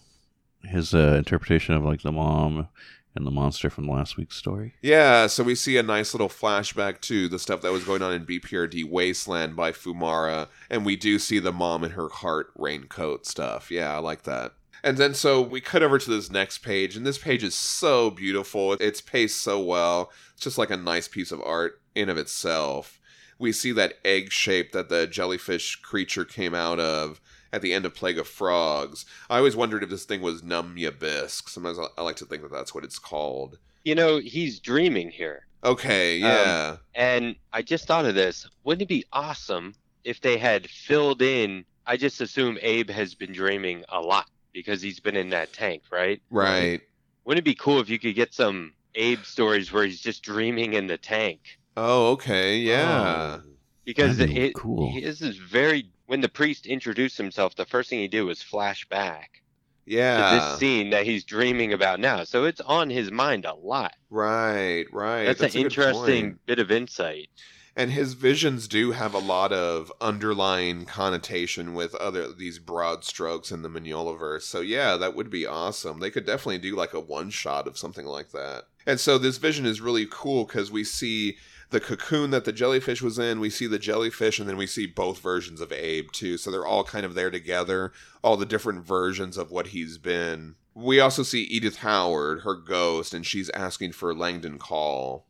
his 0.65 0.93
uh, 0.93 1.15
interpretation 1.17 1.73
of 1.73 1.83
like 1.83 2.03
the 2.03 2.11
mom 2.11 2.67
and 3.15 3.25
the 3.25 3.31
monster 3.31 3.69
from 3.69 3.87
last 3.87 4.17
week's 4.17 4.35
story. 4.35 4.73
Yeah, 4.81 5.27
so 5.27 5.43
we 5.43 5.55
see 5.55 5.77
a 5.77 5.83
nice 5.83 6.13
little 6.13 6.29
flashback 6.29 7.01
to 7.01 7.27
the 7.27 7.39
stuff 7.39 7.61
that 7.61 7.71
was 7.71 7.83
going 7.83 8.01
on 8.01 8.13
in 8.13 8.25
BPRD 8.25 8.89
Wasteland 8.89 9.55
by 9.55 9.71
Fiumara, 9.71 10.47
and 10.69 10.85
we 10.85 10.95
do 10.95 11.19
see 11.19 11.39
the 11.39 11.51
mom 11.51 11.83
in 11.83 11.91
her 11.91 12.09
heart 12.09 12.51
raincoat 12.55 13.25
stuff. 13.25 13.71
Yeah, 13.71 13.95
I 13.95 13.99
like 13.99 14.23
that. 14.23 14.53
And 14.83 14.97
then 14.97 15.13
so 15.13 15.41
we 15.41 15.59
cut 15.59 15.83
over 15.83 15.97
to 15.97 16.09
this 16.09 16.31
next 16.31 16.59
page, 16.59 16.95
and 16.95 17.05
this 17.05 17.17
page 17.17 17.43
is 17.43 17.55
so 17.55 18.09
beautiful. 18.09 18.73
It's 18.73 19.01
paced 19.01 19.41
so 19.41 19.59
well. 19.59 20.11
It's 20.33 20.43
just 20.43 20.57
like 20.57 20.69
a 20.69 20.77
nice 20.77 21.07
piece 21.07 21.31
of 21.31 21.41
art 21.41 21.81
in 21.95 22.09
of 22.09 22.17
itself. 22.17 22.99
We 23.37 23.51
see 23.51 23.71
that 23.73 23.95
egg 24.05 24.31
shape 24.31 24.71
that 24.73 24.89
the 24.89 25.07
jellyfish 25.07 25.77
creature 25.77 26.25
came 26.25 26.53
out 26.53 26.79
of 26.79 27.19
at 27.51 27.61
the 27.61 27.73
end 27.73 27.85
of 27.85 27.95
Plague 27.95 28.17
of 28.19 28.27
Frogs. 28.27 29.05
I 29.29 29.37
always 29.37 29.55
wondered 29.55 29.83
if 29.83 29.89
this 29.89 30.05
thing 30.05 30.21
was 30.21 30.41
Numyabisque. 30.41 31.49
Sometimes 31.49 31.79
I- 31.79 31.87
I 31.97 32.03
like 32.03 32.15
to 32.17 32.25
think 32.25 32.41
that 32.43 32.51
that's 32.51 32.73
what 32.75 32.83
it's 32.83 32.99
called. 32.99 33.57
You 33.83 33.95
know, 33.95 34.17
he's 34.17 34.59
dreaming 34.59 35.09
here. 35.09 35.47
Okay, 35.63 36.21
Um, 36.21 36.29
yeah. 36.29 36.77
And 36.95 37.35
I 37.51 37.61
just 37.61 37.85
thought 37.85 38.05
of 38.05 38.15
this. 38.15 38.47
Wouldn't 38.63 38.83
it 38.83 38.87
be 38.87 39.05
awesome 39.11 39.75
if 40.03 40.21
they 40.21 40.37
had 40.37 40.69
filled 40.69 41.21
in? 41.21 41.65
I 41.85 41.97
just 41.97 42.21
assume 42.21 42.57
Abe 42.61 42.89
has 42.91 43.15
been 43.15 43.33
dreaming 43.33 43.83
a 43.89 43.99
lot 43.99 44.27
because 44.53 44.81
he's 44.81 44.99
been 44.99 45.15
in 45.17 45.29
that 45.31 45.51
tank, 45.53 45.83
right? 45.91 46.21
right. 46.29 46.81
Wouldn't 47.25 47.39
it 47.39 47.49
be 47.49 47.55
cool 47.55 47.79
if 47.79 47.89
you 47.89 47.99
could 47.99 48.15
get 48.15 48.33
some 48.33 48.73
Abe 48.95 49.23
stories 49.23 49.71
where 49.71 49.85
he's 49.85 49.99
just 50.01 50.23
dreaming 50.23 50.73
in 50.73 50.87
the 50.87 50.97
tank? 50.97 51.59
Oh, 51.77 52.11
okay, 52.11 52.57
yeah. 52.57 53.39
Because 53.85 54.17
That'd 54.17 54.35
be 54.35 54.41
it, 54.41 54.53
cool. 54.55 54.91
his 54.91 55.21
is 55.21 55.37
very. 55.37 55.89
When 56.09 56.21
the 56.21 56.27
priest 56.27 56.65
introduced 56.65 57.19
himself, 57.19 57.55
the 57.55 57.67
first 57.67 57.87
thing 57.91 57.99
he 57.99 58.07
did 58.07 58.23
was 58.23 58.41
flash 58.41 58.83
back 58.89 59.43
to 59.85 59.93
Yeah. 59.93 60.33
this 60.33 60.59
scene 60.59 60.89
that 60.89 61.05
he's 61.05 61.23
dreaming 61.23 61.71
about 61.71 61.99
now. 61.99 62.23
So 62.23 62.45
it's 62.45 62.61
on 62.61 62.89
his 62.89 63.11
mind 63.11 63.45
a 63.45 63.53
lot. 63.53 63.93
Right, 64.09 64.87
right. 64.91 65.25
That's, 65.25 65.41
a 65.41 65.45
an 65.59 65.65
interesting 65.65 66.25
point. 66.31 66.45
bit 66.47 66.57
of 66.57 66.71
insight. 66.71 67.29
And 67.75 67.91
his 67.91 68.13
visions 68.13 68.67
do 68.67 68.89
have 68.93 69.13
a 69.13 69.19
lot 69.19 69.53
of 69.53 69.93
underlying 70.01 70.85
connotation 70.85 71.75
with 71.75 71.93
other 71.93 72.33
these 72.33 72.57
broad 72.57 73.03
strokes 73.03 73.51
in 73.51 73.61
the 73.61 73.69
Mignolaverse. 73.69 74.41
So 74.41 74.61
yeah, 74.61 74.97
that 74.97 75.15
would 75.15 75.29
be 75.29 75.45
awesome. 75.45 75.99
They 75.99 76.09
could 76.09 76.25
definitely 76.25 76.57
do 76.57 76.75
like 76.75 76.95
a 76.95 76.99
one 76.99 77.29
shot 77.29 77.67
of 77.67 77.77
something 77.77 78.07
like 78.07 78.31
that. 78.31 78.63
And 78.87 78.99
so 78.99 79.19
this 79.19 79.37
vision 79.37 79.67
is 79.67 79.79
really 79.79 80.07
cool 80.09 80.45
because 80.45 80.71
we 80.71 80.83
see 80.83 81.37
the 81.71 81.79
cocoon 81.79 82.31
that 82.31 82.45
the 82.45 82.51
jellyfish 82.51 83.01
was 83.01 83.19
in, 83.19 83.39
we 83.39 83.49
see 83.49 83.67
the 83.67 83.79
jellyfish, 83.79 84.39
and 84.39 84.49
then 84.49 84.57
we 84.57 84.65
see 84.65 84.87
both 84.87 85.19
versions 85.19 85.61
of 85.61 85.71
Abe 85.71 86.11
too. 86.11 86.37
So 86.37 86.49
they're 86.49 86.65
all 86.65 86.83
kind 86.83 87.05
of 87.05 87.13
there 87.13 87.29
together, 87.29 87.91
all 88.23 88.37
the 88.37 88.45
different 88.45 88.85
versions 88.85 89.37
of 89.37 89.51
what 89.51 89.67
he's 89.67 89.97
been. 89.97 90.55
We 90.73 90.99
also 90.99 91.23
see 91.23 91.43
Edith 91.43 91.77
Howard, 91.77 92.41
her 92.41 92.55
ghost, 92.55 93.13
and 93.13 93.25
she's 93.25 93.49
asking 93.51 93.91
for 93.91 94.15
Langdon 94.15 94.57
Caul. 94.57 95.25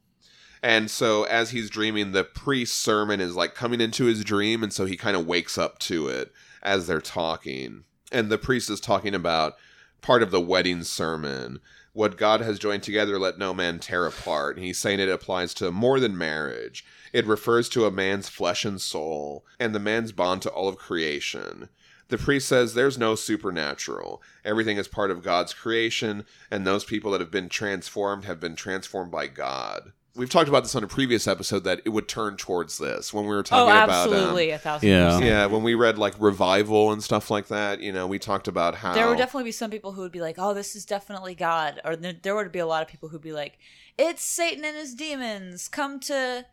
And 0.62 0.92
so 0.92 1.24
as 1.24 1.52
he's 1.52 1.70
dreaming, 1.70 2.12
the 2.12 2.24
priest's 2.24 2.78
sermon 2.78 3.20
is 3.20 3.36
like 3.36 3.56
coming 3.56 3.82
into 3.82 4.06
his 4.06 4.24
dream, 4.24 4.64
and 4.64 4.72
so 4.72 4.86
he 4.86 4.98
kind 4.98 5.18
of 5.18 5.26
wakes 5.26 5.58
up 5.58 5.80
to 5.80 6.08
it 6.08 6.32
as 6.62 6.88
they're 6.88 7.02
talking. 7.02 7.84
And 8.12 8.30
the 8.30 8.38
priest 8.38 8.70
is 8.70 8.80
talking 8.80 9.16
about 9.16 9.56
part 10.02 10.24
of 10.24 10.32
the 10.32 10.41
wedding 10.41 10.84
sermon. 10.84 11.60
What 11.93 12.18
God 12.18 12.41
has 12.41 12.60
joined 12.60 12.84
together, 12.84 13.20
let 13.20 13.38
no 13.38 13.54
man 13.54 13.80
tear 13.80 14.06
apart. 14.06 14.56
And 14.56 14.66
he's 14.66 14.78
saying 14.78 15.00
it 15.00 15.10
applies 15.10 15.54
to 15.56 15.72
more 15.72 16.00
than 16.00 16.18
marriage. 16.18 16.86
It 17.12 17.26
refers 17.26 17.68
to 17.70 17.86
a 17.86 17.91
man's 17.91 18.30
flesh 18.30 18.64
and 18.64 18.80
soul, 18.80 19.45
and 19.60 19.74
the 19.74 19.80
man's 19.80 20.12
bond 20.12 20.41
to 20.43 20.50
all 20.50 20.68
of 20.68 20.78
creation. 20.78 21.70
The 22.10 22.18
priest 22.18 22.47
says 22.47 22.74
there's 22.74 22.97
no 22.97 23.16
supernatural. 23.16 24.22
Everything 24.43 24.78
is 24.78 24.88
part 24.88 25.12
of 25.12 25.24
God's 25.24 25.54
creation, 25.54 26.26
and 26.50 26.66
those 26.66 26.84
people 26.84 27.12
that 27.12 27.22
have 27.22 27.32
been 27.32 27.50
transformed 27.50 28.26
have 28.26 28.39
been 28.39 28.56
transformed 28.56 29.12
by 29.12 29.28
God. 29.28 29.93
We've 30.16 30.30
talked 30.30 30.49
about 30.49 30.64
this 30.64 30.76
on 30.76 30.84
a 30.84 30.88
previous 30.88 31.28
episode 31.28 31.64
that 31.66 31.82
it 31.86 31.89
would 31.89 32.07
turn 32.07 32.36
towards 32.36 32.78
this 32.78 33.14
when 33.14 33.24
we 33.26 33.30
were 33.30 33.39
Oh, 33.39 33.43
talking 33.43 33.70
about 33.84 34.07
um, 34.07 34.14
absolutely, 34.14 34.49
a 34.51 34.57
thousand 34.57 34.89
Yeah. 34.89 35.05
percent. 35.05 35.26
yeah, 35.26 35.45
when 35.45 35.64
we 35.64 35.76
read 35.76 35.97
like 35.97 36.16
revival 36.20 36.91
and 36.91 37.03
stuff 37.03 37.30
like 37.30 37.47
that, 37.47 37.80
you 37.80 37.91
know, 37.93 38.07
we 38.07 38.20
talked 38.20 38.47
about 38.47 38.76
how 38.76 38.93
There 38.93 39.07
would 39.07 39.18
definitely 39.18 39.45
be 39.45 39.51
some 39.51 39.70
people 39.72 39.93
who 39.93 40.01
would 40.01 40.12
be 40.12 40.20
like, 40.22 40.36
"Oh, 40.38 40.53
this 40.53 40.76
is 40.76 40.84
definitely 40.86 41.36
God," 41.36 41.80
or 41.86 41.95
there, 41.95 42.14
there 42.14 42.36
would 42.36 42.51
be 42.51 42.60
a 42.60 42.66
lot 42.66 42.82
of 42.82 42.88
people 42.88 43.10
who'd 43.10 43.22
be 43.22 43.32
like, 43.34 43.60
"It's 43.97 44.24
Satan 44.24 44.66
and 44.66 44.76
his 44.76 44.93
demons 44.95 45.68
come 45.68 45.99
to." 46.01 46.45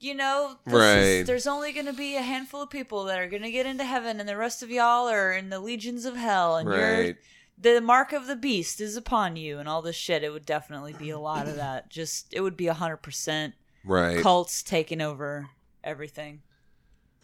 You 0.00 0.14
know, 0.14 0.56
this 0.66 0.74
Right. 0.74 0.96
is, 0.98 1.26
there's 1.26 1.46
only 1.46 1.72
going 1.72 1.86
to 1.86 1.92
be 1.92 2.16
a 2.16 2.20
handful 2.20 2.60
of 2.60 2.68
people 2.68 3.04
that 3.04 3.18
are 3.20 3.28
going 3.28 3.42
to 3.42 3.50
get 3.50 3.64
into 3.64 3.84
heaven, 3.84 4.18
and 4.20 4.28
the 4.28 4.36
rest 4.36 4.62
of 4.62 4.70
y'all 4.70 5.08
are 5.08 5.32
in 5.32 5.48
the 5.50 5.60
legions 5.60 6.04
of 6.04 6.16
hell, 6.16 6.56
and 6.56 6.68
you're 6.68 6.98
right. 7.04 7.16
The 7.56 7.80
mark 7.80 8.12
of 8.12 8.26
the 8.26 8.36
beast 8.36 8.80
is 8.80 8.96
upon 8.96 9.36
you, 9.36 9.58
and 9.58 9.68
all 9.68 9.82
this 9.82 9.96
shit. 9.96 10.22
It 10.24 10.32
would 10.32 10.46
definitely 10.46 10.92
be 10.92 11.10
a 11.10 11.18
lot 11.18 11.46
of 11.48 11.56
that. 11.56 11.90
Just 11.90 12.32
it 12.32 12.40
would 12.40 12.56
be 12.56 12.66
hundred 12.66 12.98
percent 12.98 13.54
Right. 13.84 14.22
cults 14.22 14.62
taking 14.62 15.00
over 15.00 15.50
everything. 15.82 16.40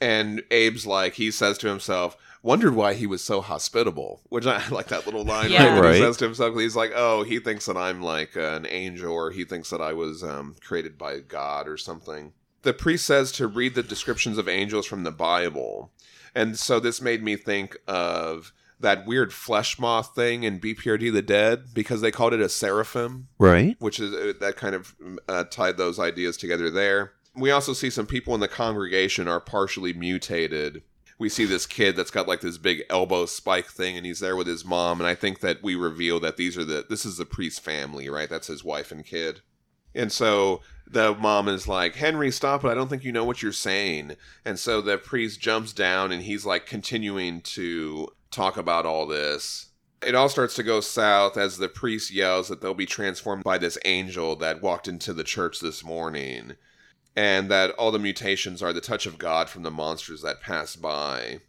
And 0.03 0.43
Abe's 0.51 0.87
like, 0.87 1.15
he 1.15 1.31
says 1.31 1.59
to 1.59 1.69
himself, 1.69 2.17
wondered 2.43 2.75
why 2.75 2.95
he 2.95 3.07
was 3.07 3.23
so 3.23 3.43
hospitable, 3.43 4.23
which 4.31 4.47
I 4.47 4.67
like 4.71 4.89
that 4.89 5.05
little 5.05 5.25
line 5.25 5.51
Yeah. 5.51 5.75
right, 5.75 5.83
Right. 5.83 5.95
he 5.97 6.01
says 6.01 6.17
to 6.19 6.25
himself. 6.25 6.57
He's 6.59 6.77
like, 6.77 6.93
oh, 6.95 7.23
he 7.23 7.39
thinks 7.39 7.67
that 7.67 7.77
I'm 7.77 8.01
like 8.03 8.35
an 8.37 8.67
angel, 8.67 9.13
or 9.13 9.31
he 9.31 9.45
thinks 9.45 9.69
that 9.71 9.81
I 9.83 9.93
was 9.93 10.23
um, 10.25 10.55
created 10.63 10.97
by 10.97 11.19
God 11.21 11.69
or 11.69 11.77
something. 11.77 12.33
The 12.63 12.73
priest 12.73 13.05
says 13.07 13.31
to 13.33 13.47
read 13.47 13.75
the 13.75 13.83
descriptions 13.83 14.39
of 14.39 14.49
angels 14.49 14.87
from 14.87 15.03
the 15.05 15.11
Bible. 15.11 15.91
And 16.35 16.59
so 16.59 16.79
this 16.81 17.01
made 17.03 17.23
me 17.23 17.37
think 17.37 17.77
of 17.87 18.53
that 18.81 19.07
weird 19.07 19.33
flesh 19.33 19.79
moth 19.79 20.15
thing 20.15 20.43
in 20.43 20.59
BPRD 20.59 21.13
the 21.13 21.23
Dead 21.23 21.75
because 21.75 22.01
they 22.01 22.11
called 22.11 22.33
it 22.33 22.41
a 22.41 22.49
seraphim 22.49 23.29
Right? 23.39 23.77
which 23.79 24.01
is 24.01 24.13
uh, 24.15 24.33
that 24.41 24.57
kind 24.57 24.75
of 24.75 24.95
uh, 25.29 25.45
tied 25.45 25.77
those 25.77 25.99
ideas 25.99 26.37
together 26.37 26.71
there. 26.71 27.13
We 27.35 27.51
also 27.51 27.73
see 27.73 27.91
some 27.91 28.07
people 28.07 28.35
in 28.35 28.41
the 28.41 28.49
congregation 28.49 29.29
are 29.29 29.41
partially 29.41 29.93
mutated. 29.93 30.83
We 31.19 31.29
see 31.29 31.45
this 31.45 31.67
kid 31.67 31.97
that's 31.97 32.11
got 32.11 32.27
like 32.27 32.41
this 32.41 32.59
big 32.59 32.83
elbow 32.89 33.27
spike 33.27 33.67
thing, 33.67 33.97
and 33.97 34.07
he's 34.07 34.21
there 34.21 34.35
with 34.37 34.47
his 34.47 34.65
mom. 34.65 35.01
And 35.01 35.07
I 35.07 35.15
think 35.15 35.41
that 35.41 35.63
we 35.63 35.75
reveal 35.75 36.19
that 36.21 36.39
these 36.39 36.57
are 36.57 36.65
the 36.65 36.87
this 36.89 37.05
is 37.05 37.19
the 37.19 37.27
priest 37.27 37.61
family, 37.61 38.09
right? 38.09 38.29
That's 38.29 38.47
his 38.47 38.65
wife 38.65 38.91
and 38.91 39.05
kid. 39.05 39.43
And 39.95 40.11
so 40.11 40.61
the 40.87 41.15
mom 41.15 41.49
is 41.49 41.69
like, 41.69 41.97
Henry, 41.97 42.31
stop 42.31 42.65
it. 42.65 42.69
I 42.69 42.75
don't 42.75 42.89
think 42.89 43.05
you 43.05 43.13
know 43.13 43.25
what 43.25 43.43
you're 43.43 43.53
saying. 43.53 44.17
And 44.45 44.59
so 44.59 44.81
the 44.81 44.99
priest 44.99 45.41
jumps 45.41 45.73
down 45.73 46.11
and 46.11 46.23
he's 46.23 46.47
like 46.47 46.65
continuing 46.67 47.41
to 47.43 48.09
talk 48.31 48.57
about 48.57 48.87
all 48.87 49.07
this. 49.07 49.67
It 50.03 50.15
all 50.15 50.29
starts 50.29 50.55
to 50.55 50.63
go 50.63 50.81
south 50.81 51.37
as 51.37 51.59
the 51.59 51.69
priest 51.69 52.11
yells 52.11 52.49
that 52.49 52.61
they'll 52.61 52.75
be 52.75 52.87
transformed 52.87 53.45
by 53.45 53.59
this 53.59 53.79
angel 53.85 54.35
that 54.37 54.63
walked 54.63 54.89
into 54.89 55.13
the 55.13 55.25
church 55.25 55.61
this 55.61 55.85
morning. 55.85 56.57
And 57.17 57.51
that 57.51 57.73
all 57.73 57.91
the 57.91 57.99
mutations 57.99 58.63
are 58.63 58.73
the 58.73 58.81
touch 58.81 59.05
of 59.05 59.19
God 59.19 59.51
from 59.51 59.63
the 59.63 59.71
monsters 59.71 60.23
that 60.23 60.41
pass 60.41 60.77
by. 60.77 61.41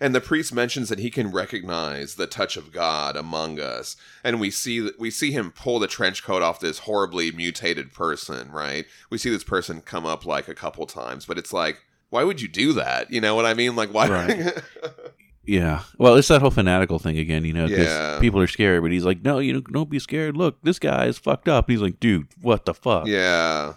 And 0.00 0.14
the 0.14 0.20
priest 0.20 0.54
mentions 0.54 0.88
that 0.88 0.98
he 0.98 1.10
can 1.10 1.30
recognize 1.30 2.14
the 2.14 2.26
touch 2.26 2.56
of 2.56 2.72
God 2.72 3.16
among 3.16 3.60
us, 3.60 3.96
and 4.24 4.40
we 4.40 4.50
see 4.50 4.90
we 4.98 5.10
see 5.10 5.30
him 5.30 5.52
pull 5.52 5.78
the 5.78 5.86
trench 5.86 6.24
coat 6.24 6.40
off 6.40 6.58
this 6.58 6.80
horribly 6.80 7.30
mutated 7.30 7.92
person. 7.92 8.50
Right? 8.50 8.86
We 9.10 9.18
see 9.18 9.28
this 9.28 9.44
person 9.44 9.82
come 9.82 10.06
up 10.06 10.24
like 10.24 10.48
a 10.48 10.54
couple 10.54 10.86
times, 10.86 11.26
but 11.26 11.36
it's 11.36 11.52
like, 11.52 11.82
why 12.08 12.24
would 12.24 12.40
you 12.40 12.48
do 12.48 12.72
that? 12.74 13.10
You 13.10 13.20
know 13.20 13.34
what 13.34 13.44
I 13.44 13.52
mean? 13.52 13.76
Like, 13.76 13.92
why? 13.92 14.08
Right. 14.08 14.54
Yeah. 15.50 15.82
Well, 15.98 16.14
it's 16.14 16.28
that 16.28 16.40
whole 16.40 16.52
fanatical 16.52 17.00
thing 17.00 17.18
again, 17.18 17.44
you 17.44 17.52
know, 17.52 17.66
because 17.66 17.86
Yeah. 17.88 18.20
people 18.20 18.38
are 18.40 18.46
scared, 18.46 18.82
but 18.82 18.92
he's 18.92 19.04
like, 19.04 19.22
no, 19.22 19.40
you 19.40 19.60
don't 19.60 19.90
be 19.90 19.98
scared. 19.98 20.36
Look, 20.36 20.62
this 20.62 20.78
guy 20.78 21.06
is 21.06 21.18
fucked 21.18 21.48
up. 21.48 21.66
And 21.66 21.72
he's 21.72 21.82
like, 21.82 21.98
dude, 21.98 22.28
what 22.40 22.66
the 22.66 22.72
fuck? 22.72 23.08
Yeah. 23.08 23.72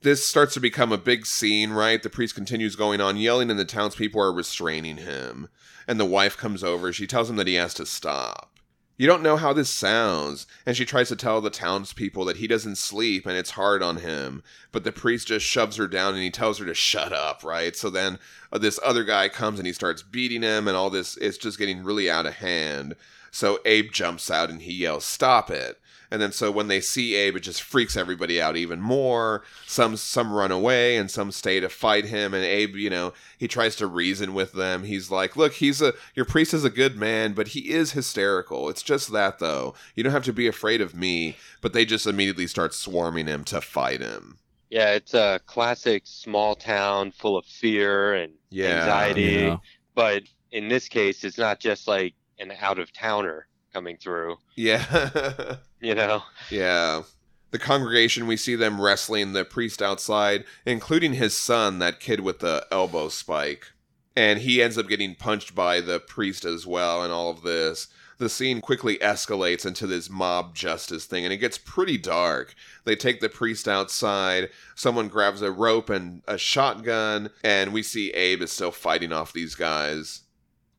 This 0.00 0.26
starts 0.26 0.54
to 0.54 0.60
become 0.60 0.90
a 0.90 0.96
big 0.96 1.26
scene, 1.26 1.70
right? 1.70 2.02
The 2.02 2.08
priest 2.08 2.34
continues 2.34 2.76
going 2.76 3.02
on, 3.02 3.18
yelling, 3.18 3.50
and 3.50 3.58
the 3.60 3.66
townspeople 3.66 4.22
are 4.22 4.32
restraining 4.32 4.96
him. 4.96 5.48
And 5.86 6.00
the 6.00 6.06
wife 6.06 6.34
comes 6.38 6.64
over. 6.64 6.94
She 6.94 7.06
tells 7.06 7.28
him 7.28 7.36
that 7.36 7.46
he 7.46 7.54
has 7.54 7.74
to 7.74 7.84
stop. 7.84 8.50
You 8.98 9.06
don't 9.06 9.22
know 9.22 9.36
how 9.36 9.52
this 9.52 9.70
sounds. 9.70 10.46
And 10.66 10.76
she 10.76 10.84
tries 10.84 11.08
to 11.08 11.16
tell 11.16 11.40
the 11.40 11.50
townspeople 11.50 12.24
that 12.26 12.36
he 12.36 12.46
doesn't 12.46 12.76
sleep 12.76 13.26
and 13.26 13.36
it's 13.36 13.50
hard 13.50 13.82
on 13.82 13.96
him. 13.96 14.42
But 14.70 14.84
the 14.84 14.92
priest 14.92 15.28
just 15.28 15.46
shoves 15.46 15.76
her 15.76 15.88
down 15.88 16.14
and 16.14 16.22
he 16.22 16.30
tells 16.30 16.58
her 16.58 16.66
to 16.66 16.74
shut 16.74 17.12
up, 17.12 17.42
right? 17.42 17.74
So 17.74 17.90
then 17.90 18.18
uh, 18.52 18.58
this 18.58 18.78
other 18.84 19.04
guy 19.04 19.28
comes 19.28 19.58
and 19.58 19.66
he 19.66 19.72
starts 19.72 20.02
beating 20.02 20.42
him, 20.42 20.68
and 20.68 20.76
all 20.76 20.90
this, 20.90 21.16
it's 21.16 21.38
just 21.38 21.58
getting 21.58 21.82
really 21.82 22.10
out 22.10 22.26
of 22.26 22.34
hand. 22.34 22.94
So 23.30 23.60
Abe 23.64 23.90
jumps 23.90 24.30
out 24.30 24.50
and 24.50 24.60
he 24.60 24.72
yells, 24.72 25.04
Stop 25.04 25.50
it. 25.50 25.80
And 26.12 26.20
then 26.20 26.30
so 26.30 26.50
when 26.50 26.68
they 26.68 26.82
see 26.82 27.14
Abe, 27.14 27.36
it 27.36 27.40
just 27.40 27.62
freaks 27.62 27.96
everybody 27.96 28.38
out 28.38 28.54
even 28.54 28.82
more. 28.82 29.44
Some 29.66 29.96
some 29.96 30.30
run 30.30 30.52
away 30.52 30.98
and 30.98 31.10
some 31.10 31.32
stay 31.32 31.58
to 31.58 31.70
fight 31.70 32.04
him. 32.04 32.34
And 32.34 32.44
Abe, 32.44 32.76
you 32.76 32.90
know, 32.90 33.14
he 33.38 33.48
tries 33.48 33.76
to 33.76 33.86
reason 33.86 34.34
with 34.34 34.52
them. 34.52 34.84
He's 34.84 35.10
like, 35.10 35.36
"Look, 35.36 35.54
he's 35.54 35.80
a 35.80 35.94
your 36.14 36.26
priest 36.26 36.52
is 36.52 36.66
a 36.66 36.70
good 36.70 36.96
man, 36.96 37.32
but 37.32 37.48
he 37.48 37.70
is 37.70 37.92
hysterical. 37.92 38.68
It's 38.68 38.82
just 38.82 39.10
that 39.12 39.38
though. 39.38 39.74
You 39.94 40.02
don't 40.02 40.12
have 40.12 40.24
to 40.24 40.34
be 40.34 40.46
afraid 40.46 40.82
of 40.82 40.94
me." 40.94 41.36
But 41.62 41.72
they 41.72 41.86
just 41.86 42.06
immediately 42.06 42.46
start 42.46 42.74
swarming 42.74 43.26
him 43.26 43.42
to 43.44 43.62
fight 43.62 44.02
him. 44.02 44.36
Yeah, 44.68 44.90
it's 44.92 45.14
a 45.14 45.40
classic 45.46 46.02
small 46.04 46.54
town 46.54 47.12
full 47.12 47.38
of 47.38 47.46
fear 47.46 48.12
and 48.14 48.34
Yeah. 48.50 48.80
anxiety. 48.80 49.22
Yeah. 49.22 49.56
But 49.94 50.24
in 50.50 50.68
this 50.68 50.88
case, 50.88 51.24
it's 51.24 51.38
not 51.38 51.58
just 51.58 51.88
like 51.88 52.12
an 52.38 52.52
out 52.60 52.78
of 52.78 52.92
towner 52.92 53.46
coming 53.72 53.96
through, 53.96 54.36
Yeah. 54.56 55.56
you 55.80 55.94
know? 55.94 56.22
Yeah. 56.50 57.02
The 57.50 57.58
congregation, 57.58 58.26
we 58.26 58.36
see 58.36 58.54
them 58.54 58.80
wrestling 58.80 59.32
the 59.32 59.44
priest 59.44 59.82
outside, 59.82 60.44
including 60.64 61.14
his 61.14 61.36
son, 61.36 61.78
that 61.80 62.00
kid 62.00 62.20
with 62.20 62.38
the 62.40 62.66
elbow 62.70 63.08
spike. 63.08 63.72
And 64.16 64.40
he 64.40 64.62
ends 64.62 64.78
up 64.78 64.88
getting 64.88 65.14
punched 65.14 65.54
by 65.54 65.80
the 65.80 66.00
priest 66.00 66.44
as 66.44 66.66
well, 66.66 67.02
and 67.02 67.12
all 67.12 67.30
of 67.30 67.42
this. 67.42 67.88
The 68.18 68.28
scene 68.28 68.60
quickly 68.60 68.98
escalates 68.98 69.66
into 69.66 69.86
this 69.86 70.08
mob 70.08 70.54
justice 70.54 71.06
thing, 71.06 71.24
and 71.24 71.32
it 71.32 71.38
gets 71.38 71.58
pretty 71.58 71.98
dark. 71.98 72.54
They 72.84 72.94
take 72.94 73.20
the 73.20 73.28
priest 73.28 73.66
outside, 73.68 74.48
someone 74.74 75.08
grabs 75.08 75.42
a 75.42 75.50
rope 75.50 75.90
and 75.90 76.22
a 76.28 76.38
shotgun, 76.38 77.30
and 77.42 77.72
we 77.72 77.82
see 77.82 78.10
Abe 78.12 78.42
is 78.42 78.52
still 78.52 78.70
fighting 78.70 79.12
off 79.12 79.32
these 79.32 79.54
guys. 79.54 80.21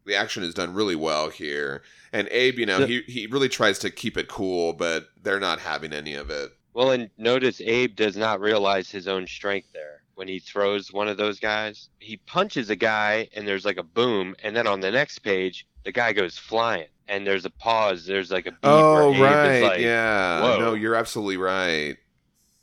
The 0.05 0.15
action 0.15 0.43
is 0.43 0.53
done 0.53 0.73
really 0.73 0.95
well 0.95 1.29
here. 1.29 1.81
And 2.11 2.27
Abe, 2.29 2.59
you 2.59 2.65
know, 2.65 2.79
The- 2.79 2.87
he, 2.87 3.01
he 3.07 3.27
really 3.27 3.49
tries 3.49 3.79
to 3.79 3.89
keep 3.89 4.17
it 4.17 4.27
cool, 4.27 4.73
but 4.73 5.07
they're 5.21 5.39
not 5.39 5.59
having 5.59 5.93
any 5.93 6.13
of 6.13 6.29
it. 6.29 6.51
Well, 6.73 6.91
and 6.91 7.09
notice 7.17 7.61
Abe 7.61 7.95
does 7.95 8.17
not 8.17 8.39
realize 8.41 8.89
his 8.89 9.07
own 9.07 9.27
strength 9.27 9.67
there. 9.73 10.01
When 10.15 10.27
he 10.27 10.39
throws 10.39 10.91
one 10.91 11.07
of 11.07 11.17
those 11.17 11.39
guys, 11.39 11.89
he 11.99 12.17
punches 12.17 12.69
a 12.69 12.75
guy 12.75 13.29
and 13.35 13.47
there's 13.47 13.65
like 13.65 13.77
a 13.77 13.83
boom. 13.83 14.35
And 14.43 14.55
then 14.55 14.67
on 14.67 14.79
the 14.79 14.91
next 14.91 15.19
page, 15.19 15.65
the 15.85 15.91
guy 15.91 16.13
goes 16.13 16.37
flying 16.37 16.87
and 17.07 17.25
there's 17.25 17.45
a 17.45 17.49
pause. 17.49 18.05
There's 18.05 18.31
like 18.31 18.45
a 18.45 18.51
beat 18.51 18.57
Oh, 18.63 19.19
right. 19.19 19.61
like, 19.61 19.79
yeah. 19.81 20.41
"Whoa." 20.41 20.59
No, 20.59 20.73
you're 20.75 20.95
absolutely 20.95 21.37
right. 21.37 21.97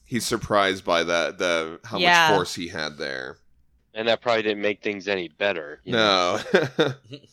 He's 0.05 0.27
surprised 0.27 0.85
by 0.85 1.03
that 1.05 1.39
the 1.39 1.81
how 1.85 1.99
Yeah. 1.99 2.29
much 2.31 2.37
force 2.37 2.55
he 2.55 2.69
had 2.69 2.99
there. 2.99 3.39
And 3.95 4.09
that 4.09 4.21
probably 4.21 4.43
didn't 4.43 4.63
make 4.63 4.83
things 4.83 5.09
any 5.09 5.29
better. 5.29 5.81
you 5.85 5.93
know? 5.93 6.41
No. 6.79 6.93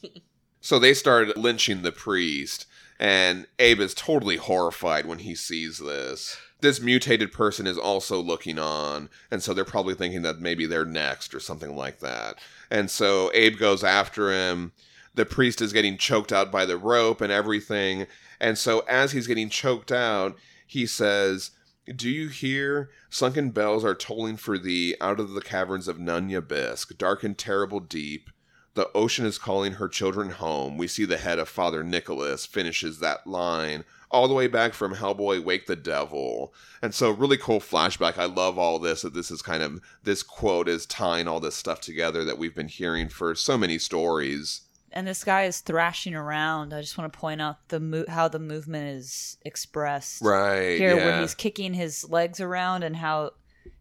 so 0.61 0.79
they 0.79 0.93
started 0.93 1.37
lynching 1.37 1.81
the 1.81 1.91
priest, 1.91 2.65
and 2.99 3.47
Abe 3.59 3.79
is 3.79 3.93
totally 3.93 4.37
horrified 4.37 5.05
when 5.05 5.19
he 5.19 5.35
sees 5.35 5.77
this. 5.79 6.37
this 6.61 6.81
mutated 6.81 7.31
person 7.31 7.67
is 7.67 7.77
also 7.77 8.19
looking 8.19 8.57
on, 8.57 9.09
and 9.29 9.43
so 9.43 9.53
they're 9.53 9.63
probably 9.65 9.93
thinking 9.93 10.23
that 10.23 10.39
maybe 10.39 10.65
they're 10.65 10.85
next 10.85 11.33
or 11.33 11.39
something 11.39 11.75
like 11.75 11.99
that. 11.99 12.35
And 12.71 12.89
so 12.89 13.31
Abe 13.33 13.57
goes 13.57 13.83
after 13.83 14.31
him. 14.31 14.71
The 15.13 15.25
priest 15.25 15.61
is 15.61 15.73
getting 15.73 15.97
choked 15.97 16.31
out 16.31 16.51
by 16.51 16.65
the 16.65 16.77
rope 16.77 17.21
and 17.21 17.31
everything. 17.31 18.05
And 18.39 18.57
so 18.57 18.79
as 18.87 19.13
he's 19.13 19.25
getting 19.27 19.49
choked 19.49 19.91
out, 19.91 20.35
he 20.67 20.85
says, 20.85 21.51
Do 21.95 22.09
you 22.09 22.27
hear? 22.27 22.89
Sunken 23.09 23.51
bells 23.51 23.85
are 23.85 23.95
tolling 23.95 24.35
for 24.35 24.57
thee 24.57 24.95
out 24.99 25.21
of 25.21 25.31
the 25.31 25.41
caverns 25.41 25.87
of 25.87 25.97
Nunyabisk, 25.97 26.97
dark 26.97 27.23
and 27.23 27.37
terrible 27.37 27.79
deep. 27.79 28.29
The 28.73 28.91
ocean 28.93 29.25
is 29.25 29.37
calling 29.37 29.73
her 29.73 29.87
children 29.87 30.31
home. 30.31 30.77
We 30.77 30.87
see 30.87 31.05
the 31.05 31.17
head 31.17 31.39
of 31.39 31.47
Father 31.47 31.85
Nicholas 31.85 32.45
finishes 32.45 32.99
that 32.99 33.25
line 33.25 33.85
all 34.11 34.27
the 34.27 34.33
way 34.33 34.47
back 34.47 34.73
from 34.73 34.95
Hellboy 34.95 35.43
Wake 35.43 35.65
the 35.65 35.77
Devil. 35.77 36.53
And 36.81 36.93
so 36.93 37.09
really 37.09 37.37
cool 37.37 37.61
flashback. 37.61 38.17
I 38.17 38.25
love 38.25 38.57
all 38.57 38.79
this 38.79 39.03
that 39.03 39.13
this 39.13 39.31
is 39.31 39.41
kind 39.41 39.63
of 39.63 39.81
this 40.03 40.23
quote 40.23 40.67
is 40.67 40.85
tying 40.85 41.27
all 41.27 41.39
this 41.39 41.55
stuff 41.55 41.79
together 41.79 42.25
that 42.25 42.37
we've 42.37 42.53
been 42.53 42.67
hearing 42.67 43.07
for 43.07 43.33
so 43.33 43.57
many 43.57 43.79
stories. 43.79 44.66
And 44.97 45.07
this 45.07 45.23
guy 45.23 45.43
is 45.43 45.59
thrashing 45.61 46.15
around. 46.15 46.73
I 46.73 46.81
just 46.81 46.97
want 46.97 47.11
to 47.13 47.19
point 47.19 47.41
out 47.41 47.67
the 47.69 47.79
mo- 47.79 48.05
how 48.07 48.27
the 48.27 48.39
movement 48.39 48.97
is 48.97 49.37
expressed 49.45 50.21
Right. 50.23 50.77
here, 50.77 50.95
yeah. 50.95 51.05
where 51.05 51.21
he's 51.21 51.35
kicking 51.35 51.73
his 51.73 52.09
legs 52.09 52.39
around, 52.39 52.83
and 52.83 52.95
how 52.95 53.31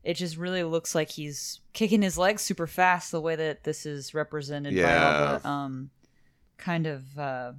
it 0.04 0.14
just 0.14 0.36
really 0.36 0.62
looks 0.62 0.94
like 0.94 1.10
he's 1.10 1.60
kicking 1.72 2.02
his 2.02 2.18
legs 2.18 2.42
super 2.42 2.66
fast. 2.66 3.10
The 3.12 3.20
way 3.20 3.34
that 3.36 3.64
this 3.64 3.86
is 3.86 4.14
represented 4.14 4.76
by 4.76 4.96
all 4.96 5.38
the 5.38 5.48
um, 5.48 5.90
kind 6.58 6.86
of 6.86 7.18
uh, 7.18 7.52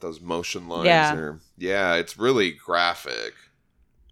those 0.00 0.20
motion 0.20 0.68
lines 0.68 0.86
Yeah. 0.86 1.14
are 1.14 1.40
yeah, 1.58 1.94
it's 1.94 2.16
really 2.18 2.52
graphic. 2.52 3.34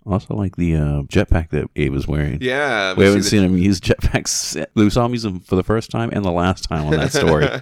Also, 0.07 0.35
like 0.35 0.57
the 0.57 0.75
uh, 0.77 1.03
jetpack 1.03 1.51
that 1.51 1.69
Abe 1.77 1.93
was 1.93 2.09
wearing. 2.09 2.39
Yeah. 2.41 2.95
we 2.95 3.05
haven't 3.05 3.23
see 3.25 3.31
seen 3.31 3.41
the- 3.41 3.47
him 3.47 3.59
use 3.59 3.81
jetpacks. 3.81 4.65
We 4.75 4.89
saw 4.91 5.05
him 5.05 5.13
use 5.13 5.23
them 5.23 5.41
for 5.41 5.57
the 5.57 5.63
first 5.63 5.91
time 5.91 6.09
and 6.13 6.25
the 6.25 6.31
last 6.33 6.65
time 6.65 6.87
on 6.87 6.91
that 6.93 7.13
story. 7.13 7.47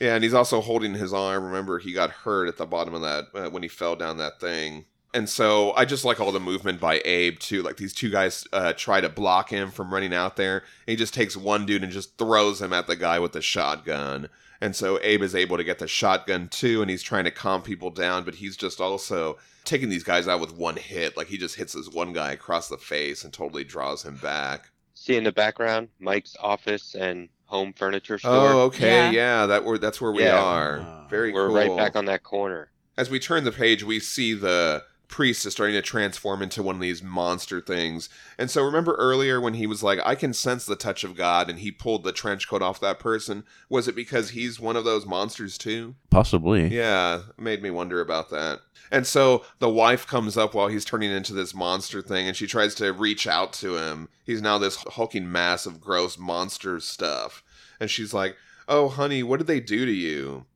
yeah, 0.00 0.14
and 0.14 0.24
he's 0.24 0.34
also 0.34 0.60
holding 0.60 0.94
his 0.94 1.12
arm. 1.12 1.44
Remember, 1.44 1.78
he 1.78 1.92
got 1.92 2.10
hurt 2.10 2.48
at 2.48 2.56
the 2.56 2.66
bottom 2.66 2.94
of 2.94 3.02
that 3.02 3.24
uh, 3.34 3.50
when 3.50 3.62
he 3.62 3.68
fell 3.68 3.96
down 3.96 4.18
that 4.18 4.40
thing. 4.40 4.84
And 5.14 5.28
so 5.30 5.72
I 5.72 5.86
just 5.86 6.04
like 6.04 6.20
all 6.20 6.30
the 6.30 6.40
movement 6.40 6.78
by 6.78 7.00
Abe 7.04 7.38
too. 7.38 7.62
Like 7.62 7.78
these 7.78 7.94
two 7.94 8.10
guys 8.10 8.46
uh, 8.52 8.74
try 8.74 9.00
to 9.00 9.08
block 9.08 9.48
him 9.48 9.70
from 9.70 9.92
running 9.92 10.12
out 10.12 10.36
there. 10.36 10.62
He 10.86 10.94
just 10.94 11.14
takes 11.14 11.36
one 11.36 11.64
dude 11.64 11.82
and 11.82 11.92
just 11.92 12.18
throws 12.18 12.60
him 12.60 12.74
at 12.74 12.86
the 12.86 12.96
guy 12.96 13.18
with 13.18 13.32
the 13.32 13.40
shotgun. 13.40 14.28
And 14.60 14.76
so 14.76 14.98
Abe 15.02 15.22
is 15.22 15.34
able 15.34 15.56
to 15.56 15.64
get 15.64 15.78
the 15.78 15.88
shotgun 15.88 16.48
too, 16.48 16.82
and 16.82 16.90
he's 16.90 17.02
trying 17.02 17.24
to 17.24 17.30
calm 17.30 17.62
people 17.62 17.90
down, 17.90 18.24
but 18.24 18.36
he's 18.36 18.56
just 18.56 18.80
also 18.80 19.38
taking 19.64 19.88
these 19.88 20.04
guys 20.04 20.28
out 20.28 20.40
with 20.40 20.56
one 20.56 20.76
hit. 20.76 21.16
Like 21.16 21.28
he 21.28 21.38
just 21.38 21.56
hits 21.56 21.72
this 21.72 21.88
one 21.88 22.12
guy 22.12 22.32
across 22.32 22.68
the 22.68 22.78
face 22.78 23.24
and 23.24 23.32
totally 23.32 23.64
draws 23.64 24.04
him 24.04 24.16
back. 24.16 24.70
See 24.94 25.16
in 25.16 25.24
the 25.24 25.32
background, 25.32 25.88
Mike's 25.98 26.36
office 26.40 26.94
and 26.94 27.28
home 27.46 27.72
furniture 27.72 28.18
store. 28.18 28.32
Oh, 28.32 28.60
okay, 28.62 29.12
Yeah. 29.12 29.40
yeah, 29.40 29.46
that 29.46 29.64
where 29.64 29.78
that's 29.78 30.00
where 30.00 30.12
we 30.12 30.22
Yeah. 30.24 30.40
are. 30.42 30.80
Ah. 30.80 31.06
Very 31.08 31.32
We're 31.32 31.46
cool. 31.48 31.56
right 31.56 31.76
back 31.76 31.96
on 31.96 32.04
that 32.06 32.22
corner. 32.22 32.70
As 32.96 33.10
we 33.10 33.18
turn 33.18 33.44
the 33.44 33.52
page, 33.52 33.84
we 33.84 34.00
see 34.00 34.34
the 34.34 34.82
priest 35.08 35.46
is 35.46 35.52
starting 35.52 35.74
to 35.74 35.82
transform 35.82 36.42
into 36.42 36.62
one 36.62 36.76
of 36.76 36.80
these 36.80 37.02
monster 37.02 37.60
things. 37.60 38.08
And 38.38 38.50
so 38.50 38.64
remember 38.64 38.94
earlier 38.94 39.40
when 39.40 39.54
he 39.54 39.66
was 39.66 39.82
like, 39.82 39.98
I 40.04 40.14
can 40.14 40.32
sense 40.32 40.66
the 40.66 40.76
touch 40.76 41.04
of 41.04 41.16
God 41.16 41.48
and 41.48 41.60
he 41.60 41.70
pulled 41.70 42.04
the 42.04 42.12
trench 42.12 42.48
coat 42.48 42.62
off 42.62 42.80
that 42.80 42.98
person? 42.98 43.44
Was 43.68 43.88
it 43.88 43.94
because 43.94 44.30
he's 44.30 44.60
one 44.60 44.76
of 44.76 44.84
those 44.84 45.06
monsters 45.06 45.58
too? 45.58 45.94
Possibly. 46.10 46.68
Yeah, 46.68 47.22
made 47.38 47.62
me 47.62 47.70
wonder 47.70 48.00
about 48.00 48.30
that. 48.30 48.60
And 48.90 49.06
so 49.06 49.44
the 49.58 49.70
wife 49.70 50.06
comes 50.06 50.36
up 50.36 50.54
while 50.54 50.68
he's 50.68 50.84
turning 50.84 51.10
into 51.10 51.32
this 51.32 51.54
monster 51.54 52.02
thing 52.02 52.26
and 52.26 52.36
she 52.36 52.46
tries 52.46 52.74
to 52.76 52.92
reach 52.92 53.26
out 53.26 53.52
to 53.54 53.76
him. 53.76 54.08
He's 54.24 54.42
now 54.42 54.58
this 54.58 54.76
hulking 54.76 55.30
mass 55.30 55.66
of 55.66 55.80
gross 55.80 56.18
monster 56.18 56.80
stuff. 56.80 57.42
And 57.80 57.90
she's 57.90 58.14
like, 58.14 58.36
Oh, 58.68 58.88
honey, 58.88 59.22
what 59.22 59.38
did 59.38 59.46
they 59.46 59.60
do 59.60 59.86
to 59.86 59.92
you? 59.92 60.46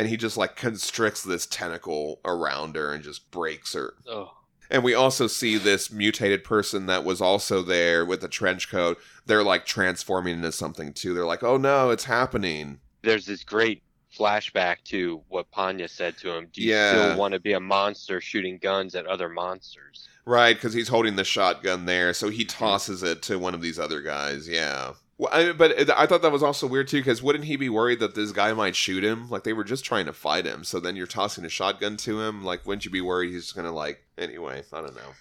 And 0.00 0.08
he 0.08 0.16
just 0.16 0.38
like 0.38 0.56
constricts 0.56 1.22
this 1.22 1.44
tentacle 1.44 2.20
around 2.24 2.74
her 2.74 2.94
and 2.94 3.04
just 3.04 3.30
breaks 3.30 3.74
her. 3.74 3.92
Oh, 4.08 4.32
And 4.70 4.82
we 4.82 4.94
also 4.94 5.26
see 5.26 5.58
this 5.58 5.92
mutated 5.92 6.42
person 6.42 6.86
that 6.86 7.04
was 7.04 7.20
also 7.20 7.60
there 7.60 8.06
with 8.06 8.22
the 8.22 8.28
trench 8.28 8.70
coat. 8.70 8.98
They're 9.26 9.44
like 9.44 9.66
transforming 9.66 10.36
into 10.36 10.52
something 10.52 10.94
too. 10.94 11.12
They're 11.12 11.26
like, 11.26 11.42
oh 11.42 11.58
no, 11.58 11.90
it's 11.90 12.04
happening. 12.04 12.80
there's 13.02 13.26
this 13.26 13.44
great 13.44 13.82
flashback 14.18 14.76
to 14.84 15.20
what 15.28 15.50
Panya 15.52 15.88
said 15.90 16.16
to 16.18 16.34
him. 16.34 16.48
Do 16.50 16.62
you 16.62 16.70
Yeah. 16.70 16.92
still 16.92 17.18
want 17.18 17.34
to 17.34 17.40
be 17.40 17.52
a 17.52 17.60
monster 17.60 18.22
shooting 18.22 18.58
guns 18.58 18.94
at 18.94 19.06
other 19.06 19.28
monsters? 19.28 20.08
Right, 20.24 20.56
because 20.56 20.72
he's 20.72 20.88
holding 20.88 21.16
the 21.16 21.24
shotgun 21.24 21.84
there, 21.84 22.14
so 22.14 22.28
he 22.30 22.44
mm-hmm. 22.44 22.64
tosses 22.64 23.02
it 23.02 23.20
to 23.24 23.38
one 23.38 23.52
of 23.54 23.60
these 23.62 23.78
other 23.78 24.00
guys. 24.00 24.48
Yeah. 24.48 24.94
Well, 25.20 25.28
I, 25.30 25.52
but 25.52 25.90
I 25.90 26.06
thought 26.06 26.22
that 26.22 26.32
was 26.32 26.42
also 26.42 26.66
weird 26.66 26.88
too, 26.88 27.00
because 27.00 27.22
wouldn't 27.22 27.44
he 27.44 27.56
be 27.56 27.68
worried 27.68 28.00
that 28.00 28.14
this 28.14 28.32
guy 28.32 28.54
might 28.54 28.74
shoot 28.74 29.04
him? 29.04 29.28
Like 29.28 29.44
they 29.44 29.52
were 29.52 29.64
just 29.64 29.84
trying 29.84 30.06
to 30.06 30.14
fight 30.14 30.46
him, 30.46 30.64
so 30.64 30.80
then 30.80 30.96
you're 30.96 31.06
tossing 31.06 31.44
a 31.44 31.50
shotgun 31.50 31.98
to 31.98 32.22
him. 32.22 32.42
Like, 32.42 32.64
wouldn't 32.64 32.86
you 32.86 32.90
be 32.90 33.02
worried 33.02 33.30
he's 33.30 33.42
just 33.42 33.54
gonna 33.54 33.70
like? 33.70 34.02
Anyway, 34.16 34.62
I 34.72 34.80
don't 34.80 34.96
know. 34.96 35.12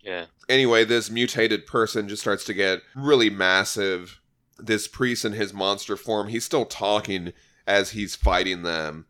Yeah. 0.00 0.24
Anyway, 0.48 0.86
this 0.86 1.10
mutated 1.10 1.66
person 1.66 2.08
just 2.08 2.22
starts 2.22 2.42
to 2.44 2.54
get 2.54 2.80
really 2.96 3.28
massive. 3.28 4.18
This 4.58 4.88
priest 4.88 5.26
in 5.26 5.34
his 5.34 5.52
monster 5.52 5.98
form, 5.98 6.28
he's 6.28 6.46
still 6.46 6.64
talking 6.64 7.34
as 7.66 7.90
he's 7.90 8.16
fighting 8.16 8.62
them. 8.62 9.04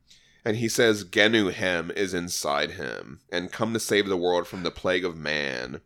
And 0.44 0.56
he 0.56 0.68
says 0.68 1.04
Genuhem 1.04 1.92
is 1.92 2.12
inside 2.12 2.72
him 2.72 3.20
and 3.30 3.52
come 3.52 3.72
to 3.72 3.78
save 3.78 4.08
the 4.08 4.16
world 4.16 4.48
from 4.48 4.64
the 4.64 4.72
plague 4.72 5.04
of 5.04 5.16
man. 5.16 5.80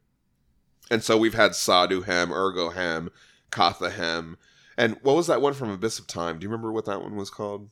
And 0.90 1.04
so 1.04 1.18
we've 1.18 1.34
had 1.34 1.54
Sadu 1.54 2.00
Hem, 2.00 2.32
Ergo 2.32 2.70
Ergohem, 2.70 3.10
Kathahem. 3.52 4.36
And 4.76 4.96
what 5.02 5.16
was 5.16 5.28
that 5.28 5.42
one 5.42 5.54
from 5.54 5.70
Abyss 5.70 5.98
of 5.98 6.06
Time? 6.06 6.38
Do 6.38 6.44
you 6.44 6.48
remember 6.48 6.72
what 6.72 6.86
that 6.86 7.02
one 7.02 7.14
was 7.14 7.30
called? 7.30 7.68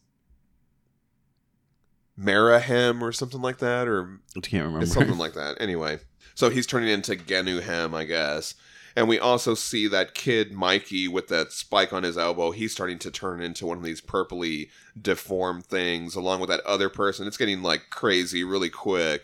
Marahem 2.18 3.00
or 3.00 3.12
something 3.12 3.40
like 3.40 3.58
that? 3.58 3.88
Or 3.88 4.20
I 4.36 4.40
can't 4.40 4.64
remember. 4.64 4.82
it's 4.82 4.92
something 4.92 5.18
like 5.18 5.32
that. 5.34 5.56
Anyway, 5.60 6.00
so 6.34 6.50
he's 6.50 6.66
turning 6.66 6.90
into 6.90 7.16
Genuhem, 7.16 7.94
I 7.94 8.04
guess. 8.04 8.54
And 8.96 9.08
we 9.08 9.18
also 9.18 9.54
see 9.54 9.86
that 9.88 10.14
kid 10.14 10.52
Mikey 10.52 11.08
with 11.08 11.28
that 11.28 11.52
spike 11.52 11.92
on 11.92 12.02
his 12.02 12.18
elbow. 12.18 12.50
He's 12.50 12.72
starting 12.72 12.98
to 13.00 13.10
turn 13.10 13.40
into 13.40 13.66
one 13.66 13.78
of 13.78 13.84
these 13.84 14.00
purpley 14.00 14.68
deformed 15.00 15.64
things, 15.64 16.14
along 16.14 16.40
with 16.40 16.50
that 16.50 16.60
other 16.66 16.88
person. 16.88 17.26
It's 17.26 17.36
getting 17.36 17.62
like 17.62 17.90
crazy 17.90 18.44
really 18.44 18.68
quick. 18.68 19.22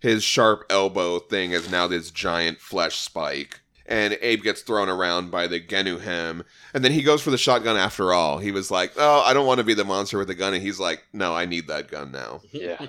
His 0.00 0.24
sharp 0.24 0.64
elbow 0.70 1.18
thing 1.18 1.52
is 1.52 1.70
now 1.70 1.86
this 1.86 2.10
giant 2.10 2.60
flesh 2.60 2.98
spike. 2.98 3.60
And 3.86 4.16
Abe 4.22 4.42
gets 4.42 4.62
thrown 4.62 4.88
around 4.88 5.30
by 5.30 5.46
the 5.46 5.60
Genuhem. 5.60 6.44
And 6.72 6.84
then 6.84 6.92
he 6.92 7.02
goes 7.02 7.20
for 7.20 7.30
the 7.30 7.38
shotgun 7.38 7.76
after 7.76 8.12
all. 8.14 8.38
He 8.38 8.50
was 8.50 8.70
like, 8.70 8.92
Oh, 8.96 9.20
I 9.20 9.34
don't 9.34 9.46
want 9.46 9.58
to 9.58 9.64
be 9.64 9.74
the 9.74 9.84
monster 9.84 10.18
with 10.18 10.28
the 10.28 10.34
gun. 10.34 10.54
And 10.54 10.62
he's 10.62 10.80
like, 10.80 11.04
No, 11.12 11.34
I 11.34 11.44
need 11.44 11.66
that 11.68 11.90
gun 11.90 12.10
now. 12.10 12.40
Yeah. 12.50 12.86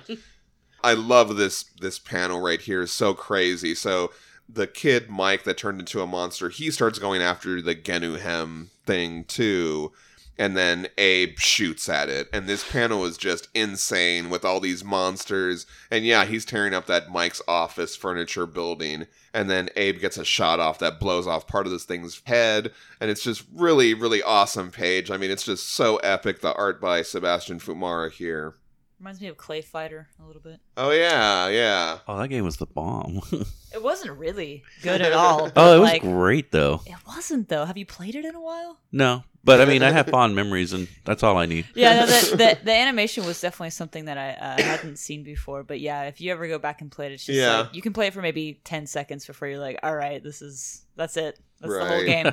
I 0.82 0.94
love 0.94 1.36
this 1.36 1.64
this 1.80 1.98
panel 1.98 2.40
right 2.40 2.60
here. 2.60 2.82
It's 2.82 2.92
so 2.92 3.12
crazy. 3.12 3.74
So 3.74 4.12
the 4.48 4.66
kid 4.66 5.10
Mike 5.10 5.44
that 5.44 5.58
turned 5.58 5.80
into 5.80 6.00
a 6.00 6.06
monster, 6.06 6.48
he 6.48 6.70
starts 6.70 6.98
going 6.98 7.22
after 7.22 7.60
the 7.60 7.74
Genuhem 7.74 8.68
thing 8.84 9.24
too. 9.24 9.92
And 10.38 10.56
then 10.56 10.88
Abe 10.98 11.38
shoots 11.38 11.88
at 11.88 12.08
it. 12.08 12.28
And 12.32 12.46
this 12.46 12.70
panel 12.70 13.04
is 13.04 13.16
just 13.16 13.48
insane 13.54 14.28
with 14.28 14.44
all 14.44 14.60
these 14.60 14.84
monsters. 14.84 15.66
And 15.90 16.04
yeah, 16.04 16.24
he's 16.26 16.44
tearing 16.44 16.74
up 16.74 16.86
that 16.86 17.10
Mike's 17.10 17.40
office 17.48 17.96
furniture 17.96 18.46
building. 18.46 19.06
And 19.32 19.48
then 19.48 19.70
Abe 19.76 19.98
gets 19.98 20.18
a 20.18 20.24
shot 20.24 20.60
off 20.60 20.78
that 20.80 21.00
blows 21.00 21.26
off 21.26 21.46
part 21.46 21.66
of 21.66 21.72
this 21.72 21.84
thing's 21.84 22.20
head. 22.26 22.72
And 23.00 23.10
it's 23.10 23.22
just 23.22 23.44
really, 23.54 23.94
really 23.94 24.22
awesome 24.22 24.70
page. 24.70 25.10
I 25.10 25.16
mean, 25.16 25.30
it's 25.30 25.44
just 25.44 25.68
so 25.70 25.96
epic. 25.98 26.40
The 26.40 26.54
art 26.54 26.80
by 26.80 27.02
Sebastian 27.02 27.58
Fiumara 27.58 28.10
here. 28.10 28.54
Reminds 28.98 29.20
me 29.20 29.28
of 29.28 29.36
Clay 29.36 29.60
Fighter 29.62 30.08
a 30.22 30.26
little 30.26 30.42
bit. 30.42 30.60
Oh 30.76 30.90
yeah, 30.90 31.48
yeah. 31.48 31.98
Oh, 32.08 32.18
that 32.18 32.28
game 32.28 32.44
was 32.44 32.56
the 32.56 32.66
bomb. 32.66 33.20
It 33.74 33.82
wasn't 33.82 34.18
really 34.18 34.62
good 34.82 35.02
at 35.02 35.12
all. 35.12 35.52
oh, 35.54 35.76
it 35.76 35.80
was 35.80 35.90
like, 35.90 36.00
great 36.00 36.50
though. 36.50 36.80
It 36.86 36.96
wasn't 37.06 37.50
though. 37.50 37.66
Have 37.66 37.76
you 37.76 37.84
played 37.84 38.14
it 38.14 38.24
in 38.24 38.34
a 38.34 38.40
while? 38.40 38.78
No, 38.90 39.22
but 39.44 39.60
I 39.60 39.66
mean, 39.66 39.82
I 39.82 39.90
have 39.90 40.06
fond 40.06 40.34
memories, 40.34 40.72
and 40.72 40.88
that's 41.04 41.22
all 41.22 41.36
I 41.36 41.44
need. 41.44 41.66
Yeah, 41.74 42.00
no, 42.00 42.06
the, 42.06 42.36
the 42.36 42.58
the 42.64 42.72
animation 42.72 43.26
was 43.26 43.38
definitely 43.38 43.70
something 43.70 44.06
that 44.06 44.16
I 44.16 44.30
uh, 44.30 44.62
hadn't 44.62 44.96
seen 44.98 45.24
before. 45.24 45.62
But 45.62 45.80
yeah, 45.80 46.04
if 46.04 46.22
you 46.22 46.32
ever 46.32 46.48
go 46.48 46.58
back 46.58 46.80
and 46.80 46.90
play 46.90 47.06
it, 47.06 47.12
it's 47.12 47.26
just 47.26 47.38
Yeah. 47.38 47.60
like 47.62 47.74
you 47.74 47.82
can 47.82 47.92
play 47.92 48.06
it 48.06 48.14
for 48.14 48.22
maybe 48.22 48.62
ten 48.64 48.86
seconds 48.86 49.26
before 49.26 49.46
you're 49.48 49.58
like, 49.58 49.78
all 49.82 49.94
right, 49.94 50.22
this 50.22 50.40
is 50.40 50.86
that's 50.96 51.18
it. 51.18 51.38
That's 51.60 51.74
the 51.74 51.84
whole 51.84 52.02
game. 52.04 52.32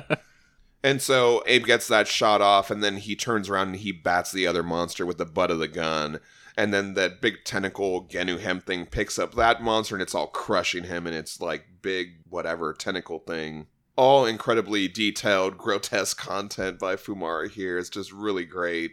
And 0.82 1.02
so 1.02 1.42
Abe 1.46 1.66
gets 1.66 1.88
that 1.88 2.08
shot 2.08 2.40
off, 2.40 2.70
and 2.70 2.82
then 2.82 2.96
he 2.96 3.16
turns 3.16 3.50
around 3.50 3.68
and 3.68 3.76
he 3.76 3.92
bats 3.92 4.32
the 4.32 4.46
other 4.46 4.62
monster 4.62 5.04
with 5.04 5.18
the 5.18 5.26
butt 5.26 5.50
of 5.50 5.58
the 5.58 5.68
gun. 5.68 6.20
And 6.56 6.72
then 6.72 6.94
that 6.94 7.20
big 7.20 7.44
tentacle 7.44 8.06
Genuhem 8.06 8.62
thing 8.62 8.86
picks 8.86 9.18
up 9.18 9.34
that 9.34 9.62
monster, 9.62 9.94
and 9.94 10.02
it's 10.02 10.14
all 10.14 10.28
crushing 10.28 10.84
him, 10.84 11.06
and 11.06 11.16
it's 11.16 11.40
like 11.40 11.66
big 11.82 12.18
whatever 12.28 12.72
tentacle 12.72 13.18
thing. 13.20 13.66
All 13.96 14.24
incredibly 14.24 14.88
detailed, 14.88 15.58
grotesque 15.58 16.16
content 16.16 16.78
by 16.78 16.96
Fiumara 16.96 17.50
here. 17.50 17.78
It's 17.78 17.90
just 17.90 18.12
really 18.12 18.44
great. 18.44 18.92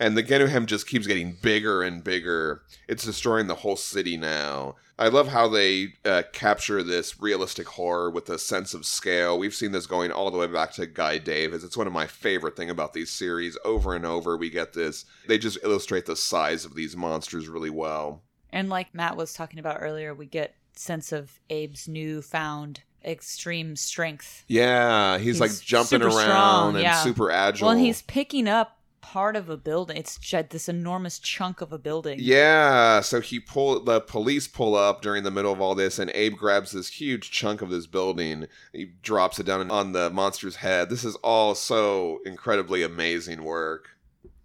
And 0.00 0.16
the 0.16 0.22
Genuhem 0.22 0.64
just 0.64 0.88
keeps 0.88 1.06
getting 1.06 1.36
bigger 1.42 1.82
and 1.82 2.02
bigger. 2.02 2.62
It's 2.88 3.04
destroying 3.04 3.48
the 3.48 3.56
whole 3.56 3.76
city 3.76 4.16
now. 4.16 4.76
I 4.98 5.08
love 5.08 5.28
how 5.28 5.46
they 5.46 5.94
uh, 6.06 6.22
capture 6.32 6.82
this 6.82 7.20
realistic 7.20 7.68
horror 7.68 8.10
with 8.10 8.28
a 8.30 8.38
sense 8.38 8.72
of 8.72 8.86
scale. 8.86 9.38
We've 9.38 9.54
seen 9.54 9.72
this 9.72 9.86
going 9.86 10.10
all 10.10 10.30
the 10.30 10.38
way 10.38 10.46
back 10.46 10.72
to 10.72 10.86
Guy 10.86 11.18
Davis. 11.18 11.62
It's 11.64 11.76
one 11.76 11.86
of 11.86 11.92
my 11.92 12.06
favorite 12.06 12.56
thing 12.56 12.70
about 12.70 12.94
these 12.94 13.10
series. 13.10 13.58
Over 13.62 13.94
and 13.94 14.06
over, 14.06 14.38
we 14.38 14.48
get 14.48 14.72
this. 14.72 15.04
They 15.28 15.38
just 15.38 15.58
illustrate 15.62 16.06
the 16.06 16.16
size 16.16 16.64
of 16.64 16.74
these 16.74 16.96
monsters 16.96 17.48
really 17.48 17.70
well. 17.70 18.22
And 18.52 18.70
like 18.70 18.94
Matt 18.94 19.18
was 19.18 19.34
talking 19.34 19.58
about 19.58 19.78
earlier, 19.80 20.14
we 20.14 20.26
get 20.26 20.54
sense 20.74 21.12
of 21.12 21.40
Abe's 21.50 21.88
newfound 21.88 22.82
extreme 23.04 23.76
strength. 23.76 24.44
Yeah, 24.48 25.18
he's, 25.18 25.26
He's 25.26 25.40
like 25.40 25.60
jumping 25.60 26.02
around 26.02 26.12
strong, 26.12 26.74
and 26.74 26.82
yeah. 26.82 27.02
super 27.02 27.30
agile. 27.30 27.66
Well, 27.66 27.76
and 27.76 27.84
he's 27.84 28.02
picking 28.02 28.48
up 28.48 28.79
part 29.00 29.36
of 29.36 29.48
a 29.48 29.56
building. 29.56 29.96
It's 29.96 30.18
ju- 30.18 30.44
this 30.48 30.68
enormous 30.68 31.18
chunk 31.18 31.60
of 31.60 31.72
a 31.72 31.78
building. 31.78 32.18
Yeah, 32.20 33.00
so 33.00 33.20
he 33.20 33.40
pull 33.40 33.82
the 33.82 34.00
police 34.00 34.46
pull 34.48 34.74
up 34.74 35.02
during 35.02 35.22
the 35.24 35.30
middle 35.30 35.52
of 35.52 35.60
all 35.60 35.74
this, 35.74 35.98
and 35.98 36.10
Abe 36.14 36.36
grabs 36.36 36.72
this 36.72 36.88
huge 36.88 37.30
chunk 37.30 37.62
of 37.62 37.70
this 37.70 37.86
building. 37.86 38.46
He 38.72 38.92
drops 39.02 39.38
it 39.38 39.44
down 39.46 39.70
on 39.70 39.92
the 39.92 40.10
monster's 40.10 40.56
head. 40.56 40.90
This 40.90 41.04
is 41.04 41.16
all 41.16 41.54
so 41.54 42.20
incredibly 42.24 42.82
amazing 42.82 43.42
work. 43.44 43.90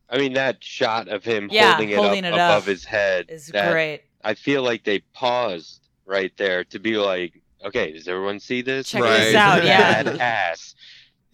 I 0.09 0.17
mean, 0.17 0.33
that 0.33 0.63
shot 0.63 1.07
of 1.07 1.23
him 1.23 1.49
Yeah, 1.51 1.71
holding 1.73 1.89
it 1.89 1.95
holding 1.97 2.25
up 2.25 2.33
it 2.33 2.39
up 2.39 2.51
above 2.51 2.65
his 2.65 2.85
head 2.85 3.25
Is 3.29 3.47
that- 3.47 3.71
great. 3.71 4.03
I 4.23 4.33
feel 4.35 4.63
like 4.63 4.83
they 4.83 4.99
paused 5.13 5.81
right 6.05 6.31
there 6.37 6.63
to 6.65 6.79
be 6.79 6.97
like, 6.97 7.41
okay, 7.63 7.91
does 7.91 8.07
everyone 8.07 8.39
see 8.39 8.61
this? 8.61 8.89
Check 8.89 9.01
Right. 9.01 9.17
this 9.19 9.35
out. 9.35 9.63
Yeah. 9.65 10.03
Badass. 10.03 10.74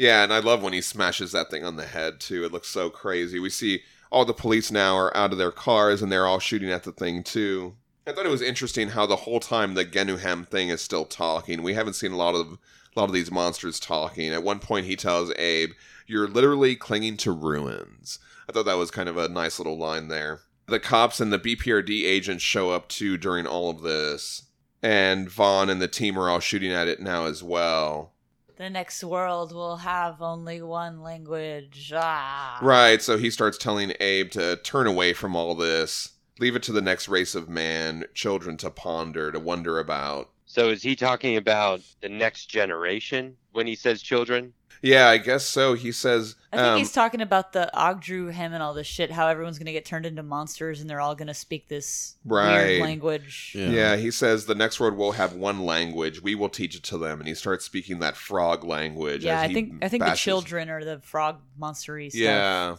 Yeah, 0.02 0.23
and 0.23 0.34
I 0.34 0.40
love 0.40 0.64
when 0.64 0.73
he 0.73 0.82
smashes 0.82 1.32
that 1.34 1.52
thing 1.52 1.64
on 1.64 1.76
the 1.76 1.86
head 1.86 2.19
too. 2.19 2.44
It 2.44 2.52
looks 2.52 2.69
so 2.69 2.90
crazy. 2.90 3.38
We 3.38 3.52
see 3.52 3.84
all 4.10 4.26
the 4.26 4.34
police 4.34 4.72
now 4.72 4.98
are 4.98 5.15
out 5.15 5.32
of 5.32 5.38
their 5.38 5.52
cars 5.52 6.02
and 6.02 6.11
they're 6.11 6.26
all 6.26 6.40
shooting 6.40 6.72
at 6.72 6.82
the 6.82 6.91
thing 6.91 7.22
too. 7.22 7.76
I 8.07 8.11
thought 8.11 8.26
it 8.26 8.32
was 8.32 8.41
interesting 8.41 8.90
how 8.90 9.06
the 9.06 9.15
whole 9.15 9.40
time 9.40 9.76
the 9.76 9.86
Genuhem 9.86 10.48
thing 10.48 10.69
is 10.69 10.82
still 10.82 11.06
talking. 11.06 11.61
We 11.61 11.76
haven't 11.76 11.94
seen 11.94 12.14
a 12.14 12.18
lot 12.18 12.34
of 12.34 12.57
a 12.95 12.99
lot 12.99 13.10
of 13.10 13.14
these 13.14 13.30
monsters 13.30 13.80
talking. 13.80 14.34
At 14.34 14.41
one 14.41 14.57
point 14.57 14.88
he 14.88 14.95
tells 14.95 15.32
Abe, 15.36 15.73
"You're 16.07 16.28
literally 16.28 16.76
clinging 16.76 17.18
to 17.18 17.32
ruins." 17.32 18.18
I 18.49 18.53
thought 18.53 18.65
that 18.65 18.80
was 18.80 18.90
kind 18.90 19.07
of 19.07 19.18
a 19.18 19.30
nice 19.30 19.60
little 19.60 19.78
line 19.78 20.07
there. 20.07 20.41
The 20.65 20.80
cops 20.80 21.19
and 21.19 21.32
the 21.32 21.38
BPRD 21.38 22.06
agents 22.06 22.44
show 22.44 22.72
up 22.72 22.90
too 22.90 23.19
during 23.19 23.45
all 23.45 23.69
of 23.69 23.84
this. 23.84 24.45
And 24.82 25.30
Vaughn 25.30 25.69
and 25.69 25.80
the 25.80 25.88
team 25.88 26.18
are 26.18 26.28
all 26.28 26.40
shooting 26.40 26.72
at 26.72 26.88
it 26.88 27.02
now 27.02 27.26
as 27.26 27.44
well. 27.44 28.15
The 28.62 28.70
next 28.70 29.04
world 29.04 29.56
will 29.56 29.78
have 29.78 30.22
only 30.22 30.62
one 30.62 31.02
language. 31.02 31.92
Ah. 31.96 32.60
Right, 32.62 33.02
so 33.02 33.18
he 33.18 33.32
starts 33.32 33.58
telling 33.58 33.94
Abe 34.00 34.30
to 34.34 34.56
turn 34.58 34.86
away 34.86 35.14
from 35.14 35.36
all 35.36 35.56
this, 35.56 36.10
leave 36.38 36.56
it 36.56 36.62
to 36.64 36.72
the 36.72 36.80
next 36.80 37.10
race 37.10 37.34
of 37.34 37.50
man, 37.50 38.06
children 38.14 38.58
to 38.58 38.70
ponder, 38.70 39.32
to 39.32 39.40
wonder 39.40 39.80
about. 39.80 40.30
So 40.46 40.70
is 40.70 40.84
he 40.84 40.96
talking 40.96 41.38
about 41.38 41.82
the 42.02 42.10
next 42.10 42.52
generation 42.52 43.36
when 43.52 43.66
he 43.66 43.74
says 43.74 44.04
children? 44.04 44.54
Yeah, 44.82 45.08
I 45.10 45.18
guess 45.20 45.45
so. 45.45 45.74
He 45.74 45.91
says, 45.91 46.36
I 46.52 46.58
think 46.58 46.68
um, 46.68 46.78
he's 46.80 46.91
talking 46.91 47.22
about 47.22 47.53
the 47.53 47.70
Ogdru 47.74 48.32
Hem 48.32 48.53
and 48.53 48.64
all 48.64 48.74
this 48.74 48.88
shit. 48.88 49.12
How 49.12 49.28
everyone's 49.28 49.60
gonna 49.60 49.72
get 49.72 49.86
turned 49.86 50.06
into 50.06 50.24
monsters 50.24 50.82
and 50.82 50.90
they're 50.90 50.99
all 50.99 51.14
gonna 51.16 51.34
speak 51.36 51.68
this 51.68 52.16
Right. 52.26 52.66
weird 52.66 52.82
language. 52.82 53.53
Yeah. 53.56 53.70
yeah, 53.70 53.95
he 53.95 54.10
says 54.10 54.45
the 54.48 54.56
next 54.56 54.80
world 54.80 54.95
will 54.95 55.12
have 55.14 55.34
one 55.34 55.66
language. 55.66 56.22
We 56.24 56.34
will 56.36 56.49
teach 56.49 56.76
it 56.76 56.84
to 56.84 56.98
them, 56.98 57.20
and 57.20 57.28
he 57.28 57.36
starts 57.36 57.64
speaking 57.66 57.99
that 57.99 58.18
frog 58.18 58.64
language. 58.64 59.24
Yeah, 59.24 59.38
as 59.38 59.44
I 59.44 59.48
he 59.49 59.53
think 59.53 59.84
I 59.84 59.88
think 59.88 60.03
the 60.03 60.14
children 60.14 60.70
are 60.70 60.84
the 60.84 60.99
frog 60.99 61.41
monstery 61.60 62.10
stuff. 62.10 62.20
Yeah. 62.22 62.76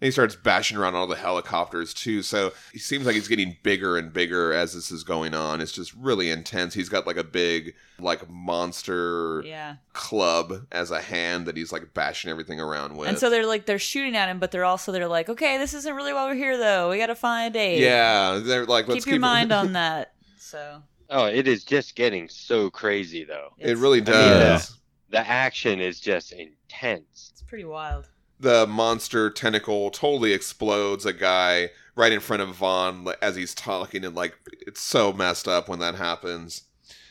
And 0.00 0.06
he 0.06 0.12
starts 0.12 0.36
bashing 0.36 0.76
around 0.76 0.94
all 0.94 1.08
the 1.08 1.16
helicopters 1.16 1.92
too. 1.92 2.22
So 2.22 2.52
he 2.72 2.78
seems 2.78 3.04
like 3.04 3.16
he's 3.16 3.26
getting 3.26 3.56
bigger 3.64 3.96
and 3.96 4.12
bigger 4.12 4.52
as 4.52 4.72
this 4.72 4.92
is 4.92 5.02
going 5.02 5.34
on. 5.34 5.60
It's 5.60 5.72
just 5.72 5.92
really 5.94 6.30
intense. 6.30 6.72
He's 6.72 6.88
got 6.88 7.04
like 7.04 7.16
a 7.16 7.24
big, 7.24 7.74
like 7.98 8.28
monster 8.30 9.42
Yeah. 9.44 9.76
club 9.92 10.66
as 10.70 10.90
a 10.92 11.00
hand 11.00 11.46
that 11.46 11.56
he's 11.56 11.72
like 11.72 11.94
bashing 11.94 12.30
everything 12.30 12.60
around 12.60 12.96
with. 12.96 13.08
And 13.08 13.18
so 13.18 13.28
they're 13.28 13.46
like 13.46 13.66
they're 13.66 13.78
shooting 13.80 14.16
at 14.16 14.28
him, 14.28 14.38
but 14.38 14.50
they're 14.52 14.64
also 14.64 14.92
they're 14.92 15.08
like, 15.08 15.28
okay, 15.28 15.58
this 15.58 15.74
isn't 15.74 15.94
really 15.94 16.12
why 16.12 16.26
we're 16.26 16.34
here 16.34 16.56
though. 16.56 16.90
We 16.90 16.98
gotta 16.98 17.14
find 17.16 17.52
Dave. 17.52 17.80
yeah, 17.80 18.40
they're 18.42 18.66
like, 18.66 18.86
let's 18.86 19.04
keep 19.04 19.12
your 19.12 19.20
mind 19.20 19.52
on 19.52 19.72
that. 19.72 20.12
So 20.38 20.82
Oh, 21.10 21.24
it 21.24 21.48
is 21.48 21.64
just 21.64 21.96
getting 21.96 22.28
so 22.28 22.70
crazy 22.70 23.24
though. 23.24 23.48
it 23.58 23.64
it's- 23.70 23.78
really 23.78 23.98
I 23.98 24.04
mean, 24.04 24.12
does. 24.12 24.78
The 25.10 25.26
action 25.26 25.80
is 25.80 25.98
just 25.98 26.32
intense. 26.32 27.30
it's 27.32 27.42
pretty 27.42 27.64
wild. 27.64 28.06
The 28.40 28.66
monster 28.66 29.30
tentacle 29.30 29.90
totally 29.90 30.32
explodes 30.32 31.04
a 31.04 31.12
guy 31.12 31.70
right 31.96 32.12
in 32.12 32.20
front 32.20 32.42
of 32.42 32.54
Vaughn 32.54 33.08
as 33.20 33.36
he's 33.36 33.54
talking, 33.54 34.04
and 34.04 34.14
like 34.14 34.34
it's 34.66 34.80
so 34.80 35.12
messed 35.12 35.48
up 35.48 35.68
when 35.68 35.80
that 35.80 35.96
happens. 35.96 36.62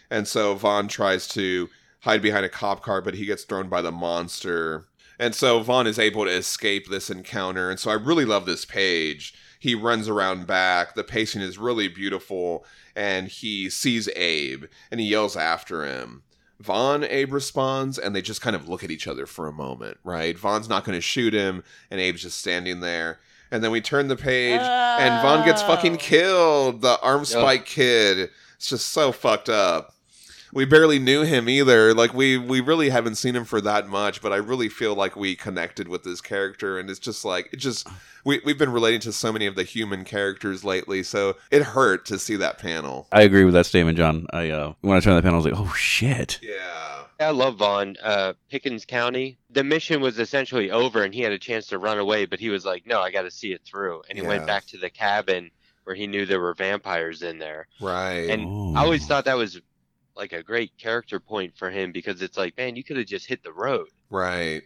And 0.09 0.27
so 0.27 0.55
Vaughn 0.55 0.87
tries 0.87 1.27
to 1.29 1.69
hide 2.01 2.21
behind 2.21 2.45
a 2.45 2.49
cop 2.49 2.81
car, 2.81 3.01
but 3.01 3.15
he 3.15 3.25
gets 3.25 3.43
thrown 3.43 3.67
by 3.67 3.81
the 3.81 3.91
monster. 3.91 4.87
And 5.19 5.33
so 5.35 5.59
Vaughn 5.61 5.87
is 5.87 5.99
able 5.99 6.25
to 6.25 6.31
escape 6.31 6.87
this 6.87 7.09
encounter. 7.09 7.69
And 7.69 7.79
so 7.79 7.91
I 7.91 7.95
really 7.95 8.25
love 8.25 8.45
this 8.45 8.65
page. 8.65 9.33
He 9.59 9.73
runs 9.75 10.07
around 10.07 10.47
back. 10.47 10.93
The 10.93 11.03
pacing 11.03 11.41
is 11.41 11.57
really 11.57 11.87
beautiful. 11.87 12.65
And 12.95 13.27
he 13.27 13.69
sees 13.69 14.07
Abe 14.15 14.65
and 14.91 14.99
he 14.99 15.07
yells 15.07 15.35
after 15.35 15.83
him. 15.83 16.23
Vaughn, 16.59 17.03
Abe 17.03 17.33
responds, 17.33 17.97
and 17.99 18.15
they 18.15 18.21
just 18.21 18.41
kind 18.41 18.55
of 18.55 18.67
look 18.67 18.83
at 18.83 18.91
each 18.91 19.07
other 19.07 19.25
for 19.25 19.47
a 19.47 19.51
moment, 19.53 19.97
right? 20.03 20.37
Vaughn's 20.37 20.67
not 20.67 20.83
going 20.83 20.97
to 20.97 21.01
shoot 21.01 21.33
him, 21.33 21.63
and 21.91 21.99
Abe's 22.01 22.21
just 22.23 22.37
standing 22.39 22.79
there. 22.79 23.19
And 23.51 23.63
then 23.63 23.71
we 23.71 23.79
turn 23.79 24.07
the 24.07 24.15
page, 24.15 24.59
and 24.59 25.21
Vaughn 25.21 25.45
gets 25.45 25.61
fucking 25.61 25.93
Oh. 25.95 25.97
killed. 25.97 26.81
The 26.81 26.99
arm 27.01 27.23
spike 27.25 27.65
kid. 27.65 28.29
It's 28.57 28.69
just 28.69 28.87
so 28.89 29.11
fucked 29.11 29.49
up. 29.49 29.93
We 30.57 30.65
barely 30.65 30.97
knew 30.97 31.21
him 31.21 31.47
either. 31.47 31.93
Like 31.93 32.15
we 32.15 32.35
we 32.35 32.61
really 32.61 32.89
haven't 32.89 33.13
seen 33.13 33.35
him 33.35 33.45
for 33.45 33.61
that 33.61 33.87
much, 33.87 34.23
but 34.23 34.33
I 34.33 34.37
really 34.37 34.69
feel 34.69 34.95
like 34.95 35.15
we 35.15 35.35
connected 35.35 35.87
with 35.87 36.01
this 36.03 36.19
character, 36.19 36.79
and 36.79 36.89
it's 36.89 36.97
just 36.97 37.23
like 37.23 37.47
it 37.53 37.57
just 37.57 37.87
we 38.25 38.41
we've 38.43 38.57
been 38.57 38.71
relating 38.71 38.99
to 39.01 39.13
so 39.13 39.31
many 39.31 39.45
of 39.45 39.53
the 39.53 39.61
human 39.61 40.03
characters 40.03 40.63
lately, 40.63 41.03
so 41.03 41.35
it 41.51 41.61
hurt 41.61 42.07
to 42.07 42.17
see 42.17 42.35
that 42.37 42.57
panel. 42.57 43.07
I 43.11 43.21
agree 43.21 43.43
with 43.43 43.53
that 43.53 43.67
statement, 43.67 43.99
John. 43.99 44.25
I 44.33 44.49
uh, 44.49 44.73
when 44.81 44.97
I 44.97 44.99
turned 44.99 45.15
the 45.15 45.21
panel, 45.21 45.35
I 45.35 45.43
was 45.43 45.45
like, 45.45 45.59
"Oh 45.69 45.73
shit!" 45.75 46.39
Yeah. 46.41 47.03
I 47.19 47.29
love 47.29 47.57
Vaughn. 47.57 47.95
Uh, 48.01 48.33
Pickens 48.49 48.83
County. 48.83 49.37
The 49.51 49.63
mission 49.63 50.01
was 50.01 50.17
essentially 50.17 50.71
over, 50.71 51.03
and 51.03 51.13
he 51.13 51.21
had 51.21 51.33
a 51.33 51.39
chance 51.39 51.67
to 51.67 51.77
run 51.77 51.99
away, 51.99 52.25
but 52.25 52.39
he 52.39 52.49
was 52.49 52.65
like, 52.65 52.87
"No, 52.87 52.99
I 52.99 53.11
got 53.11 53.23
to 53.23 53.31
see 53.31 53.51
it 53.51 53.61
through." 53.63 54.01
And 54.09 54.17
he 54.17 54.23
Yeah. 54.23 54.29
went 54.29 54.47
back 54.47 54.65
to 54.69 54.79
the 54.79 54.89
cabin 54.89 55.51
where 55.83 55.95
he 55.95 56.07
knew 56.07 56.25
there 56.25 56.41
were 56.41 56.55
vampires 56.55 57.21
in 57.21 57.37
there. 57.37 57.67
Right. 57.79 58.27
And 58.31 58.43
Ooh. 58.43 58.73
I 58.75 58.81
always 58.81 59.05
thought 59.05 59.25
that 59.25 59.37
was 59.37 59.61
like 60.17 60.33
a 60.33 60.43
great 60.43 60.77
character 60.77 61.19
point 61.19 61.53
for 61.57 61.69
him 61.69 61.91
because 61.91 62.21
it's 62.21 62.37
like, 62.37 62.57
man, 62.57 62.75
you 62.75 62.83
could 62.83 62.97
have 62.97 63.05
just 63.07 63.27
hit 63.27 63.43
the 63.43 63.53
road. 63.53 63.87
right. 64.09 64.63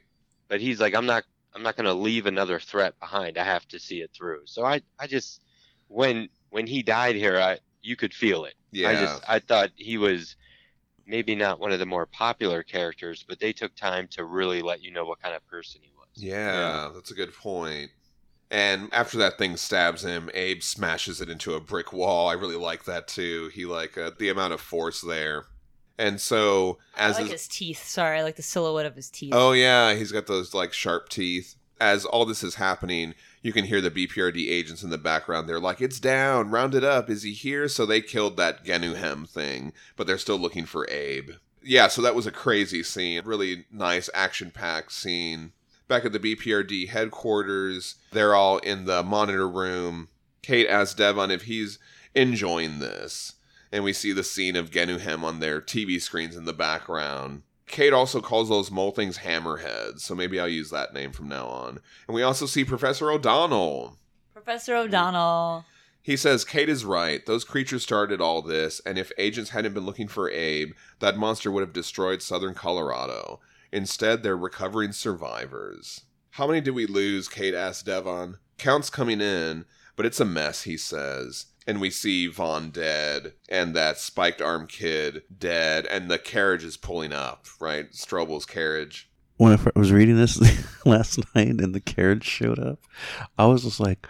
But 0.47 0.61
he's 0.61 0.79
like, 0.81 0.95
I'm 0.95 1.05
not, 1.05 1.23
I'm 1.53 1.63
not 1.63 1.75
gonna 1.77 1.93
leave 1.93 2.25
another 2.25 2.59
threat 2.59 2.99
behind. 2.99 3.37
I 3.37 3.43
have 3.43 3.67
to 3.69 3.79
see 3.79 4.01
it 4.01 4.11
through. 4.13 4.41
So 4.45 4.65
I, 4.65 4.81
I 4.99 5.07
just, 5.07 5.41
when 5.87 6.29
when 6.49 6.67
he 6.67 6.83
died 6.83 7.15
here, 7.15 7.39
I 7.39 7.59
you 7.81 7.95
could 7.95 8.13
feel 8.13 8.45
it. 8.45 8.55
Yeah. 8.71 8.89
I 8.89 8.95
just, 8.95 9.23
I 9.27 9.39
thought 9.39 9.71
he 9.75 9.97
was 9.97 10.35
maybe 11.05 11.35
not 11.35 11.59
one 11.59 11.71
of 11.71 11.79
the 11.79 11.85
more 11.85 12.05
popular 12.05 12.63
characters, 12.63 13.25
but 13.27 13.39
they 13.39 13.53
took 13.53 13.75
time 13.75 14.07
to 14.11 14.23
really 14.25 14.61
let 14.61 14.81
you 14.81 14.91
know 14.91 15.05
what 15.05 15.21
kind 15.21 15.35
of 15.35 15.45
person 15.47 15.81
he 15.83 15.91
was. 15.97 16.07
Yeah, 16.15 16.89
that's 16.93 17.11
a 17.11 17.15
good 17.15 17.33
point. 17.33 17.91
And 18.51 18.89
after 18.91 19.17
that 19.19 19.37
thing 19.37 19.55
stabs 19.55 20.03
him, 20.03 20.29
Abe 20.33 20.61
smashes 20.61 21.21
it 21.21 21.29
into 21.29 21.53
a 21.55 21.61
brick 21.61 21.93
wall. 21.93 22.27
I 22.27 22.33
really 22.33 22.57
like 22.57 22.83
that 22.83 23.07
too. 23.07 23.49
He 23.53 23.65
like 23.65 23.97
uh, 23.97 24.11
the 24.19 24.27
amount 24.29 24.51
of 24.53 24.59
force 24.59 24.99
there. 25.01 25.45
And 25.97 26.19
so 26.19 26.77
as 26.97 27.15
I 27.15 27.21
like 27.21 27.31
his- 27.31 27.45
his 27.45 27.47
teeth. 27.47 27.87
Sorry, 27.87 28.19
I 28.19 28.23
like 28.23 28.35
the 28.35 28.41
silhouette 28.43 28.85
of 28.85 28.95
his 28.95 29.09
teeth. 29.09 29.33
Oh 29.33 29.53
yeah, 29.53 29.93
he's 29.93 30.11
got 30.11 30.27
those 30.27 30.53
like 30.53 30.73
sharp 30.73 31.07
teeth. 31.09 31.55
As 31.79 32.05
all 32.05 32.25
this 32.25 32.43
is 32.43 32.55
happening, 32.55 33.15
you 33.41 33.53
can 33.53 33.65
hear 33.65 33.81
the 33.81 33.89
BPRD 33.89 34.49
agents 34.49 34.83
in 34.83 34.89
the 34.91 34.97
background. 34.99 35.47
They're 35.49 35.59
like, 35.59 35.81
"It's 35.81 35.99
down, 35.99 36.51
round 36.51 36.75
it 36.75 36.83
up. 36.83 37.09
Is 37.09 37.23
he 37.23 37.33
here?" 37.33 37.67
So 37.69 37.85
they 37.85 38.01
killed 38.01 38.35
that 38.37 38.63
Genuhem 38.65 39.27
thing, 39.29 39.71
but 39.95 40.05
they're 40.07 40.17
still 40.19 40.37
looking 40.37 40.65
for 40.65 40.87
Abe. 40.91 41.31
Yeah, 41.63 41.87
so 41.87 42.01
that 42.01 42.15
was 42.15 42.27
a 42.27 42.31
crazy 42.31 42.83
scene. 42.83 43.21
Really 43.23 43.65
nice 43.71 44.09
action-packed 44.13 44.91
scene. 44.91 45.53
Back 45.91 46.05
at 46.05 46.13
the 46.13 46.19
BPRD 46.19 46.87
headquarters, 46.87 47.95
they're 48.13 48.33
all 48.33 48.59
in 48.59 48.85
the 48.85 49.03
monitor 49.03 49.45
room. 49.45 50.07
Kate 50.41 50.65
asks 50.65 50.95
Devon 50.95 51.29
if 51.29 51.41
he's 51.41 51.79
enjoying 52.15 52.79
this, 52.79 53.33
and 53.73 53.83
we 53.83 53.91
see 53.91 54.13
the 54.13 54.23
scene 54.23 54.55
of 54.55 54.71
Genuhem 54.71 55.23
on 55.23 55.41
their 55.41 55.59
TV 55.59 56.01
screens 56.01 56.37
in 56.37 56.45
the 56.45 56.53
background. 56.53 57.43
Kate 57.67 57.91
also 57.91 58.21
calls 58.21 58.47
those 58.47 58.71
mole 58.71 58.91
things 58.91 59.17
hammerheads, 59.17 59.99
so 59.99 60.15
maybe 60.15 60.39
I'll 60.39 60.47
use 60.47 60.69
that 60.69 60.93
name 60.93 61.11
from 61.11 61.27
now 61.27 61.47
on. 61.47 61.79
And 62.07 62.15
we 62.15 62.23
also 62.23 62.45
see 62.45 62.63
Professor 62.63 63.11
O'Donnell. 63.11 63.97
Professor 64.31 64.77
O'Donnell. 64.77 65.65
He 66.01 66.15
says 66.15 66.45
Kate 66.45 66.69
is 66.69 66.85
right. 66.85 67.25
Those 67.25 67.43
creatures 67.43 67.83
started 67.83 68.21
all 68.21 68.41
this, 68.41 68.79
and 68.85 68.97
if 68.97 69.11
agents 69.17 69.49
hadn't 69.49 69.73
been 69.73 69.85
looking 69.85 70.07
for 70.07 70.31
Abe, 70.31 70.71
that 70.99 71.17
monster 71.17 71.51
would 71.51 71.59
have 71.59 71.73
destroyed 71.73 72.21
southern 72.21 72.53
Colorado. 72.53 73.41
Instead, 73.71 74.23
they're 74.23 74.37
recovering 74.37 74.91
survivors. 74.91 76.01
How 76.31 76.47
many 76.47 76.61
did 76.61 76.71
we 76.75 76.85
lose? 76.85 77.27
Kate 77.27 77.53
asks 77.53 77.83
Devon. 77.83 78.37
Count's 78.57 78.89
coming 78.89 79.21
in, 79.21 79.65
but 79.95 80.05
it's 80.05 80.19
a 80.19 80.25
mess, 80.25 80.63
he 80.63 80.77
says. 80.77 81.47
And 81.67 81.79
we 81.79 81.89
see 81.89 82.27
Vaughn 82.27 82.69
dead, 82.71 83.33
and 83.47 83.75
that 83.75 83.97
spiked 83.97 84.41
arm 84.41 84.67
kid 84.67 85.23
dead, 85.35 85.85
and 85.85 86.09
the 86.09 86.17
carriage 86.17 86.63
is 86.63 86.77
pulling 86.77 87.13
up, 87.13 87.45
right? 87.59 87.91
Strobel's 87.91 88.45
carriage. 88.45 89.09
When 89.37 89.53
I 89.53 89.79
was 89.79 89.91
reading 89.91 90.17
this 90.17 90.39
last 90.85 91.19
night 91.35 91.47
and 91.47 91.73
the 91.73 91.79
carriage 91.79 92.23
showed 92.23 92.59
up, 92.59 92.79
I 93.37 93.45
was 93.45 93.63
just 93.63 93.79
like, 93.79 94.07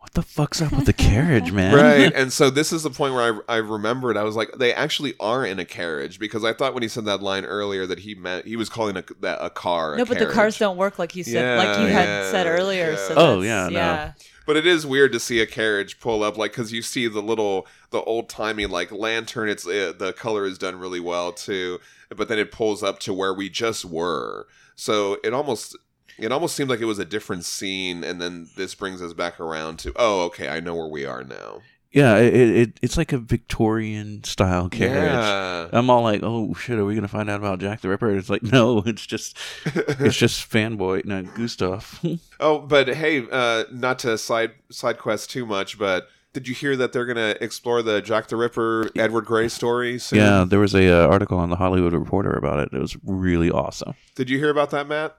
"What 0.00 0.14
the 0.14 0.22
fuck's 0.22 0.60
up 0.60 0.72
with 0.72 0.86
the 0.86 0.92
carriage, 0.92 1.52
man?" 1.60 1.74
Right. 1.74 2.12
And 2.20 2.32
so 2.32 2.50
this 2.50 2.72
is 2.72 2.82
the 2.82 2.90
point 2.90 3.14
where 3.14 3.42
I, 3.48 3.54
I 3.54 3.56
remembered, 3.58 4.16
I 4.16 4.22
was 4.24 4.34
like, 4.36 4.50
they 4.58 4.74
actually 4.74 5.14
are 5.20 5.44
in 5.46 5.58
a 5.58 5.64
carriage 5.64 6.18
because 6.18 6.44
I 6.44 6.52
thought 6.52 6.74
when 6.74 6.82
he 6.82 6.88
said 6.88 7.04
that 7.04 7.22
line 7.22 7.44
earlier 7.44 7.86
that 7.86 8.00
he 8.00 8.14
meant, 8.14 8.46
he 8.46 8.56
was 8.56 8.68
calling 8.68 8.96
a, 8.96 9.04
that 9.20 9.38
a 9.40 9.50
car. 9.50 9.94
a 9.94 9.98
no, 9.98 10.04
but 10.04 10.18
the 10.18 10.26
cars 10.26 10.58
don't 10.58 10.76
work 10.76 10.98
like 10.98 11.14
you 11.14 11.22
said, 11.24 11.58
like 11.58 11.78
you 11.78 11.86
Yeah, 11.86 11.92
had 12.24 12.30
said 12.30 12.46
earlier. 12.46 12.90
yeah. 12.92 13.08
So 13.08 13.14
Oh, 13.16 13.40
yeah, 13.40 13.68
no. 13.68 13.78
yeah. 13.78 14.12
But 14.46 14.56
it 14.56 14.66
is 14.66 14.84
weird 14.84 15.12
to 15.12 15.20
see 15.20 15.40
a 15.40 15.46
carriage 15.46 16.00
pull 16.00 16.24
up, 16.24 16.36
like 16.36 16.50
because 16.52 16.72
you 16.72 16.82
see 16.82 17.06
the 17.06 17.22
little, 17.22 17.66
the 17.90 18.00
old 18.02 18.28
timey 18.28 18.66
like 18.66 18.90
lantern. 18.90 19.48
It's 19.48 19.64
uh, 19.66 19.92
the 19.96 20.12
color 20.12 20.44
is 20.44 20.58
done 20.58 20.76
really 20.80 20.98
well 20.98 21.30
too, 21.32 21.78
but 22.16 22.26
then 22.28 22.38
it 22.38 22.50
pulls 22.50 22.82
up 22.82 22.98
to 23.00 23.14
where 23.14 23.32
we 23.32 23.48
just 23.48 23.84
were. 23.84 24.48
So 24.74 25.18
it 25.22 25.32
almost, 25.34 25.76
it 26.20 26.32
almost 26.32 26.54
seemed 26.54 26.70
like 26.70 26.80
it 26.80 26.86
was 26.86 26.98
a 26.98 27.04
different 27.04 27.44
scene, 27.44 28.04
and 28.04 28.20
then 28.20 28.48
this 28.56 28.74
brings 28.74 29.02
us 29.02 29.12
back 29.12 29.40
around 29.40 29.78
to, 29.80 29.92
oh, 29.96 30.22
okay, 30.26 30.48
I 30.48 30.60
know 30.60 30.74
where 30.74 30.88
we 30.88 31.04
are 31.06 31.24
now. 31.24 31.60
Yeah, 31.92 32.18
it, 32.18 32.34
it 32.34 32.78
it's 32.82 32.96
like 32.96 33.12
a 33.12 33.18
Victorian 33.18 34.22
style 34.22 34.68
carriage. 34.68 35.10
Yeah. 35.10 35.68
I'm 35.72 35.90
all 35.90 36.02
like, 36.02 36.20
"Oh 36.22 36.54
shit, 36.54 36.78
are 36.78 36.84
we 36.84 36.94
gonna 36.94 37.08
find 37.08 37.28
out 37.28 37.40
about 37.40 37.58
Jack 37.58 37.80
the 37.80 37.88
Ripper?" 37.88 38.16
It's 38.16 38.30
like, 38.30 38.44
no, 38.44 38.78
it's 38.86 39.04
just 39.04 39.36
it's 39.74 40.16
just 40.16 40.48
fanboy, 40.52 41.04
no 41.04 41.22
Gustav. 41.22 42.00
Oh, 42.42 42.58
but 42.58 42.88
hey, 42.88 43.26
uh, 43.30 43.64
not 43.70 43.98
to 43.98 44.16
side 44.16 44.52
side 44.70 44.98
quest 44.98 45.30
too 45.30 45.44
much, 45.44 45.78
but 45.78 46.06
did 46.32 46.48
you 46.48 46.54
hear 46.54 46.74
that 46.76 46.92
they're 46.92 47.04
gonna 47.04 47.34
explore 47.40 47.82
the 47.82 48.00
Jack 48.00 48.28
the 48.28 48.36
Ripper 48.36 48.88
Edward 48.96 49.26
Grey 49.26 49.48
story? 49.48 49.98
Soon? 49.98 50.20
yeah, 50.20 50.44
there 50.48 50.60
was 50.60 50.74
a 50.74 50.88
uh, 50.88 51.08
article 51.08 51.38
on 51.38 51.50
the 51.50 51.56
Hollywood 51.56 51.92
Reporter 51.92 52.32
about 52.32 52.60
it. 52.60 52.72
It 52.72 52.80
was 52.80 52.96
really 53.04 53.50
awesome. 53.50 53.94
Did 54.14 54.30
you 54.30 54.38
hear 54.38 54.48
about 54.48 54.70
that, 54.70 54.86
Matt? 54.86 55.18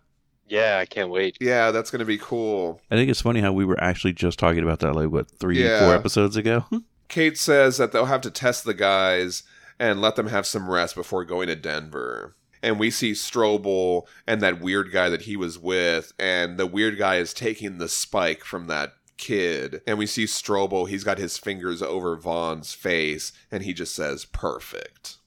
Yeah, 0.51 0.77
I 0.79 0.85
can't 0.85 1.09
wait. 1.09 1.37
Yeah, 1.39 1.71
that's 1.71 1.89
gonna 1.89 2.05
be 2.05 2.17
cool. 2.17 2.81
I 2.91 2.95
think 2.95 3.09
it's 3.09 3.21
funny 3.21 3.39
how 3.39 3.53
we 3.53 3.65
were 3.65 3.81
actually 3.81 4.13
just 4.13 4.37
talking 4.37 4.61
about 4.63 4.79
that 4.79 4.93
like 4.93 5.09
what 5.09 5.31
three, 5.31 5.63
Yeah. 5.63 5.79
four 5.79 5.95
episodes 5.95 6.35
ago. 6.35 6.65
Kate 7.07 7.37
says 7.37 7.77
that 7.77 7.91
they'll 7.91 8.05
have 8.05 8.21
to 8.21 8.31
test 8.31 8.65
the 8.65 8.73
guys 8.73 9.43
and 9.79 10.01
let 10.01 10.15
them 10.15 10.27
have 10.27 10.45
some 10.45 10.69
rest 10.69 10.95
before 10.95 11.25
going 11.25 11.47
to 11.47 11.55
Denver. 11.55 12.35
And 12.63 12.79
we 12.79 12.91
see 12.91 13.13
Strobel 13.13 14.03
and 14.27 14.39
that 14.41 14.61
weird 14.61 14.91
guy 14.91 15.09
that 15.09 15.23
he 15.23 15.35
was 15.35 15.57
with, 15.57 16.13
and 16.19 16.57
the 16.57 16.67
weird 16.67 16.97
guy 16.99 17.15
is 17.15 17.33
taking 17.33 17.77
the 17.79 17.89
spike 17.89 18.43
from 18.43 18.67
that 18.67 18.93
kid. 19.17 19.81
And 19.87 19.97
we 19.97 20.05
see 20.05 20.25
Strobel, 20.25 20.87
he's 20.87 21.03
got 21.03 21.17
his 21.17 21.37
fingers 21.37 21.81
over 21.81 22.15
Vaughn's 22.17 22.73
face, 22.73 23.31
and 23.51 23.63
he 23.63 23.73
just 23.73 23.95
says, 23.95 24.25
perfect. 24.25 25.17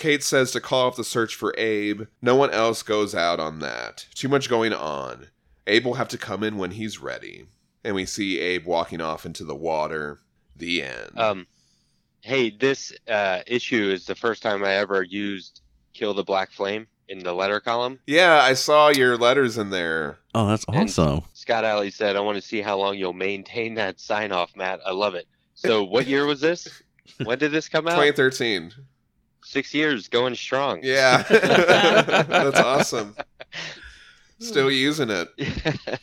Kate 0.00 0.22
says 0.24 0.50
to 0.52 0.60
call 0.60 0.86
off 0.88 0.96
the 0.96 1.04
search 1.04 1.34
for 1.36 1.54
Abe. 1.56 2.04
No 2.20 2.34
one 2.34 2.50
else 2.50 2.82
goes 2.82 3.14
out 3.14 3.38
on 3.38 3.60
that. 3.60 4.06
Too 4.14 4.28
much 4.28 4.48
going 4.48 4.72
on. 4.72 5.28
Abe 5.66 5.84
will 5.84 5.94
have 5.94 6.08
to 6.08 6.18
come 6.18 6.42
in 6.42 6.56
when 6.56 6.72
he's 6.72 6.98
ready. 7.00 7.46
And 7.84 7.94
we 7.94 8.06
see 8.06 8.40
Abe 8.40 8.66
walking 8.66 9.00
off 9.00 9.24
into 9.26 9.44
the 9.44 9.54
water. 9.54 10.18
The 10.56 10.82
end. 10.82 11.18
Um, 11.18 11.46
hey, 12.22 12.50
this 12.50 12.92
uh, 13.08 13.40
issue 13.46 13.90
is 13.90 14.06
the 14.06 14.14
first 14.14 14.42
time 14.42 14.64
I 14.64 14.74
ever 14.74 15.02
used 15.02 15.60
"Kill 15.94 16.12
the 16.14 16.24
Black 16.24 16.50
Flame" 16.50 16.86
in 17.08 17.20
the 17.20 17.32
letter 17.32 17.60
column. 17.60 17.98
yeah, 18.06 18.40
I 18.42 18.52
saw 18.54 18.88
your 18.88 19.16
letters 19.16 19.56
in 19.58 19.70
there. 19.70 20.18
Oh, 20.34 20.46
that's 20.48 20.64
And- 20.68 20.76
awesome. 20.88 21.22
Scott 21.34 21.64
Allie 21.64 21.90
said, 21.90 22.16
"I 22.16 22.20
want 22.20 22.36
to 22.36 22.42
see 22.46 22.60
how 22.60 22.76
long 22.78 22.96
you'll 22.98 23.12
maintain 23.14 23.74
that 23.74 24.00
sign 24.00 24.32
off, 24.32 24.54
Matt. 24.56 24.80
I 24.84 24.92
love 24.92 25.14
it." 25.14 25.26
So, 25.54 25.82
what 25.84 26.06
year 26.06 26.26
was 26.26 26.40
this? 26.40 26.68
When 27.24 27.38
did 27.38 27.50
this 27.52 27.68
come 27.68 27.86
out? 27.88 27.96
2013. 27.96 28.72
Six 29.42 29.74
years, 29.74 30.08
going 30.08 30.34
strong. 30.34 30.80
Yeah. 30.82 31.22
That's 31.28 32.60
awesome. 32.60 33.16
Still 34.38 34.70
using 34.70 35.10
it. 35.10 35.28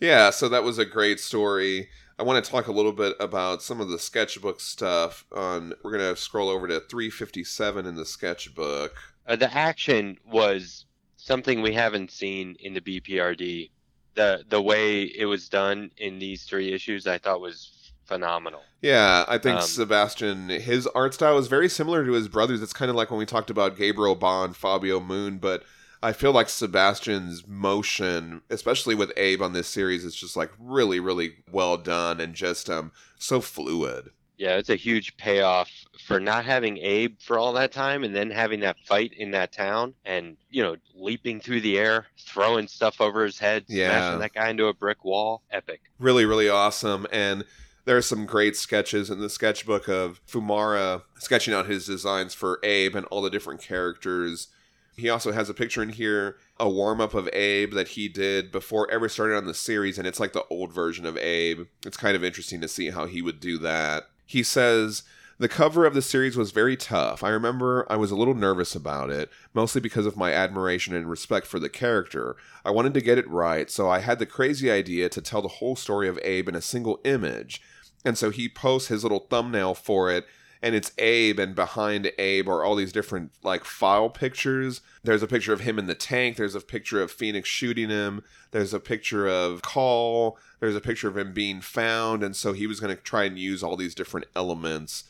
Yeah, 0.00 0.30
so 0.30 0.48
that 0.48 0.64
was 0.64 0.78
a 0.78 0.84
great 0.84 1.20
story. 1.20 1.88
I 2.18 2.22
want 2.22 2.44
to 2.44 2.50
talk 2.50 2.66
a 2.66 2.72
little 2.72 2.92
bit 2.92 3.16
about 3.20 3.62
some 3.62 3.80
of 3.80 3.88
the 3.88 3.98
sketchbook 3.98 4.60
stuff. 4.60 5.24
On 5.32 5.72
we're 5.82 5.92
gonna 5.92 6.16
scroll 6.16 6.48
over 6.48 6.68
to 6.68 6.80
357 6.80 7.86
in 7.86 7.94
the 7.94 8.04
sketchbook. 8.04 8.94
Uh, 9.26 9.36
the 9.36 9.52
action 9.56 10.18
was 10.26 10.84
something 11.16 11.62
we 11.62 11.72
haven't 11.72 12.10
seen 12.10 12.56
in 12.60 12.74
the 12.74 12.80
BPRD. 12.80 13.70
The 14.14 14.44
the 14.48 14.60
way 14.62 15.02
it 15.02 15.24
was 15.24 15.48
done 15.48 15.90
in 15.96 16.18
these 16.18 16.44
three 16.44 16.72
issues, 16.72 17.06
I 17.06 17.18
thought 17.18 17.40
was 17.40 17.73
phenomenal. 18.04 18.62
Yeah, 18.82 19.24
I 19.28 19.38
think 19.38 19.60
Um, 19.60 19.66
Sebastian, 19.66 20.48
his 20.48 20.86
art 20.88 21.14
style 21.14 21.38
is 21.38 21.46
very 21.48 21.68
similar 21.68 22.04
to 22.04 22.12
his 22.12 22.28
brothers. 22.28 22.62
It's 22.62 22.72
kind 22.72 22.90
of 22.90 22.96
like 22.96 23.10
when 23.10 23.18
we 23.18 23.26
talked 23.26 23.50
about 23.50 23.76
Gabriel 23.76 24.14
Bond, 24.14 24.56
Fabio 24.56 25.00
Moon, 25.00 25.38
but 25.38 25.64
I 26.02 26.12
feel 26.12 26.32
like 26.32 26.48
Sebastian's 26.50 27.46
motion, 27.46 28.42
especially 28.50 28.94
with 28.94 29.10
Abe 29.16 29.40
on 29.40 29.54
this 29.54 29.68
series, 29.68 30.04
is 30.04 30.14
just 30.14 30.36
like 30.36 30.50
really, 30.58 31.00
really 31.00 31.36
well 31.50 31.76
done 31.78 32.20
and 32.20 32.34
just 32.34 32.68
um 32.68 32.92
so 33.18 33.40
fluid. 33.40 34.10
Yeah, 34.36 34.56
it's 34.56 34.68
a 34.68 34.74
huge 34.76 35.16
payoff 35.16 35.70
for 36.04 36.18
not 36.18 36.44
having 36.44 36.76
Abe 36.78 37.16
for 37.20 37.38
all 37.38 37.52
that 37.52 37.70
time 37.70 38.02
and 38.02 38.14
then 38.14 38.30
having 38.32 38.60
that 38.60 38.76
fight 38.84 39.12
in 39.16 39.30
that 39.30 39.52
town 39.52 39.94
and, 40.04 40.36
you 40.50 40.60
know, 40.60 40.74
leaping 40.92 41.40
through 41.40 41.60
the 41.60 41.78
air, 41.78 42.06
throwing 42.18 42.66
stuff 42.66 43.00
over 43.00 43.24
his 43.24 43.38
head, 43.38 43.64
Yeah. 43.68 43.88
smashing 43.90 44.18
that 44.18 44.34
guy 44.34 44.48
into 44.50 44.66
a 44.66 44.74
brick 44.74 45.04
wall. 45.04 45.42
Epic. 45.52 45.80
Really, 46.00 46.24
really 46.24 46.48
awesome. 46.48 47.06
And 47.12 47.44
there 47.84 47.96
are 47.96 48.02
some 48.02 48.26
great 48.26 48.56
sketches 48.56 49.10
in 49.10 49.20
the 49.20 49.28
sketchbook 49.28 49.88
of 49.88 50.20
Fiumara 50.26 51.02
sketching 51.18 51.54
out 51.54 51.66
his 51.66 51.86
designs 51.86 52.34
for 52.34 52.58
Abe 52.62 52.96
and 52.96 53.06
all 53.06 53.22
the 53.22 53.30
different 53.30 53.60
characters. 53.60 54.48
He 54.96 55.10
also 55.10 55.32
has 55.32 55.50
a 55.50 55.54
picture 55.54 55.82
in 55.82 55.90
here, 55.90 56.36
a 56.58 56.68
warm 56.68 57.00
up 57.00 57.14
of 57.14 57.28
Abe 57.32 57.72
that 57.74 57.88
he 57.88 58.08
did 58.08 58.52
before 58.52 58.90
ever 58.90 59.08
started 59.08 59.36
on 59.36 59.44
the 59.44 59.54
series, 59.54 59.98
and 59.98 60.06
it's 60.06 60.20
like 60.20 60.32
the 60.32 60.46
old 60.50 60.72
version 60.72 61.04
of 61.04 61.16
Abe. 61.18 61.66
It's 61.84 61.96
kind 61.96 62.16
of 62.16 62.22
interesting 62.22 62.60
to 62.60 62.68
see 62.68 62.90
how 62.90 63.06
he 63.06 63.20
would 63.20 63.40
do 63.40 63.58
that. 63.58 64.04
He 64.24 64.42
says, 64.42 65.02
the 65.38 65.48
cover 65.48 65.84
of 65.84 65.94
the 65.94 66.02
series 66.02 66.36
was 66.36 66.52
very 66.52 66.76
tough. 66.76 67.24
I 67.24 67.30
remember 67.30 67.86
I 67.90 67.96
was 67.96 68.12
a 68.12 68.16
little 68.16 68.34
nervous 68.34 68.76
about 68.76 69.10
it, 69.10 69.30
mostly 69.52 69.80
because 69.80 70.06
of 70.06 70.16
my 70.16 70.32
admiration 70.32 70.94
and 70.94 71.10
respect 71.10 71.48
for 71.48 71.58
the 71.58 71.68
character. 71.68 72.36
I 72.64 72.70
wanted 72.70 72.94
to 72.94 73.00
get 73.00 73.18
it 73.18 73.28
right, 73.28 73.68
so 73.68 73.88
I 73.88 73.98
had 73.98 74.20
the 74.20 74.26
crazy 74.26 74.70
idea 74.70 75.08
to 75.08 75.20
tell 75.20 75.42
the 75.42 75.48
whole 75.48 75.74
story 75.74 76.06
of 76.06 76.20
Abe 76.22 76.48
in 76.48 76.54
a 76.54 76.60
single 76.60 77.00
image. 77.04 77.60
And 78.04 78.18
so 78.18 78.30
he 78.30 78.48
posts 78.48 78.88
his 78.88 79.02
little 79.02 79.26
thumbnail 79.30 79.74
for 79.74 80.10
it, 80.10 80.26
and 80.62 80.74
it's 80.74 80.92
Abe, 80.98 81.38
and 81.38 81.54
behind 81.54 82.10
Abe 82.18 82.48
are 82.48 82.64
all 82.64 82.74
these 82.74 82.92
different 82.92 83.32
like 83.42 83.64
file 83.64 84.08
pictures. 84.08 84.80
There's 85.02 85.22
a 85.22 85.26
picture 85.26 85.52
of 85.52 85.60
him 85.60 85.78
in 85.78 85.86
the 85.86 85.94
tank. 85.94 86.36
There's 86.36 86.54
a 86.54 86.60
picture 86.60 87.02
of 87.02 87.10
Phoenix 87.10 87.48
shooting 87.48 87.90
him. 87.90 88.22
There's 88.50 88.72
a 88.72 88.80
picture 88.80 89.28
of 89.28 89.60
Caul. 89.60 90.38
There's 90.60 90.76
a 90.76 90.80
picture 90.80 91.08
of 91.08 91.18
him 91.18 91.34
being 91.34 91.60
found, 91.60 92.22
and 92.22 92.34
so 92.34 92.54
he 92.54 92.66
was 92.66 92.80
going 92.80 92.96
to 92.96 93.02
try 93.02 93.24
and 93.24 93.38
use 93.38 93.62
all 93.62 93.76
these 93.76 93.94
different 93.94 94.26
elements. 94.34 95.04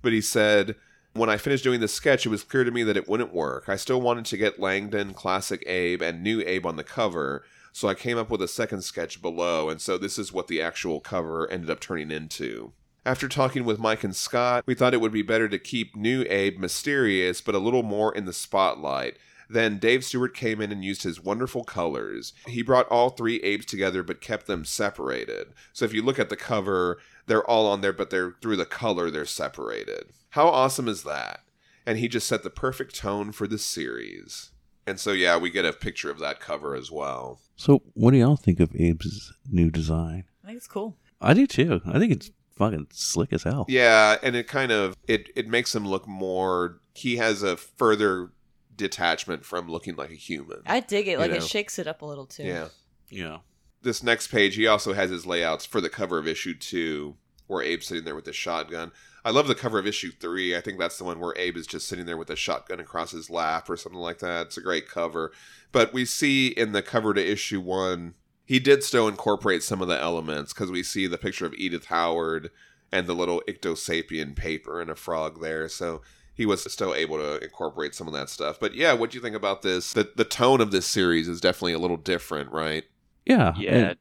But 0.00 0.12
he 0.12 0.20
said, 0.20 0.76
when 1.12 1.28
I 1.28 1.38
finished 1.38 1.64
doing 1.64 1.80
the 1.80 1.88
sketch, 1.88 2.24
it 2.24 2.28
was 2.30 2.44
clear 2.44 2.62
to 2.62 2.70
me 2.70 2.84
that 2.84 2.96
it 2.96 3.08
wouldn't 3.08 3.34
work. 3.34 3.68
I 3.68 3.74
still 3.76 4.00
wanted 4.00 4.26
to 4.26 4.36
get 4.36 4.60
Langdon, 4.60 5.12
Classic 5.12 5.62
Abe, 5.66 6.02
and 6.02 6.22
New 6.22 6.40
Abe 6.46 6.66
on 6.66 6.76
the 6.76 6.84
cover, 6.84 7.42
so 7.72 7.88
I 7.88 7.94
came 7.94 8.18
up 8.18 8.30
with 8.30 8.42
a 8.42 8.48
second 8.48 8.82
sketch 8.82 9.22
below, 9.22 9.68
and 9.68 9.80
so 9.80 9.98
this 9.98 10.18
is 10.18 10.32
what 10.32 10.48
the 10.48 10.60
actual 10.60 11.00
cover 11.00 11.50
ended 11.50 11.70
up 11.70 11.80
turning 11.80 12.10
into. 12.10 12.72
After 13.06 13.28
talking 13.28 13.64
with 13.64 13.78
Mike 13.78 14.04
and 14.04 14.14
Scott, 14.14 14.64
we 14.66 14.74
thought 14.74 14.92
it 14.92 15.00
would 15.00 15.12
be 15.12 15.22
better 15.22 15.48
to 15.48 15.58
keep 15.58 15.96
New 15.96 16.26
Abe 16.28 16.58
mysterious, 16.58 17.40
but 17.40 17.54
a 17.54 17.58
little 17.58 17.82
more 17.82 18.14
in 18.14 18.26
the 18.26 18.32
spotlight. 18.32 19.16
Then 19.48 19.78
Dave 19.78 20.04
Stewart 20.04 20.34
came 20.34 20.60
in 20.60 20.70
and 20.70 20.84
used 20.84 21.02
his 21.02 21.24
wonderful 21.24 21.64
colors. 21.64 22.32
He 22.46 22.62
brought 22.62 22.86
all 22.88 23.10
three 23.10 23.40
Abes 23.40 23.66
together 23.66 24.04
but 24.04 24.20
kept 24.20 24.46
them 24.46 24.64
separated. 24.64 25.48
So 25.72 25.84
if 25.84 25.92
you 25.92 26.02
look 26.02 26.20
at 26.20 26.28
the 26.28 26.36
cover, 26.36 26.98
they're 27.26 27.44
all 27.44 27.66
on 27.66 27.80
there, 27.80 27.92
but 27.92 28.10
they're 28.10 28.36
through 28.40 28.56
the 28.56 28.66
color, 28.66 29.10
they're 29.10 29.24
separated. 29.24 30.04
How 30.30 30.46
awesome 30.46 30.86
is 30.86 31.02
that? 31.02 31.40
And 31.84 31.98
he 31.98 32.06
just 32.06 32.28
set 32.28 32.44
the 32.44 32.50
perfect 32.50 32.94
tone 32.94 33.32
for 33.32 33.48
the 33.48 33.58
series. 33.58 34.50
And 34.86 34.98
so, 34.98 35.12
yeah, 35.12 35.36
we 35.36 35.50
get 35.50 35.64
a 35.64 35.72
picture 35.72 36.10
of 36.10 36.18
that 36.20 36.40
cover 36.40 36.74
as 36.74 36.90
well. 36.90 37.40
So, 37.56 37.82
what 37.94 38.12
do 38.12 38.16
y'all 38.16 38.36
think 38.36 38.60
of 38.60 38.70
Abe's 38.74 39.32
new 39.50 39.70
design? 39.70 40.24
I 40.42 40.48
think 40.48 40.56
it's 40.56 40.66
cool. 40.66 40.96
I 41.20 41.34
do 41.34 41.46
too. 41.46 41.80
I 41.86 41.98
think 41.98 42.12
it's 42.12 42.30
fucking 42.56 42.86
slick 42.90 43.32
as 43.32 43.42
hell. 43.42 43.66
Yeah, 43.68 44.16
and 44.22 44.34
it 44.36 44.48
kind 44.48 44.72
of 44.72 44.96
it 45.06 45.30
it 45.36 45.48
makes 45.48 45.74
him 45.74 45.86
look 45.86 46.08
more. 46.08 46.80
He 46.94 47.16
has 47.16 47.42
a 47.42 47.56
further 47.56 48.30
detachment 48.76 49.44
from 49.44 49.68
looking 49.68 49.96
like 49.96 50.10
a 50.10 50.14
human. 50.14 50.62
I 50.66 50.80
dig 50.80 51.08
it. 51.08 51.18
Like 51.18 51.30
know. 51.30 51.38
it 51.38 51.42
shakes 51.42 51.78
it 51.78 51.86
up 51.86 52.02
a 52.02 52.06
little 52.06 52.26
too. 52.26 52.44
yeah. 52.44 52.68
Yeah. 53.08 53.38
This 53.82 54.02
next 54.02 54.28
page, 54.28 54.56
he 54.56 54.66
also 54.66 54.92
has 54.92 55.10
his 55.10 55.26
layouts 55.26 55.64
for 55.64 55.80
the 55.80 55.88
cover 55.88 56.18
of 56.18 56.28
issue 56.28 56.54
two, 56.54 57.16
where 57.46 57.62
Abe's 57.62 57.86
sitting 57.86 58.04
there 58.04 58.14
with 58.14 58.26
the 58.26 58.32
shotgun. 58.32 58.92
I 59.24 59.30
love 59.30 59.48
the 59.48 59.54
cover 59.54 59.78
of 59.78 59.86
issue 59.86 60.10
three. 60.12 60.56
I 60.56 60.60
think 60.60 60.78
that's 60.78 60.98
the 60.98 61.04
one 61.04 61.20
where 61.20 61.34
Abe 61.36 61.56
is 61.56 61.66
just 61.66 61.86
sitting 61.86 62.06
there 62.06 62.16
with 62.16 62.30
a 62.30 62.36
shotgun 62.36 62.80
across 62.80 63.10
his 63.10 63.28
lap 63.30 63.68
or 63.68 63.76
something 63.76 64.00
like 64.00 64.18
that. 64.20 64.46
It's 64.46 64.56
a 64.56 64.62
great 64.62 64.88
cover. 64.88 65.32
But 65.72 65.92
we 65.92 66.04
see 66.04 66.48
in 66.48 66.72
the 66.72 66.82
cover 66.82 67.12
to 67.14 67.24
issue 67.24 67.60
one, 67.60 68.14
he 68.46 68.58
did 68.58 68.82
still 68.82 69.06
incorporate 69.08 69.62
some 69.62 69.82
of 69.82 69.88
the 69.88 70.00
elements 70.00 70.52
because 70.52 70.70
we 70.70 70.82
see 70.82 71.06
the 71.06 71.18
picture 71.18 71.46
of 71.46 71.54
Edith 71.54 71.86
Howard 71.86 72.50
and 72.90 73.06
the 73.06 73.14
little 73.14 73.42
Icthyo 73.46 73.74
Sapien 73.74 74.34
paper 74.34 74.80
and 74.80 74.90
a 74.90 74.96
frog 74.96 75.40
there. 75.40 75.68
So 75.68 76.02
he 76.34 76.46
was 76.46 76.64
still 76.72 76.94
able 76.94 77.18
to 77.18 77.38
incorporate 77.44 77.94
some 77.94 78.06
of 78.06 78.14
that 78.14 78.30
stuff. 78.30 78.58
But 78.58 78.74
yeah, 78.74 78.94
what 78.94 79.10
do 79.10 79.18
you 79.18 79.22
think 79.22 79.36
about 79.36 79.62
this? 79.62 79.92
The 79.92 80.10
the 80.16 80.24
tone 80.24 80.60
of 80.60 80.70
this 80.70 80.86
series 80.86 81.28
is 81.28 81.40
definitely 81.40 81.74
a 81.74 81.78
little 81.78 81.96
different, 81.98 82.50
right? 82.50 82.84
Yeah. 83.26 83.54
Yeah, 83.56 83.74
and- 83.74 83.98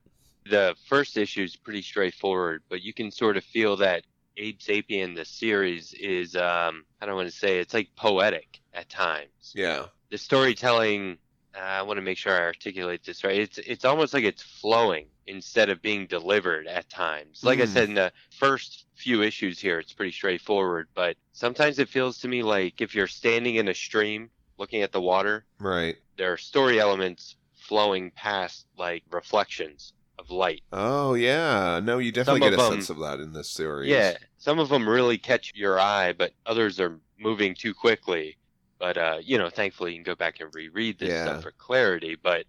the 0.50 0.76
first 0.88 1.16
issue 1.16 1.44
is 1.44 1.56
pretty 1.56 1.84
straightforward, 1.84 2.64
but 2.70 2.82
you 2.82 2.91
can 2.91 3.12
sort 3.12 3.38
of 3.38 3.44
feel 3.44 3.76
that 3.78 4.04
Abe 4.38 4.60
Sapien, 4.60 5.15
the 5.15 5.26
series, 5.26 5.93
is 5.93 6.35
um, 6.35 6.85
I 7.01 7.06
don't 7.06 7.15
want 7.15 7.30
to 7.30 7.35
say 7.35 7.60
it's 7.60 7.73
like 7.73 7.89
poetic 7.95 8.60
at 8.73 8.89
times. 8.89 9.53
Yeah. 9.53 9.88
The 10.11 10.18
storytelling, 10.18 11.18
uh, 11.56 11.60
I 11.60 11.81
want 11.84 11.97
to 11.97 12.01
make 12.01 12.18
sure 12.18 12.34
I 12.34 12.43
articulate 12.45 13.03
this 13.03 13.23
right. 13.23 13.39
It's 13.39 13.57
it's 13.60 13.85
almost 13.85 14.14
like 14.14 14.23
it's 14.23 14.41
flowing 14.43 15.07
instead 15.27 15.69
of 15.69 15.81
being 15.81 16.07
delivered 16.07 16.68
at 16.68 16.89
times. 16.89 17.43
Like 17.43 17.60
I 17.60 17.64
Mm. 17.64 17.68
said 17.73 17.89
in 17.89 17.95
the 17.95 18.11
first 18.31 18.85
few 18.95 19.22
issues 19.22 19.60
here, 19.60 19.80
it's 19.80 19.93
pretty 19.93 20.11
straightforward, 20.11 20.88
but 20.95 21.18
sometimes 21.34 21.77
it 21.80 21.89
feels 21.89 22.18
to 22.19 22.27
me 22.27 22.41
like 22.43 22.81
if 22.81 22.95
you're 22.95 23.07
standing 23.07 23.56
in 23.56 23.68
a 23.68 23.73
stream 23.76 24.31
looking 24.57 24.81
at 24.81 24.91
the 24.91 25.01
water, 25.01 25.45
Right. 25.60 25.97
there 26.18 26.34
are 26.34 26.38
story 26.38 26.80
elements 26.80 27.35
flowing 27.53 28.10
past 28.11 28.65
like 28.77 29.03
reflections 29.11 29.93
of 30.20 30.30
light. 30.30 30.62
Oh 30.74 31.14
yeah. 31.16 31.80
No, 31.82 31.98
you 31.98 32.12
definitely 32.12 32.41
get 32.41 32.54
a 32.54 32.56
of 32.62 32.66
'em- 32.68 32.74
sense 32.74 32.90
of 32.90 33.00
that 33.00 33.20
in 33.20 33.34
this 33.34 33.50
series. 33.50 33.90
Yeah, 33.90 34.14
some 34.38 34.60
of 34.60 34.70
them 34.70 34.88
really 34.88 35.18
catch 35.18 35.52
your 35.56 35.80
eye, 35.80 36.14
but 36.14 36.34
others 36.46 36.80
are 36.80 37.00
moving 37.18 37.56
too 37.56 37.74
quickly. 37.74 38.38
But 38.78 38.98
uh, 38.98 39.18
you 39.22 39.38
know, 39.38 39.50
thankfully 39.50 39.91
you 39.91 39.98
can 39.98 40.04
go 40.04 40.16
back 40.16 40.40
and 40.41 40.54
reread 40.54 41.00
this 41.00 41.10
Yeah. 41.10 41.24
stuff 41.26 41.44
for 41.44 41.52
clarity. 41.52 42.16
But 42.22 42.46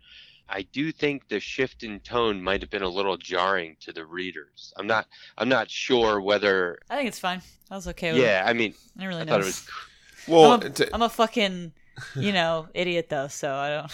I 0.49 0.63
do 0.63 0.91
think 0.91 1.29
the 1.29 1.39
shift 1.39 1.83
in 1.85 2.01
tone 2.01 2.43
might 2.43 2.61
have 2.61 2.71
been 2.71 2.83
a 2.83 2.89
little 2.89 3.17
jarring 3.17 3.77
to 3.81 3.93
the 3.93 4.05
readers. 4.05 4.73
I'm 4.77 4.87
not 4.89 5.07
I'm 5.39 5.49
not 5.49 5.71
sure 5.71 6.21
whether 6.21 6.81
I 6.91 6.97
think 6.97 7.09
it's 7.09 7.19
fine. 7.21 7.41
I 7.71 7.77
was 7.77 7.87
okay 7.89 8.13
with 8.13 8.21
it. 8.21 8.25
yeah, 8.25 8.45
I 8.47 8.53
mean. 8.53 8.75
I 8.97 9.01
didn't 9.01 9.09
really 9.09 9.21
I 9.23 9.25
know. 9.25 9.33
thought 9.33 9.41
it 9.43 9.45
was 9.47 9.69
Well, 10.27 10.53
I'm, 10.53 10.63
a, 10.63 10.71
to, 10.71 10.95
I'm 10.95 11.03
a 11.03 11.09
fucking, 11.09 11.73
you 12.17 12.33
know, 12.39 12.67
idiot 12.75 13.07
though, 13.09 13.29
so 13.29 13.55
I 13.55 13.69
don't. 13.71 13.93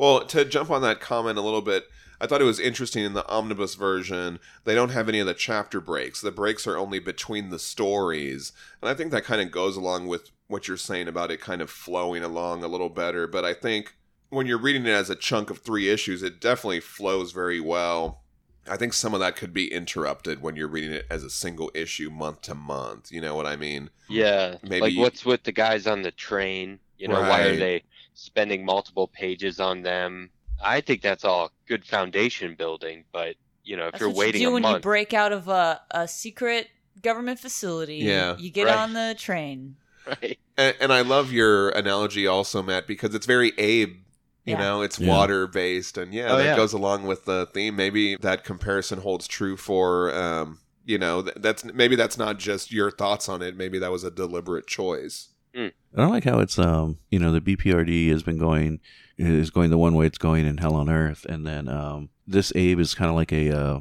Well, 0.00 0.24
to 0.24 0.46
jump 0.46 0.70
on 0.70 0.80
that 0.80 0.98
comment 0.98 1.36
a 1.36 1.42
little 1.42 1.60
bit, 1.60 1.84
I 2.22 2.26
thought 2.26 2.40
it 2.40 2.46
was 2.46 2.58
interesting 2.58 3.04
in 3.04 3.12
the 3.12 3.28
omnibus 3.28 3.74
version, 3.74 4.38
they 4.64 4.74
don't 4.74 4.92
have 4.92 5.10
any 5.10 5.20
of 5.20 5.26
the 5.26 5.34
chapter 5.34 5.78
breaks. 5.78 6.22
The 6.22 6.30
breaks 6.30 6.66
are 6.66 6.78
only 6.78 7.00
between 7.00 7.50
the 7.50 7.58
stories. 7.58 8.52
And 8.80 8.88
I 8.88 8.94
think 8.94 9.10
that 9.10 9.24
kind 9.24 9.42
of 9.42 9.50
goes 9.50 9.76
along 9.76 10.06
with 10.06 10.30
what 10.46 10.68
you're 10.68 10.78
saying 10.78 11.06
about 11.06 11.30
it 11.30 11.42
kind 11.42 11.60
of 11.60 11.68
flowing 11.68 12.24
along 12.24 12.64
a 12.64 12.66
little 12.66 12.88
better. 12.88 13.26
But 13.26 13.44
I 13.44 13.52
think 13.52 13.94
when 14.30 14.46
you're 14.46 14.56
reading 14.56 14.86
it 14.86 14.88
as 14.88 15.10
a 15.10 15.14
chunk 15.14 15.50
of 15.50 15.58
three 15.58 15.90
issues, 15.90 16.22
it 16.22 16.40
definitely 16.40 16.80
flows 16.80 17.32
very 17.32 17.60
well. 17.60 18.22
I 18.66 18.78
think 18.78 18.94
some 18.94 19.12
of 19.12 19.20
that 19.20 19.36
could 19.36 19.52
be 19.52 19.70
interrupted 19.70 20.40
when 20.40 20.56
you're 20.56 20.66
reading 20.66 20.92
it 20.92 21.06
as 21.10 21.24
a 21.24 21.30
single 21.30 21.70
issue 21.74 22.08
month 22.08 22.40
to 22.42 22.54
month. 22.54 23.12
You 23.12 23.20
know 23.20 23.34
what 23.34 23.44
I 23.44 23.56
mean? 23.56 23.90
yeah, 24.08 24.56
Maybe 24.62 24.80
like 24.80 24.96
what's 24.96 25.26
with 25.26 25.42
the 25.42 25.52
guys 25.52 25.86
on 25.86 26.00
the 26.00 26.10
train? 26.10 26.78
You 26.96 27.08
know, 27.08 27.20
why 27.20 27.42
are 27.42 27.56
they 27.56 27.82
spending 28.14 28.64
multiple 28.64 29.08
pages 29.08 29.60
on 29.60 29.82
them? 29.82 30.30
I 30.62 30.80
think 30.80 31.02
that's 31.02 31.24
all 31.24 31.52
good 31.66 31.84
foundation 31.84 32.54
building, 32.54 33.04
but 33.12 33.36
you 33.64 33.76
know, 33.76 33.86
if 33.86 33.92
That's 33.92 34.00
you're 34.00 34.08
what 34.10 34.16
waiting 34.18 34.40
you 34.40 34.46
do 34.48 34.50
a 34.50 34.54
when 34.54 34.62
month, 34.62 34.76
you 34.76 34.80
break 34.80 35.14
out 35.14 35.32
of 35.32 35.48
a, 35.48 35.80
a 35.90 36.08
secret 36.08 36.68
government 37.02 37.38
facility. 37.38 37.96
Yeah. 37.96 38.36
You 38.36 38.50
get 38.50 38.66
Right. 38.66 38.76
on 38.78 38.92
the 38.94 39.14
train. 39.18 39.76
right? 40.06 40.38
And, 40.56 40.76
and 40.80 40.92
I 40.92 41.02
love 41.02 41.32
your 41.32 41.70
analogy 41.70 42.26
also, 42.26 42.62
Matt, 42.62 42.86
because 42.86 43.14
it's 43.14 43.26
very 43.26 43.52
Abe. 43.58 43.96
You 44.44 44.54
Yeah. 44.54 44.58
know, 44.58 44.82
it's 44.82 44.98
Yeah. 44.98 45.08
water 45.08 45.46
based, 45.46 45.98
and 45.98 46.12
yeah, 46.14 46.32
Oh, 46.32 46.38
that 46.38 46.44
yeah. 46.44 46.56
goes 46.56 46.72
along 46.72 47.04
with 47.06 47.26
the 47.26 47.46
theme. 47.52 47.76
Maybe 47.76 48.16
that 48.16 48.42
comparison 48.44 49.00
holds 49.00 49.26
true 49.28 49.56
for, 49.56 50.12
um, 50.14 50.58
you 50.86 50.96
know, 50.98 51.22
th- 51.22 51.36
that's 51.38 51.62
maybe 51.64 51.94
that's 51.96 52.16
not 52.18 52.38
just 52.38 52.72
your 52.72 52.90
thoughts 52.90 53.28
on 53.28 53.42
it. 53.42 53.56
Maybe 53.56 53.78
that 53.78 53.90
was 53.92 54.02
a 54.04 54.10
deliberate 54.10 54.66
choice. 54.66 55.28
I 55.54 55.72
don't 55.96 56.10
like 56.10 56.24
how 56.24 56.38
it's 56.38 56.58
um 56.58 56.98
you 57.10 57.18
know 57.18 57.32
the 57.32 57.40
BPRD 57.40 58.10
has 58.10 58.22
been 58.22 58.38
going 58.38 58.80
is 59.18 59.50
going 59.50 59.70
the 59.70 59.78
one 59.78 59.94
way 59.94 60.06
it's 60.06 60.18
going 60.18 60.46
in 60.46 60.58
Hell 60.58 60.74
on 60.74 60.88
Earth, 60.88 61.24
and 61.28 61.46
then 61.46 61.68
um 61.68 62.10
this 62.26 62.52
Abe 62.54 62.78
is 62.80 62.94
kind 62.94 63.10
of 63.10 63.16
like 63.16 63.32
a 63.32 63.50
uh, 63.50 63.80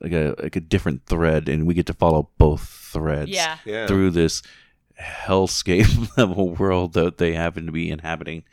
like 0.00 0.12
a 0.12 0.34
like 0.40 0.56
a 0.56 0.60
different 0.60 1.06
thread, 1.06 1.48
and 1.48 1.66
we 1.66 1.74
get 1.74 1.86
to 1.86 1.92
follow 1.94 2.30
both 2.38 2.62
threads 2.62 3.30
Yeah. 3.30 3.58
Yeah, 3.64 3.86
through 3.86 4.10
this 4.10 4.42
hellscape 5.00 6.08
level 6.16 6.54
world 6.54 6.92
that 6.92 7.18
they 7.18 7.32
happen 7.32 7.66
to 7.66 7.72
be 7.72 7.90
inhabiting 7.90 8.44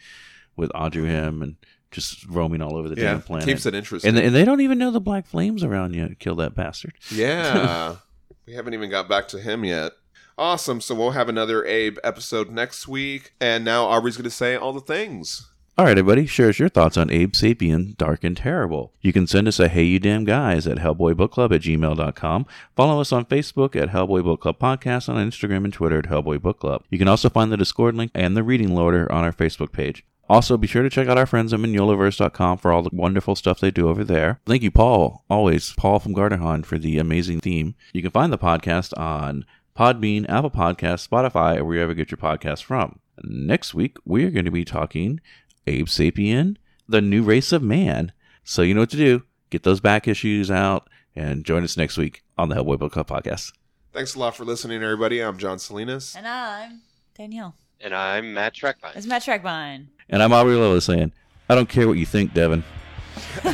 with 0.56 0.72
Ogdru 0.72 1.06
Hem 1.06 1.42
and 1.42 1.56
just 1.92 2.26
roaming 2.26 2.62
all 2.62 2.76
over 2.76 2.90
the 2.90 2.96
yeah, 3.00 3.12
damn 3.14 3.22
planet. 3.22 3.46
keeps 3.46 3.66
it 3.66 3.76
interesting. 3.76 4.10
and, 4.10 4.18
and 4.18 4.36
they 4.36 4.44
don't 4.44 4.62
even 4.62 4.78
know 4.78 4.92
the 4.92 5.00
black 5.00 5.26
flames 5.26 5.64
around 5.64 5.94
yet. 5.96 6.20
Kill 6.20 6.36
that 6.36 6.56
bastard. 6.56 6.94
yeah, 7.12 7.96
we 8.48 8.54
haven't 8.54 8.74
even 8.74 8.90
got 8.90 9.08
back 9.08 9.28
to 9.30 9.40
him 9.40 9.64
yet. 9.64 9.94
Awesome. 10.38 10.82
So 10.82 10.94
we'll 10.94 11.12
have 11.12 11.30
another 11.30 11.66
Abe 11.66 11.98
episode 12.04 12.52
next 12.52 12.88
week, 12.88 13.34
and 13.40 13.66
now 13.66 13.86
Aubrey's 13.86 14.18
going 14.18 14.24
to 14.26 14.30
say 14.30 14.56
all 14.56 14.74
the 14.74 14.82
things. 14.82 15.50
All 15.80 15.86
right, 15.86 15.98
everybody, 15.98 16.26
share 16.26 16.50
us 16.50 16.58
your 16.58 16.70
thoughts 16.70 16.98
on 16.98 17.12
Abe 17.12 17.34
Sapien, 17.34 17.96
Dark 17.98 18.24
and 18.24 18.36
Terrible. 18.36 18.94
You 19.00 19.14
can 19.14 19.28
send 19.28 19.48
us 19.48 19.60
a 19.60 19.68
Hey 19.68 19.84
You 19.84 20.00
Damn 20.00 20.26
Guys 20.26 20.66
at 20.66 20.80
HellboyBookClub 20.80 21.54
at 21.54 21.62
gmail.com. 21.62 22.46
Follow 22.76 23.00
us 23.00 23.12
on 23.12 23.26
Facebook 23.26 23.76
at 23.76 23.90
Hellboy 23.90 24.24
Book 24.24 24.42
Club 24.42 24.58
Podcast, 24.58 25.08
on 25.08 25.24
Instagram 25.30 25.66
and 25.66 25.74
Twitter 25.74 26.00
at 26.00 26.06
Hellboy 26.06 26.42
Book 26.42 26.60
Club. 26.60 26.84
You 26.90 26.98
can 26.98 27.08
also 27.08 27.30
find 27.30 27.52
the 27.52 27.58
Discord 27.58 27.94
link 27.94 28.10
and 28.16 28.36
the 28.36 28.42
Reading 28.42 28.74
Loader 28.74 29.12
on 29.12 29.24
our 29.24 29.32
Facebook 29.32 29.72
page. 29.72 30.04
Also, 30.30 30.58
be 30.58 30.68
sure 30.68 30.84
to 30.84 30.90
check 30.90 31.08
out 31.08 31.18
our 31.18 31.26
friends 31.26 31.54
at 31.54 31.60
Mignolaverse.com 31.60 32.58
for 32.58 32.72
all 32.72 32.82
the 32.82 32.90
wonderful 32.92 33.36
stuff 33.36 33.60
they 33.60 33.72
do 33.72 33.88
over 33.88 34.04
there. 34.04 34.42
Thank 34.46 34.64
you, 34.64 34.72
Paul, 34.72 35.24
always, 35.30 35.74
Paul 35.78 36.00
from 36.00 36.14
Garderhon, 36.14 36.66
for 36.66 36.78
the 36.78 36.98
amazing 36.98 37.40
theme. 37.40 37.76
You 37.94 38.02
can 38.02 38.12
find 38.12 38.34
the 38.34 38.38
podcast 38.38 38.98
on 38.98 39.46
Podbean, 39.78 40.28
Apple 40.28 40.50
Podcasts, 40.50 41.08
Spotify, 41.08 41.58
or 41.58 41.66
wherever 41.66 41.92
you 41.92 41.96
get 41.96 42.10
your 42.10 42.18
podcasts 42.18 42.64
from. 42.64 43.00
Next 43.24 43.76
week, 43.76 43.98
we 44.06 44.26
are 44.26 44.32
going 44.32 44.46
to 44.46 44.52
be 44.52 44.66
talking 44.66 45.20
Abe 45.68 45.86
Sapien, 45.86 46.58
the 46.88 47.00
new 47.00 47.22
race 47.22 47.52
of 47.52 47.62
man. 47.62 48.12
So 48.44 48.64
you 48.64 48.74
know 48.74 48.82
what 48.82 48.90
to 48.90 48.98
do. 48.98 49.24
Get 49.52 49.62
those 49.64 49.80
back 49.80 50.08
issues 50.08 50.50
out 50.50 50.90
and 51.16 51.46
join 51.46 51.64
us 51.64 51.78
next 51.78 51.96
week 51.98 52.24
on 52.40 52.50
the 52.50 52.56
Hellboy 52.56 52.80
Book 52.80 52.94
Club 52.94 53.08
podcast. 53.08 53.54
Thanks 53.94 54.16
a 54.16 54.20
lot 54.20 54.36
for 54.36 54.46
listening, 54.46 54.82
everybody. 54.82 55.20
I'm 55.22 55.38
John 55.38 55.60
Salinas. 55.60 56.16
And 56.16 56.28
I'm 56.28 56.82
Danielle. 57.16 57.56
And 57.80 57.94
I'm 57.94 58.34
Matt 58.34 58.56
Strackbine. 58.56 58.96
It's 58.96 59.06
Matt 59.06 59.22
Strackbine. 59.22 59.88
And 60.10 60.24
I'm 60.24 60.34
Aubrey 60.34 60.56
Lola 60.56 60.82
saying, 60.82 61.12
I 61.50 61.56
don't 61.56 61.70
care 61.70 61.88
what 61.88 61.98
you 61.98 62.06
think, 62.08 62.34
Devon. 62.34 62.64
yes. 63.44 63.54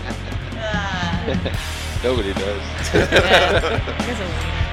Ah. 0.58 1.82
Nobody 2.06 2.32
does. 2.34 2.62
yeah. 2.94 3.78
Here's 4.04 4.20
a 4.20 4.22
wiener. 4.22 4.65